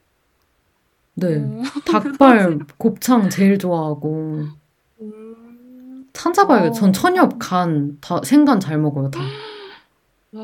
네. 1.17 1.37
오. 1.37 1.61
닭발, 1.85 2.61
곱창 2.79 3.29
제일 3.29 3.59
좋아하고. 3.59 4.47
음. 5.03 5.42
찾아봐야겠. 6.23 6.73
전 6.75 6.91
어. 6.91 6.93
천엽, 6.93 7.33
간, 7.39 7.99
다, 8.01 8.21
생간 8.25 8.61
잘 8.61 8.79
먹어요, 8.79 9.11
다. 9.11 9.21
와 10.33 10.43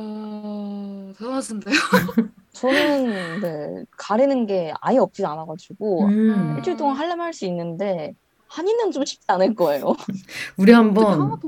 대단하신데요? 1.17 1.75
저는 2.53 3.41
네, 3.41 3.85
가리는 3.97 4.47
게 4.47 4.73
아예 4.81 4.99
없진 4.99 5.25
않아가지고 5.25 6.05
음. 6.07 6.55
일주일 6.57 6.77
동안 6.77 6.97
하려면 6.97 7.27
할 7.27 7.33
수 7.33 7.45
있는데 7.47 8.15
한이는 8.49 8.91
좀 8.93 9.05
쉽지 9.05 9.25
않을 9.29 9.55
거예요. 9.55 9.95
우리 10.57 10.73
한번? 10.73 11.39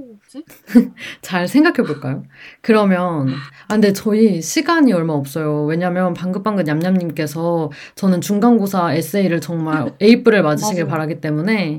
잘 1.22 1.48
생각해 1.48 1.86
볼까요? 1.86 2.22
그러면, 2.60 3.30
아, 3.68 3.74
근데 3.74 3.92
저희 3.94 4.40
시간이 4.42 4.92
얼마 4.92 5.14
없어요. 5.14 5.64
왜냐면 5.64 6.12
방긋방긋 6.14 6.66
냠냠님께서 6.66 7.70
저는 7.94 8.20
중간고사 8.20 8.94
에세이를 8.94 9.40
정말 9.40 9.94
A뿔을 10.00 10.42
맞으시길. 10.42 10.86
바라기 10.86 11.20
때문에, 11.22 11.78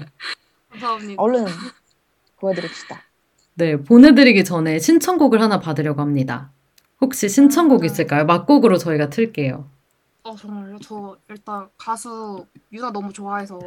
감사합니다. 0.72 1.22
얼른 1.22 1.46
보여드립시다. 2.42 3.02
네, 3.54 3.78
보내드리기 3.78 4.44
전에 4.44 4.80
신청곡을 4.80 5.42
하나 5.42 5.60
받으려고 5.60 6.02
합니다. 6.02 6.52
혹시 7.00 7.30
신청곡 7.30 7.82
음. 7.82 7.86
있을까요? 7.86 8.26
막곡으로 8.26 8.78
저희가 8.78 9.10
틀게요. 9.10 9.66
어 10.24 10.36
정말요? 10.36 10.78
저 10.84 11.18
일단 11.30 11.68
가수 11.78 12.46
유나 12.72 12.92
너무 12.92 13.12
좋아해서 13.12 13.60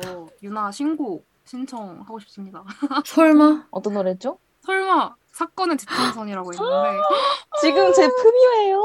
유나 0.43 0.71
신곡 0.71 1.27
신청하고 1.45 2.19
싶습니다. 2.21 2.65
설마? 3.05 3.67
어떤 3.71 3.95
노래죠? 3.95 4.39
설마 4.63 5.15
사건의 5.33 5.77
지평선이라고 5.77 6.53
있는데 6.53 7.01
지금 7.61 7.93
제 7.93 8.09
품이에요. 8.09 8.81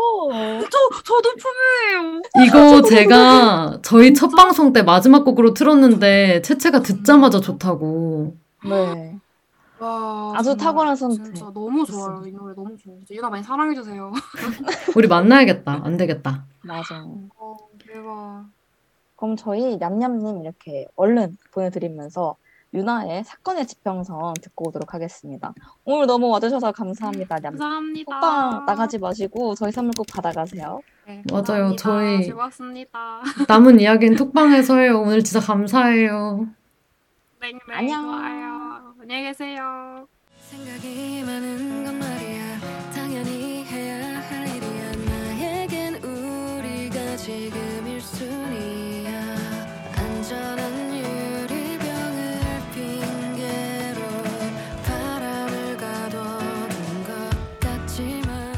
저 0.63 1.01
저도 1.03 1.29
품이에요. 1.35 2.21
이거 2.45 2.81
제가 2.81 3.79
저희 3.83 4.15
첫 4.15 4.29
방송 4.29 4.73
때 4.73 4.81
마지막 4.81 5.23
곡으로 5.23 5.53
틀었는데 5.53 6.41
채채가 6.41 6.81
듣자마자 6.81 7.39
좋다고. 7.39 8.35
네. 8.65 9.19
와 9.79 10.33
아주 10.35 10.49
정말 10.49 10.57
탁월한 10.65 10.95
선택. 10.95 11.23
진짜 11.25 11.51
너무 11.53 11.85
좋아요 11.85 12.23
이 12.25 12.31
노래 12.31 12.53
너무 12.55 12.75
좋아요. 12.77 12.97
진짜 13.05 13.15
유나 13.15 13.29
많이 13.29 13.43
사랑해 13.43 13.73
주세요. 13.75 14.11
우리 14.95 15.07
만나야겠다. 15.07 15.81
안 15.83 15.97
되겠다. 15.97 16.45
맞아. 16.63 17.03
어 17.37 17.57
대박. 17.85 18.45
그럼 19.15 19.35
저희 19.35 19.77
냠냠님 19.77 20.41
이렇게 20.43 20.87
얼른 20.95 21.37
보내드리면서 21.51 22.35
유나의 22.73 23.23
사건의 23.23 23.65
지평선 23.65 24.35
듣고 24.41 24.67
오도록 24.69 24.93
하겠습니다. 24.93 25.53
오늘 25.85 26.05
너무 26.05 26.29
와주셔서 26.29 26.71
감사합니다, 26.71 27.37
냠. 27.39 27.53
감사합니다. 27.53 28.15
호빵 28.15 28.65
나가지 28.67 28.99
마시고 28.99 29.55
저희 29.55 29.71
선물 29.71 29.93
꼭 29.97 30.05
받아가세요. 30.13 30.79
네, 31.07 31.23
맞아요. 31.31 31.75
저희- 31.75 32.23
즐거웠습니다. 32.25 33.21
남은 33.47 33.79
이야기는 33.79 34.15
톡방에서 34.17 34.77
해요. 34.77 35.01
오늘 35.01 35.23
진짜 35.23 35.39
감사해요. 35.45 36.45
네, 37.41 37.53
네, 37.53 37.59
안녕. 37.73 38.03
좋아요. 38.03 38.95
안녕히 39.01 39.23
계세요. 39.23 40.07
생각이 40.49 41.23
많은 41.25 41.85
건 41.85 41.99
말이야 41.99 42.59
당연히 42.93 43.63
해야 43.65 44.19
할 44.21 44.47
일이야 44.47 44.91
나에겐 45.05 45.95
우리가 46.03 47.15
지금 47.17 47.59
1순위야 47.85 49.09
안전한 49.95 50.95
유리병을 50.95 52.39
핑계로 52.73 54.01
바람을 54.85 55.77
가둬둔 55.77 57.03
것 57.03 57.59
같지만 57.59 58.53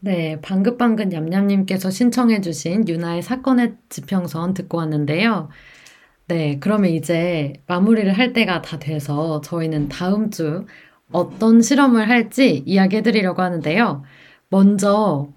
네, 0.00 0.40
방긋방긋 0.40 1.08
냠냠님께서 1.08 1.90
신청해 1.90 2.40
주신 2.40 2.88
유나의 2.88 3.22
사건의 3.22 3.76
지평선 3.88 4.54
듣고 4.54 4.78
왔는데요. 4.78 5.48
네, 6.26 6.58
그러면 6.60 6.90
이제 6.90 7.52
마무리를 7.66 8.10
할 8.16 8.32
때가 8.32 8.62
다 8.62 8.78
돼서 8.78 9.40
저희는 9.42 9.88
다음 9.88 10.30
주 10.30 10.64
어떤 11.12 11.60
실험을 11.62 12.08
할지 12.08 12.62
이야기해 12.66 13.02
드리려고 13.02 13.42
하는데요. 13.42 14.02
먼저 14.48 15.28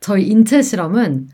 저희 0.00 0.26
인체 0.28 0.62
실험은 0.62 1.28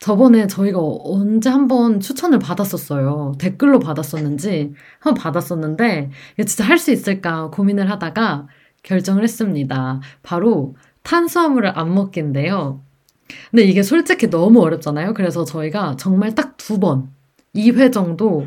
저번에 0.00 0.46
저희가 0.46 0.78
언제 0.82 1.50
한번 1.50 2.00
추천을 2.00 2.38
받았었어요. 2.38 3.34
댓글로 3.38 3.80
받았었는지 3.80 4.74
한번 5.00 5.22
받았었는데 5.22 6.10
이거 6.34 6.44
진짜 6.44 6.64
할 6.64 6.78
수 6.78 6.92
있을까 6.92 7.50
고민을 7.50 7.90
하다가 7.90 8.48
결정을 8.82 9.24
했습니다. 9.24 10.00
바로 10.22 10.76
탄수화물을 11.02 11.78
안 11.78 11.94
먹기인데요. 11.94 12.82
근데 13.50 13.64
이게 13.64 13.82
솔직히 13.82 14.30
너무 14.30 14.62
어렵잖아요. 14.62 15.14
그래서 15.14 15.44
저희가 15.44 15.96
정말 15.98 16.34
딱 16.34 16.56
두 16.58 16.78
번, 16.80 17.12
2회 17.56 17.92
정도, 17.92 18.46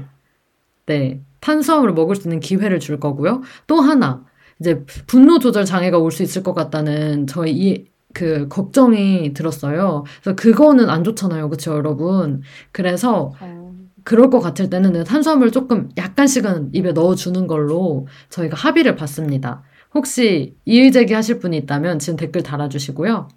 네, 0.86 1.22
탄수화물을 1.42 1.94
먹을 1.94 2.16
수 2.16 2.28
있는 2.28 2.40
기회를 2.40 2.80
줄 2.80 3.00
거고요. 3.00 3.42
또 3.68 3.82
하나, 3.82 4.26
이제 4.60 4.84
분노 5.08 5.40
조절 5.40 5.66
장애가 5.66 5.98
올 6.00 6.12
수 6.12 6.24
있을 6.24 6.44
것 6.44 6.54
같다는 6.54 7.28
저희 7.28 7.52
이, 7.54 7.86
그, 8.14 8.48
걱정이 8.50 9.34
들었어요. 9.34 10.04
그래서 10.24 10.36
그거는 10.36 10.90
안 10.90 11.04
좋잖아요. 11.04 11.50
그쵸, 11.50 11.74
여러분? 11.76 12.42
그래서 12.72 13.32
그럴 14.04 14.30
것 14.30 14.40
같을 14.40 14.70
때는 14.70 15.04
탄수화물 15.04 15.52
조금 15.52 15.90
약간씩은 15.98 16.72
입에 16.74 16.92
넣어주는 16.94 17.46
걸로 17.48 18.08
저희가 18.30 18.56
합의를 18.58 18.96
봤습니다. 18.96 19.62
혹시 19.94 20.56
이의 20.66 20.92
제기하실 20.92 21.40
분이 21.40 21.58
있다면 21.58 22.00
지금 22.00 22.18
댓글 22.18 22.42
달아주시고요. 22.44 23.28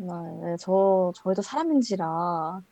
네, 0.00 0.06
네, 0.42 0.56
저, 0.60 1.12
저희도 1.16 1.42
사람인지라 1.42 2.62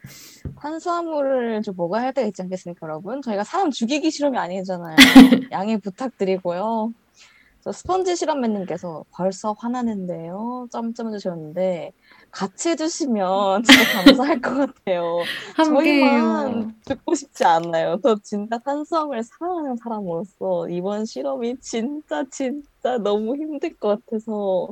탄수화물을 0.61 1.61
좀 1.62 1.74
먹어야 1.77 2.03
할 2.03 2.15
때가 2.15 2.28
있지 2.28 2.40
않겠습니까, 2.43 2.86
여러분? 2.86 3.20
저희가 3.20 3.43
사람 3.43 3.73
죽이기 3.73 4.12
실험이 4.12 4.39
아니잖아요. 4.39 4.94
양해 5.51 5.77
부탁드리고요. 5.77 6.93
저 7.62 7.73
스펀지 7.73 8.15
실험맨님께서 8.15 9.07
벌써 9.11 9.53
화나는데요? 9.59 10.69
점점 10.70 11.09
해주셨는데 11.09 11.93
같이 12.31 12.69
해주시면 12.69 13.65
진짜 13.65 14.05
감사할 14.05 14.40
것 14.40 14.55
같아요. 14.55 15.23
저희만 15.57 16.77
죽고 16.86 17.16
싶지 17.16 17.44
않아요. 17.44 17.98
저 18.05 18.16
진짜 18.23 18.59
탄수화물 18.59 19.24
사랑하는 19.24 19.77
사람으로서 19.82 20.69
이번 20.69 21.07
실험이 21.07 21.57
진짜 21.59 22.23
진짜 22.31 22.98
너무 22.98 23.35
힘들 23.35 23.74
것 23.74 24.05
같아서 24.05 24.69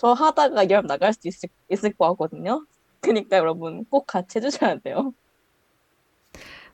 저 0.00 0.14
하다가 0.14 0.70
열 0.70 0.86
나갈 0.86 1.12
수도 1.12 1.28
있을, 1.28 1.50
있을 1.70 1.92
것 1.92 2.08
같거든요. 2.10 2.64
그러니까 3.00 3.36
여러분 3.36 3.84
꼭 3.84 4.06
같이 4.06 4.38
해주셔야 4.38 4.78
돼요. 4.78 5.12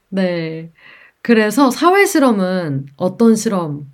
네. 0.09 0.73
그래서 1.23 1.71
사회 1.71 2.07
실험은 2.07 2.87
어떤 2.97 3.35
실험을 3.35 3.87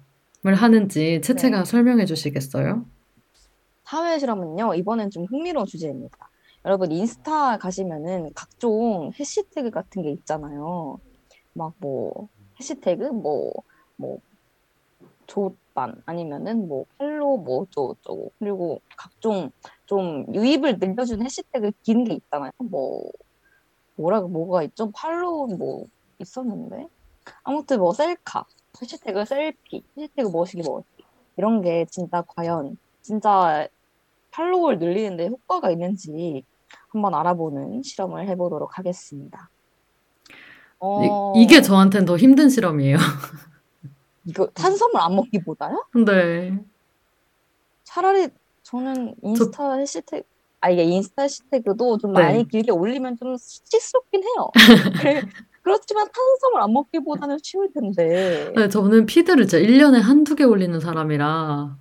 하는지 0.55 1.21
채채가 1.23 1.65
네. 1.65 1.65
설명해 1.65 2.05
주시겠어요? 2.05 2.87
사회 3.85 4.19
실험은요, 4.19 4.75
이번엔 4.75 5.11
좀 5.11 5.25
흥미로운 5.27 5.67
주제입니다. 5.67 6.31
여러분, 6.65 6.93
인스타 6.93 7.59
가시면은 7.59 8.33
각종 8.35 9.13
해시태그 9.19 9.71
같은 9.71 10.03
게 10.03 10.11
있잖아요. 10.13 11.01
막 11.55 11.75
뭐, 11.79 12.29
해시태그, 12.61 13.05
뭐, 13.05 13.53
뭐, 13.97 14.21
조 15.27 15.57
반, 15.75 15.95
아니면은 16.07 16.69
뭐, 16.69 16.85
팔로, 16.99 17.37
뭐, 17.39 17.63
어쩌고 17.63 17.95
저쩌고. 18.03 18.33
그리고 18.39 18.81
각종 18.97 19.51
좀 19.87 20.27
유입을 20.35 20.79
늘려준 20.79 21.23
해시태그 21.23 21.73
긴 21.83 22.05
게 22.05 22.15
있잖아요. 22.15 22.51
뭐, 22.59 23.11
뭐라고, 23.97 24.29
뭐가 24.29 24.63
있죠? 24.65 24.91
팔로 24.93 25.47
뭐, 25.47 25.85
있었는데. 26.19 26.89
아무튼 27.45 27.79
뭐, 27.79 27.93
셀카, 27.93 28.45
해시태그 28.81 29.25
셀피, 29.25 29.83
해시태그 29.97 30.29
뭐시기 30.29 30.63
뭐시. 30.63 30.87
이런 31.37 31.63
게 31.63 31.87
진짜 31.91 32.23
과연 32.27 32.77
진짜 33.01 33.67
팔로우를 34.33 34.79
늘리는데 34.79 35.29
효과가 35.29 35.71
있는지 35.71 36.45
한번 36.89 37.15
알아보는 37.15 37.83
실험을 37.83 38.29
해보도록 38.29 38.79
하겠습니다. 38.79 39.49
어, 40.79 41.33
이, 41.37 41.47
게 41.47 41.63
저한테는 41.63 42.07
더 42.07 42.17
힘든 42.17 42.49
실험이에요. 42.49 42.97
이거 44.27 44.47
탄수화물 44.49 45.01
안 45.01 45.17
먹기보다요? 45.17 45.85
네. 46.07 46.59
차라리 47.85 48.29
저는 48.63 49.15
인스타 49.23 49.75
해시태그, 49.75 50.27
아, 50.61 50.71
이게 50.71 50.85
인스타 50.85 51.23
해시태그도 51.23 51.99
좀 51.99 52.13
네. 52.13 52.21
많이 52.23 52.49
길게 52.49 52.71
올리면 52.73 53.17
좀 53.17 53.37
수치스럽긴 53.37 54.23
해요. 54.23 54.51
그래- 55.03 55.23
그렇지만 55.63 56.09
탄수화물 56.13 56.61
안 56.61 56.73
먹기보다는 56.73 57.39
쉬울 57.43 57.73
텐데. 57.73 58.53
네, 58.57 58.69
저는 58.69 59.07
피드를 59.07 59.47
진짜 59.47 59.59
1년에 59.65 60.01
한두 60.01 60.35
개 60.35 60.45
올리는 60.45 60.79
사람이라. 60.81 61.77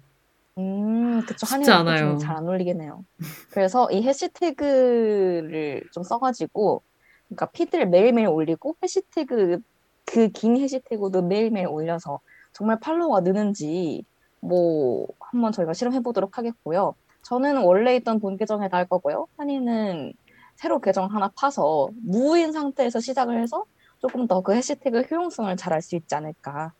음, 0.57 1.21
그쵸. 1.25 1.45
쉽지 1.45 1.71
않아요. 1.71 2.17
잘안 2.17 2.47
올리긴 2.47 2.81
해요. 2.81 3.03
그래서 3.51 3.89
이 3.91 4.03
해시태그를 4.03 5.83
좀 5.91 6.03
써가지고, 6.03 6.83
그러니까 7.27 7.45
피드를 7.51 7.87
매일매일 7.87 8.27
올리고, 8.27 8.75
해시태그, 8.83 9.59
그 10.05 10.29
긴 10.33 10.57
해시태그도 10.57 11.21
매일매일 11.23 11.67
올려서 11.67 12.19
정말 12.53 12.79
팔로워가 12.79 13.21
느는지, 13.21 14.03
뭐, 14.39 15.07
한번 15.19 15.51
저희가 15.51 15.73
실험해 15.73 16.01
보도록 16.01 16.37
하겠고요. 16.37 16.95
저는 17.23 17.57
원래 17.63 17.95
있던 17.97 18.19
본 18.19 18.37
계정에 18.37 18.67
달 18.69 18.87
거고요. 18.87 19.27
한이는 19.37 20.13
새로 20.55 20.79
계정 20.81 21.05
하나 21.13 21.29
파서 21.35 21.89
무인 22.03 22.51
상태에서 22.51 22.99
시작을 22.99 23.41
해서 23.41 23.65
조금 23.99 24.27
더 24.27 24.41
그 24.41 24.53
해시태그 24.55 25.01
효용성을 25.11 25.55
잘 25.57 25.73
알 25.73 25.81
수 25.81 25.95
있지 25.95 26.15
않을까 26.15 26.73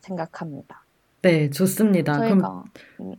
생각합니다. 0.00 0.84
네, 1.22 1.50
좋습니다. 1.50 2.12
그럼 2.18 2.38
저희가 2.40 2.64
음, 3.00 3.14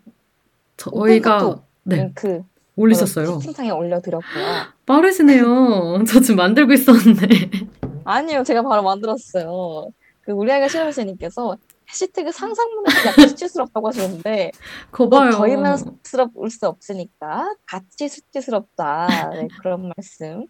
저희가 0.77 1.45
오픈 1.45 1.61
네, 1.83 1.95
링크 1.97 2.43
올리셨어요. 2.77 3.39
채팅창에 3.39 3.71
올려드렸고요. 3.71 4.45
빠르시네요. 4.85 6.03
저 6.07 6.21
지금 6.21 6.37
만들고 6.37 6.71
있었는데. 6.71 7.27
아니요, 8.05 8.43
제가 8.43 8.61
바로 8.61 8.81
만들었어요. 8.83 9.89
그 10.21 10.31
우리 10.31 10.51
아이가 10.51 10.69
실험실님께서 10.69 11.57
해시태그 11.91 12.31
상상만 12.31 12.85
해도 12.87 13.09
약간 13.09 13.27
수치스럽다고 13.29 13.87
하시는데 13.87 14.51
거또 14.91 15.09
봐요. 15.09 15.31
저희만 15.31 15.77
수치스러울 15.77 16.49
수 16.49 16.67
없으니까 16.67 17.55
같이 17.65 18.07
수치스럽다 18.07 19.29
네, 19.31 19.47
그런 19.61 19.91
말씀 19.95 20.45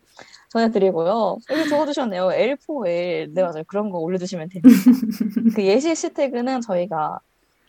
전해드리고요. 0.49 1.38
여기 1.49 1.70
적어주셨네요. 1.70 2.28
L4L 2.28 3.34
네 3.34 3.44
맞아요. 3.44 3.64
그런 3.68 3.90
거 3.90 3.99
올려주시면 3.99 4.49
됩니다. 4.49 4.70
그 5.56 5.64
예시 5.64 5.90
해시태그는 5.90 6.61
저희가 6.61 7.20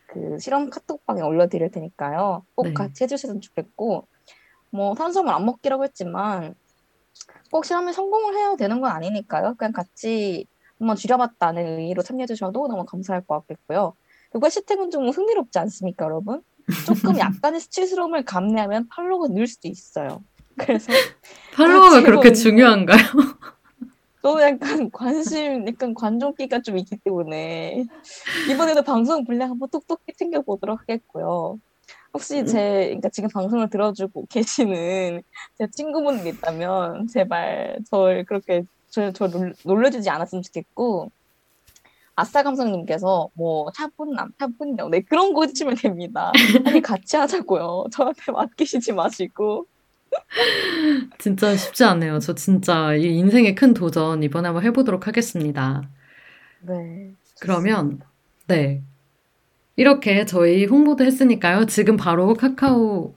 그 0.07 0.37
실험 0.39 0.69
카톡방에 0.69 1.21
올려드릴 1.21 1.71
테니까요. 1.71 2.43
꼭 2.55 2.63
네. 2.67 2.73
같이 2.73 3.03
해주셨으면 3.03 3.39
좋겠고 3.41 4.07
뭐 4.71 4.95
탄수화물 4.95 5.33
안 5.33 5.45
먹기라고 5.45 5.83
했지만 5.85 6.55
꼭 7.51 7.65
실험에 7.65 7.93
성공을 7.93 8.35
해야 8.35 8.55
되는 8.55 8.81
건 8.81 8.91
아니니까요. 8.91 9.55
그냥 9.57 9.71
같이 9.71 10.45
한번 10.81 10.95
줄여봤다는 10.95 11.79
의의로 11.79 12.01
참여해 12.01 12.25
주셔도 12.25 12.67
너무 12.67 12.85
감사할 12.85 13.21
것 13.25 13.41
같겠고요. 13.41 13.93
그리고 14.31 14.47
해시태그는 14.47 14.89
좀 14.89 15.09
흥미롭지 15.09 15.59
않습니까, 15.59 16.05
여러분? 16.05 16.41
조금 16.87 17.17
약간의 17.19 17.59
수치스러움을 17.59 18.25
감내하면 18.25 18.87
팔로우가 18.89 19.27
늘 19.29 19.45
수도 19.45 19.67
있어요. 19.67 20.23
그래서 20.57 20.91
팔로워가 21.53 21.89
같이 21.91 22.05
그렇게 22.05 22.33
중요한가요? 22.33 22.99
저도 24.23 24.41
약간 24.41 24.89
관심, 24.91 25.67
약간 25.67 25.93
관종기가 25.93 26.61
좀 26.61 26.77
있기 26.77 26.97
때문에 26.97 27.85
이번에도 28.51 28.83
방송 28.83 29.23
분량 29.23 29.51
한번 29.51 29.69
톡톡히 29.69 30.13
챙겨보도록 30.15 30.81
하겠고요. 30.81 31.59
혹시 32.13 32.45
제, 32.45 32.85
그러니까 32.85 33.09
지금 33.09 33.29
방송을 33.29 33.69
들어주고 33.69 34.27
계시는 34.29 35.21
제 35.57 35.67
친구분이 35.71 36.27
있다면 36.29 37.07
제발 37.07 37.79
저를 37.89 38.25
그렇게 38.25 38.63
저, 38.91 39.11
저 39.13 39.27
놀- 39.27 39.55
놀려주지 39.65 40.09
않았으면 40.09 40.43
좋겠고 40.43 41.09
아싸 42.15 42.43
감성님께서 42.43 43.29
뭐 43.33 43.71
차분남, 43.71 44.31
차분녀 44.37 44.89
네 44.89 45.01
그런 45.01 45.33
거 45.33 45.43
해주시면 45.43 45.75
됩니다. 45.77 46.31
아니 46.65 46.81
같이 46.81 47.15
하자고요. 47.17 47.85
저한테 47.91 48.31
맡기시지 48.31 48.91
마시고 48.91 49.65
진짜 51.17 51.55
쉽지 51.55 51.85
않네요. 51.85 52.19
저 52.19 52.35
진짜 52.35 52.93
이 52.95 53.05
인생의 53.17 53.55
큰 53.55 53.73
도전 53.73 54.21
이번에 54.23 54.47
한번 54.49 54.63
해보도록 54.65 55.07
하겠습니다. 55.07 55.89
네. 56.59 57.13
그러면 57.39 58.01
네. 58.47 58.83
이렇게 59.77 60.25
저희 60.25 60.65
홍보도 60.65 61.05
했으니까요. 61.05 61.65
지금 61.65 61.95
바로 61.95 62.33
카카오 62.33 63.15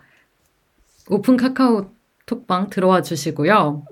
오픈 1.11 1.37
카카오 1.37 1.91
톡방 2.27 2.71
들어와 2.71 3.03
주시고요. 3.03 3.85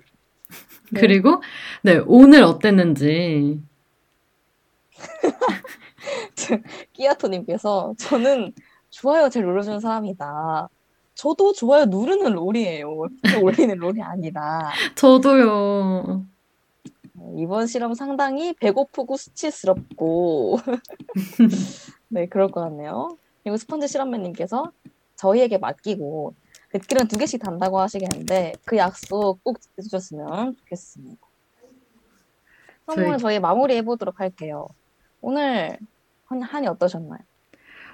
네. 0.93 1.01
그리고 1.01 1.43
네, 1.83 2.01
오늘 2.07 2.43
어땠는지 2.43 3.61
끼아토님께서 6.93 7.95
저는 7.99 8.53
좋아요 8.91 9.29
잘 9.31 9.43
눌러주는 9.43 9.81
사람이다. 9.81 10.69
저도 11.15 11.53
좋아요 11.53 11.87
누르는 11.87 12.33
롤이에요. 12.33 12.89
올리는 13.43 13.77
롤이 13.77 14.03
아니라 14.03 14.71
저도요. 14.95 16.27
이번 17.37 17.67
실험 17.67 17.95
상당히 17.95 18.53
배고프고 18.55 19.17
수치스럽고 19.17 20.59
네 22.09 22.27
그럴 22.27 22.51
것 22.51 22.61
같네요. 22.63 23.17
그리고 23.43 23.57
스펀지 23.57 23.89
실험맨님께서 23.89 24.71
저희에게 25.17 25.59
맡기고 25.59 26.35
댓글은 26.73 27.09
두 27.09 27.19
개씩 27.19 27.41
단다고 27.43 27.79
하시겠는데 27.81 28.55
그 28.65 28.77
약속 28.77 29.43
꼭 29.45 29.61
지켜주셨으면 29.61 30.57
좋겠습니다. 30.57 31.17
그럼 32.87 32.97
저희- 32.97 33.07
오늘 33.07 33.19
저희 33.19 33.39
마무리해 33.41 33.83
보도록 33.83 34.21
할게요. 34.21 34.67
오늘 35.21 35.77
한, 36.27 36.43
한이 36.43 36.67
어떠셨나요? 36.69 37.21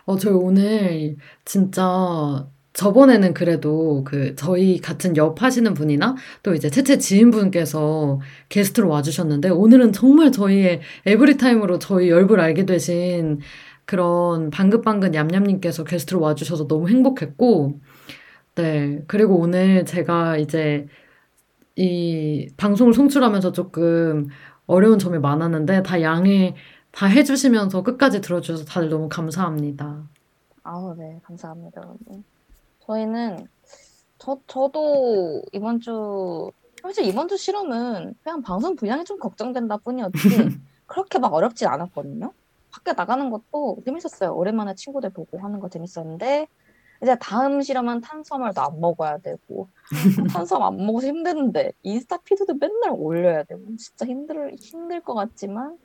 어, 0.06 0.16
저희 0.16 0.32
오늘 0.32 1.16
진짜 1.44 2.46
저번에는 2.72 3.34
그래도 3.34 4.04
그 4.04 4.36
저희 4.36 4.78
같은 4.80 5.16
옆 5.16 5.42
하시는 5.42 5.74
분이나 5.74 6.14
또 6.44 6.54
이제 6.54 6.70
채채 6.70 6.98
지인분께서 6.98 8.20
게스트로 8.48 8.88
와주셨는데 8.88 9.48
오늘은 9.50 9.92
정말 9.92 10.30
저희의 10.30 10.80
에브리타임으로 11.04 11.80
저희 11.80 12.08
열불 12.08 12.40
알게 12.40 12.64
되신 12.66 13.40
그런 13.84 14.50
방긋방긋 14.50 15.14
얌얌님께서 15.14 15.82
게스트로 15.84 16.20
와주셔서 16.20 16.68
너무 16.68 16.88
행복했고 16.88 17.80
네. 18.58 19.04
그리고 19.06 19.36
오늘 19.36 19.84
제가 19.84 20.36
이제 20.36 20.88
이 21.76 22.48
방송을 22.56 22.92
송출하면서 22.92 23.52
조금 23.52 24.26
어려운 24.66 24.98
점이 24.98 25.20
많았는데 25.20 25.84
다 25.84 26.02
양해 26.02 26.56
다 26.90 27.06
해주시면서 27.06 27.84
끝까지 27.84 28.20
들어주셔서 28.20 28.64
다들 28.64 28.88
너무 28.88 29.08
감사합니다. 29.08 30.02
아우, 30.64 30.92
네, 30.96 31.20
감사합니다, 31.22 31.82
여러분. 31.84 32.24
저희는, 32.84 33.46
저, 34.18 34.38
저도 34.48 35.42
이번 35.52 35.78
주, 35.78 36.50
사실 36.82 37.04
이번 37.04 37.28
주 37.28 37.36
실험은 37.36 38.14
그냥 38.24 38.42
방송 38.42 38.74
분량이 38.74 39.04
좀 39.04 39.20
걱정된다 39.20 39.76
뿐이었지, 39.76 40.10
그렇게 40.86 41.20
막 41.20 41.32
어렵진 41.32 41.68
않았거든요. 41.68 42.32
밖에 42.72 42.92
나가는 42.92 43.30
것도 43.30 43.78
재밌었어요. 43.84 44.34
오랜만에 44.34 44.74
친구들 44.74 45.10
보고 45.10 45.38
하는 45.38 45.60
거 45.60 45.68
재밌었는데, 45.68 46.48
이제 47.02 47.16
다음 47.20 47.62
실험은 47.62 48.00
탄수화물도 48.00 48.60
안 48.60 48.80
먹어야 48.80 49.18
되고, 49.18 49.68
탄수화물 50.32 50.66
안 50.80 50.86
먹어서 50.86 51.06
힘드는데, 51.06 51.72
인스타 51.82 52.18
피드도 52.24 52.54
맨날 52.54 52.90
올려야 52.92 53.44
되고, 53.44 53.62
진짜 53.76 54.06
힘들, 54.06 54.54
힘들 54.60 55.00
것 55.02 55.14
같지만, 55.14 55.76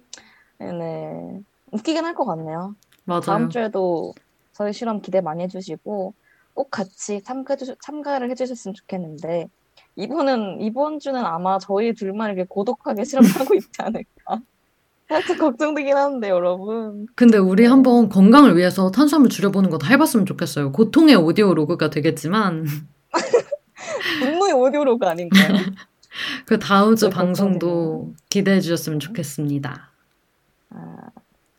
네, 0.59 1.39
웃기긴 1.71 2.05
할 2.05 2.13
것 2.15 2.25
같네요. 2.25 2.75
맞아요. 3.05 3.21
다음 3.21 3.49
주에도 3.49 4.13
저희 4.53 4.71
실험 4.71 5.01
기대 5.01 5.19
많이 5.21 5.43
해주시고 5.43 6.13
꼭 6.53 6.69
같이 6.71 7.21
참가 7.23 7.55
참가를 7.81 8.29
해주셨으면 8.29 8.75
좋겠는데 8.75 9.47
이번은 9.95 10.61
이번 10.61 10.99
주는 10.99 11.19
아마 11.25 11.57
저희 11.59 11.93
둘만 11.93 12.29
이렇게 12.31 12.45
고독하게 12.47 13.03
실험하고 13.03 13.55
있지 13.55 13.81
않을까 13.81 14.39
살짝 15.13 15.37
걱정되긴 15.37 15.95
하는데 15.95 16.27
여러분 16.27 17.05
근데 17.13 17.37
우리 17.37 17.65
한번 17.65 18.09
건강을 18.09 18.57
위해서 18.57 18.89
탄수화물 18.89 19.29
줄여보는 19.29 19.69
것도 19.69 19.85
해봤으면 19.85 20.25
좋겠어요. 20.25 20.71
고통의 20.71 21.15
audio 21.15 21.53
log가 21.53 21.91
되겠지만 21.91 22.65
분노의 24.21 24.53
audio 24.53 24.83
log 24.83 25.05
아닌가요? 25.05 25.49
그 26.47 26.57
다음 26.57 26.95
주 26.95 27.09
네, 27.09 27.15
방송도 27.15 28.13
기대해 28.29 28.59
주셨으면 28.59 28.99
좋겠습니다. 28.99 29.91
아, 30.71 30.97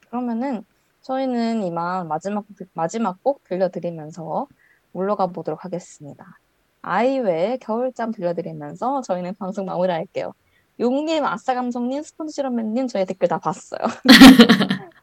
그러면은 0.09 0.65
저희는 1.03 1.63
이만 1.63 2.09
마지막 2.09 2.45
마지막 2.73 3.23
곡 3.23 3.45
들려드리면서 3.45 4.49
물러가 4.91 5.29
보도록 5.29 5.65
하겠습니다. 5.65 6.41
아이유의 6.83 7.59
겨울잠 7.61 8.11
들려드리면서 8.11 9.03
저희는 9.03 9.37
방송 9.37 9.65
마무리할게요. 9.67 10.33
용님, 10.81 11.25
아싸 11.25 11.55
감성님, 11.55 12.03
스폰지런맨님 12.03 12.89
저희 12.89 13.05
댓글 13.05 13.29
다 13.29 13.39
봤어요. 13.39 13.81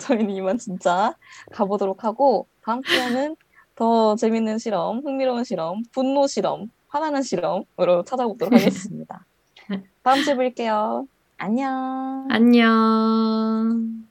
저희는 0.00 0.30
이만 0.30 0.58
진짜 0.58 1.14
가보도록 1.52 2.04
하고 2.04 2.46
다음 2.62 2.82
주에는 2.82 3.36
더 3.74 4.16
재밌는 4.16 4.58
실험, 4.58 4.98
흥미로운 5.04 5.44
실험, 5.44 5.82
분노 5.92 6.26
실험, 6.26 6.70
화나는 6.88 7.22
실험으로 7.22 8.04
찾아보도록 8.04 8.52
하겠습니다. 8.54 9.24
다음 10.02 10.22
주에 10.22 10.34
뵐게요. 10.34 11.06
안녕. 11.38 12.28
안녕. 12.30 14.04